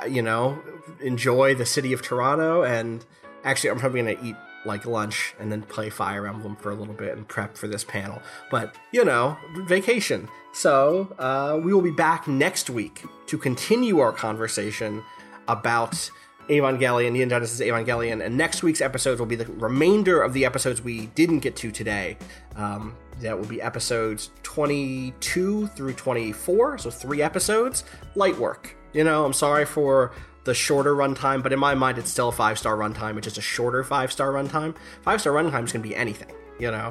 you 0.08 0.22
know, 0.22 0.60
enjoy 1.00 1.54
the 1.54 1.66
city 1.66 1.92
of 1.92 2.02
Toronto. 2.02 2.62
And 2.64 3.04
actually, 3.44 3.70
I'm 3.70 3.78
probably 3.78 4.02
going 4.02 4.16
to 4.16 4.24
eat 4.24 4.36
like 4.64 4.86
lunch 4.86 5.34
and 5.38 5.50
then 5.50 5.62
play 5.62 5.90
Fire 5.90 6.26
Emblem 6.26 6.56
for 6.56 6.70
a 6.70 6.74
little 6.74 6.94
bit 6.94 7.16
and 7.16 7.26
prep 7.26 7.56
for 7.56 7.68
this 7.68 7.84
panel. 7.84 8.20
But, 8.50 8.74
you 8.92 9.04
know, 9.04 9.36
vacation. 9.66 10.28
So, 10.52 11.14
uh, 11.18 11.60
we 11.62 11.72
will 11.72 11.82
be 11.82 11.90
back 11.90 12.26
next 12.26 12.70
week 12.70 13.04
to 13.26 13.38
continue 13.38 14.00
our 14.00 14.12
conversation 14.12 15.02
about 15.46 16.10
Evangelion, 16.48 17.12
Neon 17.12 17.28
Genesis 17.28 17.60
Evangelion, 17.60 18.24
and 18.24 18.36
next 18.36 18.62
week's 18.62 18.80
episodes 18.80 19.18
will 19.18 19.26
be 19.26 19.36
the 19.36 19.46
remainder 19.52 20.22
of 20.22 20.32
the 20.32 20.44
episodes 20.44 20.82
we 20.82 21.06
didn't 21.08 21.40
get 21.40 21.56
to 21.56 21.70
today. 21.70 22.16
Um, 22.56 22.96
that 23.20 23.38
will 23.38 23.46
be 23.46 23.60
episodes 23.60 24.30
22 24.44 25.66
through 25.68 25.92
24, 25.92 26.78
so 26.78 26.90
three 26.90 27.20
episodes. 27.20 27.84
Light 28.14 28.38
work. 28.38 28.76
You 28.92 29.04
know, 29.04 29.24
I'm 29.24 29.32
sorry 29.32 29.66
for 29.66 30.12
the 30.48 30.54
shorter 30.54 30.96
runtime, 30.96 31.42
but 31.42 31.52
in 31.52 31.58
my 31.58 31.74
mind, 31.74 31.98
it's 31.98 32.10
still 32.10 32.30
a 32.30 32.32
five 32.32 32.58
star 32.58 32.74
runtime, 32.74 33.18
It's 33.18 33.26
just 33.26 33.36
a 33.36 33.42
shorter 33.42 33.84
five 33.84 34.10
star 34.10 34.32
runtime. 34.32 34.74
Five 35.02 35.20
star 35.20 35.34
runtimes 35.34 35.72
can 35.72 35.82
be 35.82 35.94
anything. 35.94 36.32
You 36.58 36.70
know, 36.70 36.88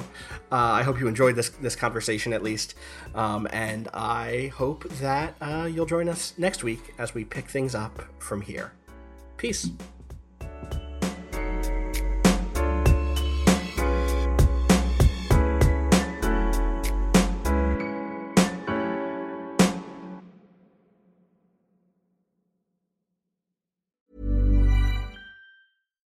uh, 0.52 0.78
I 0.78 0.84
hope 0.84 1.00
you 1.00 1.08
enjoyed 1.08 1.34
this 1.34 1.50
this 1.50 1.74
conversation 1.74 2.32
at 2.32 2.42
least, 2.44 2.76
um, 3.16 3.48
and 3.50 3.88
I 3.92 4.52
hope 4.54 4.88
that 5.00 5.34
uh, 5.40 5.68
you'll 5.70 5.86
join 5.86 6.08
us 6.08 6.34
next 6.38 6.62
week 6.62 6.94
as 6.98 7.14
we 7.14 7.24
pick 7.24 7.48
things 7.48 7.74
up 7.74 8.00
from 8.20 8.40
here. 8.40 8.72
Peace. 9.36 9.68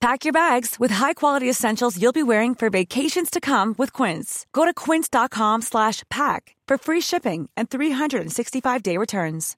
Pack 0.00 0.24
your 0.24 0.32
bags 0.32 0.76
with 0.80 0.90
high-quality 0.90 1.48
essentials 1.48 2.00
you'll 2.00 2.10
be 2.10 2.22
wearing 2.22 2.54
for 2.54 2.70
vacations 2.70 3.28
to 3.28 3.38
come 3.38 3.74
with 3.76 3.92
Quince. 3.92 4.46
Go 4.54 4.64
to 4.64 4.72
quince.com 4.72 5.60
slash 5.60 6.04
pack 6.08 6.56
for 6.66 6.78
free 6.78 7.02
shipping 7.02 7.50
and 7.54 7.68
365-day 7.68 8.96
returns. 8.96 9.56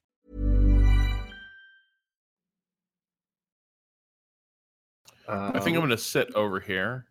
I 5.28 5.60
think 5.60 5.76
I'm 5.76 5.82
um, 5.82 5.88
going 5.88 5.90
to 5.90 5.98
sit 5.98 6.34
over 6.34 6.58
here 6.58 7.06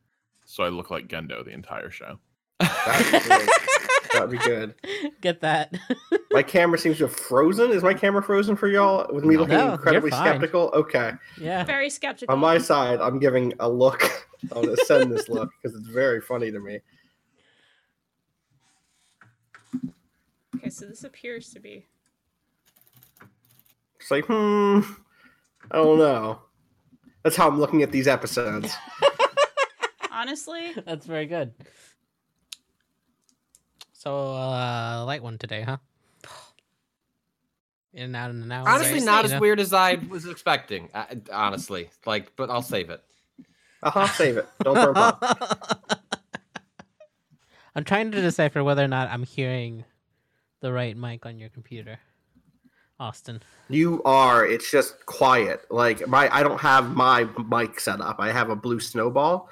so 0.45 0.64
I 0.64 0.69
look 0.69 0.92
like 0.92 1.08
Gendo 1.08 1.45
the 1.45 1.51
entire 1.51 1.90
show. 1.90 2.19
That'd 4.14 4.30
be, 4.30 4.38
great. 4.38 4.50
That'd 4.50 4.82
be 4.82 4.90
good. 5.10 5.12
Get 5.22 5.42
that? 5.42 5.74
My 6.32 6.44
camera 6.44 6.78
seems 6.78 6.98
to 6.98 7.08
have 7.08 7.16
frozen. 7.16 7.72
Is 7.72 7.84
my 7.84 7.94
camera 7.94 8.24
frozen 8.24 8.56
for 8.56 8.68
y'all? 8.68 9.06
With 9.14 9.26
me 9.26 9.38
looking 9.38 9.58
No, 9.58 9.74
incredibly 9.74 10.12
skeptical? 10.12 10.72
Okay. 10.74 11.12
yeah. 11.40 11.64
Very 11.64 11.90
skeptical. 11.90 12.34
On 12.34 12.40
my 12.40 12.58
side, 12.58 13.00
I'm 13.02 13.20
giving 13.20 13.54
a 13.60 13.70
look. 13.70 14.02
I'm 14.56 14.64
going 14.64 14.76
to 14.76 14.86
send 14.86 15.12
this 15.12 15.30
look 15.30 15.52
because 15.62 15.78
it's 15.78 15.88
very 15.88 16.22
funny 16.22 16.52
to 16.52 16.60
me. 16.60 16.80
okay, 20.56 20.70
so 20.70 20.86
this 20.86 21.04
appears 21.04 21.50
to 21.50 21.60
be. 21.60 21.86
It's 24.00 24.10
like, 24.10 24.26
hmm, 24.26 24.80
I 25.70 25.78
don't 25.78 26.00
know. 26.00 26.40
That's 27.24 27.36
how 27.36 27.48
I'm 27.48 27.60
looking 27.60 27.84
at 27.84 27.92
these 27.92 28.08
episodes. 28.08 28.74
Honestly, 30.12 30.74
That's 30.86 31.06
very 31.06 31.26
good. 31.26 31.54
So, 34.02 34.34
uh, 34.34 35.04
light 35.06 35.22
one 35.22 35.38
today, 35.38 35.62
huh? 35.62 35.78
In 37.94 38.06
and 38.06 38.16
out, 38.16 38.32
in 38.32 38.42
and 38.42 38.52
out. 38.52 38.68
Honestly, 38.68 38.94
right? 38.94 39.04
not 39.04 39.20
You 39.20 39.26
as 39.26 39.32
know? 39.34 39.40
weird 39.40 39.60
as 39.60 39.74
I 39.74 39.94
was 40.10 40.26
expecting. 40.26 40.90
Uh, 40.92 41.06
honestly, 41.32 41.92
like, 42.08 42.36
but 42.36 42.50
I'll 42.50 42.64
save 42.64 42.90
it. 42.90 43.04
Uh-huh, 43.84 44.08
save 44.08 44.38
it. 44.38 44.48
Don't 44.64 44.74
burn 44.74 44.94
pop. 44.96 46.02
I'm 47.76 47.84
trying 47.84 48.12
to 48.12 48.22
decipher 48.22 48.64
whether 48.64 48.84
or 48.84 48.88
not 48.88 49.10
I'm 49.12 49.22
hearing 49.22 49.84
the 50.62 50.74
right 50.74 50.98
mic 50.98 51.28
on 51.28 51.38
your 51.38 51.50
computer, 51.50 52.00
Austin. 53.00 53.44
You 53.70 54.02
are. 54.04 54.48
It's 54.48 54.72
just 54.72 55.06
quiet. 55.06 55.62
Like 55.70 56.08
my, 56.08 56.28
I 56.34 56.42
don't 56.42 56.62
have 56.62 56.96
my 56.96 57.28
mic 57.48 57.80
set 57.80 58.02
up. 58.02 58.16
I 58.18 58.32
have 58.32 58.50
a 58.50 58.56
blue 58.56 58.80
snowball. 58.80 59.48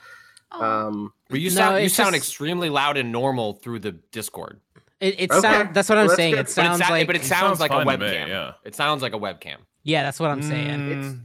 Um, 0.52 1.14
Well, 1.30 1.38
you 1.40 1.50
No, 1.52 1.56
sound 1.56 1.84
you 1.84 1.90
sound 1.90 2.14
just- 2.16 2.26
extremely 2.28 2.70
loud 2.70 2.98
and 2.98 3.12
normal 3.12 3.54
through 3.54 3.80
the 3.80 3.92
Discord. 3.92 4.60
It, 5.00 5.16
it 5.20 5.32
Okay. 5.32 5.40
sound, 5.42 5.74
that's 5.74 5.88
what 5.88 5.96
Well, 5.96 6.02
I'm 6.04 6.08
that's 6.08 6.18
saying. 6.18 6.34
good. 6.34 6.40
It 6.42 6.50
sounds 6.50 6.80
but, 6.80 6.90
like 6.90 7.08
but 7.08 7.16
it 7.16 7.22
It 7.22 7.26
sounds 7.26 7.60
sounds 7.60 7.60
like 7.62 7.72
a 7.72 7.86
webcam. 7.86 8.00
me, 8.26 8.30
yeah. 8.32 8.52
It 8.66 8.76
sounds 8.76 9.02
like 9.02 9.14
a 9.14 9.20
webcam. 9.20 9.58
yeah, 9.84 10.04
that's 10.04 10.20
what 10.20 10.30
I'm 10.30 10.42
saying. 10.42 10.80
Mm, 10.80 11.20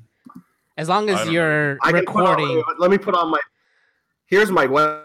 As 0.77 0.89
long 0.89 1.09
as 1.11 1.19
don't 1.21 1.33
you're 1.33 1.79
I 1.83 1.91
can 1.93 2.05
put 2.05 2.23
on- 2.25 2.37
recording. 2.41 2.63
let 2.79 2.91
me 2.91 2.99
put 2.99 3.15
on 3.17 3.31
my. 3.31 3.41
Here's 4.27 4.51
my 4.51 4.67
web. 4.67 5.03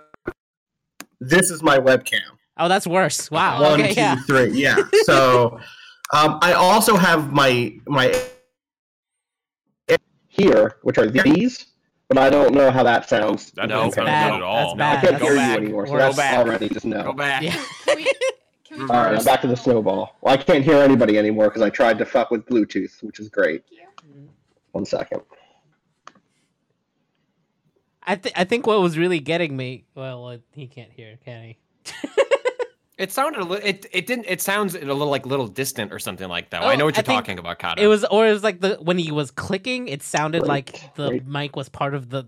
This 1.19 1.49
is 1.49 1.63
my 1.63 1.77
webcam. 1.79 2.19
Oh, 2.57 2.67
that's 2.67 2.85
worse. 2.87 3.31
Wow. 3.31 3.61
One, 3.61 3.79
okay, 3.81 3.93
two, 3.93 3.99
yeah. 4.01 4.15
three. 4.27 4.49
Yeah. 4.51 4.75
So, 5.05 5.59
um, 6.13 6.37
I 6.41 6.53
also 6.53 6.95
have 6.95 7.31
my 7.31 7.73
my 7.87 8.13
here, 10.27 10.77
which 10.83 10.97
are 10.97 11.07
these, 11.07 11.65
but 12.09 12.17
I 12.17 12.29
don't 12.29 12.53
know 12.53 12.69
how 12.71 12.83
that 12.83 13.07
sounds. 13.07 13.51
that 13.51 13.69
No. 13.69 13.75
doesn't 13.77 13.93
sound 13.93 14.05
Bad. 14.07 14.29
good 14.31 14.35
at 14.37 14.41
all. 14.43 14.75
That's 14.75 14.99
I 15.01 15.01
bad. 15.01 15.01
can't 15.09 15.19
Go 15.21 15.25
hear 15.27 15.35
back. 15.35 15.57
you 15.59 15.63
anymore, 15.65 15.85
so 15.87 15.93
Go 15.93 15.97
that's 15.99 16.17
back. 16.17 16.37
already 16.37 16.69
just 16.69 16.85
no. 16.85 17.03
Go 17.03 17.13
back. 17.13 17.41
Yeah. 17.43 17.51
can 17.85 17.95
we, 17.95 18.03
can 18.65 18.77
we 18.79 18.81
All 18.83 18.87
right, 19.05 19.15
I'm 19.17 19.23
back 19.23 19.41
to 19.41 19.47
the 19.47 19.55
snowball. 19.55 20.17
Well, 20.21 20.33
I 20.33 20.37
can't 20.37 20.63
hear 20.63 20.77
anybody 20.77 21.17
anymore 21.17 21.45
because 21.45 21.61
I 21.61 21.69
tried 21.69 21.97
to 21.99 22.05
fuck 22.05 22.31
with 22.31 22.45
Bluetooth, 22.47 23.01
which 23.03 23.19
is 23.19 23.29
great. 23.29 23.63
One 24.71 24.85
second. 24.85 25.21
I 28.03 28.15
th- 28.15 28.33
I 28.35 28.43
think 28.43 28.65
what 28.65 28.79
was 28.81 28.97
really 28.97 29.19
getting 29.19 29.55
me. 29.55 29.85
Well, 29.95 30.27
uh, 30.27 30.37
he 30.53 30.65
can't 30.67 30.91
hear, 30.91 31.17
can 31.23 31.43
he? 31.43 31.57
It 32.99 33.13
sounded 33.13 33.39
a 33.41 33.45
little. 33.45 33.65
It 33.65 33.85
it 33.93 34.05
didn't. 34.05 34.25
It 34.27 34.41
sounds 34.41 34.75
a 34.75 34.79
little 34.79 35.07
like 35.07 35.25
little 35.25 35.47
distant 35.47 35.93
or 35.93 35.99
something 35.99 36.27
like 36.27 36.49
that. 36.49 36.61
Oh, 36.61 36.67
I 36.67 36.75
know 36.75 36.83
what 36.83 36.97
you're 36.97 37.03
talking 37.03 37.39
about, 37.39 37.57
Kata. 37.57 37.81
It 37.81 37.87
was, 37.87 38.03
or 38.03 38.27
it 38.27 38.31
was 38.33 38.43
like 38.43 38.59
the 38.59 38.75
when 38.81 38.97
he 38.97 39.09
was 39.09 39.31
clicking, 39.31 39.87
it 39.87 40.03
sounded 40.03 40.41
Wait, 40.41 40.49
like 40.49 40.95
the 40.95 41.09
wait. 41.11 41.25
mic 41.25 41.55
was 41.55 41.69
part 41.69 41.93
of 41.93 42.09
the, 42.09 42.25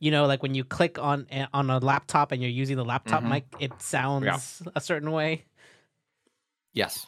you 0.00 0.10
know, 0.10 0.26
like 0.26 0.42
when 0.42 0.52
you 0.56 0.64
click 0.64 0.98
on 0.98 1.28
on 1.54 1.70
a 1.70 1.78
laptop 1.78 2.32
and 2.32 2.42
you're 2.42 2.50
using 2.50 2.76
the 2.76 2.84
laptop 2.84 3.22
Mhm. 3.22 3.28
mic, 3.28 3.44
it 3.60 3.80
sounds 3.80 4.60
a 4.74 4.80
certain 4.80 5.12
way. 5.12 5.44
yes. 6.72 7.06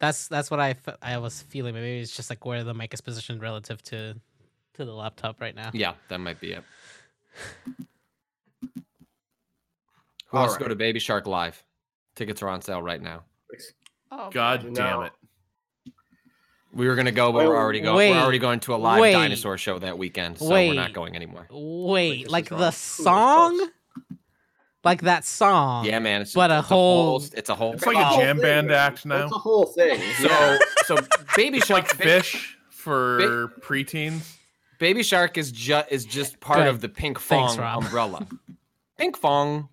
That's 0.00 0.26
that's 0.26 0.50
what 0.50 0.58
I, 0.58 0.74
fe- 0.74 0.96
I 1.00 1.18
was 1.18 1.42
feeling. 1.42 1.74
Maybe 1.74 2.00
it's 2.00 2.14
just 2.14 2.28
like 2.28 2.44
where 2.44 2.64
the 2.64 2.74
mic 2.74 2.92
is 2.92 3.00
positioned 3.00 3.40
relative 3.40 3.80
to 3.84 4.14
to 4.74 4.84
the 4.84 4.92
laptop 4.92 5.40
right 5.40 5.54
now. 5.54 5.70
Yeah, 5.72 5.94
that 6.08 6.18
might 6.18 6.40
be 6.40 6.54
it. 6.54 6.64
Who 10.26 10.36
All 10.36 10.40
wants 10.42 10.54
to 10.56 10.60
go 10.60 10.68
to 10.68 10.74
Baby 10.74 10.98
Shark 10.98 11.28
Live? 11.28 11.62
Tickets 12.14 12.42
are 12.42 12.48
on 12.48 12.62
sale 12.62 12.82
right 12.82 13.00
now. 13.02 13.22
Oh, 14.12 14.30
God 14.30 14.62
boy. 14.62 14.70
damn 14.74 15.00
No. 15.00 15.02
it. 15.02 15.12
We 16.72 16.88
were 16.88 16.96
gonna 16.96 17.12
go, 17.12 17.30
but 17.32 17.46
we're 17.46 17.54
Oh, 17.54 17.58
already 17.60 17.80
going. 17.80 17.96
wait. 17.96 18.10
We're 18.10 18.18
already 18.20 18.38
going 18.40 18.58
to 18.60 18.74
a 18.74 18.76
live 18.76 19.00
Wait. 19.00 19.12
dinosaur 19.12 19.56
show 19.58 19.78
that 19.78 19.96
weekend, 19.96 20.38
so 20.38 20.48
Wait. 20.50 20.68
we're 20.68 20.74
not 20.74 20.92
going 20.92 21.14
anymore. 21.14 21.46
Wait, 21.50 22.24
this 22.24 22.32
like 22.32 22.48
the 22.48 22.72
song, 22.72 23.68
like 24.82 25.02
that 25.02 25.24
song. 25.24 25.84
Yeah, 25.84 26.00
man. 26.00 26.22
It's 26.22 26.32
But 26.34 26.50
a 26.50 26.58
it's 26.58 26.68
whole- 26.68 27.22
It's 27.32 27.48
a 27.48 27.54
whole. 27.54 27.74
It's 27.74 27.86
like 27.86 27.96
a 27.96 28.16
jam 28.16 28.38
band 28.40 28.72
act 28.72 29.06
now. 29.06 29.18
That's 29.18 29.30
the 29.32 29.38
whole 29.38 29.66
thing. 29.66 30.00
so 30.18 30.58
so 30.86 30.96
Baby 31.36 31.60
Shark. 31.60 31.84
like 31.84 31.94
fish 31.94 32.58
for 32.70 33.52
preteens. 33.60 34.36
Baby 34.80 35.04
Shark 35.04 35.38
is 35.38 35.52
just 35.52 35.92
is 35.92 36.04
just 36.04 36.40
part 36.40 36.58
Good. 36.58 36.66
of 36.68 36.80
the 36.80 36.88
Pinkfong 36.88 37.54
Thanks, 37.54 37.56
umbrella. 37.56 38.26
Pinkfong 38.98 39.68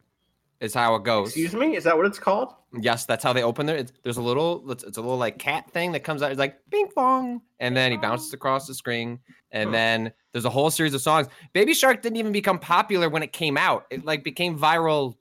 is 0.61 0.73
how 0.73 0.95
it 0.95 1.03
goes. 1.03 1.29
Excuse 1.29 1.53
me, 1.53 1.75
is 1.75 1.83
that 1.83 1.97
what 1.97 2.05
it's 2.05 2.19
called? 2.19 2.53
Yes, 2.79 3.05
that's 3.05 3.21
how 3.23 3.33
they 3.33 3.43
open 3.43 3.65
there. 3.65 3.75
It's, 3.75 3.91
there's 4.03 4.15
a 4.17 4.21
little, 4.21 4.71
it's, 4.71 4.83
it's 4.85 4.97
a 4.97 5.01
little 5.01 5.17
like 5.17 5.37
cat 5.37 5.69
thing 5.71 5.91
that 5.91 6.01
comes 6.05 6.21
out. 6.21 6.31
It's 6.31 6.39
like 6.39 6.57
ping 6.69 6.87
pong, 6.95 7.41
and 7.59 7.75
then 7.75 7.91
he 7.91 7.97
bounces 7.97 8.31
across 8.33 8.65
the 8.67 8.73
screen, 8.73 9.19
and 9.51 9.73
then 9.73 10.13
there's 10.31 10.45
a 10.45 10.49
whole 10.49 10.69
series 10.71 10.93
of 10.93 11.01
songs. 11.01 11.27
Baby 11.51 11.73
Shark 11.73 12.01
didn't 12.01 12.15
even 12.17 12.31
become 12.31 12.59
popular 12.59 13.09
when 13.09 13.23
it 13.23 13.33
came 13.33 13.57
out. 13.57 13.85
It 13.89 14.05
like 14.05 14.23
became 14.23 14.57
viral 14.57 15.15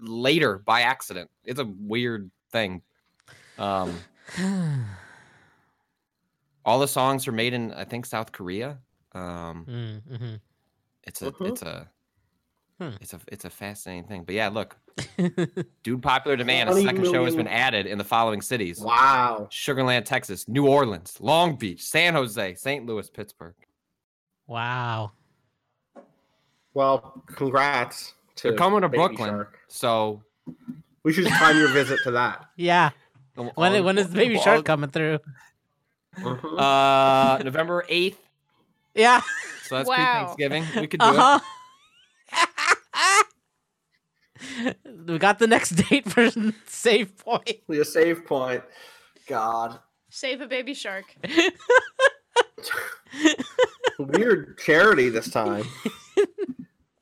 later 0.00 0.58
by 0.58 0.80
accident. 0.82 1.30
It's 1.44 1.60
a 1.60 1.64
weird 1.64 2.30
thing. 2.50 2.82
Um, 3.58 3.96
all 6.64 6.78
the 6.78 6.88
songs 6.88 7.28
are 7.28 7.32
made 7.32 7.52
in 7.52 7.72
I 7.72 7.84
think 7.84 8.06
South 8.06 8.32
Korea. 8.32 8.78
Um, 9.12 9.66
Mm-hmm. 9.68 10.34
it's 11.04 11.22
a 11.22 11.32
Mhm. 11.32 11.48
it's 11.48 11.62
a 11.62 11.88
Hmm. 12.80 12.90
it's 13.00 13.12
a 13.12 13.20
it's 13.28 13.44
a 13.44 13.50
fascinating 13.50 14.04
thing. 14.04 14.24
But 14.24 14.34
yeah, 14.34 14.48
look, 14.48 14.76
dude, 15.82 16.02
popular 16.02 16.36
demand. 16.36 16.70
A 16.70 16.72
20 16.72 16.86
second 16.86 17.04
show 17.12 17.24
has 17.26 17.36
been 17.36 17.46
added 17.46 17.84
in 17.86 17.98
the 17.98 18.04
following 18.04 18.40
cities: 18.40 18.80
Wow. 18.80 19.48
Sugarland, 19.50 20.06
Texas, 20.06 20.48
New 20.48 20.66
Orleans, 20.66 21.18
Long 21.20 21.56
Beach, 21.56 21.82
San 21.82 22.14
Jose, 22.14 22.54
St. 22.54 22.86
Louis, 22.86 23.10
Pittsburgh. 23.10 23.54
Wow. 24.46 25.12
Well, 26.72 27.22
congrats 27.26 28.14
to 28.36 28.48
They're 28.48 28.56
coming 28.56 28.80
to 28.80 28.88
Baby 28.88 28.98
Brooklyn, 28.98 29.28
Shark. 29.30 29.58
so 29.68 30.22
We 31.02 31.12
should 31.12 31.26
time 31.26 31.56
your 31.58 31.68
visit 31.68 31.98
to 32.04 32.12
that. 32.12 32.46
Yeah. 32.56 32.90
all- 33.36 33.50
When 33.56 33.84
when 33.84 33.98
is 33.98 34.08
the 34.08 34.16
Baby 34.16 34.38
Shark 34.38 34.64
coming 34.64 34.88
through? 34.90 35.18
Uh, 36.16 37.40
November 37.44 37.84
eighth. 37.88 38.20
Yeah. 38.94 39.20
So 39.64 39.76
that's 39.76 39.88
Wow. 39.88 40.34
pre-Thanksgiving. 40.36 40.64
We 40.80 40.86
could 40.86 41.00
do 41.00 41.06
Uh 41.06 41.12
huh. 41.38 41.40
We 45.06 45.18
got 45.18 45.38
the 45.38 45.46
next 45.46 45.70
date 45.90 46.10
for 46.10 46.28
save 46.66 47.16
point. 47.18 47.60
a 47.68 47.84
save 47.84 48.24
point. 48.26 48.62
God. 49.26 49.78
Save 50.10 50.40
a 50.40 50.46
baby 50.46 50.74
shark. 50.74 51.04
Weird 53.98 54.58
charity 54.58 55.08
this 55.10 55.30
time. 55.30 55.64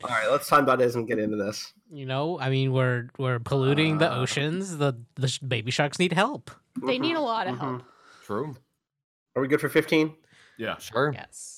All 0.05 0.11
right, 0.11 0.31
let's 0.31 0.49
time 0.49 0.67
that 0.67 0.81
is 0.81 0.95
and 0.97 1.07
get 1.09 1.19
into 1.19 1.37
this. 1.37 1.73
You 1.91 2.07
know, 2.07 2.39
I 2.39 2.51
mean, 2.51 2.73
we're 2.73 3.09
we're 3.19 3.39
polluting 3.39 3.99
the 3.99 4.13
Uh. 4.13 4.21
oceans. 4.21 4.77
The 4.79 4.95
the 5.15 5.29
sh- 5.29 5.39
baby 5.39 5.71
sharks 5.71 5.99
need 5.99 6.13
help. 6.13 6.51
They 6.87 6.99
need 6.99 7.17
a 7.17 7.21
lot 7.21 7.47
of 7.47 7.57
Mhm. 7.57 7.61
help. 7.61 7.83
True. 8.25 8.57
Are 9.35 9.43
we 9.43 9.49
good 9.49 9.61
for 9.61 9.69
15? 9.69 10.15
Yeah. 10.59 10.77
Sure. 10.79 11.13
Yes. 11.15 11.58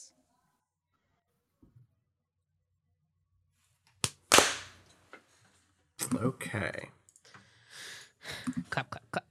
Okay. 6.14 6.88
Clap, 8.70 8.90
clap, 8.90 9.02
clap. 9.12 9.29